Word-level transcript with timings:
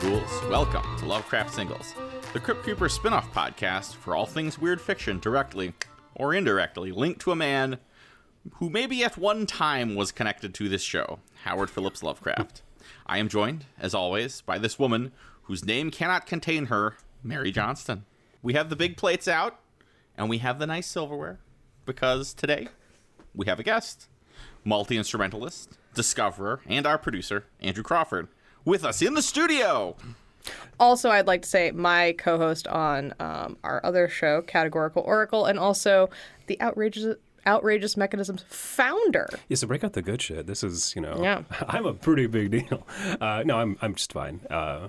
ghouls. 0.00 0.42
Welcome 0.48 0.96
to 0.96 1.04
Lovecraft 1.04 1.52
Singles, 1.52 1.94
the 2.32 2.40
Crypt 2.40 2.62
Creeper 2.62 2.88
spin 2.88 3.12
off 3.12 3.30
podcast 3.34 3.94
for 3.96 4.16
all 4.16 4.24
things 4.24 4.58
weird 4.58 4.80
fiction 4.80 5.18
directly 5.18 5.74
or 6.14 6.32
indirectly 6.32 6.90
linked 6.90 7.20
to 7.20 7.32
a 7.32 7.36
man 7.36 7.78
who 8.54 8.70
maybe 8.70 9.04
at 9.04 9.18
one 9.18 9.44
time 9.44 9.94
was 9.94 10.10
connected 10.10 10.54
to 10.54 10.70
this 10.70 10.80
show, 10.80 11.18
Howard 11.44 11.68
Phillips 11.68 12.02
Lovecraft. 12.02 12.62
I 13.04 13.18
am 13.18 13.28
joined, 13.28 13.66
as 13.78 13.92
always, 13.92 14.40
by 14.40 14.56
this 14.56 14.78
woman 14.78 15.12
whose 15.42 15.66
name 15.66 15.90
cannot 15.90 16.24
contain 16.24 16.66
her, 16.66 16.96
Mary 17.22 17.50
Johnston. 17.50 18.06
We 18.42 18.54
have 18.54 18.70
the 18.70 18.76
big 18.76 18.96
plates 18.96 19.28
out, 19.28 19.60
and 20.16 20.30
we 20.30 20.38
have 20.38 20.58
the 20.58 20.66
nice 20.66 20.86
silverware, 20.86 21.40
because 21.84 22.32
today 22.32 22.68
we 23.34 23.44
have 23.46 23.60
a 23.60 23.64
guest, 23.64 24.08
multi 24.64 24.96
instrumentalist, 24.96 25.76
discoverer, 25.92 26.60
and 26.66 26.86
our 26.86 26.96
producer, 26.96 27.44
Andrew 27.60 27.82
Crawford, 27.82 28.28
with 28.64 28.84
us 28.84 29.02
in 29.02 29.14
the 29.14 29.22
studio. 29.22 29.96
Also, 30.78 31.10
I'd 31.10 31.26
like 31.26 31.42
to 31.42 31.48
say 31.48 31.70
my 31.72 32.12
co-host 32.18 32.66
on 32.66 33.12
um, 33.20 33.58
our 33.62 33.84
other 33.84 34.08
show, 34.08 34.40
Categorical 34.42 35.02
Oracle, 35.02 35.44
and 35.44 35.58
also 35.58 36.08
the 36.46 36.60
outrageous 36.60 37.16
outrageous 37.46 37.96
mechanisms 37.96 38.44
founder. 38.48 39.28
Yeah, 39.48 39.56
so 39.56 39.66
break 39.66 39.82
out 39.82 39.94
the 39.94 40.02
good 40.02 40.20
shit. 40.20 40.46
This 40.46 40.62
is, 40.62 40.94
you 40.94 41.00
know, 41.02 41.18
Yeah. 41.22 41.42
I'm 41.68 41.86
a 41.86 41.94
pretty 41.94 42.26
big 42.26 42.50
deal. 42.50 42.86
Uh, 43.20 43.42
no, 43.44 43.58
I'm 43.58 43.76
I'm 43.82 43.94
just 43.94 44.12
fine. 44.12 44.40
Uh, 44.50 44.88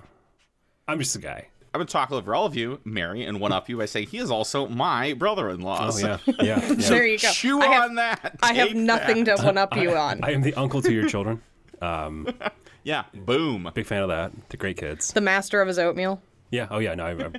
I'm 0.87 0.99
just 0.99 1.15
a 1.15 1.19
guy. 1.19 1.47
I'm 1.73 1.79
going 1.79 1.87
to 1.87 1.93
talk 1.93 2.11
over 2.11 2.35
all 2.35 2.45
of 2.45 2.53
you, 2.53 2.81
Mary, 2.83 3.23
and 3.23 3.39
one 3.39 3.53
up 3.53 3.69
you 3.69 3.77
by 3.77 3.85
saying 3.85 4.07
he 4.07 4.17
is 4.17 4.29
also 4.29 4.67
my 4.67 5.13
brother 5.13 5.49
in 5.49 5.61
law. 5.61 5.89
Oh 5.89 5.97
yeah, 5.97 6.17
yeah. 6.25 6.35
yeah. 6.41 6.73
There 6.73 7.05
you 7.05 7.17
go. 7.17 7.31
Chew 7.31 7.61
I 7.61 7.67
have, 7.67 7.83
on 7.89 7.95
that. 7.95 8.37
I 8.43 8.53
have 8.53 8.73
nothing 8.75 9.23
that. 9.23 9.37
to 9.37 9.45
one 9.45 9.57
up 9.57 9.75
you 9.77 9.91
on. 9.95 10.21
I 10.21 10.31
am 10.31 10.41
the 10.41 10.53
uncle 10.55 10.81
to 10.81 10.91
your 10.91 11.07
children. 11.07 11.41
Yeah, 12.83 13.03
boom. 13.13 13.69
Big 13.73 13.85
fan 13.85 14.01
of 14.03 14.09
that. 14.09 14.31
The 14.49 14.57
great 14.57 14.77
kids. 14.77 15.13
the 15.13 15.21
master 15.21 15.61
of 15.61 15.67
his 15.67 15.77
oatmeal. 15.79 16.21
Yeah. 16.49 16.67
Oh 16.69 16.79
yeah. 16.79 16.95
No, 16.95 17.05
I'm, 17.05 17.21
I'm 17.21 17.33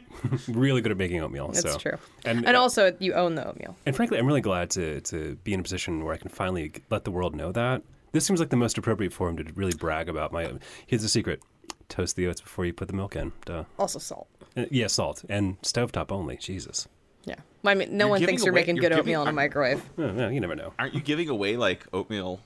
really 0.48 0.80
good 0.80 0.90
at 0.92 0.96
making 0.98 1.20
oatmeal. 1.20 1.48
That's 1.48 1.62
so. 1.72 1.78
true. 1.78 1.98
And, 2.24 2.46
And 2.46 2.56
also, 2.56 2.96
you 2.98 3.12
own 3.14 3.34
the 3.34 3.46
oatmeal. 3.46 3.76
and 3.84 3.94
frankly, 3.94 4.18
I'm 4.18 4.26
really 4.26 4.40
glad 4.40 4.70
to 4.70 5.00
to 5.02 5.36
be 5.44 5.52
in 5.52 5.60
a 5.60 5.62
position 5.62 6.04
where 6.04 6.14
I 6.14 6.16
can 6.16 6.30
finally 6.30 6.72
let 6.90 7.04
the 7.04 7.10
world 7.10 7.34
know 7.36 7.52
that. 7.52 7.82
This 8.12 8.24
seems 8.26 8.40
like 8.40 8.50
the 8.50 8.56
most 8.56 8.78
appropriate 8.78 9.12
forum 9.12 9.36
to 9.38 9.44
really 9.54 9.74
brag 9.74 10.08
about 10.08 10.32
my. 10.32 10.52
Here's 10.86 11.02
the 11.02 11.08
secret: 11.08 11.42
toast 11.88 12.16
the 12.16 12.26
oats 12.26 12.40
before 12.40 12.64
you 12.64 12.72
put 12.72 12.88
the 12.88 12.94
milk 12.94 13.16
in. 13.16 13.32
Duh. 13.44 13.64
Also, 13.78 13.98
salt. 13.98 14.28
Uh, 14.56 14.64
yeah, 14.70 14.86
salt 14.86 15.24
and 15.28 15.60
stovetop 15.62 16.10
only. 16.12 16.36
Jesus. 16.36 16.88
Yeah. 17.24 17.36
I 17.64 17.74
mean, 17.74 17.96
no 17.96 18.04
You're 18.06 18.10
one 18.10 18.20
giving 18.20 18.32
thinks 18.32 18.44
you're 18.44 18.52
away- 18.52 18.60
making 18.62 18.76
you're 18.76 18.82
good 18.82 18.88
giving- 18.96 19.00
oatmeal 19.16 19.22
in 19.22 19.26
a 19.28 19.30
I'm- 19.30 19.34
microwave. 19.36 19.80
Uh, 19.98 20.12
well, 20.16 20.32
you 20.32 20.40
never 20.40 20.54
know. 20.56 20.72
Aren't 20.78 20.94
you 20.94 21.00
giving 21.00 21.28
away 21.28 21.56
like 21.56 21.86
oatmeal 21.92 22.40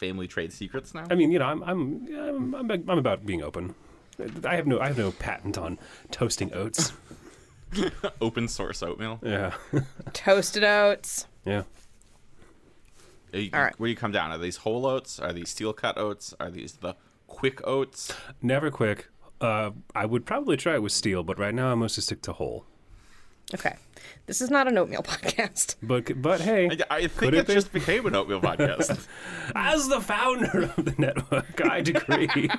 family 0.00 0.26
trade 0.26 0.52
secrets 0.52 0.94
now? 0.94 1.04
I 1.10 1.14
mean, 1.14 1.30
you 1.30 1.38
know, 1.38 1.44
I'm 1.46 1.62
I'm 1.62 2.08
I'm, 2.18 2.54
I'm, 2.54 2.70
I'm 2.70 2.98
about 2.98 3.24
being 3.26 3.42
open. 3.42 3.74
I 4.44 4.56
have 4.56 4.66
no 4.66 4.80
I 4.80 4.88
have 4.88 4.98
no 4.98 5.12
patent 5.12 5.56
on 5.58 5.78
toasting 6.10 6.52
oats. 6.54 6.92
Open 8.20 8.48
source 8.48 8.82
oatmeal. 8.82 9.20
Yeah, 9.22 9.52
Toasted 10.12 10.64
oats. 10.64 11.26
yeah. 11.44 11.62
Are 13.32 13.38
you- 13.38 13.50
All 13.54 13.62
right. 13.62 13.78
Where 13.78 13.86
do 13.86 13.90
you 13.90 13.96
come 13.96 14.10
down? 14.10 14.32
Are 14.32 14.38
these 14.38 14.56
whole 14.56 14.86
oats? 14.86 15.20
Are 15.20 15.32
these 15.32 15.50
steel 15.50 15.72
cut 15.72 15.96
oats? 15.96 16.34
Are 16.40 16.50
these 16.50 16.72
the 16.72 16.96
quick 17.28 17.64
oats? 17.64 18.12
Never 18.42 18.70
quick. 18.72 19.08
Uh, 19.40 19.70
I 19.94 20.04
would 20.04 20.26
probably 20.26 20.56
try 20.56 20.74
it 20.74 20.82
with 20.82 20.90
steel, 20.92 21.22
but 21.22 21.38
right 21.38 21.54
now 21.54 21.70
I 21.70 21.74
mostly 21.76 22.02
stick 22.02 22.22
to 22.22 22.32
whole. 22.32 22.66
Okay. 23.54 23.76
This 24.26 24.40
is 24.40 24.50
not 24.50 24.68
an 24.68 24.78
oatmeal 24.78 25.02
podcast. 25.04 25.76
But 25.82 26.20
but 26.20 26.40
hey, 26.40 26.68
I, 26.90 26.96
I 26.96 27.00
think 27.00 27.14
Could 27.16 27.34
it, 27.34 27.48
it 27.48 27.52
just 27.52 27.72
became 27.72 28.06
an 28.06 28.14
oatmeal 28.14 28.40
podcast. 28.40 29.06
as 29.54 29.88
the 29.88 30.00
founder 30.00 30.72
of 30.76 30.84
the 30.84 30.94
network, 30.98 31.60
I 31.68 31.80
decree. 31.80 32.28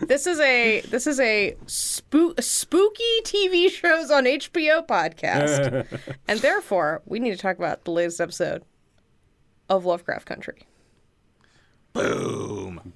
This 0.00 0.26
is 0.26 0.40
a 0.40 0.80
this 0.80 1.06
is 1.06 1.20
a 1.20 1.56
spook 1.66 2.40
spooky 2.42 3.20
TV 3.22 3.70
shows 3.70 4.10
on 4.10 4.24
HBO 4.24 4.84
podcast, 4.84 5.86
and 6.26 6.40
therefore 6.40 7.02
we 7.06 7.20
need 7.20 7.30
to 7.30 7.36
talk 7.36 7.58
about 7.58 7.84
the 7.84 7.92
latest 7.92 8.20
episode 8.20 8.64
of 9.68 9.84
Lovecraft 9.84 10.26
Country, 10.26 10.66
boom. 11.92 12.92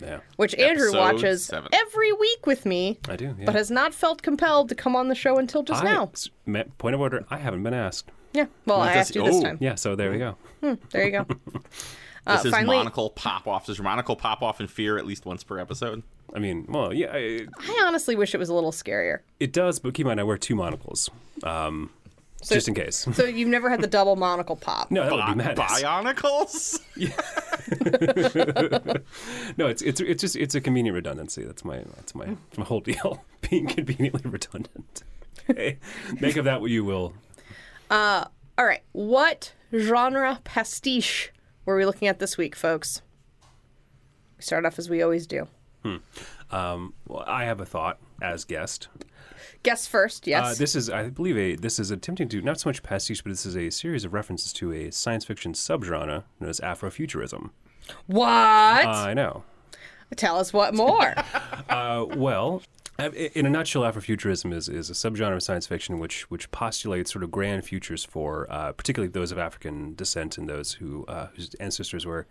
Yeah, 0.00 0.20
which 0.36 0.54
Andrew 0.56 0.88
Episode 0.88 0.98
watches 0.98 1.44
seven. 1.44 1.68
every 1.72 2.12
week 2.12 2.46
with 2.46 2.64
me, 2.66 2.98
I 3.08 3.16
do. 3.16 3.34
Yeah. 3.38 3.46
but 3.46 3.54
has 3.54 3.70
not 3.70 3.94
felt 3.94 4.22
compelled 4.22 4.68
to 4.70 4.74
come 4.74 4.96
on 4.96 5.08
the 5.08 5.14
show 5.14 5.38
until 5.38 5.62
just 5.62 5.82
I, 5.82 5.92
now. 5.92 6.10
s- 6.12 6.28
ma- 6.46 6.64
Point 6.78 6.94
of 6.94 7.00
order: 7.00 7.24
I 7.30 7.38
haven't 7.38 7.62
been 7.62 7.74
asked. 7.74 8.10
Yeah, 8.32 8.46
well, 8.66 8.80
I 8.80 8.92
asked 8.92 9.14
you 9.16 9.24
this 9.24 9.36
oh. 9.36 9.42
time. 9.42 9.58
Yeah, 9.60 9.74
so 9.74 9.96
there 9.96 10.10
we 10.12 10.18
go. 10.18 10.36
There 10.90 11.04
you 11.04 11.10
go. 11.10 11.26
Uh, 12.26 12.36
This 12.36 12.44
is 12.44 12.50
finally, 12.52 12.76
monocle 12.76 13.08
pop 13.08 13.48
off. 13.48 13.64
Does 13.64 13.78
your 13.78 13.84
monocle 13.84 14.14
pop 14.14 14.42
off 14.42 14.60
in 14.60 14.66
fear 14.66 14.98
at 14.98 15.06
least 15.06 15.24
once 15.24 15.42
per 15.42 15.58
episode? 15.58 16.02
I 16.34 16.38
mean, 16.38 16.66
well, 16.68 16.92
yeah, 16.92 17.08
I, 17.14 17.46
I 17.58 17.84
honestly 17.86 18.14
wish 18.14 18.34
it 18.34 18.38
was 18.38 18.50
a 18.50 18.54
little 18.54 18.72
scarier. 18.72 19.20
it 19.40 19.54
does. 19.54 19.78
But 19.78 19.94
keep 19.94 20.04
in 20.04 20.08
mind, 20.08 20.20
I 20.20 20.24
wear 20.24 20.36
two 20.36 20.54
monocles, 20.54 21.08
um, 21.44 21.88
So- 22.42 22.54
just 22.54 22.68
in 22.68 22.74
case. 22.74 23.06
So 23.12 23.26
you've 23.26 23.48
never 23.48 23.68
had 23.68 23.82
the 23.82 23.86
double 23.86 24.16
monocle 24.16 24.56
pop? 24.56 24.90
No, 24.90 25.02
that 25.04 25.12
would 25.12 25.36
be 25.36 25.42
Bi- 25.42 25.44
madness. 25.54 25.82
Bionicles? 25.82 26.80
No, 29.56 29.66
it's 29.66 29.82
it's 29.82 30.00
it's 30.00 30.20
just 30.20 30.36
it's 30.36 30.54
a 30.54 30.60
convenient 30.60 30.94
redundancy. 30.94 31.44
That's 31.44 31.64
my 31.64 31.78
that's 31.96 32.14
my, 32.14 32.36
my 32.56 32.64
whole 32.64 32.80
deal. 32.80 33.24
Being 33.50 33.66
conveniently 33.66 34.22
redundant. 34.30 35.02
Hey, 35.46 35.78
make 36.20 36.36
of 36.36 36.44
that 36.46 36.60
what 36.60 36.70
you 36.70 36.84
will. 36.84 37.14
All 37.90 38.26
right, 38.58 38.82
what 38.92 39.52
genre 39.74 40.40
pastiche 40.44 41.32
were 41.64 41.76
we 41.76 41.84
looking 41.86 42.08
at 42.08 42.18
this 42.18 42.36
week, 42.36 42.54
folks? 42.54 43.00
We 44.36 44.42
start 44.42 44.66
off 44.66 44.78
as 44.78 44.90
we 44.90 45.02
always 45.02 45.26
do. 45.26 45.48
Um, 46.50 46.92
well, 47.08 47.24
I 47.26 47.44
have 47.44 47.60
a 47.60 47.66
thought 47.66 47.98
as 48.20 48.44
guest. 48.44 48.88
Guess 49.62 49.86
first, 49.86 50.26
yes. 50.26 50.44
Uh, 50.44 50.54
this 50.58 50.74
is, 50.74 50.88
I 50.88 51.10
believe, 51.10 51.36
a 51.36 51.54
this 51.54 51.78
is 51.78 51.90
attempting 51.90 52.28
to 52.30 52.40
not 52.40 52.58
so 52.58 52.70
much 52.70 52.82
pastiche, 52.82 53.22
but 53.22 53.30
this 53.30 53.44
is 53.44 53.56
a 53.56 53.68
series 53.70 54.04
of 54.04 54.14
references 54.14 54.52
to 54.54 54.72
a 54.72 54.90
science 54.90 55.24
fiction 55.24 55.52
subgenre 55.52 56.24
known 56.40 56.50
as 56.50 56.60
Afrofuturism. 56.60 57.50
what? 58.06 58.30
I 58.86 59.12
know. 59.12 59.44
Tell 60.16 60.38
us 60.38 60.52
what 60.52 60.74
more. 60.74 61.14
Uh, 61.68 62.04
well, 62.16 62.62
uh, 62.98 63.10
in 63.12 63.46
a 63.46 63.50
nutshell, 63.50 63.82
Afrofuturism 63.82 64.52
is, 64.52 64.68
is 64.68 64.90
a 64.90 64.92
subgenre 64.92 65.34
of 65.36 65.42
science 65.42 65.68
fiction 65.68 66.00
which 66.00 66.28
which 66.30 66.50
postulates 66.50 67.12
sort 67.12 67.22
of 67.22 67.30
grand 67.30 67.64
futures 67.64 68.04
for 68.04 68.46
uh, 68.50 68.72
particularly 68.72 69.10
those 69.10 69.30
of 69.30 69.38
African 69.38 69.94
descent 69.94 70.36
and 70.36 70.48
those 70.48 70.72
who 70.72 71.04
uh, 71.06 71.28
whose 71.36 71.54
ancestors 71.60 72.04
were 72.04 72.26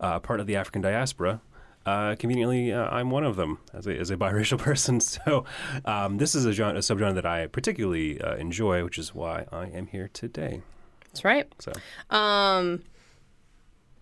uh, 0.00 0.18
part 0.18 0.40
of 0.40 0.46
the 0.46 0.56
African 0.56 0.82
diaspora. 0.82 1.40
Uh, 1.86 2.16
conveniently, 2.18 2.72
uh, 2.72 2.88
I'm 2.88 3.10
one 3.10 3.24
of 3.24 3.36
them 3.36 3.58
as 3.72 3.86
a, 3.86 3.98
as 3.98 4.10
a 4.10 4.16
biracial 4.16 4.58
person. 4.68 5.00
So, 5.00 5.44
um, 5.84 6.16
this 6.18 6.34
is 6.34 6.44
a, 6.46 6.52
genre, 6.52 6.76
a 6.78 6.80
subgenre 6.80 7.14
that 7.14 7.26
I 7.26 7.46
particularly 7.46 8.20
uh, 8.20 8.36
enjoy, 8.36 8.84
which 8.84 8.98
is 8.98 9.14
why 9.14 9.46
I 9.52 9.66
am 9.66 9.88
here 9.88 10.08
today. 10.12 10.62
That's 11.06 11.24
right. 11.24 11.46
So, 11.60 11.72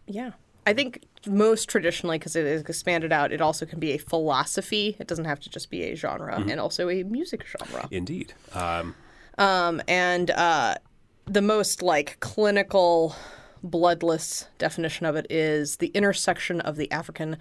Yeah. 0.06 0.32
I 0.64 0.72
think 0.74 1.04
most 1.26 1.68
traditionally, 1.68 2.18
because 2.18 2.36
it 2.36 2.46
is 2.46 2.62
expanded 2.62 3.12
out, 3.12 3.32
it 3.32 3.40
also 3.40 3.66
can 3.66 3.80
be 3.80 3.92
a 3.92 3.98
philosophy. 3.98 4.96
It 5.00 5.08
doesn't 5.08 5.24
have 5.24 5.40
to 5.40 5.50
just 5.50 5.70
be 5.70 5.82
a 5.84 5.96
genre, 5.96 6.36
and 6.48 6.60
also 6.60 6.88
a 6.88 7.02
music 7.02 7.44
genre. 7.46 7.88
indeed, 7.90 8.32
um, 8.52 8.94
Um, 9.38 9.82
and 9.88 10.30
uh, 10.30 10.76
the 11.24 11.42
most 11.42 11.82
like 11.82 12.18
clinical, 12.20 13.16
bloodless 13.62 14.48
definition 14.58 15.06
of 15.06 15.16
it 15.16 15.26
is 15.30 15.76
the 15.76 15.88
intersection 15.88 16.60
of 16.60 16.76
the 16.76 16.90
African 16.90 17.36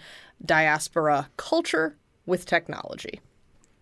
diaspora 0.45 1.29
culture 1.37 1.95
with 2.25 2.45
technology, 2.45 3.19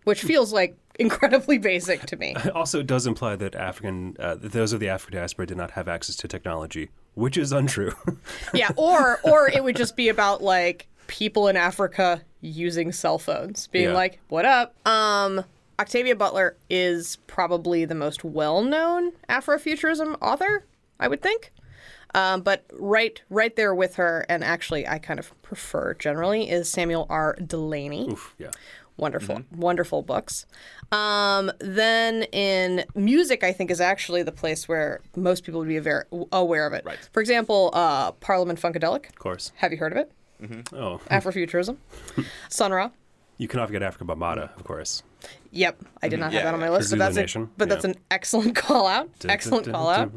which 0.03 0.21
feels 0.21 0.53
like 0.53 0.77
incredibly 0.97 1.57
basic 1.57 2.01
to 2.07 2.17
me. 2.17 2.35
also 2.55 2.79
it 2.79 2.87
does 2.87 3.07
imply 3.07 3.35
that 3.35 3.55
African 3.55 4.15
uh, 4.19 4.35
those 4.39 4.73
of 4.73 4.79
the 4.79 4.89
African 4.89 5.17
diaspora 5.17 5.45
did 5.47 5.57
not 5.57 5.71
have 5.71 5.87
access 5.87 6.15
to 6.17 6.27
technology, 6.27 6.89
which 7.15 7.37
is 7.37 7.51
untrue. 7.51 7.93
yeah, 8.53 8.69
or 8.75 9.19
or 9.23 9.49
it 9.49 9.63
would 9.63 9.75
just 9.75 9.95
be 9.95 10.09
about 10.09 10.41
like 10.41 10.87
people 11.07 11.47
in 11.47 11.57
Africa 11.57 12.21
using 12.41 12.91
cell 12.91 13.17
phones, 13.19 13.67
being 13.67 13.89
Yeah. 13.89 13.93
like, 13.93 14.19
"What 14.29 14.45
up?" 14.45 14.75
Um, 14.87 15.43
Octavia 15.79 16.15
Butler 16.15 16.55
is 16.69 17.17
probably 17.27 17.85
the 17.85 17.95
most 17.95 18.23
well-known 18.23 19.11
Afrofuturism 19.29 20.17
author, 20.21 20.65
I 20.99 21.07
would 21.07 21.21
think. 21.21 21.51
Um, 22.15 22.41
but 22.41 22.65
right, 22.73 23.21
right 23.29 23.55
there 23.55 23.73
with 23.75 23.95
her, 23.95 24.25
and 24.29 24.43
actually, 24.43 24.87
I 24.87 24.97
kind 24.99 25.19
of 25.19 25.39
prefer 25.41 25.93
generally 25.95 26.49
is 26.49 26.69
Samuel 26.69 27.05
R. 27.09 27.35
Delany. 27.45 28.09
Oof, 28.09 28.35
yeah. 28.37 28.51
Wonderful, 28.97 29.43
wonderful 29.55 30.01
books. 30.01 30.45
Um, 30.91 31.51
then 31.59 32.23
in 32.33 32.83
music, 32.95 33.45
I 33.45 33.53
think 33.53 33.71
is 33.71 33.79
actually 33.79 34.23
the 34.23 34.31
place 34.33 34.67
where 34.67 34.99
most 35.15 35.45
people 35.45 35.59
would 35.61 35.69
be 35.69 35.79
very 35.79 36.03
aware 36.33 36.67
of 36.67 36.73
it. 36.73 36.83
Right. 36.83 36.97
For 37.13 37.21
example, 37.21 37.69
uh, 37.73 38.11
Parliament 38.13 38.59
Funkadelic. 38.59 39.07
Of 39.07 39.17
course. 39.17 39.53
Have 39.55 39.71
you 39.71 39.77
heard 39.77 39.93
of 39.93 39.99
it? 39.99 40.11
Oh, 40.73 40.99
Afrofuturism. 41.09 41.77
Sun 42.49 42.73
Ra. 42.73 42.89
you 43.37 43.47
cannot 43.47 43.67
forget 43.69 43.81
Afrika 43.81 44.05
Bambaataa, 44.05 44.53
of 44.57 44.63
course. 44.65 45.03
Yep, 45.51 45.81
I 46.01 46.09
did 46.09 46.19
not 46.19 46.25
have 46.31 46.33
Yeah, 46.33 46.43
that 46.43 46.53
on 46.53 46.59
my 46.59 46.67
yeah. 46.67 46.71
list, 46.73 46.89
but 46.91 46.97
Tribute 46.97 47.05
that's 47.05 47.15
the 47.15 47.21
a, 47.21 47.23
Nation, 47.23 47.49
but 47.57 47.69
that's 47.69 47.83
yeah. 47.85 47.91
an 47.91 47.97
excellent 48.11 48.55
call 48.67 48.85
out. 48.87 49.09
Excellent 49.27 49.71
call 49.71 49.89
out. 49.89 50.11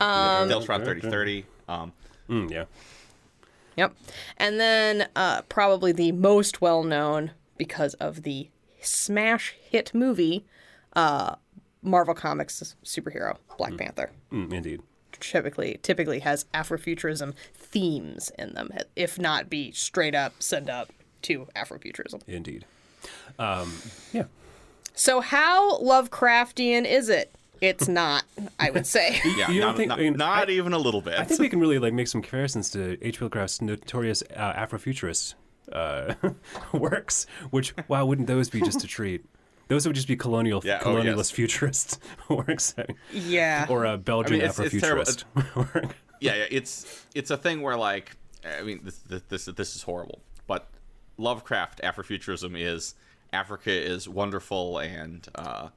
Deltron 0.00 0.84
3030. 0.84 1.44
Um, 1.68 1.92
Mm, 2.28 2.50
yeah. 2.50 2.64
Yep. 3.76 3.94
And 4.36 4.58
then 4.58 5.08
uh, 5.14 5.42
probably 5.42 5.92
the 5.92 6.10
most 6.12 6.60
well 6.60 6.82
known 6.82 7.30
because 7.56 7.94
of 7.94 8.22
the 8.24 8.48
smash 8.80 9.54
hit 9.60 9.94
movie, 9.94 10.44
uh, 10.94 11.36
Marvel 11.82 12.14
Comics 12.14 12.74
superhero 12.84 13.36
Black 13.58 13.76
Panther 13.76 14.10
Mm, 14.32 14.52
indeed. 14.52 14.82
typically 15.20 15.78
typically 15.82 16.18
has 16.20 16.46
Afrofuturism 16.52 17.34
themes 17.54 18.32
in 18.38 18.54
them, 18.54 18.70
if 18.96 19.18
not 19.20 19.48
be 19.48 19.70
straight 19.72 20.14
up 20.16 20.34
send 20.42 20.68
up 20.68 20.92
to 21.22 21.46
Afrofuturism. 21.54 22.22
Indeed. 22.26 22.64
Um, 23.38 23.72
yeah. 24.12 24.24
So 24.96 25.20
how 25.20 25.78
Lovecraftian 25.78 26.84
is 26.84 27.08
it? 27.08 27.32
It's 27.60 27.86
not, 27.88 28.24
I 28.58 28.70
would 28.70 28.86
say. 28.86 29.18
Yeah, 29.36 29.50
You 29.50 29.60
don't 29.60 29.76
think- 29.76 29.88
not, 29.90 29.98
I 29.98 30.02
mean, 30.02 30.14
not 30.14 30.50
even 30.50 30.72
a 30.72 30.78
little 30.78 31.00
bit. 31.00 31.18
I 31.18 31.24
think 31.24 31.40
we 31.40 31.48
can 31.48 31.60
really 31.60 31.78
like 31.78 31.92
make 31.92 32.08
some 32.08 32.20
comparisons 32.22 32.70
to 32.70 32.98
H.P. 33.06 33.24
Lovecraft's 33.24 33.60
notorious 33.62 34.22
uh, 34.34 34.52
Afrofuturist 34.54 35.34
uh, 35.72 36.14
works. 36.72 37.26
Which 37.50 37.74
why 37.86 38.02
wouldn't 38.02 38.26
those 38.26 38.50
be 38.50 38.60
just 38.60 38.82
a 38.84 38.86
treat? 38.86 39.24
Those 39.68 39.86
would 39.86 39.96
just 39.96 40.06
be 40.08 40.16
colonial, 40.16 40.60
Yeah, 40.64 40.80
oh, 40.82 40.86
colonialist 40.94 41.16
yes. 41.16 41.30
futurist 41.32 41.98
works, 42.28 42.74
yeah. 43.12 43.66
or 43.68 43.84
a 43.84 43.96
Belgian 43.98 44.36
it's- 44.36 44.58
it's 44.60 44.80
terrible. 44.80 45.02
Afrofuturist 45.04 45.74
work. 45.74 45.96
yeah, 46.20 46.34
yeah, 46.36 46.44
it's 46.50 47.04
it's 47.14 47.30
a 47.30 47.36
thing 47.36 47.62
where 47.62 47.76
like 47.76 48.16
I 48.58 48.62
mean 48.62 48.80
this 48.84 48.98
this 48.98 49.22
this, 49.28 49.44
this 49.46 49.74
is 49.76 49.82
horrible, 49.82 50.20
but 50.46 50.68
Lovecraft 51.18 51.80
Afrofuturism 51.82 52.56
is 52.56 52.94
Africa 53.36 53.70
is 53.70 54.08
wonderful 54.08 54.78
and 54.78 55.26
uh, 55.34 55.68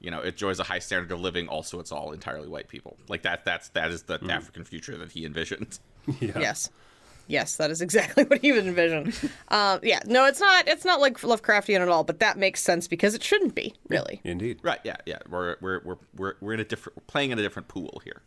you 0.00 0.10
know 0.10 0.20
it 0.20 0.28
enjoys 0.34 0.58
a 0.60 0.64
high 0.64 0.80
standard 0.80 1.10
of 1.12 1.20
living. 1.20 1.48
Also, 1.48 1.80
it's 1.80 1.92
all 1.92 2.12
entirely 2.12 2.48
white 2.48 2.68
people. 2.68 2.96
Like 3.08 3.22
that. 3.22 3.44
That's 3.44 3.68
that 3.70 3.90
is 3.90 4.02
the 4.02 4.18
African 4.28 4.64
future 4.64 4.96
that 4.98 5.12
he 5.12 5.24
envisioned. 5.24 5.78
Yeah. 6.20 6.38
Yes. 6.38 6.68
Yes, 7.28 7.56
that 7.56 7.70
is 7.70 7.80
exactly 7.80 8.24
what 8.28 8.42
he 8.42 8.52
would 8.52 8.66
envision. 8.66 9.14
um, 9.48 9.80
yeah, 9.82 10.00
no, 10.04 10.26
it's 10.26 10.38
not. 10.40 10.68
It's 10.68 10.84
not 10.84 11.00
like 11.00 11.18
Lovecraftian 11.20 11.80
at 11.80 11.88
all, 11.88 12.04
but 12.04 12.20
that 12.20 12.36
makes 12.36 12.60
sense 12.60 12.86
because 12.86 13.14
it 13.14 13.22
shouldn't 13.22 13.54
be 13.54 13.74
really. 13.88 14.20
Indeed. 14.24 14.58
Right? 14.62 14.80
Yeah, 14.84 14.96
yeah. 15.06 15.20
We're 15.30 15.56
we're 15.62 15.80
we're 15.82 15.96
we're, 16.14 16.34
we're 16.42 16.52
in 16.52 16.60
a 16.60 16.64
different 16.64 16.98
we're 16.98 17.04
playing 17.06 17.30
in 17.30 17.38
a 17.38 17.42
different 17.42 17.68
pool 17.68 18.02
here. 18.04 18.20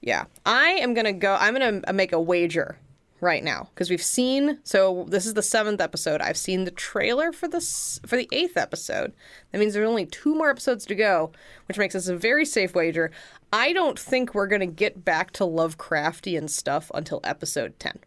Yeah, 0.00 0.24
I 0.46 0.68
am 0.80 0.94
gonna 0.94 1.12
go. 1.12 1.36
I'm 1.38 1.52
gonna 1.52 1.92
make 1.92 2.12
a 2.14 2.20
wager 2.20 2.78
right 3.24 3.42
now 3.42 3.68
because 3.74 3.90
we've 3.90 4.02
seen. 4.02 4.58
So 4.62 5.06
this 5.08 5.26
is 5.26 5.34
the 5.34 5.42
seventh 5.42 5.80
episode. 5.80 6.20
I've 6.20 6.36
seen 6.36 6.64
the 6.64 6.70
trailer 6.70 7.32
for 7.32 7.48
this 7.48 7.98
for 8.06 8.16
the 8.16 8.28
eighth 8.30 8.56
episode. 8.56 9.12
That 9.50 9.58
means 9.58 9.74
there's 9.74 9.88
only 9.88 10.06
two 10.06 10.34
more 10.34 10.50
episodes 10.50 10.86
to 10.86 10.94
go, 10.94 11.32
which 11.66 11.78
makes 11.78 11.94
this 11.94 12.06
a 12.06 12.16
very 12.16 12.44
safe 12.44 12.74
wager. 12.74 13.10
I 13.52 13.72
don't 13.72 13.98
think 13.98 14.34
we're 14.34 14.46
gonna 14.46 14.66
get 14.66 15.04
back 15.04 15.32
to 15.32 15.44
Lovecraftian 15.44 16.48
stuff 16.48 16.90
until 16.94 17.20
episode 17.24 17.78
ten. 17.80 17.98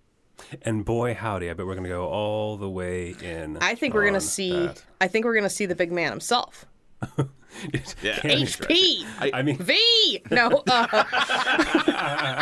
And 0.62 0.86
boy, 0.86 1.16
howdy! 1.16 1.50
I 1.50 1.54
bet 1.54 1.66
we're 1.66 1.76
gonna 1.76 1.90
go 1.90 2.08
all 2.08 2.56
the 2.56 2.70
way 2.70 3.16
in. 3.22 3.58
I 3.60 3.76
think 3.76 3.94
we're 3.94 4.06
gonna 4.06 4.22
see. 4.22 4.52
that. 4.52 4.84
I 5.02 5.08
think 5.08 5.26
we're 5.26 5.36
gonna 5.36 5.50
see 5.50 5.66
the 5.66 5.76
big 5.76 5.92
man 5.92 6.12
himself. 6.12 6.66
Yeah. 8.04 8.18
HP 8.20 9.04
I 9.34 9.42
mean, 9.42 9.58
V. 9.58 10.22
No. 10.30 10.64
Uh, 10.68 11.04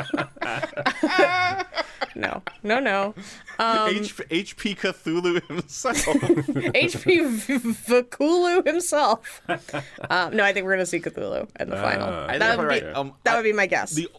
no. 2.15 2.41
No. 2.63 2.79
No. 2.79 3.13
H- 3.59 4.15
HP 4.29 4.77
Cthulhu 4.77 5.41
himself. 5.47 5.95
HP 5.95 7.21
Vakulu 7.87 8.65
himself. 8.65 9.41
Um, 10.09 10.35
no, 10.35 10.43
I 10.43 10.51
think 10.53 10.65
we're 10.65 10.73
gonna 10.73 10.85
see 10.85 10.99
Cthulhu 10.99 11.47
in 11.59 11.69
the 11.69 11.77
final. 11.77 12.07
Uh, 12.09 12.25
I 12.25 12.27
think 12.31 12.39
that 12.39 12.57
would 12.57 12.63
be 12.69 12.81
right. 12.81 12.95
Um, 12.95 13.13
that 13.23 13.35
would 13.37 13.43
be 13.43 13.53
my 13.53 13.67
guess. 13.67 13.91
the 13.91 14.09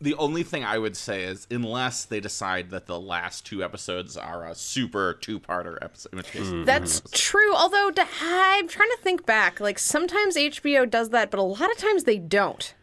the 0.00 0.14
only 0.14 0.42
thing 0.42 0.64
I 0.64 0.78
would 0.78 0.96
say 0.96 1.24
is 1.24 1.46
unless 1.50 2.04
they 2.04 2.20
decide 2.20 2.70
that 2.70 2.86
the 2.86 3.00
last 3.00 3.46
two 3.46 3.62
episodes 3.64 4.16
are 4.16 4.46
a 4.46 4.54
super 4.54 5.14
two-parter 5.14 5.78
episode, 5.80 6.12
in 6.12 6.16
which 6.18 6.30
case 6.30 6.48
hmm. 6.48 6.64
That's 6.64 7.02
true. 7.12 7.54
Although 7.54 7.90
to, 7.90 8.06
I'm 8.22 8.68
trying 8.68 8.90
to 8.90 8.98
think 9.02 9.26
back. 9.26 9.60
Like 9.60 9.78
sometimes 9.78 10.36
HBO 10.36 10.88
does 10.88 11.10
that, 11.10 11.30
but 11.30 11.40
a 11.40 11.42
lot 11.42 11.70
of 11.70 11.78
times 11.78 12.04
they 12.04 12.18
don't. 12.18 12.74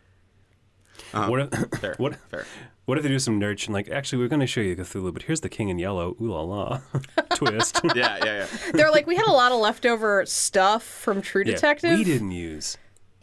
Uh-huh. 1.13 1.29
what 1.29 1.39
if, 1.41 1.69
fair. 1.79 1.95
what, 1.97 2.15
fair. 2.29 2.45
what 2.85 2.97
if 2.97 3.03
they 3.03 3.09
do 3.09 3.19
some 3.19 3.39
nerd 3.39 3.63
and 3.65 3.73
like, 3.73 3.89
actually, 3.89 4.21
we're 4.21 4.29
gonna 4.29 4.47
show 4.47 4.61
you 4.61 4.75
Cthulhu, 4.75 5.13
but 5.13 5.23
here's 5.23 5.41
the 5.41 5.49
King 5.49 5.69
in 5.69 5.77
Yellow. 5.79 6.15
Ooh 6.21 6.31
la 6.31 6.41
la, 6.41 6.81
twist. 7.35 7.79
Yeah, 7.95 8.17
yeah, 8.23 8.23
yeah. 8.25 8.47
They're 8.71 8.91
like, 8.91 9.05
we 9.05 9.15
had 9.15 9.27
a 9.27 9.31
lot 9.31 9.51
of 9.51 9.59
leftover 9.59 10.25
stuff 10.25 10.83
from 10.83 11.21
True 11.21 11.43
Yeah, 11.45 11.53
Detective. 11.53 11.97
we 11.97 12.03
didn't 12.03 12.31
use 12.31 12.77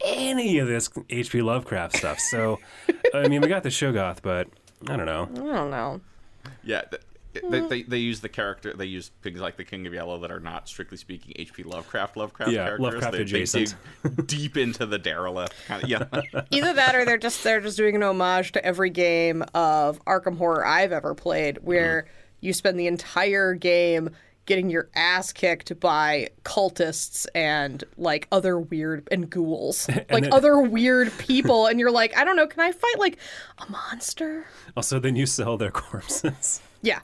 any 0.04 0.58
of 0.58 0.68
this 0.68 0.90
H.P. 1.08 1.42
Lovecraft 1.42 1.96
stuff. 1.96 2.18
So, 2.18 2.58
I 3.14 3.28
mean, 3.28 3.40
we 3.40 3.48
got 3.48 3.62
the 3.62 3.68
Shoggoth, 3.68 4.18
but 4.22 4.48
I 4.88 4.96
don't 4.96 5.06
know. 5.06 5.28
I 5.32 5.56
don't 5.56 5.70
know. 5.70 6.00
Yeah, 6.64 6.82
th- 6.82 7.02
they, 7.32 7.40
mm. 7.40 7.68
they, 7.68 7.82
they 7.82 7.98
use 7.98 8.20
the 8.20 8.28
character. 8.28 8.74
They 8.74 8.86
use 8.86 9.12
things 9.22 9.40
like 9.40 9.56
the 9.56 9.64
King 9.64 9.86
of 9.86 9.94
Yellow 9.94 10.18
that 10.18 10.32
are 10.32 10.40
not 10.40 10.68
strictly 10.68 10.96
speaking 10.96 11.32
H.P. 11.36 11.62
Lovecraft 11.62 12.16
Lovecraft 12.16 12.50
Yeah, 12.50 12.64
characters. 12.64 12.80
Lovecraft 12.80 13.12
they, 13.12 13.18
they 13.18 13.22
adjacent. 13.22 13.74
dig 14.02 14.26
deep 14.26 14.56
into 14.56 14.84
the 14.84 14.98
derelict 14.98 15.54
kind 15.66 15.82
of. 15.82 15.88
Yeah, 15.88 16.04
Either 16.50 16.72
that, 16.74 16.96
or 16.96 17.04
they're 17.04 17.18
just 17.18 17.44
they're 17.44 17.60
just 17.60 17.76
doing 17.76 17.94
an 17.94 18.02
homage 18.02 18.52
to 18.52 18.64
every 18.64 18.90
game 18.90 19.44
of 19.54 20.04
Arkham 20.06 20.38
Horror 20.38 20.66
I've 20.66 20.92
ever 20.92 21.14
played, 21.14 21.58
where 21.62 22.02
mm-hmm. 22.02 22.46
you 22.46 22.52
spend 22.52 22.80
the 22.80 22.88
entire 22.88 23.54
game 23.54 24.10
getting 24.50 24.68
your 24.68 24.88
ass 24.96 25.32
kicked 25.32 25.78
by 25.78 26.28
cultists 26.44 27.24
and 27.36 27.84
like 27.96 28.26
other 28.32 28.58
weird 28.58 29.06
and 29.12 29.30
ghouls, 29.30 29.88
like 29.88 30.08
then- 30.08 30.32
other 30.32 30.58
weird 30.60 31.16
people, 31.18 31.66
and 31.66 31.78
you're 31.78 31.90
like, 31.92 32.16
I 32.18 32.24
don't 32.24 32.34
know, 32.36 32.48
can 32.48 32.60
I 32.60 32.72
fight 32.72 32.98
like 32.98 33.16
a 33.58 33.70
monster? 33.70 34.44
Also, 34.76 34.98
then 34.98 35.14
you 35.14 35.24
sell 35.26 35.56
their 35.56 35.70
corpses. 35.70 36.60
Yeah. 36.82 37.00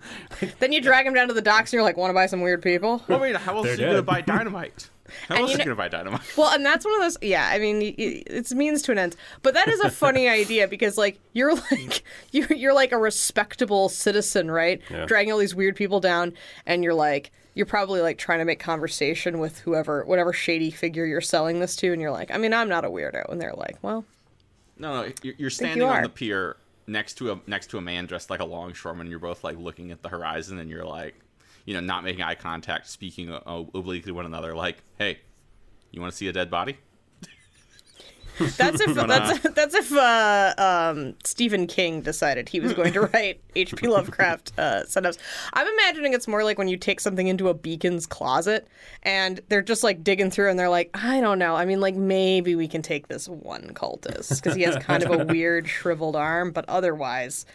then 0.58 0.72
you 0.72 0.80
drag 0.80 1.04
them 1.04 1.12
down 1.12 1.28
to 1.28 1.34
the 1.34 1.42
docks, 1.42 1.70
and 1.70 1.74
you're 1.74 1.82
like, 1.82 1.98
want 1.98 2.08
to 2.08 2.14
buy 2.14 2.24
some 2.24 2.40
weird 2.40 2.62
people? 2.62 3.02
well, 3.08 3.20
wait, 3.20 3.36
how 3.36 3.56
else 3.58 3.66
They're 3.66 3.74
are 3.74 3.78
you 3.78 3.86
gonna 3.88 4.00
buy 4.02 4.20
dynamite? 4.26 4.88
How 5.28 5.34
And 5.36 5.42
else 5.42 5.50
you 5.50 5.56
are 5.56 5.58
you 5.58 5.58
know- 5.58 5.64
gonna 5.64 5.76
buy 5.76 5.88
dynamite? 5.88 6.20
Well, 6.36 6.52
and 6.52 6.64
that's 6.64 6.84
one 6.84 6.94
of 6.94 7.00
those. 7.02 7.16
Yeah, 7.22 7.48
I 7.50 7.58
mean, 7.58 7.94
it's 7.98 8.54
means 8.54 8.82
to 8.82 8.92
an 8.92 8.98
end. 8.98 9.16
But 9.42 9.54
that 9.54 9.68
is 9.68 9.80
a 9.80 9.90
funny 9.90 10.28
idea 10.40 10.68
because, 10.68 10.96
like, 10.98 11.18
you're 11.32 11.54
like 11.54 12.02
you're 12.32 12.52
you're 12.52 12.74
like 12.74 12.92
a 12.92 12.98
respectable 12.98 13.88
citizen, 13.88 14.50
right? 14.50 14.80
Yeah. 14.90 15.06
Dragging 15.06 15.32
all 15.32 15.38
these 15.38 15.54
weird 15.54 15.76
people 15.76 16.00
down, 16.00 16.32
and 16.66 16.82
you're 16.84 16.94
like, 16.94 17.32
you're 17.54 17.66
probably 17.66 18.00
like 18.00 18.18
trying 18.18 18.38
to 18.40 18.44
make 18.44 18.60
conversation 18.60 19.38
with 19.38 19.58
whoever, 19.60 20.04
whatever 20.04 20.32
shady 20.32 20.70
figure 20.70 21.06
you're 21.06 21.20
selling 21.20 21.60
this 21.60 21.74
to, 21.76 21.92
and 21.92 22.00
you're 22.02 22.10
like, 22.10 22.30
I 22.30 22.38
mean, 22.38 22.52
I'm 22.52 22.68
not 22.68 22.84
a 22.84 22.88
weirdo, 22.90 23.30
and 23.30 23.40
they're 23.40 23.54
like, 23.54 23.78
well, 23.82 24.04
No, 24.78 25.02
no, 25.02 25.12
you're, 25.22 25.34
you're 25.38 25.50
standing 25.50 25.82
on 25.86 26.02
the 26.02 26.08
pier 26.08 26.56
next 26.86 27.14
to 27.14 27.32
a 27.32 27.40
next 27.46 27.68
to 27.68 27.78
a 27.78 27.80
man 27.80 28.06
dressed 28.06 28.28
like 28.30 28.40
a 28.40 28.44
longshoreman. 28.44 29.08
You're 29.08 29.18
both 29.18 29.42
like 29.42 29.58
looking 29.58 29.90
at 29.90 30.02
the 30.02 30.08
horizon, 30.10 30.58
and 30.58 30.68
you're 30.70 30.84
like, 30.84 31.14
you 31.66 31.74
know, 31.74 31.80
not 31.80 32.02
making 32.04 32.22
eye 32.22 32.34
contact, 32.34 32.88
speaking 32.88 33.30
uh, 33.30 33.40
obliquely 33.46 34.00
to 34.02 34.12
one 34.12 34.24
another, 34.24 34.54
like, 34.54 34.78
"Hey, 34.98 35.18
you 35.90 36.00
want 36.00 36.12
to 36.12 36.16
see 36.16 36.28
a 36.28 36.32
dead 36.32 36.50
body?" 36.50 36.78
that's 38.38 38.80
if 38.80 38.94
that's 38.94 39.40
that's 39.54 39.74
if 39.74 39.92
uh, 39.92 40.54
um, 40.58 41.14
Stephen 41.24 41.66
King 41.66 42.02
decided 42.02 42.48
he 42.48 42.60
was 42.60 42.74
going 42.74 42.92
to 42.92 43.00
write 43.12 43.40
H.P. 43.54 43.88
Lovecraft 43.88 44.52
uh, 44.58 44.82
setups. 44.84 45.18
I'm 45.54 45.66
imagining 45.66 46.12
it's 46.12 46.28
more 46.28 46.44
like 46.44 46.58
when 46.58 46.68
you 46.68 46.76
take 46.76 47.00
something 47.00 47.26
into 47.28 47.48
a 47.48 47.54
Beacon's 47.54 48.06
Closet 48.06 48.68
and 49.02 49.40
they're 49.48 49.62
just 49.62 49.82
like 49.82 50.04
digging 50.04 50.30
through 50.30 50.50
and 50.50 50.58
they're 50.58 50.68
like, 50.68 50.90
I 50.94 51.20
don't 51.20 51.38
know. 51.38 51.56
I 51.56 51.64
mean, 51.64 51.80
like 51.80 51.94
maybe 51.94 52.54
we 52.54 52.68
can 52.68 52.82
take 52.82 53.08
this 53.08 53.26
one 53.26 53.70
cultist 53.74 54.36
because 54.36 54.54
he 54.54 54.62
has 54.62 54.76
kind 54.76 55.02
of 55.02 55.10
a 55.20 55.24
weird 55.24 55.66
shriveled 55.66 56.16
arm, 56.16 56.52
but 56.52 56.66
otherwise, 56.68 57.46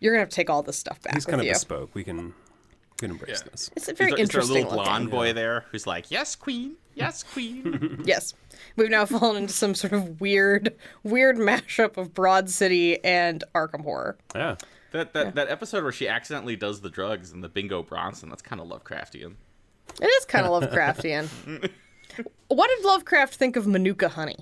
you're 0.00 0.12
gonna 0.12 0.20
have 0.20 0.30
to 0.30 0.36
take 0.36 0.50
all 0.50 0.62
this 0.62 0.78
stuff 0.78 1.00
back 1.02 1.14
He's 1.14 1.26
with 1.26 1.32
kind 1.32 1.40
of 1.40 1.46
you. 1.46 1.52
bespoke. 1.52 1.94
We 1.94 2.02
can, 2.02 2.16
we 2.16 2.32
can 3.04 3.12
embrace 3.12 3.42
this. 3.42 3.70
It's 3.76 3.88
a 3.88 3.94
very 3.94 4.12
is 4.12 4.16
there, 4.16 4.22
is 4.22 4.28
there 4.30 4.40
a 4.40 4.44
interesting 4.44 4.54
little 4.64 4.70
looking. 4.78 4.84
blonde 4.84 5.10
boy 5.10 5.32
there 5.32 5.64
who's 5.70 5.86
like, 5.86 6.10
"Yes, 6.10 6.34
queen. 6.34 6.76
Yes, 6.94 7.22
queen." 7.22 8.02
Yes. 8.04 8.34
We've 8.76 8.90
now 8.90 9.04
fallen 9.04 9.36
into 9.36 9.52
some 9.52 9.74
sort 9.74 9.92
of 9.92 10.20
weird, 10.20 10.74
weird 11.02 11.36
mashup 11.36 11.96
of 11.96 12.14
Broad 12.14 12.48
City 12.50 13.02
and 13.04 13.44
Arkham 13.54 13.82
Horror. 13.82 14.16
Yeah. 14.34 14.56
that 14.92 15.12
that, 15.12 15.34
that 15.34 15.48
episode 15.48 15.82
where 15.82 15.92
she 15.92 16.08
accidentally 16.08 16.56
does 16.56 16.80
the 16.80 16.90
drugs 16.90 17.32
and 17.32 17.42
the 17.44 17.48
Bingo 17.48 17.82
Bronson. 17.82 18.28
That's 18.28 18.42
kind 18.42 18.60
of 18.60 18.68
Lovecraftian. 18.68 19.34
It 20.00 20.06
is 20.06 20.24
kind 20.24 20.46
of 20.46 20.62
Lovecraftian. 20.62 21.28
what 22.48 22.68
did 22.68 22.84
Lovecraft 22.84 23.34
think 23.34 23.56
of 23.56 23.66
Manuka 23.66 24.08
honey? 24.08 24.38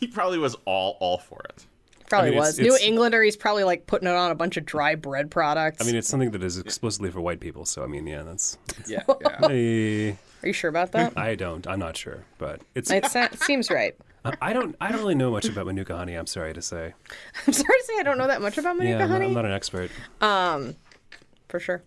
He 0.00 0.08
probably 0.08 0.38
was 0.38 0.56
all 0.64 0.96
all 1.00 1.18
for 1.18 1.40
it. 1.48 1.64
Probably 2.08 2.28
I 2.28 2.30
mean, 2.32 2.38
it's- 2.38 2.52
was. 2.52 2.58
New 2.60 2.74
it's- 2.74 2.82
Englander, 2.82 3.22
he's 3.22 3.36
probably 3.36 3.64
like 3.64 3.86
putting 3.86 4.08
it 4.08 4.14
on 4.14 4.30
a 4.30 4.34
bunch 4.34 4.56
of 4.56 4.64
dry 4.66 4.94
bread 4.94 5.30
products. 5.30 5.82
I 5.82 5.86
mean, 5.86 5.96
it's 5.96 6.08
something 6.08 6.30
that 6.32 6.42
is 6.42 6.58
explicitly 6.58 7.10
for 7.10 7.20
white 7.20 7.40
people. 7.40 7.64
So 7.64 7.82
I 7.82 7.86
mean, 7.86 8.06
yeah, 8.06 8.22
that's. 8.22 8.58
Yeah, 8.86 9.02
yeah. 9.20 9.48
Hey, 9.48 10.10
Are 10.42 10.46
you 10.46 10.52
sure 10.52 10.68
about 10.68 10.92
that? 10.92 11.16
I 11.16 11.34
don't. 11.34 11.66
I'm 11.66 11.78
not 11.78 11.96
sure, 11.96 12.24
but 12.38 12.60
it's. 12.74 12.90
it, 12.90 13.06
sa- 13.06 13.28
seems 13.34 13.70
right. 13.70 13.94
I 14.40 14.52
don't. 14.54 14.74
I 14.80 14.90
don't 14.90 15.00
really 15.00 15.14
know 15.14 15.30
much 15.30 15.46
about 15.46 15.66
Manuka 15.66 15.96
honey. 15.96 16.14
I'm 16.14 16.26
sorry 16.26 16.54
to 16.54 16.62
say. 16.62 16.94
I'm 17.46 17.52
sorry 17.52 17.78
to 17.78 17.84
say 17.84 17.94
I 17.98 18.02
don't 18.02 18.16
know 18.18 18.26
that 18.26 18.40
much 18.40 18.56
about 18.58 18.76
Manuka 18.76 18.98
yeah, 18.98 19.04
I'm 19.04 19.10
not, 19.10 19.14
honey. 19.14 19.26
I'm 19.26 19.34
not 19.34 19.44
an 19.44 19.52
expert. 19.52 19.90
Um, 20.22 20.76
For 21.48 21.60
sure. 21.60 21.82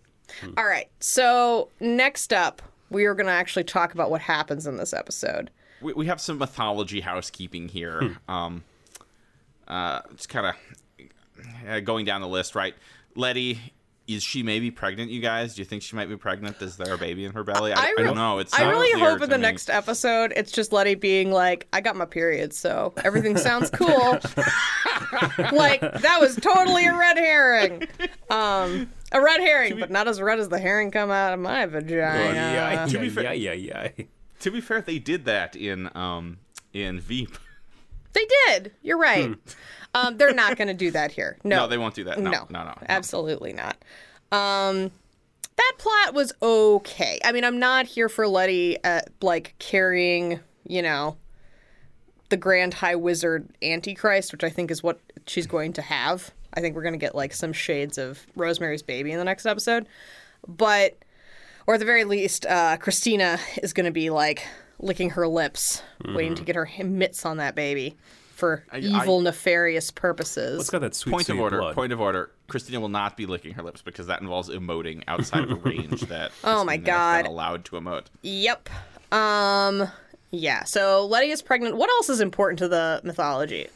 All 0.56 0.64
right. 0.66 0.88
So, 1.00 1.70
next 1.80 2.32
up, 2.32 2.62
we 2.90 3.06
are 3.06 3.14
going 3.14 3.26
to 3.26 3.32
actually 3.32 3.64
talk 3.64 3.92
about 3.94 4.10
what 4.10 4.20
happens 4.20 4.66
in 4.66 4.76
this 4.76 4.92
episode. 4.92 5.50
we, 5.80 5.92
we 5.94 6.06
have 6.06 6.20
some 6.20 6.38
mythology 6.38 7.00
housekeeping 7.00 7.68
here. 7.68 8.16
Um, 8.28 8.62
uh, 9.68 10.00
it's 10.10 10.26
kind 10.26 10.46
of 10.46 10.54
uh, 11.68 11.80
going 11.80 12.04
down 12.04 12.20
the 12.20 12.28
list, 12.28 12.54
right? 12.54 12.74
Letty 13.14 13.60
is 14.08 14.22
she 14.22 14.42
maybe 14.42 14.70
pregnant? 14.70 15.10
You 15.10 15.20
guys, 15.20 15.54
do 15.54 15.60
you 15.60 15.66
think 15.66 15.82
she 15.82 15.94
might 15.94 16.08
be 16.08 16.16
pregnant? 16.16 16.60
Is 16.62 16.78
there 16.78 16.94
a 16.94 16.98
baby 16.98 17.26
in 17.26 17.32
her 17.34 17.44
belly? 17.44 17.74
I, 17.74 17.78
I 17.78 17.94
I, 17.98 18.02
don't 18.02 18.16
know. 18.16 18.38
It's 18.38 18.58
I 18.58 18.66
really 18.68 18.98
hope 18.98 19.20
in 19.20 19.28
the 19.28 19.36
me. 19.36 19.42
next 19.42 19.68
episode 19.68 20.32
it's 20.34 20.50
just 20.50 20.72
Letty 20.72 20.94
being 20.94 21.30
like, 21.30 21.68
I 21.74 21.82
got 21.82 21.94
my 21.94 22.06
period, 22.06 22.54
so 22.54 22.94
everything 23.04 23.36
sounds 23.36 23.68
cool. 23.68 23.88
like 25.52 25.80
that 25.82 26.16
was 26.20 26.36
totally 26.36 26.86
a 26.86 26.96
red 26.96 27.18
herring. 27.18 27.86
Um, 28.30 28.90
a 29.12 29.20
red 29.20 29.40
herring, 29.40 29.78
but 29.78 29.90
not 29.90 30.08
as 30.08 30.22
red 30.22 30.38
as 30.38 30.48
the 30.48 30.58
herring 30.58 30.90
come 30.90 31.10
out 31.10 31.34
of 31.34 31.40
my 31.40 31.66
vagina. 31.66 32.32
yeah, 32.32 32.86
to 32.86 32.98
be 32.98 33.08
yeah, 33.08 33.12
fair- 33.12 33.34
yeah, 33.34 33.52
yeah, 33.52 33.88
yeah. 33.94 34.04
To 34.40 34.50
be 34.50 34.62
fair, 34.62 34.80
they 34.80 34.98
did 34.98 35.26
that 35.26 35.54
in 35.54 35.90
um 35.94 36.38
in 36.72 36.98
Veep. 36.98 37.36
They 38.12 38.26
did. 38.46 38.72
You're 38.82 38.98
right. 38.98 39.34
Um, 39.94 40.16
they're 40.16 40.34
not 40.34 40.56
going 40.56 40.68
to 40.68 40.74
do 40.74 40.90
that 40.92 41.12
here. 41.12 41.38
No, 41.44 41.56
No, 41.60 41.66
they 41.68 41.78
won't 41.78 41.94
do 41.94 42.04
that. 42.04 42.18
No, 42.18 42.30
no, 42.30 42.46
no, 42.50 42.64
no, 42.64 42.74
absolutely 42.88 43.52
not. 43.52 43.76
Um, 44.32 44.90
that 45.56 45.72
plot 45.78 46.14
was 46.14 46.32
okay. 46.42 47.18
I 47.24 47.32
mean, 47.32 47.44
I'm 47.44 47.58
not 47.58 47.86
here 47.86 48.08
for 48.08 48.28
Letty 48.28 48.82
uh, 48.84 49.00
like 49.22 49.54
carrying, 49.58 50.40
you 50.66 50.82
know, 50.82 51.16
the 52.28 52.36
Grand 52.36 52.74
High 52.74 52.96
Wizard 52.96 53.48
Antichrist, 53.62 54.32
which 54.32 54.44
I 54.44 54.50
think 54.50 54.70
is 54.70 54.82
what 54.82 55.00
she's 55.26 55.46
going 55.46 55.72
to 55.74 55.82
have. 55.82 56.30
I 56.54 56.60
think 56.60 56.76
we're 56.76 56.82
going 56.82 56.94
to 56.94 56.98
get 56.98 57.14
like 57.14 57.32
some 57.32 57.52
shades 57.52 57.98
of 57.98 58.24
Rosemary's 58.36 58.82
Baby 58.82 59.12
in 59.12 59.18
the 59.18 59.24
next 59.24 59.46
episode, 59.46 59.86
but 60.46 60.96
or 61.66 61.74
at 61.74 61.80
the 61.80 61.86
very 61.86 62.04
least, 62.04 62.46
uh, 62.46 62.76
Christina 62.78 63.38
is 63.62 63.72
going 63.72 63.86
to 63.86 63.92
be 63.92 64.10
like 64.10 64.46
licking 64.78 65.10
her 65.10 65.26
lips, 65.28 65.82
waiting 66.04 66.34
to 66.36 66.42
get 66.44 66.56
her 66.56 66.68
mitts 66.84 67.26
on 67.26 67.38
that 67.38 67.54
baby 67.54 67.96
for 68.34 68.64
I- 68.70 68.78
evil, 68.78 69.20
nefarious 69.20 69.90
purposes. 69.90 70.60
It's 70.60 70.70
got 70.70 70.80
that 70.82 70.94
sweet, 70.94 71.12
Point 71.12 71.28
of 71.28 71.38
order. 71.40 71.58
blood. 71.58 71.74
Point 71.74 71.92
of 71.92 72.00
order. 72.00 72.30
Christina 72.46 72.78
will 72.80 72.88
not 72.88 73.16
be 73.16 73.26
licking 73.26 73.54
her 73.54 73.62
lips 73.62 73.82
because 73.82 74.06
that 74.06 74.20
involves 74.20 74.48
emoting 74.48 75.02
outside 75.08 75.42
of 75.44 75.50
a 75.50 75.54
range 75.56 76.00
that. 76.08 76.30
Oh 76.44 76.64
my 76.64 76.76
Christina 76.76 76.78
been 76.78 76.84
God. 76.84 77.26
allowed 77.26 77.64
to 77.66 77.72
emote. 77.72 78.04
Yep. 78.22 78.68
Um. 79.12 79.88
Yeah. 80.30 80.64
So 80.64 81.06
Letty 81.06 81.30
is 81.30 81.42
pregnant. 81.42 81.76
What 81.76 81.90
else 81.90 82.08
is 82.08 82.20
important 82.20 82.58
to 82.60 82.68
the 82.68 83.00
mythology? 83.04 83.68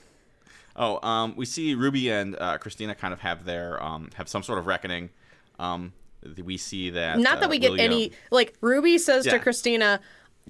Oh, 0.74 1.06
um, 1.06 1.34
we 1.36 1.44
see 1.44 1.74
Ruby 1.74 2.10
and 2.10 2.34
uh, 2.38 2.56
Christina 2.58 2.94
kind 2.94 3.12
of 3.12 3.20
have 3.20 3.44
their 3.44 3.82
um, 3.82 4.10
have 4.14 4.28
some 4.28 4.42
sort 4.42 4.58
of 4.58 4.66
reckoning. 4.66 5.10
Um, 5.58 5.92
we 6.42 6.56
see 6.56 6.90
that. 6.90 7.18
Not 7.18 7.40
that 7.40 7.46
uh, 7.46 7.50
we 7.50 7.58
get 7.58 7.72
William- 7.72 7.92
any. 7.92 8.12
Like 8.30 8.54
Ruby 8.60 8.96
says 8.98 9.24
to 9.26 9.38
Christina, 9.38 10.00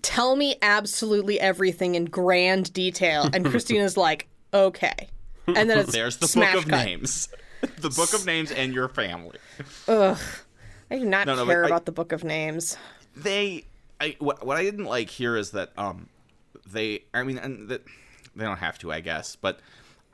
"Tell 0.00 0.34
me 0.36 0.56
absolutely 0.62 1.38
everything 1.38 1.94
in 1.94 2.06
grand 2.06 2.72
detail," 2.72 3.28
and 3.32 3.44
Christina's 3.50 3.96
like, 3.96 4.28
"Okay." 4.54 5.08
And 5.46 5.68
then 5.68 5.78
it's 5.78 5.92
There's 5.92 6.16
the 6.16 6.30
book 6.40 6.54
of 6.54 6.68
cut. 6.68 6.84
names. 6.86 7.28
the 7.78 7.90
book 7.90 8.12
of 8.14 8.24
names 8.24 8.50
and 8.50 8.72
your 8.72 8.88
family. 8.88 9.38
Ugh, 9.88 10.18
I 10.90 10.98
do 10.98 11.04
not 11.04 11.26
No, 11.26 11.34
no, 11.36 11.44
care 11.46 11.62
but 11.62 11.66
I- 11.66 11.68
about 11.74 11.84
the 11.86 11.92
book 11.92 12.12
of 12.12 12.24
names. 12.24 12.76
they 13.16 13.64
I 14.00 14.16
what, 14.18 14.44
what 14.46 14.56
I 14.56 14.62
didn't 14.62 14.84
like 14.86 15.10
here 15.10 15.36
is 15.36 15.50
that 15.50 15.70
um 15.76 16.08
they 16.66 17.04
I 17.12 17.22
mean 17.24 17.38
and 17.38 17.68
that 17.68 17.82
they 18.34 18.44
don't 18.44 18.58
have 18.58 18.78
to 18.78 18.90
I 18.92 19.00
guess 19.00 19.36
but 19.36 19.60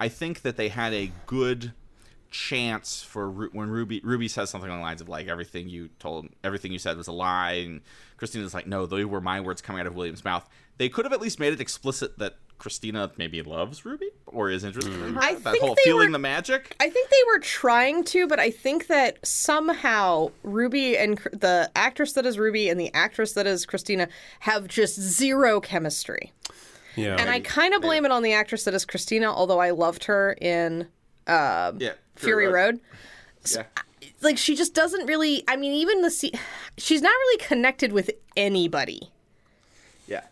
I 0.01 0.09
think 0.09 0.43
that 0.43 0.57
they 0.57 0.69
had 0.69 0.93
a 0.93 1.11
good 1.27 1.73
chance 2.31 3.03
for 3.03 3.31
when 3.31 3.71
Ruby 3.71 4.01
Ruby 4.05 4.29
says 4.29 4.51
something 4.51 4.71
on 4.71 4.79
the 4.79 4.83
lines 4.83 5.01
of 5.01 5.09
like 5.09 5.27
everything 5.29 5.69
you 5.69 5.89
told 5.99 6.29
everything 6.45 6.73
you 6.73 6.79
said 6.79 6.97
was 6.97 7.09
a 7.09 7.13
lie 7.13 7.53
and 7.53 7.81
Christina's 8.19 8.53
like 8.53 8.67
no 8.67 8.85
those 8.85 9.07
were 9.07 9.21
my 9.21 9.41
words 9.41 9.63
coming 9.63 9.81
out 9.81 9.87
of 9.87 9.95
William's 9.95 10.25
mouth 10.25 10.47
they 10.77 10.89
could 10.89 11.05
have 11.05 11.13
at 11.13 11.21
least 11.21 11.41
made 11.41 11.53
it 11.53 11.61
explicit 11.61 12.19
that 12.19 12.37
Christina 12.59 13.11
maybe 13.17 13.41
loves 13.41 13.85
Ruby 13.85 14.11
or 14.27 14.51
is 14.51 14.65
interested 14.65 14.93
in 14.93 15.01
hmm. 15.01 15.15
her 15.15 15.23
I 15.23 15.35
that 15.35 15.53
think 15.53 15.65
whole 15.65 15.75
they 15.75 15.83
feeling 15.85 16.09
were- 16.09 16.13
the 16.13 16.19
magic 16.19 16.77
I 16.81 16.91
think 16.91 17.09
they 17.09 17.23
were 17.29 17.39
trying 17.39 18.05
to, 18.05 18.27
but 18.27 18.39
I 18.39 18.51
think 18.51 18.89
that 18.89 19.25
somehow 19.27 20.31
Ruby 20.43 20.97
and 20.97 21.19
the 21.33 21.71
actress 21.75 22.13
that 22.15 22.27
is 22.27 22.39
Ruby 22.39 22.69
and 22.69 22.79
the 22.79 22.93
actress 22.95 23.33
that 23.35 23.47
is 23.47 23.65
Christina 23.65 24.09
have 24.41 24.67
just 24.67 25.01
zero 25.01 25.61
chemistry. 25.61 26.33
Yeah. 26.97 27.17
And 27.17 27.31
I 27.31 27.41
kind 27.41 27.75
of 27.75 27.83
blame 27.83 28.05
it 28.05 28.11
on 28.11 28.23
the 28.25 28.33
actress 28.33 28.65
that 28.65 28.75
is 28.75 28.85
Christina, 28.85 29.33
although 29.33 29.61
I 29.61 29.71
loved 29.71 30.05
her 30.05 30.37
in 30.41 30.89
uh, 31.29 31.73
yeah 31.79 31.93
Fury 32.17 32.49
Road. 32.49 32.81
yeah. 33.55 33.63
Like 34.21 34.39
she 34.39 34.57
just 34.57 34.75
doesn't 34.75 35.07
really. 35.07 35.45
I 35.47 35.57
mean, 35.57 35.73
even 35.73 36.03
the 36.03 36.11
se- 36.11 36.33
she's 36.77 37.03
not 37.03 37.11
really 37.11 37.39
connected 37.45 37.93
with 37.93 38.11
anybody. 38.37 39.11
Yeah. 40.07 40.23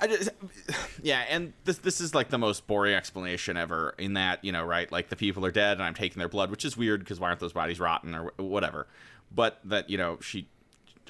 I 0.00 0.06
just, 0.06 0.30
yeah, 1.02 1.24
and 1.28 1.52
this 1.64 1.78
this 1.78 2.00
is 2.00 2.14
like 2.14 2.28
the 2.28 2.38
most 2.38 2.66
boring 2.66 2.94
explanation 2.94 3.56
ever. 3.56 3.94
In 3.98 4.14
that 4.14 4.44
you 4.44 4.52
know, 4.52 4.64
right? 4.64 4.90
Like 4.90 5.08
the 5.08 5.16
people 5.16 5.44
are 5.46 5.50
dead, 5.50 5.74
and 5.74 5.82
I'm 5.82 5.94
taking 5.94 6.18
their 6.18 6.28
blood, 6.28 6.50
which 6.50 6.64
is 6.64 6.76
weird 6.76 7.00
because 7.00 7.18
why 7.20 7.28
aren't 7.28 7.40
those 7.40 7.52
bodies 7.52 7.80
rotten 7.80 8.14
or 8.14 8.32
whatever? 8.36 8.86
But 9.32 9.60
that 9.64 9.88
you 9.88 9.96
know, 9.96 10.18
she, 10.20 10.48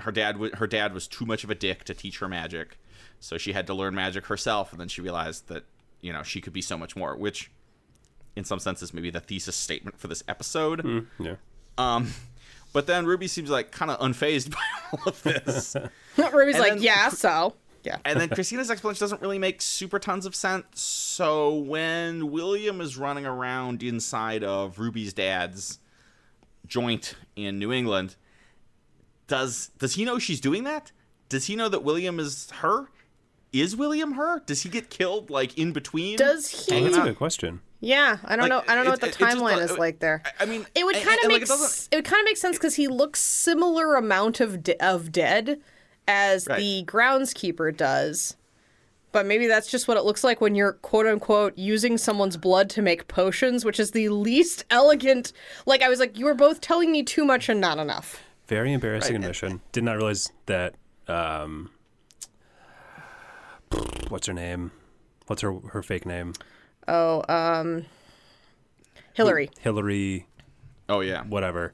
her 0.01 0.13
dad, 0.13 0.37
her 0.55 0.67
dad 0.67 0.93
was 0.93 1.09
too 1.09 1.25
much 1.25 1.43
of 1.45 1.51
a 1.51 1.55
dick 1.55 1.85
to 1.85 1.95
teach 1.95 2.19
her 2.19 2.29
magic, 2.29 2.79
so 3.19 3.39
she 3.39 3.53
had 3.53 3.67
to 3.67 3.75
learn 3.75 3.95
magic 3.95 4.27
herself, 4.27 4.73
and 4.73 4.81
then 4.81 4.89
she 4.89 5.01
realized 5.01 5.49
that 5.49 5.65
you 6.01 6.13
know 6.13 6.23
she 6.23 6.41
could 6.41 6.53
be 6.53 6.63
so 6.63 6.77
much 6.77 6.95
more, 6.95 7.17
which, 7.17 7.51
in 8.37 8.45
some 8.45 8.59
senses, 8.59 8.93
maybe 8.93 9.11
the 9.11 9.21
thesis 9.21 9.57
statement 9.57 9.99
for 9.99 10.09
this 10.09 10.23
episode. 10.29 10.83
Mm, 10.83 11.07
yeah. 11.19 11.35
Um, 11.79 12.13
but 12.73 12.87
then 12.87 13.07
Ruby 13.07 13.27
seems 13.27 13.51
like 13.51 13.71
kind 13.73 13.91
of 13.91 13.99
unfazed 14.01 14.51
by 14.55 14.59
all 14.93 15.03
of 15.07 15.23
this. 15.23 15.75
Ruby's 16.33 16.55
And 16.57 16.63
like, 16.63 16.73
then- 16.75 16.83
yeah, 16.83 17.09
so 17.09 17.55
yeah. 17.85 17.97
and 18.05 18.21
then 18.21 18.29
Christina's 18.35 18.71
explanation 18.71 19.01
doesn't 19.01 19.23
really 19.23 19.39
make 19.39 19.63
super 19.63 19.99
tons 19.99 20.27
of 20.27 20.35
sense. 20.35 20.81
So 20.81 21.55
when 21.55 22.31
William 22.31 22.81
is 22.81 22.97
running 22.97 23.27
around 23.27 23.83
inside 23.83 24.45
of 24.45 24.79
Ruby's 24.79 25.13
dad's 25.13 25.79
joint 26.67 27.15
in 27.37 27.59
New 27.59 27.73
England, 27.73 28.17
does 29.27 29.71
does 29.79 29.95
he 29.95 30.05
know 30.05 30.19
she's 30.19 30.41
doing 30.41 30.65
that? 30.65 30.93
Does 31.29 31.47
he 31.47 31.57
know 31.57 31.69
that 31.69 31.83
William 31.85 32.19
is 32.19 32.51
her? 32.61 32.89
Is 33.53 33.75
William 33.77 34.13
her? 34.13 34.41
Does 34.47 34.63
he 34.63 34.69
get 34.69 34.91
killed 34.91 35.31
like 35.31 35.57
in 35.59 35.73
between? 35.73 36.17
Does 36.17 36.49
he- 36.67 36.75
Oh, 36.75 36.85
that's 36.85 36.97
a 36.97 37.01
good 37.03 37.17
question. 37.19 37.61
Yeah, 37.83 38.19
I 38.25 38.37
don't 38.37 38.49
Like, 38.49 38.67
know. 38.67 38.73
I 38.73 38.75
don't 38.75 38.85
know 38.85 38.91
what 38.91 39.01
the 39.01 39.07
it- 39.07 39.15
it 39.15 39.19
just, 39.19 39.37
timeline 39.39 39.63
is 39.63 39.79
like 39.79 40.01
there. 40.01 40.23
I- 40.25 40.43
I 40.43 40.47
mean, 40.47 40.67
it 40.75 40.85
would 40.85 40.95
kind 40.97 41.07
of 41.19 41.25
and, 41.25 41.33
like, 41.33 41.41
make 41.43 41.51
it 41.51 41.89
it 41.91 41.97
would 41.97 42.05
kind 42.05 42.21
of 42.21 42.25
make 42.27 42.37
sense 42.37 42.57
because 42.57 42.75
he 42.75 42.89
looks 42.89 43.21
similar 43.21 43.95
amount 43.97 44.41
of 44.41 44.63
de- 44.63 44.79
of 44.85 45.11
dead 45.13 45.61
as 46.07 46.47
Right. 46.47 46.59
the 46.59 46.85
groundskeeper 46.87 47.75
does. 47.75 48.37
But 49.13 49.27
maybe 49.27 49.47
that's 49.49 49.67
just 49.69 49.89
what 49.89 49.97
it 49.97 50.05
looks 50.05 50.23
like 50.23 50.41
when 50.41 50.55
you're 50.55 50.75
quote 50.75 51.07
unquote 51.07 51.57
using 51.59 51.97
someone's 51.99 52.37
blood 52.37 52.69
to 52.71 52.83
make 52.83 53.09
potions, 53.09 53.65
which 53.65 53.81
is 53.81 53.91
the 53.93 54.09
least 54.11 54.65
elegant. 54.71 55.33
Like 55.67 55.83
I 55.83 55.89
was 55.89 55.99
like, 56.01 56.19
you 56.19 56.27
were 56.27 56.35
both 56.35 56.61
telling 56.61 56.93
me 56.93 57.03
too 57.03 57.25
much 57.25 57.49
and 57.49 57.61
not 57.61 57.79
enough. 57.79 58.23
Very 58.47 58.73
embarrassing 58.73 59.15
Right. 59.15 59.23
admission. 59.23 59.63
Did 59.73 59.85
not 59.85 59.97
realize 59.97 60.31
that. 60.47 60.75
Um, 61.09 61.71
what's 64.09 64.27
her 64.27 64.33
name? 64.33 64.71
What's 65.27 65.43
her 65.43 65.53
her 65.73 65.83
fake 65.83 66.05
name? 66.07 66.35
Oh, 66.89 67.23
um, 67.29 67.87
Hillary. 69.15 69.51
Hillary, 69.61 70.27
Oh 70.89 71.01
yeah. 71.01 71.23
whatever, 71.25 71.73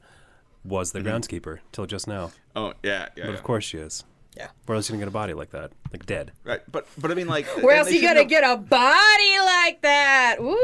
was 0.63 0.91
the 0.91 0.99
groundskeeper 0.99 1.59
till 1.71 1.85
just 1.85 2.07
now. 2.07 2.31
Oh 2.55 2.73
yeah. 2.83 3.07
Yeah. 3.15 3.23
But 3.25 3.25
yeah. 3.31 3.33
of 3.33 3.43
course 3.43 3.63
she 3.63 3.77
is. 3.77 4.03
Yeah. 4.35 4.49
Where 4.67 4.75
else 4.75 4.87
are 4.89 4.93
you 4.93 4.97
gonna 4.97 5.05
get 5.05 5.09
a 5.09 5.11
body 5.11 5.33
like 5.33 5.49
that? 5.51 5.71
Like 5.91 6.05
dead. 6.05 6.31
Right. 6.43 6.59
But 6.71 6.85
but 6.99 7.09
I 7.09 7.15
mean 7.15 7.27
like. 7.27 7.47
Where 7.63 7.75
else 7.77 7.87
they 7.87 7.95
you 7.95 8.01
gonna 8.01 8.21
know- 8.21 8.27
get 8.29 8.43
a 8.43 8.55
body 8.57 9.39
like 9.39 9.81
that? 9.81 10.35
Woo! 10.39 10.55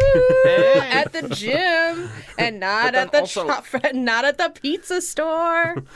Hey. 0.43 0.79
At 0.91 1.11
the 1.13 1.29
gym 1.29 2.09
and 2.37 2.59
not 2.59 2.93
at 2.93 3.11
the 3.11 3.21
also- 3.21 3.47
shop, 3.47 3.65
not 3.95 4.25
at 4.25 4.37
the 4.37 4.49
pizza 4.49 5.01
store. 5.01 5.75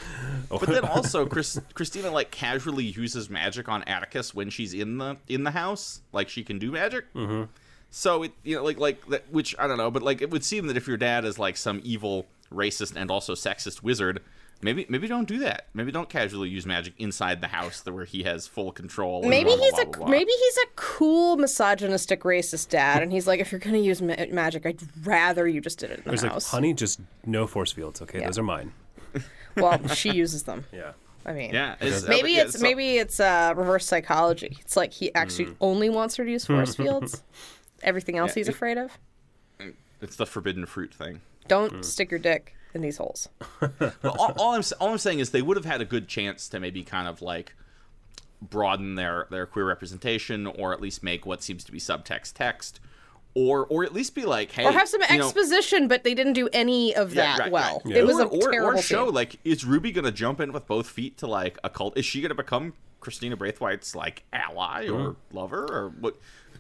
But 0.50 0.62
then 0.62 0.86
also, 0.86 1.26
Chris, 1.26 1.60
Christina 1.74 2.10
like 2.10 2.32
casually 2.32 2.86
uses 2.86 3.30
magic 3.30 3.68
on 3.68 3.84
Atticus 3.84 4.34
when 4.34 4.50
she's 4.50 4.74
in 4.74 4.98
the 4.98 5.18
in 5.28 5.44
the 5.44 5.52
house, 5.52 6.02
like 6.14 6.30
she 6.30 6.42
can 6.46 6.58
do 6.58 6.72
magic. 6.72 7.14
Mm-hmm. 7.14 7.44
So 7.98 8.22
it 8.22 8.32
you 8.44 8.56
know 8.56 8.64
like 8.64 8.78
like 8.78 9.04
that, 9.08 9.24
which 9.32 9.56
I 9.58 9.66
don't 9.68 9.78
know, 9.80 9.90
but 9.90 10.04
like 10.04 10.22
it 10.22 10.30
would 10.30 10.44
seem 10.46 10.68
that 10.68 10.78
if 10.78 10.88
your 10.88 10.98
dad 10.98 11.26
is 11.26 11.40
like 11.40 11.58
some 11.58 11.82
evil, 11.84 12.28
racist, 12.54 12.96
and 12.96 13.10
also 13.10 13.34
sexist 13.34 13.82
wizard, 13.82 14.22
maybe 14.62 14.86
maybe 14.88 15.08
don't 15.08 15.28
do 15.28 15.40
that. 15.40 15.66
Maybe 15.74 15.92
don't 15.92 16.08
casually 16.08 16.48
use 16.48 16.64
magic 16.64 16.94
inside 17.00 17.42
the 17.42 17.48
house 17.48 17.84
where 17.88 18.06
he 18.06 18.22
has 18.22 18.46
full 18.48 18.72
control. 18.72 19.24
Maybe 19.24 19.46
blah, 19.46 19.56
blah, 19.56 19.64
he's 19.66 19.74
blah, 19.74 19.82
a 19.82 19.86
blah, 19.88 19.98
blah. 19.98 20.08
maybe 20.10 20.30
he's 20.32 20.58
a 20.58 20.68
cool 20.76 21.38
misogynistic 21.38 22.22
racist 22.22 22.70
dad, 22.70 23.02
and 23.02 23.12
he's 23.12 23.26
like, 23.26 23.40
if 23.40 23.52
you're 23.52 23.58
gonna 23.60 23.80
use 23.80 24.00
ma- 24.00 24.14
magic, 24.32 24.68
I'd 24.68 24.80
rather 25.04 25.48
you 25.48 25.60
just 25.60 25.80
did 25.80 25.90
it 25.90 25.98
in 25.98 26.04
the 26.04 26.10
There's 26.12 26.22
like, 26.24 26.44
honey, 26.44 26.76
just 26.76 27.00
no 27.26 27.48
force 27.48 27.72
fields. 27.72 28.00
Okay, 28.04 28.20
Yeah. 28.20 28.28
those 28.28 28.38
are 28.38 28.44
mine. 28.44 28.74
Well, 29.56 29.88
she 29.96 30.12
uses 30.12 30.44
them. 30.44 30.66
Yeah. 30.72 30.92
I 31.26 31.34
mean, 31.34 31.52
Yeah, 31.52 31.76
it's, 31.82 32.08
Maybe 32.08 32.34
yeah, 32.34 32.44
it's 32.44 32.62
maybe 32.62 32.98
it's 33.00 33.20
uh, 33.20 33.54
reverse 33.58 33.86
psychology. 33.88 34.56
It's 34.62 34.78
like 34.78 34.94
he 34.94 35.14
actually 35.16 35.48
Mm. 35.48 35.56
only 35.60 35.90
wants 35.90 36.16
her 36.18 36.24
to 36.24 36.32
use 36.32 36.46
force 36.46 36.76
fields. 36.82 37.24
Everything 37.84 38.18
else 38.18 38.32
Yeah, 38.32 38.42
he's 38.42 38.48
it- 38.48 38.56
afraid 38.56 38.78
of. 38.78 38.98
it's 40.02 40.16
the 40.16 40.26
forbidden 40.26 40.66
fruit 40.66 40.94
thing. 40.94 41.22
Don't 41.48 41.74
Mm. 41.74 41.86
stick 41.86 42.12
your 42.12 42.20
dick 42.20 42.56
in 42.74 42.82
these 42.82 42.98
holes. 42.98 43.30
All, 44.04 44.34
all 44.38 44.54
I'm 44.54 44.64
all 44.80 44.90
I'm 44.92 44.98
saying 44.98 45.20
is 45.20 45.30
they 45.32 45.42
would 45.42 45.58
have 45.58 45.66
had 45.66 45.82
a 45.82 45.86
good 45.86 46.08
chance 46.08 46.50
to 46.50 46.60
maybe 46.60 46.84
kind 46.84 47.08
of 47.08 47.22
like 47.22 47.54
broaden 48.42 48.96
their 48.96 49.28
their 49.32 49.46
queer 49.46 49.66
representation, 49.66 50.46
or 50.46 50.74
at 50.74 50.82
least 50.82 51.04
make 51.04 51.26
what 51.26 51.42
seems 51.42 51.64
to 51.64 51.72
be 51.72 51.80
subtext 51.80 52.34
text, 52.34 52.80
or 53.34 53.66
or 53.68 53.84
at 53.84 53.94
least 53.94 54.14
be 54.14 54.26
like, 54.26 54.52
hey, 54.52 54.66
or 54.66 54.72
have 54.72 54.88
some 54.90 55.02
you 55.10 55.18
know, 55.18 55.26
exposition, 55.26 55.88
but 55.88 56.04
they 56.04 56.14
didn't 56.14 56.34
do 56.34 56.50
any 56.54 56.94
of 56.96 57.14
Yeah, 57.16 57.38
that 57.38 57.40
right, 57.44 57.52
well. 57.52 57.82
right. 57.86 57.96
It 57.98 58.06
was 58.06 58.18
or, 58.20 58.24
a 58.24 58.28
or, 58.28 58.52
terrible 58.52 58.80
or 58.80 58.82
show 58.82 59.06
scene. 59.06 59.14
like 59.16 59.40
is 59.44 59.64
Ruby 59.66 59.92
gonna 59.92 60.12
jump 60.12 60.40
in 60.40 60.52
with 60.52 60.68
both 60.68 60.88
feet 60.90 61.18
to 61.20 61.28
like 61.28 61.58
a 61.64 61.70
cult? 61.70 61.98
Is 61.98 62.06
she 62.06 62.22
gonna 62.22 62.36
become 62.36 62.74
Christina 63.00 63.38
Braithwaite's 63.38 63.96
like 63.96 64.24
ally 64.34 64.88
or 64.90 65.16
lover 65.32 65.64
or 65.72 65.90
what? 66.00 66.18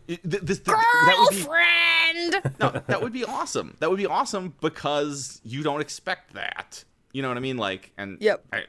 It- 0.07 0.23
th- 0.29 0.43
this- 0.43 0.59
th- 0.59 0.75
that 0.77 1.15
would 1.19 1.29
be 1.31 1.43
Girlfriend. 1.43 2.57
no, 2.59 2.81
that 2.87 3.01
would 3.01 3.13
be 3.13 3.25
awesome. 3.25 3.75
That 3.79 3.89
would 3.89 3.97
be 3.97 4.05
awesome 4.05 4.53
because 4.61 5.41
you 5.43 5.63
don't 5.63 5.81
expect 5.81 6.33
that. 6.33 6.83
You 7.13 7.21
know 7.21 7.29
what 7.29 7.37
I 7.37 7.41
mean? 7.41 7.57
Like, 7.57 7.91
and 7.97 8.17
Yep. 8.21 8.45
I- 8.53 8.65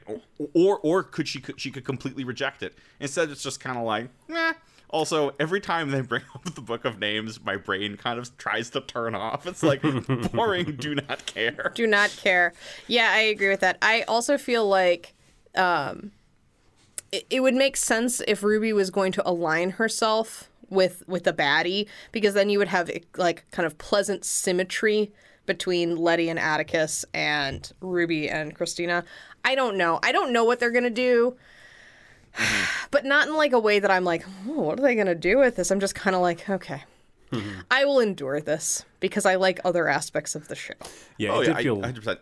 or 0.54 0.78
or 0.82 1.02
could 1.02 1.28
she 1.28 1.40
could 1.40 1.60
she 1.60 1.70
could 1.70 1.84
completely 1.84 2.24
reject 2.24 2.62
it? 2.62 2.74
Instead, 3.00 3.30
it's 3.30 3.42
just 3.42 3.60
kind 3.60 3.76
of 3.78 3.84
like, 3.84 4.08
nah. 4.28 4.54
Also, 4.90 5.34
every 5.38 5.60
time 5.60 5.90
they 5.90 6.00
bring 6.00 6.22
up 6.34 6.44
the 6.54 6.62
book 6.62 6.86
of 6.86 6.98
names, 6.98 7.40
my 7.44 7.56
brain 7.56 7.96
kind 7.98 8.18
of 8.18 8.34
tries 8.38 8.70
to 8.70 8.80
turn 8.80 9.14
off. 9.14 9.46
It's 9.46 9.62
like 9.62 9.82
boring. 10.32 10.76
do 10.76 10.94
not 10.94 11.26
care. 11.26 11.72
do 11.74 11.86
not 11.86 12.08
care. 12.10 12.54
Yeah, 12.86 13.10
I 13.12 13.18
agree 13.20 13.48
with 13.50 13.60
that. 13.60 13.76
I 13.82 14.02
also 14.08 14.38
feel 14.38 14.66
like 14.66 15.12
um, 15.54 16.12
it, 17.12 17.26
it 17.28 17.40
would 17.40 17.54
make 17.54 17.76
sense 17.76 18.22
if 18.26 18.42
Ruby 18.42 18.72
was 18.72 18.88
going 18.90 19.12
to 19.12 19.28
align 19.28 19.70
herself 19.72 20.48
with 20.70 21.02
with 21.06 21.24
the 21.24 21.32
baddie, 21.32 21.86
because 22.12 22.34
then 22.34 22.50
you 22.50 22.58
would 22.58 22.68
have 22.68 22.90
eh, 22.90 23.00
like 23.16 23.44
kind 23.50 23.66
of 23.66 23.78
pleasant 23.78 24.24
symmetry 24.24 25.12
between 25.46 25.96
Letty 25.96 26.28
and 26.28 26.38
Atticus 26.38 27.04
and 27.14 27.72
Ruby 27.80 28.28
and 28.28 28.54
Christina. 28.54 29.04
I 29.44 29.54
don't 29.54 29.76
know. 29.78 29.98
I 30.02 30.12
don't 30.12 30.32
know 30.32 30.44
what 30.44 30.60
they're 30.60 30.70
gonna 30.70 30.90
do. 30.90 31.36
But 32.90 33.04
not 33.04 33.28
in 33.28 33.34
like 33.36 33.52
a 33.52 33.58
way 33.58 33.78
that 33.80 33.90
I'm 33.90 34.04
like, 34.04 34.24
oh, 34.48 34.52
what 34.62 34.78
are 34.78 34.82
they 34.82 34.94
gonna 34.94 35.14
do 35.14 35.38
with 35.38 35.56
this? 35.56 35.70
I'm 35.70 35.80
just 35.80 35.94
kind 35.94 36.16
of 36.16 36.22
like, 36.22 36.48
okay, 36.48 36.84
I 37.70 37.84
will 37.84 38.00
endure 38.00 38.40
this 38.40 38.84
because 39.00 39.26
I 39.26 39.34
like 39.34 39.60
other 39.64 39.88
aspects 39.88 40.34
of 40.34 40.48
the 40.48 40.54
show. 40.54 40.72
Yeah, 41.18 41.32
Oh 41.32 41.40
it 41.40 41.48
yeah, 41.48 41.52
did 41.54 41.56
I, 41.56 41.62
feel 41.62 41.76
100%. 41.76 42.18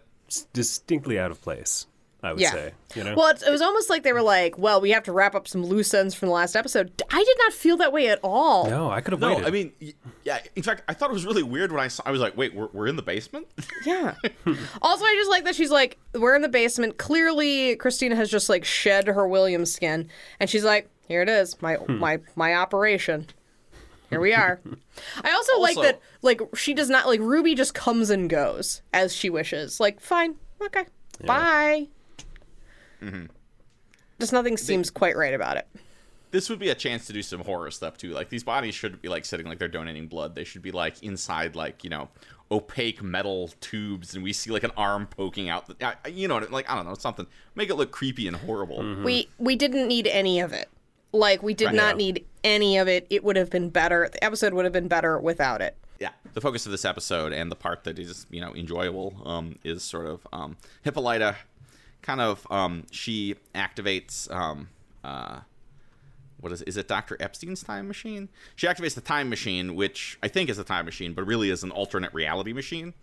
distinctly 0.52 1.18
out 1.18 1.30
of 1.30 1.40
place. 1.40 1.86
I 2.26 2.32
would 2.32 2.40
Yeah. 2.40 2.52
say. 2.52 2.72
You 2.94 3.04
know. 3.04 3.14
Well, 3.16 3.28
it 3.28 3.50
was 3.50 3.62
almost 3.62 3.88
like 3.88 4.02
they 4.02 4.12
were 4.12 4.22
like, 4.22 4.58
well, 4.58 4.80
we 4.80 4.90
have 4.90 5.02
to 5.04 5.12
wrap 5.12 5.34
up 5.34 5.48
some 5.48 5.64
loose 5.64 5.94
ends 5.94 6.14
from 6.14 6.28
the 6.28 6.34
last 6.34 6.56
episode. 6.56 7.02
I 7.10 7.22
did 7.24 7.36
not 7.38 7.52
feel 7.52 7.76
that 7.78 7.92
way 7.92 8.08
at 8.08 8.18
all. 8.22 8.68
no, 8.68 8.90
I 8.90 9.00
could 9.00 9.12
have 9.12 9.20
No, 9.20 9.28
waited. 9.34 9.46
I 9.46 9.50
mean, 9.50 9.72
yeah. 10.24 10.40
In 10.54 10.62
fact, 10.62 10.82
I 10.88 10.94
thought 10.94 11.10
it 11.10 11.14
was 11.14 11.24
really 11.24 11.42
weird 11.42 11.72
when 11.72 11.80
I 11.80 11.88
saw. 11.88 12.02
I 12.06 12.10
was 12.10 12.20
like, 12.20 12.36
wait, 12.36 12.54
we're, 12.54 12.68
we're 12.72 12.86
in 12.86 12.96
the 12.96 13.02
basement. 13.02 13.46
Yeah. 13.84 14.14
also, 14.82 15.04
I 15.04 15.14
just 15.14 15.30
like 15.30 15.44
that 15.44 15.54
she's 15.54 15.70
like, 15.70 15.98
we're 16.14 16.34
in 16.36 16.42
the 16.42 16.48
basement. 16.48 16.98
Clearly, 16.98 17.76
Christina 17.76 18.16
has 18.16 18.30
just 18.30 18.48
like 18.48 18.64
shed 18.64 19.06
her 19.06 19.26
Williams 19.28 19.72
skin, 19.72 20.08
and 20.40 20.50
she's 20.50 20.64
like, 20.64 20.90
here 21.08 21.22
it 21.22 21.28
is, 21.28 21.60
my 21.62 21.74
hmm. 21.74 21.98
my 21.98 22.18
my 22.34 22.54
operation. 22.54 23.26
Here 24.10 24.20
we 24.20 24.32
are. 24.32 24.60
I 25.22 25.32
also, 25.32 25.60
like 25.60 25.76
that, 25.76 26.00
like 26.22 26.40
she 26.54 26.74
does 26.74 26.88
not 26.88 27.06
like 27.06 27.20
Ruby 27.20 27.54
just 27.56 27.74
comes 27.74 28.08
and 28.10 28.30
goes 28.30 28.82
as 28.92 29.12
she 29.12 29.30
wishes. 29.30 29.80
Like, 29.80 30.00
fine, 30.00 30.36
okay, 30.62 30.86
bye. 31.24 31.88
Just 34.18 34.32
nothing 34.32 34.56
seems 34.56 34.90
quite 34.90 35.16
right 35.16 35.34
about 35.34 35.56
it. 35.56 35.66
this 36.30 36.48
would 36.50 36.58
be 36.58 36.68
a 36.70 36.74
chance 36.74 37.06
to 37.06 37.12
do 37.12 37.22
some 37.22 37.40
horror 37.40 37.70
stuff 37.70 37.96
too. 37.96 38.10
Like 38.10 38.28
these 38.30 38.44
bodies 38.44 38.74
shouldn't 38.74 39.02
be 39.02 39.08
like 39.08 39.24
sitting 39.24 39.46
like 39.46 39.58
they're 39.58 39.68
donating 39.68 40.06
blood. 40.06 40.34
They 40.34 40.44
should 40.44 40.62
be 40.62 40.72
like 40.72 41.02
inside 41.02 41.54
like 41.56 41.84
you 41.84 41.90
know 41.90 42.08
opaque 42.50 43.02
metal 43.02 43.50
tubes, 43.60 44.14
and 44.14 44.22
we 44.24 44.32
see 44.32 44.50
like 44.50 44.62
an 44.64 44.70
arm 44.76 45.06
poking 45.06 45.48
out. 45.48 45.66
The, 45.66 45.96
you 46.10 46.28
know, 46.28 46.38
like 46.50 46.68
I 46.70 46.74
don't 46.74 46.86
know 46.86 46.94
something. 46.94 47.26
Make 47.54 47.70
it 47.70 47.74
look 47.74 47.90
creepy 47.90 48.26
and 48.28 48.36
horrible. 48.36 49.02
We 49.04 49.28
we 49.38 49.56
didn't 49.56 49.86
need 49.88 50.06
any 50.06 50.40
of 50.40 50.52
it. 50.52 50.68
Like 51.12 51.42
we 51.42 51.54
did 51.54 51.66
Right. 51.66 51.74
not 51.74 51.96
need 51.96 52.24
any 52.44 52.76
of 52.78 52.88
it. 52.88 53.06
It 53.10 53.22
would 53.24 53.36
have 53.36 53.50
been 53.50 53.70
better. 53.70 54.08
The 54.12 54.22
episode 54.24 54.52
would 54.54 54.64
have 54.64 54.72
been 54.72 54.88
better 54.88 55.18
without 55.18 55.60
it. 55.62 55.76
Yeah, 55.98 56.10
the 56.34 56.42
focus 56.42 56.66
of 56.66 56.72
this 56.72 56.84
episode 56.84 57.32
and 57.32 57.50
the 57.50 57.56
part 57.56 57.84
that 57.84 57.98
is 57.98 58.26
you 58.30 58.40
know 58.40 58.54
enjoyable 58.54 59.14
um, 59.24 59.58
is 59.64 59.82
sort 59.82 60.06
of 60.06 60.26
um, 60.32 60.56
Hippolyta. 60.82 61.36
Kind 62.06 62.20
of, 62.20 62.46
um, 62.50 62.84
she 62.92 63.34
activates. 63.54 64.30
Um, 64.32 64.68
uh, 65.02 65.40
what 66.38 66.52
is 66.52 66.62
is 66.62 66.76
it? 66.76 66.86
Doctor 66.86 67.16
Epstein's 67.18 67.62
time 67.64 67.88
machine. 67.88 68.28
She 68.54 68.66
activates 68.68 68.94
the 68.94 69.00
time 69.00 69.28
machine, 69.28 69.74
which 69.74 70.16
I 70.22 70.28
think 70.28 70.48
is 70.48 70.58
a 70.58 70.64
time 70.64 70.84
machine, 70.84 71.14
but 71.14 71.26
really 71.26 71.50
is 71.50 71.64
an 71.64 71.70
alternate 71.72 72.14
reality 72.14 72.52
machine. 72.52 72.94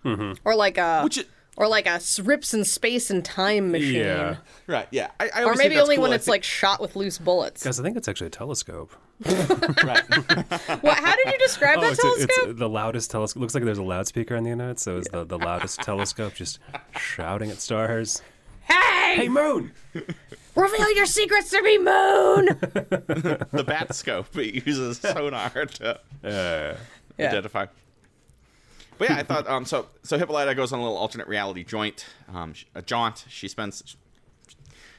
Or 0.45 0.55
like 0.55 0.77
a 0.77 1.01
Which 1.03 1.17
it- 1.17 1.27
or 1.57 1.67
like 1.67 1.85
a 1.85 1.99
rips 2.23 2.53
in 2.53 2.63
space 2.63 3.09
and 3.11 3.23
time 3.25 3.71
machine. 3.71 3.95
yeah. 3.95 4.37
Right. 4.67 4.87
Yeah. 4.91 5.11
I, 5.19 5.29
I 5.35 5.43
Or 5.43 5.53
maybe 5.55 5.77
only 5.79 5.95
cool. 5.97 6.03
when 6.03 6.11
I 6.11 6.15
it's 6.15 6.25
think- 6.25 6.33
like 6.33 6.43
shot 6.43 6.79
with 6.81 6.95
loose 6.95 7.17
bullets. 7.19 7.63
Guys, 7.63 7.79
I 7.79 7.83
think 7.83 7.95
it's 7.97 8.07
actually 8.07 8.27
a 8.27 8.31
telescope. 8.31 8.95
right. 9.25 10.03
What? 10.81 10.97
How 10.97 11.15
did 11.15 11.25
you 11.31 11.37
describe 11.39 11.79
that 11.81 11.91
it's, 11.93 12.01
telescope? 12.01 12.29
it's 12.49 12.59
the 12.59 12.69
loudest 12.69 13.11
telescope. 13.11 13.41
Looks 13.41 13.53
like 13.55 13.63
there's 13.65 13.77
a 13.77 13.83
loudspeaker 13.83 14.35
on 14.35 14.43
the 14.43 14.49
end 14.51 14.79
so 14.79 14.97
it's 14.97 15.09
the, 15.09 15.23
the 15.25 15.37
loudest 15.37 15.79
telescope 15.81 16.33
just 16.33 16.59
shouting 16.97 17.49
at 17.51 17.59
stars. 17.61 18.21
Hey, 18.63 19.15
Hey, 19.15 19.30
moon! 19.30 19.71
reveal 20.56 20.95
your 20.95 21.06
secrets 21.06 21.49
to 21.52 21.62
me, 21.62 21.78
Moon. 21.78 22.45
the 23.52 23.63
bat 23.65 23.93
scope 23.95 24.36
it 24.38 24.65
uses 24.65 24.99
sonar 24.99 25.49
to 25.49 25.95
Uh, 26.23 26.78
Yeah. 27.17 27.28
identify. 27.28 27.67
But 28.97 29.10
yeah, 29.10 29.17
I 29.17 29.23
thought 29.23 29.47
um 29.47 29.65
so 29.65 29.88
so 30.04 30.17
Hippolyta 30.17 30.56
goes 30.56 30.71
on 30.71 30.80
a 30.80 30.84
little 30.84 30.97
alternate 30.97 31.28
reality 31.28 31.63
joint 31.63 32.06
um 32.34 32.54
a 32.76 32.82
jaunt. 32.82 33.26
She 33.28 33.47
spends 33.47 33.95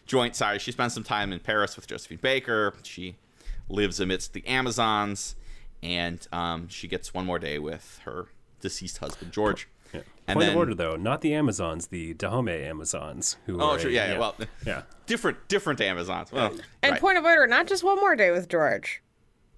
joint 0.06 0.36
sorry 0.36 0.58
she 0.58 0.72
spends 0.72 0.92
some 0.94 1.04
time 1.04 1.32
in 1.32 1.40
Paris 1.40 1.76
with 1.76 1.86
Josephine 1.86 2.18
Baker. 2.20 2.74
She 2.82 3.16
lives 3.68 3.98
amidst 4.00 4.32
the 4.32 4.46
Amazons, 4.46 5.36
and 5.82 6.26
um 6.32 6.68
she 6.68 6.88
gets 6.88 7.14
one 7.14 7.24
more 7.24 7.38
day 7.38 7.58
with 7.58 8.00
her 8.04 8.26
deceased 8.60 8.98
husband 8.98 9.32
George. 9.32 9.68
Yeah. 10.26 10.32
And 10.32 10.36
Point 10.38 10.46
then 10.46 10.54
of 10.54 10.58
order, 10.58 10.74
though, 10.74 10.96
not 10.96 11.20
the 11.20 11.34
Amazons, 11.34 11.88
the 11.88 12.14
Dahomey 12.14 12.62
Amazons. 12.64 13.36
Who 13.46 13.60
oh 13.60 13.72
are 13.72 13.78
sure 13.78 13.90
a- 13.90 13.92
yeah, 13.92 14.12
yeah 14.12 14.18
well 14.18 14.34
yeah. 14.66 14.82
different 15.06 15.48
different 15.48 15.80
Amazons. 15.80 16.32
Well, 16.32 16.52
And 16.82 16.92
right. 16.92 17.00
point 17.00 17.18
of 17.18 17.24
order, 17.24 17.46
not 17.46 17.66
just 17.66 17.84
one 17.84 17.96
more 18.00 18.16
day 18.16 18.30
with 18.30 18.48
George. 18.48 19.02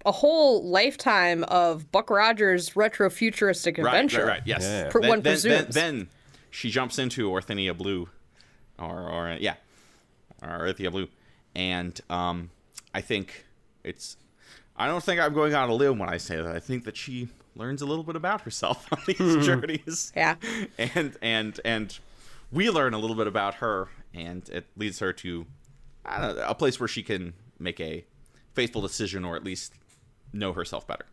A 0.05 0.11
whole 0.11 0.63
lifetime 0.65 1.43
of 1.45 1.91
Buck 1.91 2.09
Rogers 2.09 2.75
retro 2.75 3.09
futuristic 3.09 3.77
right, 3.77 3.87
adventure. 3.87 4.25
Right, 4.25 4.27
right, 4.39 4.41
yes. 4.45 4.63
Yeah. 4.63 4.89
Per- 4.89 5.01
Then, 5.01 5.09
one 5.09 5.21
then, 5.21 5.37
then, 5.41 5.65
presumes. 5.65 5.75
then 5.75 6.09
she 6.51 6.69
jumps 6.69 6.99
into 6.99 7.29
Orthinia 7.29 7.75
Blue, 7.77 8.09
or 8.79 9.09
or 9.09 9.37
yeah, 9.39 9.55
or 10.41 10.67
Orthia 10.67 10.91
Blue, 10.91 11.07
and 11.55 11.99
um, 12.09 12.49
I 12.93 13.01
think 13.01 13.45
it's. 13.83 14.17
I 14.75 14.85
don't 14.87 15.03
think 15.03 15.19
I'm 15.19 15.33
going 15.33 15.55
on 15.55 15.69
a 15.69 15.73
limb 15.73 15.97
when 15.97 16.07
I 16.09 16.17
say 16.17 16.35
that. 16.37 16.55
I 16.55 16.59
think 16.59 16.83
that 16.85 16.95
she 16.95 17.29
learns 17.57 17.81
a 17.81 17.85
little 17.85 18.03
bit 18.03 18.15
about 18.15 18.41
herself 18.41 18.87
on 18.91 18.99
these 19.05 19.45
journeys. 19.45 20.11
Yeah. 20.15 20.35
and 20.77 21.17
and 21.21 21.59
and 21.65 21.99
we 22.51 22.69
learn 22.69 22.93
a 22.93 22.99
little 22.99 23.15
bit 23.15 23.27
about 23.27 23.55
her, 23.55 23.89
and 24.13 24.47
it 24.49 24.65
leads 24.77 24.99
her 24.99 25.11
to 25.13 25.45
I 26.05 26.21
don't 26.21 26.35
know, 26.37 26.45
a 26.47 26.55
place 26.55 26.79
where 26.79 26.87
she 26.87 27.03
can 27.03 27.33
make 27.59 27.79
a 27.79 28.05
faithful 28.53 28.81
decision, 28.81 29.25
or 29.25 29.35
at 29.35 29.43
least 29.43 29.73
know 30.33 30.53
herself 30.53 30.87
better. 30.87 31.05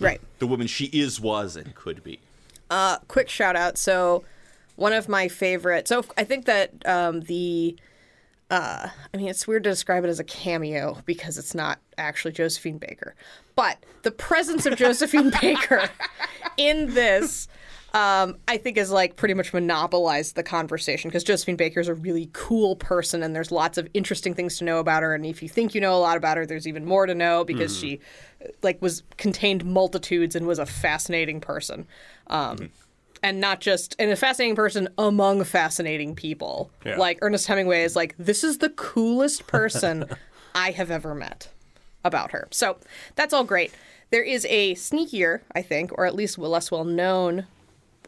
Right. 0.00 0.20
The 0.38 0.46
woman 0.46 0.66
she 0.66 0.86
is, 0.86 1.20
was, 1.20 1.56
and 1.56 1.74
could 1.74 2.02
be. 2.02 2.18
Uh, 2.70 2.98
quick 3.08 3.28
shout 3.28 3.56
out. 3.56 3.78
So, 3.78 4.24
one 4.76 4.92
of 4.92 5.08
my 5.08 5.28
favorite. 5.28 5.86
So, 5.86 6.04
I 6.16 6.24
think 6.24 6.46
that 6.46 6.70
um, 6.86 7.20
the. 7.22 7.76
Uh, 8.50 8.88
I 9.12 9.16
mean, 9.16 9.28
it's 9.28 9.46
weird 9.46 9.64
to 9.64 9.70
describe 9.70 10.04
it 10.04 10.08
as 10.08 10.20
a 10.20 10.24
cameo 10.24 10.98
because 11.06 11.38
it's 11.38 11.54
not 11.54 11.78
actually 11.96 12.32
Josephine 12.32 12.78
Baker. 12.78 13.14
But 13.56 13.84
the 14.02 14.10
presence 14.10 14.66
of 14.66 14.76
Josephine 14.76 15.30
Baker 15.40 15.88
in 16.56 16.94
this, 16.94 17.48
um, 17.92 18.36
I 18.48 18.56
think, 18.56 18.76
is 18.76 18.90
like 18.90 19.16
pretty 19.16 19.34
much 19.34 19.52
monopolized 19.52 20.34
the 20.34 20.42
conversation 20.42 21.08
because 21.08 21.24
Josephine 21.24 21.56
Baker 21.56 21.80
is 21.80 21.88
a 21.88 21.94
really 21.94 22.30
cool 22.32 22.76
person 22.76 23.22
and 23.22 23.34
there's 23.34 23.52
lots 23.52 23.78
of 23.78 23.88
interesting 23.94 24.34
things 24.34 24.58
to 24.58 24.64
know 24.64 24.78
about 24.78 25.02
her. 25.02 25.14
And 25.14 25.24
if 25.24 25.42
you 25.42 25.48
think 25.48 25.74
you 25.74 25.80
know 25.80 25.94
a 25.94 25.98
lot 25.98 26.16
about 26.16 26.36
her, 26.36 26.46
there's 26.46 26.66
even 26.66 26.84
more 26.84 27.06
to 27.06 27.14
know 27.14 27.44
because 27.44 27.76
she, 27.76 28.00
like, 28.62 28.80
was 28.82 29.02
contained 29.16 29.64
multitudes 29.64 30.34
and 30.34 30.46
was 30.46 30.58
a 30.58 30.66
fascinating 30.66 31.40
person. 31.40 31.86
Um, 32.28 32.70
and 33.22 33.40
not 33.40 33.60
just 33.60 33.96
and 33.98 34.10
a 34.10 34.16
fascinating 34.16 34.54
person 34.54 34.86
among 34.98 35.44
fascinating 35.44 36.14
people. 36.14 36.70
Yeah. 36.84 36.98
Like 36.98 37.18
Ernest 37.22 37.46
Hemingway 37.46 37.82
is 37.82 37.96
like, 37.96 38.14
this 38.18 38.44
is 38.44 38.58
the 38.58 38.68
coolest 38.68 39.46
person 39.46 40.04
I 40.54 40.72
have 40.72 40.90
ever 40.90 41.14
met 41.14 41.48
about 42.04 42.30
her. 42.32 42.48
So 42.50 42.76
that's 43.14 43.32
all 43.32 43.44
great. 43.44 43.72
There 44.10 44.22
is 44.22 44.46
a 44.48 44.74
sneakier, 44.74 45.40
I 45.54 45.62
think, 45.62 45.90
or 45.96 46.06
at 46.06 46.14
least 46.14 46.38
less 46.38 46.70
well 46.70 46.84
known 46.84 47.46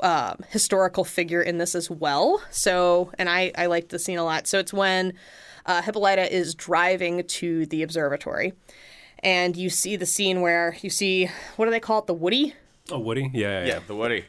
um, 0.01 0.45
historical 0.51 1.05
figure 1.05 1.43
in 1.43 1.59
this 1.59 1.75
as 1.75 1.91
well. 1.91 2.43
So, 2.51 3.11
and 3.19 3.29
I, 3.29 3.53
I 3.57 3.67
liked 3.67 3.89
the 3.89 3.99
scene 3.99 4.19
a 4.19 4.25
lot. 4.25 4.47
So 4.47 4.59
it's 4.59 4.73
when 4.73 5.15
uh, 5.65 5.83
Hippolyta 5.83 6.33
is 6.33 6.55
driving 6.55 7.25
to 7.25 7.67
the 7.67 7.83
observatory, 7.83 8.53
and 9.21 9.57
you 9.57 9.71
see 9.71 9.97
the 9.97 10.07
scene 10.07 10.41
where 10.41 10.77
you 10.83 10.91
see 10.91 11.31
what 11.57 11.65
do 11.65 11.71
they 11.71 11.81
call 11.81 12.01
it, 12.01 12.07
the 12.07 12.15
Woody? 12.15 12.55
Oh, 12.91 12.99
Woody? 12.99 13.31
Yeah, 13.33 13.61
yeah, 13.61 13.67
yeah. 13.67 13.79
the 13.87 13.97
Woody. 13.97 14.25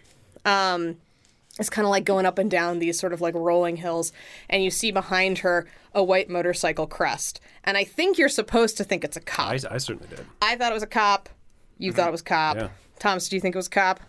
It's 1.59 1.69
kind 1.69 1.85
of 1.85 1.89
like 1.89 2.05
going 2.05 2.25
up 2.25 2.37
and 2.37 2.49
down 2.49 2.79
these 2.79 2.99
sort 2.99 3.13
of 3.13 3.21
like 3.21 3.35
rolling 3.35 3.77
hills, 3.77 4.11
and 4.49 4.63
you 4.63 4.69
see 4.69 4.91
behind 4.91 5.39
her 5.39 5.67
a 5.93 6.03
white 6.03 6.29
motorcycle 6.29 6.87
crest. 6.87 7.39
And 7.63 7.77
I 7.77 7.83
think 7.83 8.17
you're 8.17 8.29
supposed 8.29 8.77
to 8.77 8.83
think 8.83 9.03
it's 9.03 9.17
a 9.17 9.21
cop. 9.21 9.51
I, 9.51 9.59
I 9.71 9.77
certainly 9.77 10.07
did. 10.09 10.25
I 10.41 10.55
thought 10.55 10.71
it 10.71 10.75
was 10.75 10.83
a 10.83 10.87
cop. 10.87 11.29
You 11.77 11.91
thought 11.91 12.09
it 12.09 12.11
was 12.11 12.21
cop. 12.21 12.57
Yeah. 12.57 12.69
Thomas, 12.99 13.29
do 13.29 13.35
you 13.35 13.41
think 13.41 13.55
it 13.55 13.57
was 13.59 13.67
a 13.67 13.71
cop? 13.71 13.99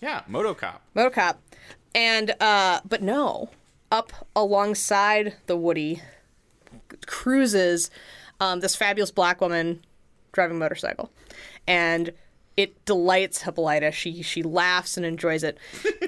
Yeah, 0.00 0.22
Motocop. 0.30 0.78
Motocop. 0.96 1.36
And 1.94 2.34
uh 2.40 2.80
but 2.88 3.02
no, 3.02 3.50
up 3.90 4.12
alongside 4.34 5.34
the 5.46 5.56
Woody 5.56 6.02
cruises 7.06 7.90
um, 8.40 8.60
this 8.60 8.76
fabulous 8.76 9.10
black 9.10 9.40
woman 9.40 9.84
driving 10.32 10.56
a 10.56 10.60
motorcycle. 10.60 11.10
And 11.66 12.12
it 12.60 12.84
delights 12.84 13.40
Hippolyta. 13.40 13.90
She 13.90 14.20
she 14.20 14.42
laughs 14.42 14.98
and 14.98 15.06
enjoys 15.06 15.42
it. 15.42 15.56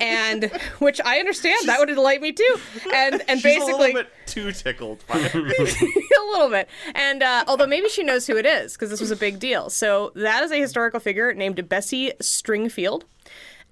And 0.03 0.51
which 0.81 1.01
I 1.03 1.19
understand 1.19 1.67
that 1.67 1.79
would 1.79 1.89
delight 1.89 2.21
me 2.21 2.33
too. 2.33 2.57
And 2.93 3.23
and 3.27 3.41
She's 3.41 3.43
basically 3.43 3.73
a 3.73 3.95
little 3.95 4.03
bit 4.03 4.11
too 4.27 4.53
tickled 4.53 5.03
by 5.07 5.19
it. 5.19 5.35
a 5.35 6.31
little 6.31 6.51
bit. 6.51 6.69
And 6.95 7.23
uh, 7.23 7.45
although 7.49 7.67
maybe 7.67 7.89
she 7.89 8.03
knows 8.03 8.27
who 8.27 8.37
it 8.37 8.45
is 8.45 8.75
because 8.75 8.91
this 8.91 9.01
was 9.01 9.11
a 9.11 9.17
big 9.17 9.39
deal. 9.39 9.71
So 9.71 10.13
that 10.15 10.43
is 10.43 10.53
a 10.53 10.61
historical 10.61 11.01
figure 11.01 11.33
named 11.33 11.67
Bessie 11.71 12.13
Stringfield. 12.21 13.05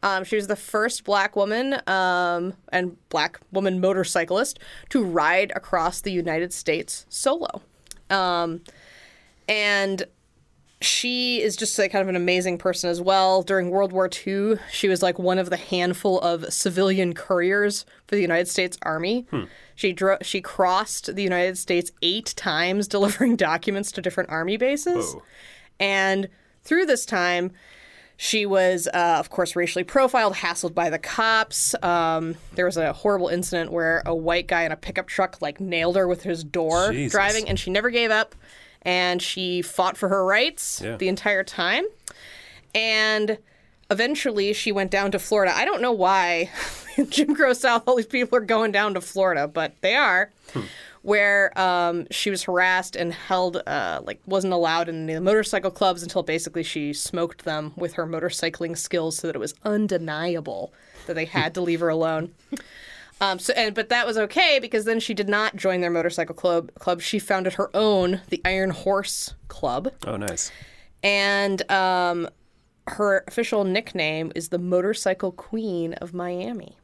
Um, 0.03 0.25
she 0.25 0.37
was 0.37 0.47
the 0.47 0.57
first 0.57 1.05
black 1.05 1.37
woman 1.37 1.83
um, 1.87 2.55
and 2.73 2.97
black 3.11 3.41
woman 3.53 3.79
motorcyclist 3.79 4.59
to 4.89 5.05
ride 5.05 5.53
across 5.55 6.01
the 6.01 6.13
United 6.13 6.55
States 6.55 7.05
solo. 7.11 7.61
Um, 8.09 8.63
and 9.47 10.07
she 10.81 11.43
is 11.43 11.57
just 11.57 11.79
like 11.79 11.93
kind 11.93 12.01
of 12.03 12.09
an 12.09 12.17
amazing 12.17 12.57
person 12.57 12.89
as 12.89 13.01
well. 13.01 13.43
During 13.43 13.71
World 13.71 13.93
War 13.93 14.09
II, 14.27 14.57
she 14.73 14.89
was 14.89 15.03
like 15.03 15.19
one 15.19 15.39
of 15.39 15.51
the 15.51 15.57
handful 15.59 16.19
of 16.21 16.51
civilian 16.53 17.13
couriers 17.13 17.85
for 18.07 18.15
the 18.15 18.23
United 18.23 18.49
States 18.49 18.79
Army. 18.83 19.27
She 19.75 19.93
dro- 19.93 20.19
she 20.23 20.41
crossed 20.41 21.15
the 21.15 21.23
United 21.23 21.59
States 21.59 21.91
eight 22.01 22.33
times, 22.37 22.89
delivering 22.97 23.37
documents 23.37 23.93
to 23.93 24.03
different 24.03 24.31
army 24.31 24.57
bases. 24.57 25.15
Whoa. 25.15 25.23
And 25.79 26.29
through 26.63 26.87
this 26.87 27.05
time, 27.05 27.53
she 28.17 28.45
was, 28.45 28.87
uh, 28.93 29.17
of 29.19 29.31
course, 29.31 29.57
racially 29.57 29.83
profiled, 29.83 30.35
hassled 30.35 30.75
by 30.75 30.91
the 30.91 30.99
cops. 30.99 31.75
Um, 31.83 32.37
there 32.55 32.67
was 32.67 32.77
a 32.77 32.93
horrible 32.93 33.29
incident 33.29 33.73
where 33.73 34.03
a 34.05 34.15
white 34.15 34.47
guy 34.47 34.65
in 34.65 34.73
a 34.73 34.77
pickup 34.77 35.09
truck 35.09 35.41
like 35.41 35.59
nailed 35.59 35.97
her 35.97 36.07
with 36.07 36.23
his 36.23 36.45
door 36.45 36.93
Jesus. 36.93 37.13
driving, 37.13 37.49
and 37.49 37.59
she 37.59 37.71
never 37.71 37.89
gave 37.89 38.11
up. 38.11 38.35
And 38.83 39.21
she 39.21 39.63
fought 39.63 39.97
for 39.97 40.09
her 40.09 40.25
rights 40.25 40.81
Yeah. 40.83 40.97
the 40.97 41.09
entire 41.09 41.45
time. 41.45 41.85
And 42.75 43.39
eventually, 43.91 44.53
she 44.53 44.73
went 44.73 44.91
down 44.91 45.11
to 45.13 45.19
Florida. 45.19 45.53
I 45.57 45.65
don't 45.65 45.83
know 45.83 45.93
why 45.93 46.51
Jim 47.09 47.35
Crow 47.35 47.53
South, 47.53 47.83
all 47.87 47.97
these 47.97 48.07
people 48.07 48.39
are 48.39 48.43
going 48.43 48.73
down 48.73 48.95
to 48.95 49.01
Florida, 49.01 49.49
but 49.49 49.75
they 49.81 49.95
are. 49.95 50.31
Where 51.03 51.59
um, 51.59 52.07
she 52.11 52.29
was 52.31 52.43
harassed 52.43 52.95
and 52.95 53.11
held, 53.15 53.57
uh, 53.67 54.03
like, 54.05 54.21
wasn't 54.27 54.53
allowed 54.53 54.87
in 54.91 55.07
the 55.07 55.19
motorcycle 55.21 55.71
clubs 55.71 56.03
until 56.03 56.23
basically 56.23 56.63
she 56.63 56.93
smoked 56.93 57.47
them 57.47 57.73
with 57.75 57.95
her 57.95 58.07
motorcycling 58.07 58.77
skills 58.77 59.17
so 59.17 59.27
that 59.27 59.35
it 59.35 59.39
was 59.39 59.55
undeniable 59.65 60.75
that 61.07 61.15
they 61.15 61.25
had 61.25 61.55
to 61.55 61.63
leave 61.63 61.81
her 61.81 61.89
alone. 61.89 62.33
Um, 63.21 63.39
so, 63.39 63.53
and 63.55 63.75
but 63.75 63.91
that 63.91 64.07
was 64.07 64.17
okay 64.17 64.59
because 64.61 64.85
then 64.87 64.99
she 65.01 65.13
did 65.15 65.29
not 65.29 65.55
join 65.57 65.81
their 65.83 65.91
motorcycle 65.91 66.35
club. 66.35 66.73
Club 66.77 67.01
she 67.03 67.19
founded 67.19 67.55
her 67.55 67.71
own, 67.77 68.21
the 68.31 68.41
Iron 68.45 68.71
Horse 68.71 69.35
Club, 69.49 69.93
Oh, 70.07 70.17
nice. 70.17 70.51
and 71.03 71.71
um, 71.71 72.29
her 72.87 73.25
official 73.29 73.65
nickname 73.65 74.33
is 74.35 74.49
the 74.49 74.59
Motorcycle 74.59 75.33
Queen 75.33 75.93
of 75.95 76.15
Miami. 76.15 76.77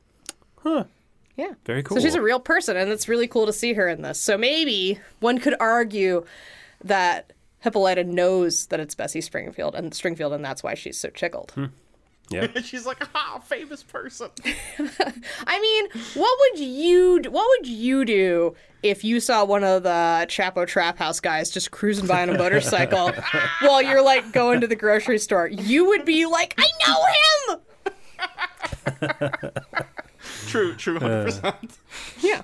Huh. 0.58 0.84
Yeah. 1.36 1.52
Very 1.64 1.82
cool. 1.82 1.96
So 1.96 2.02
she's 2.02 2.14
a 2.14 2.22
real 2.22 2.40
person, 2.40 2.76
and 2.76 2.90
it's 2.90 3.08
really 3.08 3.28
cool 3.28 3.46
to 3.46 3.52
see 3.52 3.72
her 3.74 3.88
in 3.88 4.02
this. 4.02 4.18
So 4.20 4.36
maybe 4.38 5.00
one 5.20 5.38
could 5.38 5.54
argue 5.60 6.24
that 6.84 7.32
Hippolyta 7.60 8.04
knows 8.04 8.66
that 8.66 8.80
it's 8.80 8.94
Bessie 8.94 9.20
Springfield 9.20 9.74
and 9.74 9.92
Stringfield, 9.92 10.34
and 10.34 10.44
that's 10.44 10.62
why 10.62 10.74
she's 10.74 10.98
so 10.98 11.08
tickled. 11.10 11.52
Yeah. 12.28 12.48
She's 12.62 12.86
like, 12.86 13.02
ah, 13.14 13.38
famous 13.44 13.82
person. 13.82 14.30
I 15.46 15.60
mean, 15.60 16.02
what 16.14 16.38
would 16.40 16.58
you 16.60 17.20
d- 17.20 17.28
what 17.28 17.46
would 17.48 17.68
you 17.68 18.04
do 18.04 18.54
if 18.82 19.04
you 19.04 19.20
saw 19.20 19.44
one 19.44 19.62
of 19.64 19.84
the 19.84 20.26
Chapo 20.28 20.66
Trap 20.66 20.98
House 20.98 21.20
guys 21.20 21.50
just 21.50 21.70
cruising 21.70 22.06
by 22.06 22.22
on 22.22 22.30
a 22.30 22.38
motorcycle 22.38 23.12
while 23.60 23.80
you're 23.80 24.02
like 24.02 24.32
going 24.32 24.60
to 24.60 24.66
the 24.66 24.76
grocery 24.76 25.18
store? 25.18 25.46
You 25.48 25.86
would 25.86 26.04
be 26.04 26.26
like, 26.26 26.54
I 26.58 26.66
know 26.86 27.04
him. 27.54 27.60
True, 30.48 30.74
true, 30.74 30.98
hundred 30.98 31.24
percent. 31.26 31.78
Yeah. 32.20 32.42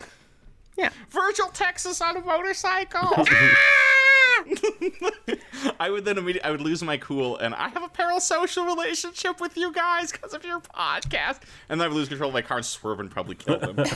Yeah. 0.76 0.90
Virgil 1.10 1.48
Texas 1.48 2.00
on 2.00 2.16
a 2.16 2.20
motorcycle. 2.20 3.10
Ah! 4.34 4.44
I 5.80 5.90
would 5.90 6.04
then 6.04 6.16
immediately 6.18 6.42
I 6.48 6.50
would 6.50 6.60
lose 6.62 6.82
my 6.82 6.96
cool 6.96 7.36
and 7.36 7.54
I 7.54 7.68
have 7.68 7.82
a 7.82 7.88
parasocial 7.88 8.66
relationship 8.66 9.40
with 9.40 9.56
you 9.56 9.72
guys 9.72 10.10
because 10.10 10.32
of 10.34 10.44
your 10.44 10.60
podcast. 10.60 11.40
And 11.68 11.80
then 11.80 11.84
I 11.84 11.88
would 11.88 11.96
lose 11.96 12.08
control 12.08 12.28
of 12.28 12.34
my 12.34 12.42
car 12.42 12.56
and 12.56 12.66
swerve 12.66 13.00
and 13.00 13.10
probably 13.10 13.34
kill 13.34 13.58
them. 13.58 13.76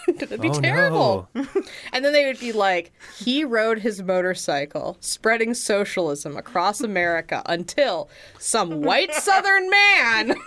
That'd 0.18 0.40
be 0.40 0.48
Oh, 0.50 0.60
terrible. 0.60 1.28
no. 1.34 1.46
And 1.92 2.04
then 2.04 2.12
they 2.12 2.26
would 2.26 2.40
be 2.40 2.52
like, 2.52 2.92
he 3.18 3.44
rode 3.44 3.78
his 3.80 4.02
motorcycle, 4.02 4.96
spreading 5.00 5.54
socialism 5.54 6.36
across 6.36 6.80
America 6.80 7.42
until 7.46 8.08
some 8.38 8.82
white 8.82 9.12
Southern 9.14 9.68
man. 9.70 10.34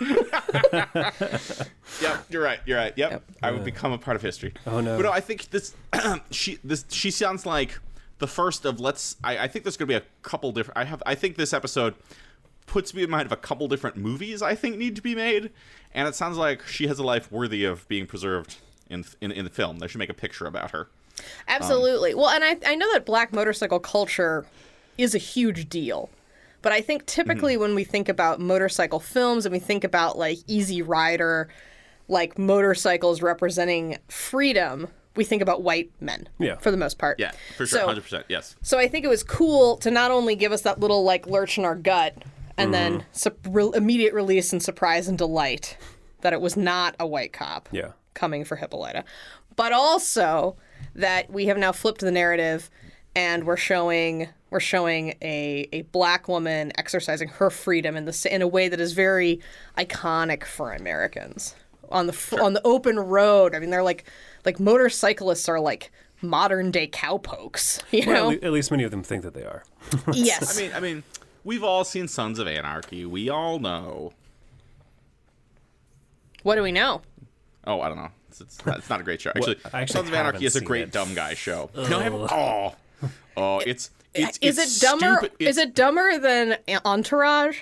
yep, 2.00 2.24
you're 2.30 2.42
right. 2.42 2.60
You're 2.66 2.78
right. 2.78 2.92
Yep, 2.96 3.22
I 3.42 3.50
would 3.50 3.64
become 3.64 3.92
a 3.92 3.98
part 3.98 4.16
of 4.16 4.22
history. 4.22 4.54
Oh, 4.66 4.80
no. 4.80 4.96
But 4.96 5.02
no, 5.04 5.12
I 5.12 5.20
think 5.20 5.50
this 5.50 5.74
she 6.30 6.58
this 6.64 6.84
she 6.90 7.10
sounds 7.10 7.46
like 7.46 7.78
the 8.18 8.26
first 8.26 8.64
of 8.64 8.80
let's. 8.80 9.16
I, 9.22 9.38
I 9.38 9.48
think 9.48 9.64
there's 9.64 9.76
going 9.76 9.88
to 9.88 10.00
be 10.00 10.04
a 10.04 10.08
couple 10.22 10.52
different. 10.52 10.78
I 10.78 10.84
have. 10.84 11.02
I 11.06 11.14
think 11.14 11.36
this 11.36 11.52
episode 11.52 11.94
puts 12.66 12.92
me 12.92 13.02
in 13.02 13.10
mind 13.10 13.24
of 13.26 13.32
a 13.32 13.36
couple 13.36 13.66
different 13.68 13.96
movies 13.96 14.42
I 14.42 14.54
think 14.54 14.76
need 14.76 14.94
to 14.96 15.02
be 15.02 15.14
made, 15.14 15.50
and 15.94 16.06
it 16.06 16.14
sounds 16.14 16.36
like 16.36 16.62
she 16.66 16.86
has 16.86 16.98
a 16.98 17.02
life 17.02 17.32
worthy 17.32 17.64
of 17.64 17.86
being 17.88 18.06
preserved 18.06 18.56
in 18.90 19.04
in, 19.20 19.32
in 19.32 19.44
the 19.44 19.50
film. 19.50 19.78
They 19.78 19.88
should 19.88 19.98
make 19.98 20.10
a 20.10 20.14
picture 20.14 20.46
about 20.46 20.70
her. 20.72 20.88
Absolutely. 21.48 22.14
well, 22.14 22.28
and 22.28 22.44
I, 22.44 22.56
I 22.66 22.74
know 22.76 22.90
that 22.92 23.04
black 23.04 23.32
motorcycle 23.32 23.80
culture 23.80 24.46
is 24.96 25.14
a 25.14 25.18
huge 25.18 25.68
deal. 25.68 26.10
But 26.62 26.72
I 26.72 26.80
think 26.80 27.06
typically 27.06 27.54
Mm-hmm. 27.54 27.62
when 27.62 27.74
we 27.76 27.84
think 27.84 28.08
about 28.08 28.40
motorcycle 28.40 28.98
films 29.00 29.46
and 29.46 29.52
we 29.52 29.58
think 29.60 29.84
about 29.84 30.18
like 30.18 30.38
Easy 30.48 30.82
Rider, 30.82 31.48
like 32.08 32.36
motorcycles 32.38 33.22
representing 33.22 33.98
freedom, 34.08 34.88
we 35.14 35.24
think 35.24 35.40
about 35.42 35.62
white 35.62 35.90
men 36.00 36.28
Yeah. 36.38 36.56
for 36.56 36.70
the 36.70 36.76
most 36.76 36.98
part. 36.98 37.18
Yeah, 37.20 37.30
for 37.56 37.66
sure, 37.66 37.80
So- 37.80 37.86
hundred 37.86 38.02
percent. 38.02 38.26
Yes. 38.28 38.56
So 38.62 38.78
I 38.78 38.88
think 38.88 39.04
it 39.04 39.08
was 39.08 39.22
cool 39.22 39.76
to 39.78 39.90
not 39.90 40.10
only 40.10 40.34
give 40.36 40.50
us 40.52 40.62
that 40.62 40.80
little 40.80 41.04
like 41.04 41.26
lurch 41.26 41.58
in 41.58 41.64
our 41.64 41.76
gut 41.76 42.14
and 42.56 42.74
then 42.74 42.92
Mm-hmm. 43.00 43.02
su- 43.12 43.36
re- 43.50 43.70
immediate 43.74 44.14
release 44.14 44.52
and 44.52 44.60
surprise 44.62 45.06
and 45.08 45.16
delight 45.16 45.76
that 46.22 46.32
it 46.32 46.40
was 46.40 46.56
not 46.56 46.96
a 46.98 47.06
white 47.06 47.32
cop 47.32 47.68
Yeah. 47.70 47.92
Coming 48.18 48.44
for 48.44 48.56
Hippolyta, 48.56 49.04
but 49.56 49.72
also 49.72 50.56
that 50.94 51.30
we 51.30 51.46
have 51.46 51.56
now 51.58 51.72
flipped 51.72 52.00
the 52.00 52.10
narrative 52.10 52.68
and 53.14 53.44
we're 53.44 53.56
showing 53.56 54.28
we're 54.50 54.60
showing 54.60 55.14
a, 55.22 55.68
a 55.72 55.82
black 55.92 56.26
woman 56.28 56.72
exercising 56.78 57.28
her 57.28 57.50
freedom 57.50 57.96
in 57.96 58.04
the 58.06 58.28
in 58.30 58.42
a 58.42 58.48
way 58.48 58.68
that 58.68 58.80
is 58.80 58.92
very 58.92 59.40
iconic 59.76 60.44
for 60.44 60.72
Americans 60.72 61.54
on 61.90 62.06
the 62.06 62.12
f 62.12 62.32
on 62.34 62.52
the 62.54 62.66
open 62.66 62.98
road. 62.98 63.54
I 63.54 63.58
mean, 63.60 63.70
they're 63.70 63.82
like 63.82 64.04
like 64.44 64.58
motorcyclists 64.58 65.48
are 65.48 65.60
like 65.60 65.90
modern 66.22 66.70
day 66.70 66.86
cowpokes, 66.86 67.80
you 67.90 68.04
Well, 68.06 68.30
know? 68.30 68.36
at 68.36 68.44
at 68.44 68.52
least 68.52 68.70
many 68.70 68.84
of 68.84 68.90
them 68.90 69.02
think 69.02 69.22
that 69.22 69.34
they 69.34 69.44
are. 69.44 69.64
yes. 70.12 70.56
I 70.58 70.62
mean, 70.62 70.72
I 70.74 70.80
mean, 70.80 71.02
we've 71.44 71.64
all 71.64 71.84
seen 71.84 72.08
Sons 72.08 72.38
of 72.38 72.46
Anarchy. 72.46 73.04
We 73.04 73.28
all 73.28 73.58
know. 73.58 74.12
what 76.42 76.54
do 76.56 76.62
we 76.62 76.72
know? 76.72 77.02
Oh, 77.68 77.80
I 77.80 77.88
don't 77.88 77.98
know. 77.98 78.08
It's, 78.28 78.40
it's, 78.40 78.58
it's 78.66 78.90
not 78.90 79.00
a 79.00 79.04
great 79.04 79.20
show. 79.20 79.30
Actually, 79.36 79.58
I 79.72 79.82
actually 79.82 79.92
Sons 79.98 80.08
of 80.08 80.14
Anarchy 80.14 80.44
is 80.46 80.56
a 80.56 80.60
great 80.60 80.82
it. 80.82 80.90
dumb 80.92 81.14
guy 81.14 81.34
show. 81.34 81.70
No, 81.76 81.82
I 82.00 82.02
haven't. 82.02 82.20
Oh, 82.32 82.74
oh, 83.36 83.58
it's 83.60 83.90
it's 84.14 84.38
is 84.38 84.58
it 84.58 84.80
dumber? 84.84 85.18
stupid. 85.18 85.32
Is 85.38 85.56
it 85.58 85.74
dumber 85.74 86.18
than 86.18 86.56
Entourage? 86.84 87.60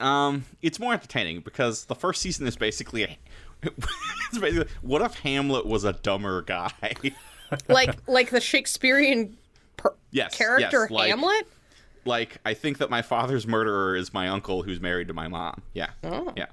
Um, 0.00 0.44
it's 0.62 0.78
more 0.78 0.92
entertaining 0.92 1.40
because 1.40 1.86
the 1.86 1.94
first 1.94 2.22
season 2.22 2.46
is 2.46 2.56
basically, 2.56 3.02
a, 3.04 3.18
it's 3.62 4.38
basically 4.38 4.68
what 4.82 5.02
if 5.02 5.14
Hamlet 5.20 5.66
was 5.66 5.84
a 5.84 5.92
dumber 5.94 6.42
guy? 6.42 6.70
Like 7.66 7.96
like 8.06 8.28
the 8.28 8.42
Shakespearean 8.42 9.38
per- 9.78 9.94
Yes, 10.10 10.36
character 10.36 10.82
yes, 10.82 10.90
like- 10.90 11.08
Hamlet? 11.08 11.48
like 12.04 12.36
I 12.44 12.52
think 12.52 12.76
that 12.76 12.90
my 12.90 13.00
father's 13.00 13.46
murderer 13.46 13.96
is 13.96 14.12
my 14.12 14.28
uncle 14.28 14.62
who's 14.62 14.80
married 14.82 15.08
to 15.08 15.14
my 15.14 15.28
mom. 15.28 15.62
Yeah, 15.72 15.88
Oh. 16.04 16.30
yeah. 16.36 16.46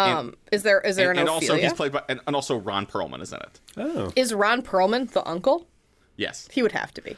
Um, 0.00 0.34
is 0.52 0.62
there 0.62 0.80
is 0.80 0.96
there 0.96 1.10
and, 1.10 1.18
an 1.18 1.22
and 1.22 1.28
also 1.30 1.54
he's 1.56 1.72
played 1.72 1.92
by 1.92 2.02
and, 2.08 2.20
and 2.26 2.34
also 2.36 2.56
Ron 2.56 2.86
Perlman 2.86 3.20
is 3.22 3.32
in 3.32 3.40
it. 3.40 3.60
Oh. 3.76 4.12
Is 4.16 4.32
Ron 4.34 4.62
Perlman 4.62 5.10
the 5.12 5.26
uncle? 5.28 5.66
Yes, 6.16 6.48
He 6.52 6.62
would 6.62 6.72
have 6.72 6.92
to 6.94 7.02
be. 7.02 7.16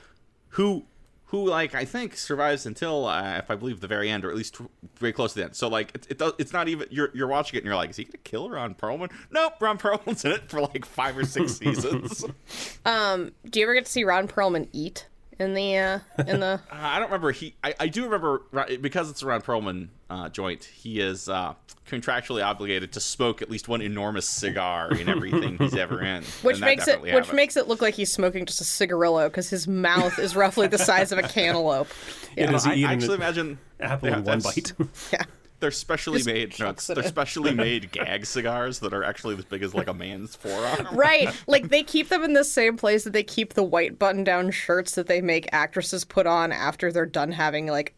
who 0.50 0.84
who 1.26 1.48
like 1.48 1.74
I 1.74 1.86
think 1.86 2.14
survives 2.16 2.66
until 2.66 3.06
uh, 3.06 3.38
if 3.38 3.50
I 3.50 3.54
believe 3.54 3.80
the 3.80 3.86
very 3.88 4.10
end 4.10 4.22
or 4.24 4.30
at 4.30 4.36
least 4.36 4.58
very 4.98 5.12
close 5.14 5.32
to 5.32 5.38
the 5.38 5.44
end. 5.46 5.56
So 5.56 5.66
like 5.66 5.94
it, 5.94 6.06
it 6.10 6.18
does 6.18 6.34
it's 6.38 6.52
not 6.52 6.68
even 6.68 6.88
you're 6.90 7.10
you're 7.14 7.26
watching 7.26 7.56
it 7.56 7.60
and 7.60 7.66
you're 7.66 7.74
like 7.76 7.88
is 7.90 7.96
he 7.96 8.04
gonna 8.04 8.18
kill 8.18 8.50
Ron 8.50 8.74
Perlman? 8.74 9.10
Nope, 9.30 9.54
Ron 9.60 9.78
Perlman's 9.78 10.24
in 10.26 10.32
it 10.32 10.50
for 10.50 10.60
like 10.60 10.84
five 10.84 11.16
or 11.16 11.24
six 11.24 11.52
seasons. 11.58 12.24
um, 12.84 13.32
Do 13.48 13.60
you 13.60 13.66
ever 13.66 13.74
get 13.74 13.86
to 13.86 13.90
see 13.90 14.04
Ron 14.04 14.28
Perlman 14.28 14.68
eat 14.72 15.06
in 15.42 15.54
the 15.54 15.76
uh, 15.76 15.98
in 16.26 16.40
the. 16.40 16.60
Uh, 16.70 16.74
I 16.74 16.98
don't 16.98 17.08
remember. 17.08 17.32
He, 17.32 17.54
I, 17.62 17.74
I 17.80 17.88
do 17.88 18.04
remember 18.04 18.42
because 18.80 19.10
it's 19.10 19.22
around 19.22 19.44
Perlman 19.44 19.88
uh, 20.10 20.28
joint. 20.28 20.64
He 20.64 21.00
is 21.00 21.28
uh, 21.28 21.54
contractually 21.88 22.44
obligated 22.44 22.92
to 22.92 23.00
smoke 23.00 23.42
at 23.42 23.50
least 23.50 23.68
one 23.68 23.82
enormous 23.82 24.28
cigar 24.28 24.92
in 24.94 25.08
everything 25.08 25.58
he's 25.58 25.74
ever 25.74 26.02
in, 26.02 26.22
Which 26.42 26.56
and 26.56 26.64
makes 26.64 26.84
it 26.84 26.86
definitely 26.86 27.10
which 27.14 27.24
happened. 27.24 27.36
makes 27.36 27.56
it 27.56 27.68
look 27.68 27.82
like 27.82 27.94
he's 27.94 28.12
smoking 28.12 28.46
just 28.46 28.60
a 28.60 28.64
cigarillo 28.64 29.28
because 29.28 29.50
his 29.50 29.66
mouth 29.68 30.18
is 30.18 30.34
roughly 30.34 30.66
the 30.68 30.78
size 30.78 31.12
of 31.12 31.18
a 31.18 31.22
cantaloupe. 31.28 31.88
Yeah, 32.36 32.44
Yeah, 32.44 32.50
does 32.52 32.64
he 32.64 32.84
I, 32.84 32.90
I 32.90 32.92
actually 32.94 33.14
imagine 33.16 33.58
apple 33.80 34.08
yeah, 34.08 34.18
in 34.18 34.24
one 34.24 34.40
bite? 34.40 34.72
yeah. 35.12 35.22
They're 35.62 35.70
specially 35.70 36.18
Just 36.18 36.26
made. 36.26 36.50
No, 36.50 36.66
chucks 36.66 36.90
it's- 36.90 36.90
it 36.90 37.00
they're 37.00 37.08
specially 37.08 37.54
made 37.68 37.90
gag 37.92 38.26
cigars 38.26 38.80
that 38.80 38.92
are 38.92 39.02
actually 39.04 39.36
as 39.38 39.44
big 39.46 39.62
as 39.62 39.72
like 39.74 39.86
a 39.88 39.94
man's 39.94 40.36
forearm. 40.36 40.88
Right. 40.92 41.28
Like 41.46 41.68
they 41.70 41.82
keep 41.84 42.08
them 42.10 42.22
in 42.24 42.32
the 42.34 42.44
same 42.44 42.76
place 42.76 43.04
that 43.04 43.12
they 43.12 43.22
keep 43.22 43.54
the 43.54 43.62
white 43.62 43.98
button 43.98 44.24
down 44.24 44.50
shirts 44.50 44.94
that 44.96 45.06
they 45.06 45.20
make 45.22 45.48
actresses 45.52 46.04
put 46.04 46.26
on 46.26 46.50
after 46.52 46.90
they're 46.92 47.06
done 47.06 47.32
having 47.32 47.66
like 47.68 47.94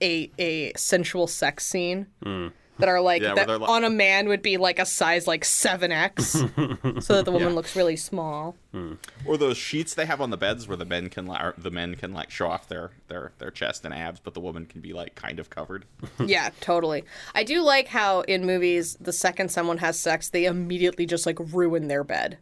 a 0.00 0.30
a 0.38 0.72
sensual 0.76 1.26
sex 1.26 1.66
scene. 1.66 2.06
Hmm. 2.22 2.48
That 2.78 2.88
are 2.88 3.00
like 3.00 3.22
Yeah, 3.22 3.34
that 3.34 3.46
they're 3.46 3.58
like- 3.58 3.68
on 3.68 3.84
a 3.84 3.90
man 3.90 4.28
would 4.28 4.42
be 4.42 4.56
like 4.56 4.78
a 4.78 4.86
size 4.86 5.26
like 5.26 5.42
7x 5.44 7.02
so 7.02 7.16
that 7.16 7.24
the 7.24 7.32
woman 7.32 7.48
Yeah. 7.48 7.54
looks 7.54 7.74
really 7.74 7.96
small. 7.96 8.56
Hmm. 8.72 8.94
Or 9.26 9.36
those 9.36 9.56
sheets 9.56 9.94
they 9.94 10.06
have 10.06 10.20
on 10.20 10.30
the 10.30 10.36
beds 10.36 10.68
where 10.68 10.76
the 10.76 10.84
men 10.84 11.08
can 11.10 11.26
li- 11.26 11.52
the 11.58 11.70
men 11.70 11.94
can 11.96 12.12
like 12.12 12.30
show 12.30 12.48
off 12.48 12.68
their 12.68 12.92
their 13.08 13.32
their 13.38 13.50
chest 13.50 13.84
and 13.84 13.92
abs, 13.92 14.20
but 14.20 14.34
the 14.34 14.40
woman 14.40 14.66
can 14.66 14.80
be 14.80 14.92
like 14.92 15.14
kind 15.14 15.38
of 15.40 15.50
covered. 15.50 15.84
yeah, 16.24 16.50
totally. 16.60 17.04
I 17.34 17.42
do 17.44 17.62
like 17.62 17.88
how 17.88 18.20
in 18.22 18.46
movies 18.46 18.96
the 19.00 19.12
second 19.12 19.50
someone 19.50 19.78
has 19.78 19.98
sex 19.98 20.30
they 20.30 20.44
immediately 20.44 21.06
just 21.06 21.26
like 21.26 21.38
ruin 21.52 21.88
their 21.88 22.04
bed. 22.04 22.38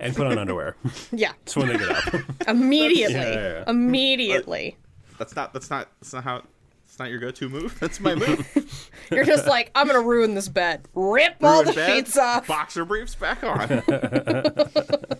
and 0.00 0.14
put 0.14 0.26
on 0.26 0.38
underwear. 0.38 0.76
Yeah, 1.12 1.32
That's 1.44 1.56
when 1.56 1.68
they 1.68 1.76
get 1.78 1.90
up. 1.90 2.14
immediately. 2.48 3.14
Yeah, 3.14 3.32
yeah, 3.32 3.48
yeah. 3.58 3.64
Immediately. 3.68 4.76
That's 5.18 5.36
not 5.36 5.52
that's 5.52 5.68
not 5.70 5.88
that's 6.00 6.12
not 6.12 6.24
how 6.24 6.36
it's 6.36 6.46
not 7.00 7.10
your 7.10 7.18
go-to 7.18 7.48
move. 7.48 7.76
That's 7.80 7.98
my 7.98 8.14
move. 8.26 8.90
You're 9.10 9.24
just 9.24 9.48
like, 9.48 9.72
I'm 9.74 9.88
gonna 9.88 10.00
ruin 10.00 10.34
this 10.34 10.48
bed. 10.48 10.86
Rip 10.94 11.36
all 11.42 11.64
the 11.64 11.72
bed, 11.72 11.96
sheets 11.96 12.16
off. 12.16 12.46
Boxer 12.46 12.84
briefs 12.84 13.16
back 13.16 13.42
on. 13.42 13.82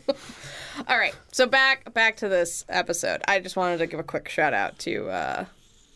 All 0.88 0.96
right, 0.96 1.14
so 1.32 1.46
back 1.46 1.92
back 1.92 2.16
to 2.18 2.28
this 2.28 2.64
episode. 2.68 3.22
I 3.26 3.40
just 3.40 3.56
wanted 3.56 3.78
to 3.78 3.86
give 3.86 4.00
a 4.00 4.04
quick 4.04 4.28
shout 4.28 4.54
out 4.54 4.78
to 4.80 5.08
uh, 5.08 5.44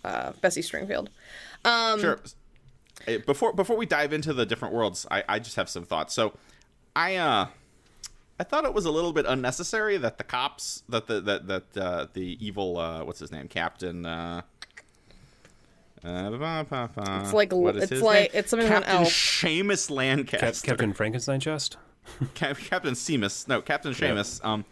uh, 0.04 0.32
Bessie 0.40 0.60
Stringfield. 0.60 1.08
Um, 1.64 2.00
sure. 2.00 2.20
Before 3.26 3.52
before 3.52 3.76
we 3.76 3.86
dive 3.86 4.12
into 4.12 4.32
the 4.32 4.44
different 4.44 4.74
worlds, 4.74 5.06
I, 5.10 5.24
I 5.28 5.38
just 5.38 5.56
have 5.56 5.68
some 5.68 5.84
thoughts. 5.84 6.12
So, 6.12 6.34
I 6.94 7.16
uh, 7.16 7.46
I 8.38 8.44
thought 8.44 8.64
it 8.64 8.74
was 8.74 8.84
a 8.84 8.90
little 8.90 9.12
bit 9.12 9.26
unnecessary 9.26 9.96
that 9.98 10.18
the 10.18 10.24
cops 10.24 10.82
that 10.88 11.06
the 11.06 11.20
that 11.20 11.46
that 11.46 11.76
uh, 11.76 12.06
the 12.12 12.44
evil 12.44 12.78
uh, 12.78 13.04
what's 13.04 13.20
his 13.20 13.32
name 13.32 13.48
Captain. 13.48 14.04
Uh, 14.04 14.42
It's 16.04 17.32
like- 17.32 17.52
what 17.52 17.76
is 17.76 17.84
it's 17.84 17.92
his 17.92 18.02
like- 18.02 18.32
name? 18.32 18.40
it's 18.40 18.50
something 18.50 18.68
with 18.68 18.76
an 18.76 18.82
Captain 18.82 19.00
L. 19.02 19.06
Seamus 19.06 19.88
Cap- 19.88 19.96
Lancaster. 19.96 20.66
Captain 20.66 20.92
Frankenstein 20.92 21.40
chest. 21.40 21.76
Cap- 22.34 22.58
Captain 22.58 22.94
Seamus, 22.94 23.48
no, 23.48 23.62
Captain 23.62 23.92
Seamus. 23.94 24.44
Um, 24.44 24.64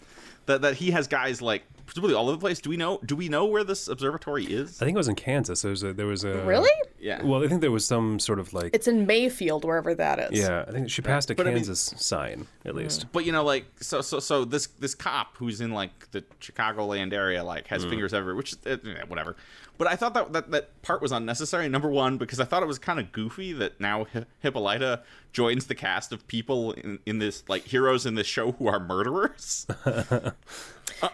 that 0.46 0.60
that 0.62 0.74
he 0.74 0.90
has 0.90 1.06
guys 1.06 1.40
like 1.40 1.62
presumably 1.86 2.14
all 2.14 2.24
over 2.28 2.32
the 2.36 2.40
place. 2.40 2.60
Do 2.60 2.68
we 2.68 2.76
know? 2.76 2.98
Do 3.06 3.14
we 3.16 3.28
know 3.28 3.44
where 3.46 3.62
this 3.64 3.86
observatory 3.88 4.44
is? 4.44 4.82
I 4.82 4.84
think 4.84 4.96
it 4.96 4.98
was 4.98 5.06
in 5.08 5.14
Kansas. 5.14 5.62
There 5.62 5.70
was 5.70 5.82
a. 5.84 5.92
There 5.92 6.06
was 6.06 6.24
a 6.24 6.42
Really? 6.44 6.68
Yeah. 6.98 7.22
Well, 7.24 7.42
I 7.44 7.48
think 7.48 7.60
there 7.60 7.70
was 7.70 7.86
some 7.86 8.18
sort 8.18 8.38
of 8.40 8.52
like. 8.52 8.74
It's 8.74 8.88
in 8.88 9.06
Mayfield, 9.06 9.64
wherever 9.64 9.94
that 9.94 10.32
is. 10.32 10.40
yeah, 10.40 10.64
I 10.66 10.72
think 10.72 10.90
she 10.90 11.00
passed 11.00 11.30
a 11.30 11.34
But 11.36 11.46
I 11.46 11.50
mean- 11.50 11.58
Kansas 11.58 11.94
sign 11.96 12.48
at 12.64 12.74
least. 12.74 13.06
But 13.12 13.24
you 13.24 13.30
know, 13.32 13.44
like 13.44 13.66
so, 13.80 14.00
so, 14.00 14.18
so 14.18 14.44
this 14.44 14.66
this 14.80 14.94
cop 14.96 15.36
who's 15.36 15.60
in 15.60 15.70
like 15.70 16.10
the 16.10 16.22
Chicagoland 16.40 17.12
area, 17.12 17.42
like 17.44 17.68
has 17.68 17.84
fingers 17.84 18.12
everywhere, 18.12 18.34
which 18.36 18.52
is 18.52 18.58
eh, 18.66 18.76
whatever. 19.06 19.36
But 19.78 19.88
I 19.88 19.96
thought 19.96 20.14
that, 20.14 20.32
that 20.32 20.50
that 20.52 20.82
part 20.82 21.02
was 21.02 21.10
unnecessary. 21.12 21.68
Number 21.68 21.88
one, 21.88 22.16
because 22.18 22.38
I 22.38 22.44
thought 22.44 22.62
it 22.62 22.66
was 22.66 22.78
kind 22.78 23.00
of 23.00 23.10
goofy 23.10 23.52
that 23.54 23.80
now 23.80 24.06
Hi- 24.12 24.26
Hippolyta 24.40 25.02
joins 25.32 25.66
the 25.66 25.74
cast 25.74 26.12
of 26.12 26.26
people 26.28 26.72
in, 26.72 26.98
in 27.06 27.18
this 27.18 27.42
like 27.48 27.64
heroes 27.64 28.06
in 28.06 28.14
this 28.14 28.26
show 28.26 28.52
who 28.52 28.66
are 28.68 28.78
murderers. 28.80 29.66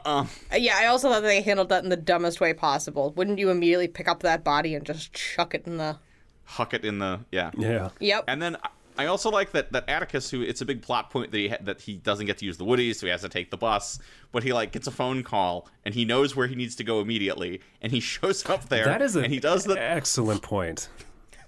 Uh, 0.05 0.27
Yeah, 0.55 0.77
I 0.77 0.87
also 0.87 1.09
thought 1.09 1.23
they 1.23 1.41
handled 1.41 1.71
that 1.71 1.83
in 1.83 1.89
the 1.89 1.97
dumbest 1.97 2.41
way 2.41 2.53
possible. 2.53 3.11
Wouldn't 3.13 3.39
you 3.39 3.49
immediately 3.49 3.89
pick 3.89 4.07
up 4.07 4.21
that 4.21 4.45
body 4.45 4.75
and 4.75 4.85
just 4.85 5.15
chuck 5.15 5.55
it 5.55 5.67
in 5.67 5.79
the? 5.79 5.97
Huck 6.45 6.75
it 6.75 6.85
in 6.85 6.99
the 6.99 7.21
yeah. 7.33 7.53
Yeah. 7.57 7.91
Yep. 8.01 8.25
And 8.29 8.43
then 8.43 8.57
I- 8.99 9.05
I 9.05 9.07
also 9.07 9.31
like 9.31 9.53
that 9.53 9.73
that 9.73 9.89
Atticus, 9.89 10.31
who 10.31 10.43
it's 10.43 10.61
a 10.61 10.65
big 10.65 10.83
plot 10.83 11.11
point 11.11 11.31
that 11.33 11.39
he 11.39 11.49
ha- 11.49 11.57
that 11.63 11.81
he 11.81 11.97
doesn't 11.97 12.27
get 12.27 12.39
to 12.39 12.45
use 12.45 12.57
the 12.59 12.65
Woodies, 12.65 12.97
so 12.97 13.07
he 13.07 13.11
has 13.11 13.23
to 13.23 13.29
take 13.29 13.51
the 13.51 13.57
bus. 13.57 13.99
But 14.33 14.43
he 14.43 14.53
like 14.53 14.73
gets 14.73 14.87
a 14.87 14.91
phone 14.91 15.23
call 15.23 15.69
and 15.85 15.95
he 15.95 16.05
knows 16.05 16.35
where 16.37 16.47
he 16.47 16.55
needs 16.55 16.75
to 16.77 16.85
go 16.85 17.01
immediately, 17.01 17.61
and 17.81 17.93
he 17.93 18.01
shows 18.15 18.45
up 18.47 18.69
there. 18.69 18.85
That 18.85 19.01
is 19.03 19.17
an 19.17 19.25
and 19.25 19.33
he 19.33 19.41
does 19.41 19.65
the 19.65 19.81
excellent 19.81 20.43
point. 20.43 20.89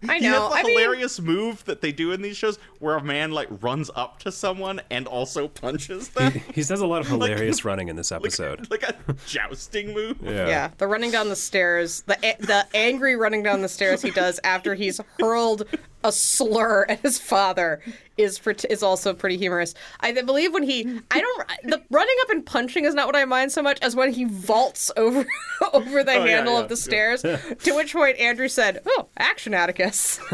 I 0.08 0.14
he 0.14 0.20
know. 0.22 0.48
has 0.48 0.50
the 0.52 0.56
I 0.56 0.62
mean, 0.62 0.78
hilarious 0.78 1.20
move 1.20 1.62
that 1.66 1.82
they 1.82 1.92
do 1.92 2.12
in 2.12 2.22
these 2.22 2.34
shows 2.38 2.58
where 2.78 2.96
a 2.96 3.04
man 3.04 3.32
like 3.32 3.48
runs 3.62 3.90
up 3.94 4.18
to 4.20 4.32
someone 4.32 4.80
and 4.90 5.06
also 5.06 5.46
punches 5.46 6.08
them. 6.08 6.32
He 6.54 6.62
does 6.62 6.80
a 6.80 6.86
lot 6.86 7.02
of 7.02 7.08
hilarious 7.08 7.64
running 7.66 7.88
in 7.88 7.96
this 7.96 8.10
episode. 8.10 8.70
like 8.70 8.82
a 8.82 8.94
jousting 9.26 9.92
move. 9.92 10.16
Yeah. 10.22 10.48
yeah, 10.48 10.70
the 10.78 10.86
running 10.86 11.10
down 11.10 11.28
the 11.28 11.36
stairs, 11.36 12.00
the 12.06 12.16
the 12.38 12.66
angry 12.74 13.14
running 13.14 13.42
down 13.42 13.60
the 13.60 13.68
stairs 13.68 14.00
he 14.00 14.10
does 14.10 14.40
after 14.42 14.74
he's 14.74 15.02
hurled 15.20 15.64
a 16.02 16.10
slur 16.12 16.86
at 16.88 17.00
his 17.00 17.18
father 17.18 17.82
is 18.16 18.38
pret- 18.38 18.64
is 18.70 18.82
also 18.82 19.12
pretty 19.14 19.36
humorous. 19.36 19.74
I 20.00 20.12
believe 20.12 20.52
when 20.52 20.62
he 20.62 21.00
I 21.10 21.20
don't 21.20 21.48
the 21.64 21.82
running 21.90 22.16
up 22.22 22.30
and 22.30 22.44
punching 22.46 22.84
is 22.84 22.94
not 22.94 23.06
what 23.06 23.16
I 23.16 23.24
mind 23.26 23.52
so 23.52 23.62
much 23.62 23.78
as 23.82 23.94
when 23.96 24.12
he 24.12 24.24
vaults 24.24 24.90
over 24.96 25.26
over 25.72 26.02
the 26.04 26.14
Oh, 26.14 26.24
handle 26.26 26.54
yeah, 26.54 26.60
of 26.60 26.68
the 26.68 26.74
yeah. 26.74 26.80
stairs. 26.80 27.22
to 27.22 27.74
which 27.74 27.92
point 27.92 28.18
Andrew 28.18 28.48
said, 28.48 28.80
"Oh, 28.86 29.08
action, 29.18 29.52
Atticus." 29.54 30.20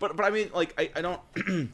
But 0.00 0.16
but 0.16 0.24
I 0.24 0.30
mean, 0.30 0.50
like 0.54 0.74
I, 0.78 0.90
I 0.96 1.02
don't. 1.02 1.20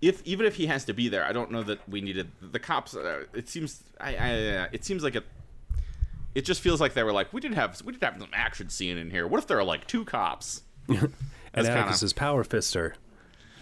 if 0.00 0.22
even 0.24 0.46
if 0.46 0.54
he 0.56 0.66
has 0.66 0.84
to 0.86 0.92
be 0.94 1.08
there, 1.08 1.24
I 1.24 1.32
don't 1.32 1.50
know 1.50 1.62
that 1.64 1.86
we 1.88 2.00
needed 2.00 2.30
the 2.40 2.58
cops. 2.58 2.94
Uh, 2.94 3.24
it 3.34 3.48
seems 3.48 3.82
I, 4.00 4.14
I 4.16 4.30
uh, 4.56 4.66
it 4.72 4.84
seems 4.84 5.02
like 5.02 5.16
it. 5.16 5.24
It 6.34 6.44
just 6.44 6.60
feels 6.60 6.80
like 6.80 6.92
they 6.94 7.02
were 7.02 7.12
like 7.12 7.32
we 7.32 7.40
did 7.40 7.54
have 7.54 7.80
we 7.84 7.92
did 7.92 8.02
have 8.02 8.16
some 8.18 8.28
action 8.32 8.68
scene 8.68 8.98
in 8.98 9.10
here. 9.10 9.26
What 9.26 9.38
if 9.38 9.46
there 9.46 9.58
are 9.58 9.64
like 9.64 9.86
two 9.86 10.04
cops? 10.04 10.62
And 11.56 11.66
That's 11.66 11.74
kinda- 11.90 12.04
is 12.04 12.12
power 12.12 12.44
fister, 12.44 12.92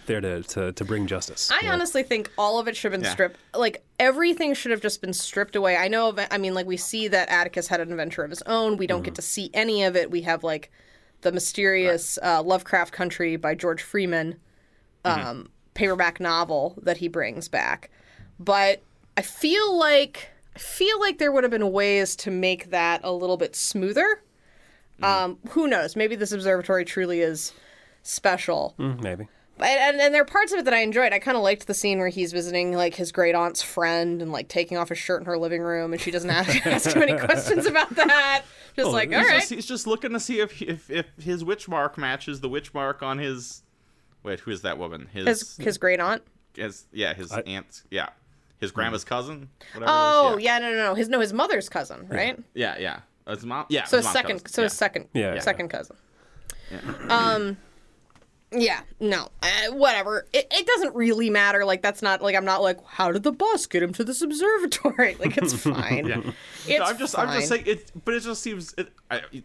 there 0.05 0.21
to, 0.21 0.43
to, 0.43 0.71
to 0.73 0.85
bring 0.85 1.07
justice. 1.07 1.49
I 1.51 1.67
honestly 1.69 2.03
think 2.03 2.29
all 2.37 2.59
of 2.59 2.67
it 2.67 2.75
should 2.75 2.91
have 2.91 2.99
been 2.99 3.05
Yeah. 3.05 3.13
stripped. 3.13 3.37
Like 3.55 3.83
everything 3.99 4.53
should 4.53 4.71
have 4.71 4.81
just 4.81 5.01
been 5.01 5.13
stripped 5.13 5.55
away. 5.55 5.77
I 5.77 5.87
know. 5.87 6.09
Of, 6.09 6.19
I 6.29 6.37
mean, 6.37 6.53
like 6.53 6.67
we 6.67 6.77
see 6.77 7.07
that 7.07 7.29
Atticus 7.29 7.67
had 7.67 7.79
an 7.79 7.89
adventure 7.91 8.23
of 8.23 8.29
his 8.29 8.41
own. 8.43 8.77
We 8.77 8.85
don't 8.85 9.01
get 9.03 9.15
to 9.15 9.21
see 9.23 9.49
any 9.53 9.83
of 9.83 9.95
it. 9.95 10.11
We 10.11 10.21
have 10.21 10.43
like 10.43 10.71
the 11.21 11.31
mysterious 11.31 12.19
uh, 12.21 12.43
Lovecraft 12.43 12.93
Country 12.93 13.35
by 13.35 13.55
George 13.55 13.81
Freeman 13.81 14.35
um, 15.05 15.49
paperback 15.73 16.19
novel 16.19 16.77
that 16.83 16.97
he 16.97 17.07
brings 17.07 17.47
back. 17.47 17.89
But 18.39 18.81
I 19.17 19.21
feel 19.21 19.75
like 19.77 20.29
I 20.55 20.59
feel 20.59 20.99
like 20.99 21.17
there 21.17 21.31
would 21.31 21.43
have 21.43 21.51
been 21.51 21.71
ways 21.71 22.15
to 22.17 22.31
make 22.31 22.69
that 22.69 23.01
a 23.03 23.11
little 23.11 23.37
bit 23.37 23.55
smoother. 23.55 24.21
Um, 25.01 25.39
who 25.49 25.67
knows? 25.67 25.95
Maybe 25.95 26.15
this 26.15 26.31
observatory 26.31 26.85
truly 26.85 27.21
is 27.21 27.53
special. 28.07 28.75
Mm, 28.79 29.01
maybe. 29.01 29.27
But- 29.57 29.67
and, 29.67 30.01
and 30.01 30.13
there 30.13 30.21
are 30.21 30.25
parts 30.25 30.51
of 30.51 30.59
it 30.59 30.65
that 30.65 30.73
I 30.73 30.79
enjoyed. 30.79 31.13
I 31.13 31.19
kind 31.19 31.37
of 31.37 31.43
liked 31.43 31.67
the 31.67 31.73
scene 31.73 31.99
where 31.99 32.09
he's 32.09 32.33
visiting 32.33 32.73
like 32.73 32.95
his 32.95 33.11
great 33.13 33.35
aunt's 33.35 33.61
friend 33.61 34.21
and 34.21 34.31
like 34.31 34.47
taking 34.49 34.77
off 34.77 34.89
his 34.89 34.97
shirt 34.97 35.21
in 35.21 35.25
her 35.27 35.37
living 35.37 35.61
room, 35.61 35.93
and 35.93 36.01
she 36.01 36.11
doesn't 36.11 36.29
ask, 36.29 36.65
ask 36.67 36.93
him 36.93 37.03
any 37.03 37.17
questions 37.25 37.65
about 37.65 37.89
that. 37.95 38.43
Just 38.75 38.91
like, 38.91 39.13
all 39.13 39.19
he's, 39.19 39.27
right, 39.29 39.39
just, 39.39 39.53
he's 39.53 39.65
just 39.65 39.87
looking 39.87 40.11
to 40.11 40.19
see 40.19 40.39
if 40.41 40.61
if 40.61 40.89
if 40.89 41.05
his 41.17 41.43
witch 41.45 41.69
mark 41.69 41.97
matches 41.97 42.41
the 42.41 42.49
witch 42.49 42.73
mark 42.73 43.01
on 43.01 43.17
his. 43.17 43.63
Wait, 44.23 44.41
who 44.41 44.51
is 44.51 44.63
that 44.63 44.77
woman? 44.77 45.07
His, 45.13 45.25
his 45.27 45.57
his 45.57 45.77
great 45.77 46.01
aunt. 46.01 46.21
his 46.55 46.85
yeah, 46.91 47.13
his 47.13 47.31
aunt. 47.31 47.83
Yeah, 47.89 48.09
his 48.57 48.71
grandma's 48.71 49.05
cousin. 49.05 49.49
Whatever. 49.73 49.91
Oh 49.95 50.33
it 50.33 50.39
is. 50.39 50.43
yeah, 50.43 50.59
no, 50.59 50.71
no, 50.71 50.77
no. 50.77 50.95
His 50.95 51.07
no, 51.07 51.21
his 51.21 51.31
mother's 51.31 51.69
cousin, 51.69 52.07
right? 52.09 52.37
yeah, 52.53 52.75
yeah. 52.77 52.99
Oh, 53.25 53.33
his 53.35 53.45
mom. 53.45 53.67
Yeah. 53.69 53.85
So 53.85 53.97
his 53.97 54.05
his 54.05 54.11
second, 54.13 54.39
cousin. 54.43 54.53
so 54.53 54.61
yeah. 54.61 54.65
his 54.65 54.73
second, 54.73 55.07
Yeah, 55.13 55.33
yeah. 55.35 55.39
second 55.39 55.69
cousin. 55.69 55.95
Um, 57.09 57.57
yeah, 58.55 58.81
no, 58.99 59.29
uh, 59.41 59.73
whatever. 59.73 60.27
It, 60.33 60.47
it 60.51 60.65
doesn't 60.65 60.95
really 60.95 61.29
matter. 61.29 61.65
Like 61.65 61.81
that's 61.81 62.01
not 62.01 62.21
like 62.21 62.35
I'm 62.35 62.45
not 62.45 62.61
like 62.61 62.83
how 62.85 63.11
did 63.11 63.23
the 63.23 63.31
bus 63.31 63.65
get 63.65 63.83
him 63.83 63.93
to 63.93 64.03
this 64.03 64.21
observatory? 64.21 65.15
Like 65.25 65.37
it's 65.37 65.53
fine. 65.63 66.07
Yeah. 66.07 66.21
It's 66.67 66.79
No, 66.79 66.85
I'm 66.85 66.97
just, 66.97 67.17
I'm 67.17 67.29
just 67.35 67.47
saying 67.47 67.63
it, 67.65 67.91
but 68.03 68.13
it 68.13 68.19
just 68.19 68.41
seems, 68.41 68.73
it, 68.77 68.91
I, 69.09 69.21
it, 69.31 69.43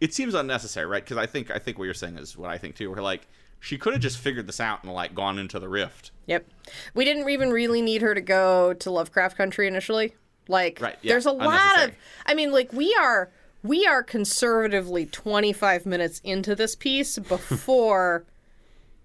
it 0.00 0.14
seems 0.14 0.34
unnecessary, 0.34 0.86
right? 0.86 1.02
Because 1.02 1.16
I 1.16 1.26
think, 1.26 1.50
I 1.50 1.58
think 1.58 1.78
what 1.78 1.86
you're 1.86 1.94
saying 1.94 2.18
is 2.18 2.36
what 2.36 2.50
I 2.50 2.58
think 2.58 2.76
too. 2.76 2.90
Where 2.90 3.02
like 3.02 3.26
she 3.60 3.78
could 3.78 3.94
have 3.94 4.02
just 4.02 4.18
figured 4.18 4.46
this 4.46 4.60
out 4.60 4.84
and 4.84 4.92
like 4.92 5.14
gone 5.14 5.38
into 5.38 5.58
the 5.58 5.68
rift. 5.68 6.12
Yep. 6.26 6.46
We 6.94 7.04
didn't 7.04 7.28
even 7.28 7.50
really 7.50 7.82
need 7.82 8.02
her 8.02 8.14
to 8.14 8.20
go 8.20 8.74
to 8.74 8.90
Lovecraft 8.90 9.36
Country 9.36 9.66
initially. 9.66 10.14
Like 10.46 10.80
Right, 10.80 10.96
yeah, 11.02 11.12
there's 11.12 11.26
a 11.26 11.32
lot 11.32 11.84
of. 11.84 11.92
I 12.26 12.34
mean 12.34 12.52
like 12.52 12.72
we 12.72 12.94
are 13.00 13.30
we 13.62 13.86
are 13.86 14.02
conservatively 14.02 15.06
25 15.06 15.84
minutes 15.86 16.20
into 16.24 16.54
this 16.54 16.74
piece 16.76 17.18
before 17.18 18.24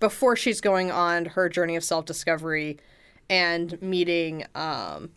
before 0.04 0.36
she's 0.36 0.60
going 0.60 0.92
on 0.92 1.24
her 1.24 1.48
journey 1.48 1.78
of 1.78 1.84
self-discovery 1.84 2.78
and 3.30 3.82
meeting 3.82 4.44
um 4.54 5.10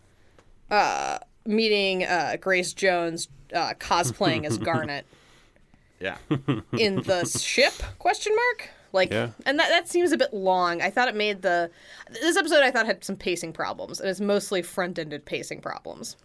uh 0.70 1.18
meeting 1.44 2.04
uh, 2.04 2.36
Grace 2.40 2.72
Jones 2.72 3.26
uh, 3.52 3.74
cosplaying 3.80 4.44
as 4.46 4.58
Garnet 4.68 5.04
Yeah. 5.98 6.18
in 6.78 7.02
the 7.02 7.24
ship? 7.24 7.72
Question 7.98 8.34
mark. 8.34 8.70
Like, 8.92 9.10
Yeah. 9.12 9.30
and 9.44 9.58
that 9.58 9.68
that 9.70 9.88
seems 9.88 10.12
a 10.12 10.16
bit 10.16 10.32
long. 10.32 10.80
I 10.82 10.90
thought 10.90 11.08
it 11.08 11.16
made 11.16 11.42
the 11.42 11.70
this 12.10 12.36
episode 12.36 12.62
I 12.62 12.70
thought 12.70 12.86
had 12.86 13.02
some 13.04 13.16
pacing 13.16 13.52
problems, 13.52 13.98
and 14.00 14.08
it's 14.08 14.20
mostly 14.20 14.62
front-ended 14.62 15.24
pacing 15.24 15.60
problems. 15.62 16.16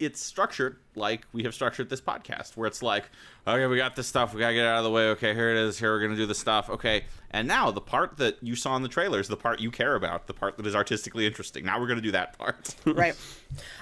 It's 0.00 0.20
structured 0.20 0.78
like 0.96 1.26
we 1.32 1.44
have 1.44 1.54
structured 1.54 1.88
this 1.88 2.00
podcast, 2.00 2.56
where 2.56 2.66
it's 2.66 2.82
like, 2.82 3.04
okay, 3.46 3.66
we 3.66 3.76
got 3.76 3.94
this 3.94 4.06
stuff, 4.08 4.34
we 4.34 4.40
gotta 4.40 4.54
get 4.54 4.64
it 4.64 4.68
out 4.68 4.78
of 4.78 4.84
the 4.84 4.90
way. 4.90 5.10
Okay, 5.10 5.34
here 5.34 5.50
it 5.50 5.56
is. 5.56 5.78
Here 5.78 5.92
we're 5.92 6.00
gonna 6.00 6.16
do 6.16 6.26
the 6.26 6.34
stuff. 6.34 6.68
Okay, 6.70 7.04
and 7.30 7.46
now 7.46 7.70
the 7.70 7.80
part 7.80 8.16
that 8.16 8.42
you 8.42 8.56
saw 8.56 8.74
in 8.76 8.82
the 8.82 8.88
trailers, 8.88 9.28
the 9.28 9.36
part 9.36 9.60
you 9.60 9.70
care 9.70 9.94
about, 9.94 10.26
the 10.26 10.34
part 10.34 10.56
that 10.56 10.66
is 10.66 10.74
artistically 10.74 11.26
interesting. 11.26 11.64
Now 11.64 11.78
we're 11.78 11.86
gonna 11.86 12.00
do 12.00 12.10
that 12.12 12.36
part. 12.38 12.74
right. 12.86 13.14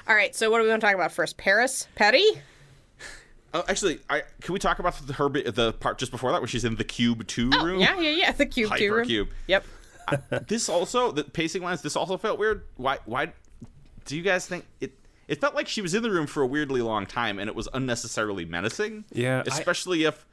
All 0.06 0.14
right. 0.14 0.34
So 0.34 0.50
what 0.50 0.58
do 0.58 0.64
we 0.64 0.68
want 0.70 0.80
to 0.82 0.86
talk 0.86 0.94
about 0.94 1.12
first? 1.12 1.36
Paris, 1.38 1.86
Patty. 1.94 2.24
oh, 3.54 3.64
actually, 3.68 4.00
I 4.10 4.22
can 4.42 4.52
we 4.52 4.58
talk 4.58 4.78
about 4.80 4.94
the 5.06 5.12
her 5.14 5.28
the 5.28 5.72
part 5.74 5.98
just 5.98 6.12
before 6.12 6.32
that 6.32 6.40
when 6.40 6.48
she's 6.48 6.64
in 6.64 6.76
the 6.76 6.84
cube 6.84 7.26
two 7.26 7.50
Oh, 7.54 7.64
room? 7.64 7.80
yeah, 7.80 7.98
yeah, 8.00 8.10
yeah. 8.10 8.32
The 8.32 8.46
cube, 8.46 8.72
two 8.76 8.92
room. 8.92 9.06
Hypercube. 9.06 9.28
Yep. 9.46 9.64
this 10.48 10.68
also 10.68 11.12
the 11.12 11.22
pacing 11.22 11.62
wise 11.62 11.82
this 11.82 11.94
also 11.94 12.16
felt 12.16 12.38
weird 12.38 12.64
why 12.76 12.96
why 13.04 13.30
do 14.06 14.16
you 14.16 14.22
guys 14.22 14.46
think 14.46 14.64
it 14.80 14.92
it 15.28 15.40
felt 15.40 15.54
like 15.54 15.68
she 15.68 15.80
was 15.82 15.94
in 15.94 16.02
the 16.02 16.10
room 16.10 16.26
for 16.26 16.42
a 16.42 16.46
weirdly 16.46 16.82
long 16.82 17.06
time 17.06 17.38
and 17.38 17.48
it 17.48 17.54
was 17.54 17.68
unnecessarily 17.72 18.44
menacing 18.44 19.04
Yeah, 19.12 19.38
I- 19.46 19.48
especially 19.48 20.04
if 20.04 20.26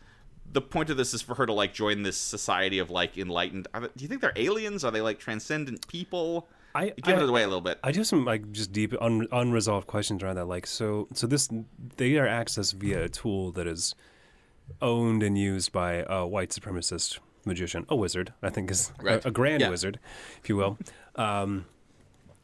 the 0.51 0.61
point 0.61 0.89
of 0.89 0.95
this 0.97 1.13
is 1.13 1.21
for 1.21 1.35
her 1.35 1.45
to 1.45 1.53
like 1.53 1.73
join 1.73 2.03
this 2.03 2.17
society 2.17 2.79
of 2.79 2.89
like 2.89 3.17
enlightened 3.17 3.67
are 3.73 3.81
they, 3.81 3.87
do 3.95 4.03
you 4.03 4.07
think 4.07 4.21
they're 4.21 4.33
aliens 4.35 4.83
are 4.85 4.91
they 4.91 5.01
like 5.01 5.19
transcendent 5.19 5.87
people 5.87 6.47
I- 6.73 6.93
give 7.03 7.17
I- 7.19 7.23
it 7.23 7.29
away 7.29 7.43
a 7.43 7.47
little 7.47 7.61
bit 7.61 7.79
I 7.83 7.91
do 7.91 7.99
have 8.01 8.07
some 8.07 8.25
like 8.25 8.51
just 8.51 8.71
deep 8.71 8.93
un- 9.01 9.27
unresolved 9.31 9.87
questions 9.87 10.21
around 10.23 10.35
that. 10.35 10.45
Like, 10.45 10.67
so 10.67 11.07
so 11.13 11.25
this 11.27 11.49
they 11.97 12.17
are 12.17 12.27
accessed 12.27 12.73
via 12.75 13.03
a 13.05 13.09
tool 13.09 13.51
that 13.53 13.65
is 13.67 13.95
owned 14.81 15.23
and 15.23 15.37
used 15.37 15.71
by 15.71 16.03
a 16.07 16.25
white 16.25 16.49
supremacist 16.49 17.19
magician, 17.45 17.85
a 17.89 17.95
wizard, 17.95 18.33
I 18.43 18.49
think 18.49 18.71
is 18.71 18.91
Right. 19.01 19.23
a, 19.23 19.27
a 19.29 19.31
grand 19.31 19.61
Yeah. 19.61 19.69
wizard, 19.69 19.99
if 20.41 20.49
you 20.49 20.57
will. 20.57 20.77
Um, 21.15 21.65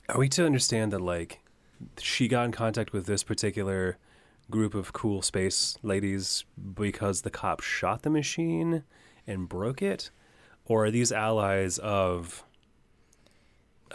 are 0.07 0.17
we 0.19 0.29
to 0.29 0.45
understand 0.45 0.93
that 0.93 1.01
like 1.01 1.40
she 1.99 2.27
got 2.27 2.45
in 2.45 2.51
contact 2.51 2.93
with 2.93 3.05
this 3.05 3.23
particular 3.23 3.97
group 4.49 4.73
of 4.73 4.93
cool 4.93 5.21
space 5.21 5.77
ladies 5.81 6.43
because 6.73 7.21
the 7.21 7.29
cop 7.29 7.61
shot 7.61 8.03
the 8.03 8.09
machine 8.09 8.83
and 9.27 9.47
broke 9.47 9.81
it, 9.81 10.11
or 10.65 10.85
are 10.85 10.91
these 10.91 11.11
allies 11.11 11.77
of 11.77 12.43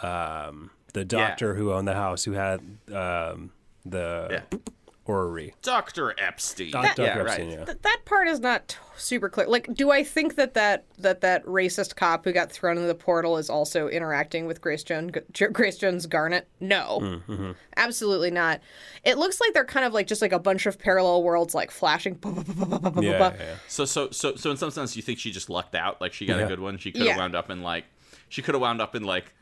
um, 0.01 0.71
the 0.93 1.05
doctor 1.05 1.55
who 1.55 1.71
owned 1.73 1.87
the 1.87 1.93
house 1.93 2.23
who 2.23 2.33
had 2.33 2.59
um, 2.93 3.51
the 3.85 4.43
yeah 4.51 4.59
orrery? 5.07 5.53
dr 5.61 6.15
epstein 6.19 6.71
Doc- 6.71 6.95
Dr. 6.95 7.01
yeah, 7.03 7.17
Epstein, 7.19 7.49
right. 7.49 7.59
yeah. 7.59 7.65
Th- 7.65 7.77
that 7.81 8.01
part 8.05 8.27
is 8.27 8.39
not 8.39 8.67
t- 8.69 8.77
super 8.97 9.29
clear. 9.29 9.47
Like, 9.47 9.73
do 9.73 9.91
I 9.91 10.03
think 10.03 10.35
that 10.35 10.53
that 10.55 10.85
that 10.97 11.21
that 11.21 11.45
racist 11.45 11.95
cop 11.95 12.25
who 12.25 12.31
got 12.33 12.51
thrown 12.51 12.77
into 12.77 12.87
the 12.87 12.95
portal 12.95 13.37
is 13.37 13.49
also 13.49 13.87
interacting 13.87 14.45
with 14.47 14.61
Grace 14.61 14.83
Jones 14.83 15.11
Grace 15.53 15.77
Jones 15.77 16.05
Garnet? 16.05 16.47
No, 16.59 16.99
mm-hmm. 17.01 17.51
absolutely 17.75 18.31
not. 18.31 18.61
It 19.03 19.17
looks 19.17 19.39
like 19.39 19.53
they're 19.53 19.65
kind 19.65 19.85
of 19.85 19.93
like 19.93 20.07
just 20.07 20.21
like 20.21 20.31
a 20.33 20.39
bunch 20.39 20.65
of 20.65 20.77
parallel 20.79 21.23
worlds, 21.23 21.53
like 21.55 21.71
flashing. 21.71 22.19
Yeah, 22.27 23.01
yeah, 23.01 23.33
yeah. 23.39 23.55
So 23.67 23.85
so 23.85 24.09
so 24.11 24.35
so 24.35 24.51
in 24.51 24.57
some 24.57 24.71
sense 24.71 24.95
you 24.95 25.01
think 25.01 25.19
she 25.19 25.31
just 25.31 25.49
lucked 25.49 25.75
out, 25.75 26.01
like 26.01 26.13
she 26.13 26.25
got 26.25 26.37
Yeah. 26.39 26.45
a 26.45 26.47
good 26.47 26.59
one. 26.59 26.77
She 26.77 26.91
could 26.91 27.01
have 27.01 27.07
Yeah. 27.07 27.17
wound 27.17 27.35
up 27.35 27.49
in 27.49 27.61
like 27.61 27.85
she 28.29 28.41
could 28.41 28.55
have 28.55 28.61
wound 28.61 28.81
up 28.81 28.95
in 28.95 29.03
like 29.03 29.33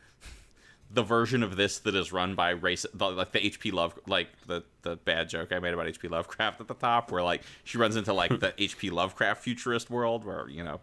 the 0.92 1.04
version 1.04 1.44
of 1.44 1.56
this 1.58 1.80
that 1.80 1.96
is 1.96 2.12
run 2.14 2.36
by 2.36 2.52
race 2.52 2.86
the, 2.94 3.10
like 3.10 3.32
the 3.32 3.40
HP 3.40 3.74
Love 3.74 3.98
like 4.08 4.28
the 4.48 4.64
the 4.84 4.96
bad 4.98 5.28
joke 5.30 5.52
I 5.52 5.60
made 5.60 5.74
about 5.74 5.88
HP 5.88 6.10
Lovecraft 6.10 6.62
at 6.62 6.68
the 6.68 6.74
top 6.76 7.12
where 7.12 7.24
like 7.24 7.42
she 7.64 7.78
runs 7.78 7.96
into 7.96 8.14
like 8.14 8.40
the 8.40 8.52
HP 8.58 8.92
Lovecraft 8.92 9.44
futurist 9.44 9.90
world 9.90 10.24
where 10.26 10.48
you 10.50 10.64
know 10.64 10.80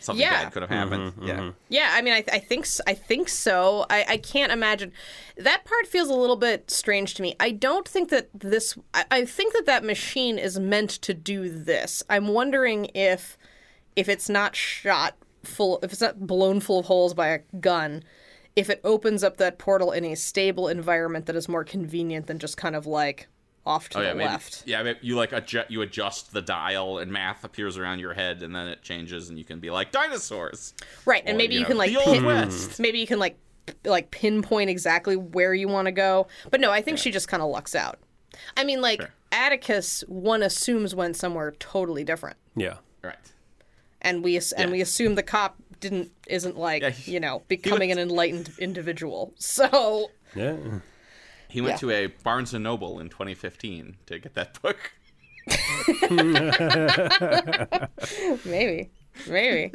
something 0.00 0.20
Yeah. 0.22 0.44
bad 0.44 0.52
could 0.52 0.62
have 0.62 0.70
happened. 0.70 1.12
Mm-hmm, 1.12 1.26
yeah. 1.26 1.36
Mm-hmm. 1.38 1.50
Yeah, 1.68 1.90
I 1.92 2.02
mean, 2.02 2.14
I, 2.14 2.24
I 2.32 2.38
think 2.38 2.64
s- 2.64 2.80
I 2.86 2.94
think 2.94 3.28
so. 3.28 3.84
I, 3.90 4.04
I 4.08 4.16
can't 4.16 4.50
imagine 4.52 4.92
that 5.36 5.64
part 5.64 5.86
feels 5.86 6.08
a 6.08 6.14
little 6.14 6.36
bit 6.36 6.70
strange 6.70 7.14
to 7.14 7.22
me. 7.22 7.36
I 7.38 7.50
don't 7.50 7.86
think 7.86 8.08
that 8.10 8.28
this. 8.34 8.76
I, 8.94 9.04
I 9.10 9.24
think 9.24 9.52
that 9.54 9.66
that 9.66 9.84
machine 9.84 10.38
is 10.38 10.58
meant 10.58 10.90
to 10.90 11.14
do 11.14 11.48
this. 11.50 12.02
I'm 12.08 12.28
wondering 12.28 12.86
if 12.94 13.36
if 13.96 14.08
it's 14.08 14.28
not 14.28 14.56
shot 14.56 15.16
full, 15.44 15.78
if 15.82 15.92
it's 15.92 16.00
not 16.00 16.26
blown 16.26 16.60
full 16.60 16.80
of 16.80 16.86
holes 16.86 17.12
by 17.14 17.28
a 17.28 17.38
gun, 17.60 18.02
if 18.56 18.70
it 18.70 18.80
opens 18.84 19.24
up 19.24 19.36
that 19.38 19.58
portal 19.58 19.90
in 19.92 20.04
a 20.04 20.14
stable 20.14 20.68
environment 20.68 21.26
that 21.26 21.36
is 21.36 21.48
more 21.48 21.64
convenient 21.64 22.26
than 22.26 22.38
just 22.38 22.56
kind 22.56 22.76
of 22.76 22.86
like 22.86 23.28
off 23.66 23.88
to 23.88 23.98
Oh 23.98 24.00
the 24.02 24.08
yeah, 24.08 24.12
maybe, 24.14 24.28
left. 24.28 24.62
yeah. 24.66 24.82
Maybe 24.82 24.98
you 25.02 25.16
like 25.16 25.32
adjust, 25.32 25.70
you 25.70 25.80
adjust 25.82 26.32
the 26.32 26.42
dial, 26.42 26.98
and 26.98 27.10
math 27.10 27.44
appears 27.44 27.78
around 27.78 27.98
your 27.98 28.12
head, 28.14 28.42
and 28.42 28.54
then 28.54 28.68
it 28.68 28.82
changes, 28.82 29.28
and 29.30 29.38
you 29.38 29.44
can 29.44 29.58
be 29.58 29.70
like 29.70 29.90
dinosaurs. 29.90 30.74
Right, 31.06 31.22
and 31.26 31.38
maybe 31.38 31.54
you 31.54 31.60
you, 31.60 31.64
know, 31.64 31.68
can 31.68 31.78
like 31.78 31.90
the 31.90 31.96
Old 31.96 32.06
pin, 32.16 32.24
West. 32.26 32.78
maybe 32.78 32.98
you 32.98 33.06
can 33.06 33.18
like 33.18 33.38
like 33.84 34.10
pinpoint 34.10 34.68
exactly 34.68 35.16
where 35.16 35.54
you 35.54 35.66
want 35.68 35.86
to 35.86 35.92
go. 35.92 36.26
But 36.50 36.60
no, 36.60 36.70
I 36.70 36.82
think 36.82 36.98
she 36.98 37.10
just 37.10 37.28
kind 37.28 37.42
of 37.42 37.48
lucks 37.48 37.74
out. 37.74 37.98
I 38.56 38.64
mean, 38.64 38.82
like 38.82 39.00
Sure. 39.00 39.10
Atticus, 39.32 40.04
one 40.06 40.42
assumes 40.42 40.94
went 40.94 41.16
somewhere 41.16 41.52
totally 41.52 42.04
different, 42.04 42.36
Yeah. 42.54 42.76
Right. 43.02 43.16
and 44.02 44.22
we 44.22 44.36
and 44.36 44.44
Yeah. 44.58 44.66
we 44.70 44.80
assume 44.82 45.14
the 45.14 45.22
cop 45.22 45.56
didn't 45.80 46.10
isn't 46.26 46.56
like 46.56 46.82
Yeah, 46.82 46.90
he- 46.90 47.12
you 47.12 47.20
know 47.20 47.42
becoming 47.48 47.90
was- 47.90 47.98
an 47.98 48.02
enlightened 48.02 48.50
individual. 48.58 49.34
So 49.38 50.10
Yeah. 50.34 50.56
He 51.48 51.60
went 51.60 51.74
Yeah. 51.74 51.78
to 51.78 51.90
a 51.90 52.06
Barnes 52.06 52.52
and 52.54 52.64
Noble 52.64 52.98
in 52.98 53.08
2015 53.08 53.96
to 54.06 54.18
get 54.18 54.34
that 54.34 54.60
book. 54.60 54.92
maybe, 58.44 58.90
maybe. 59.28 59.72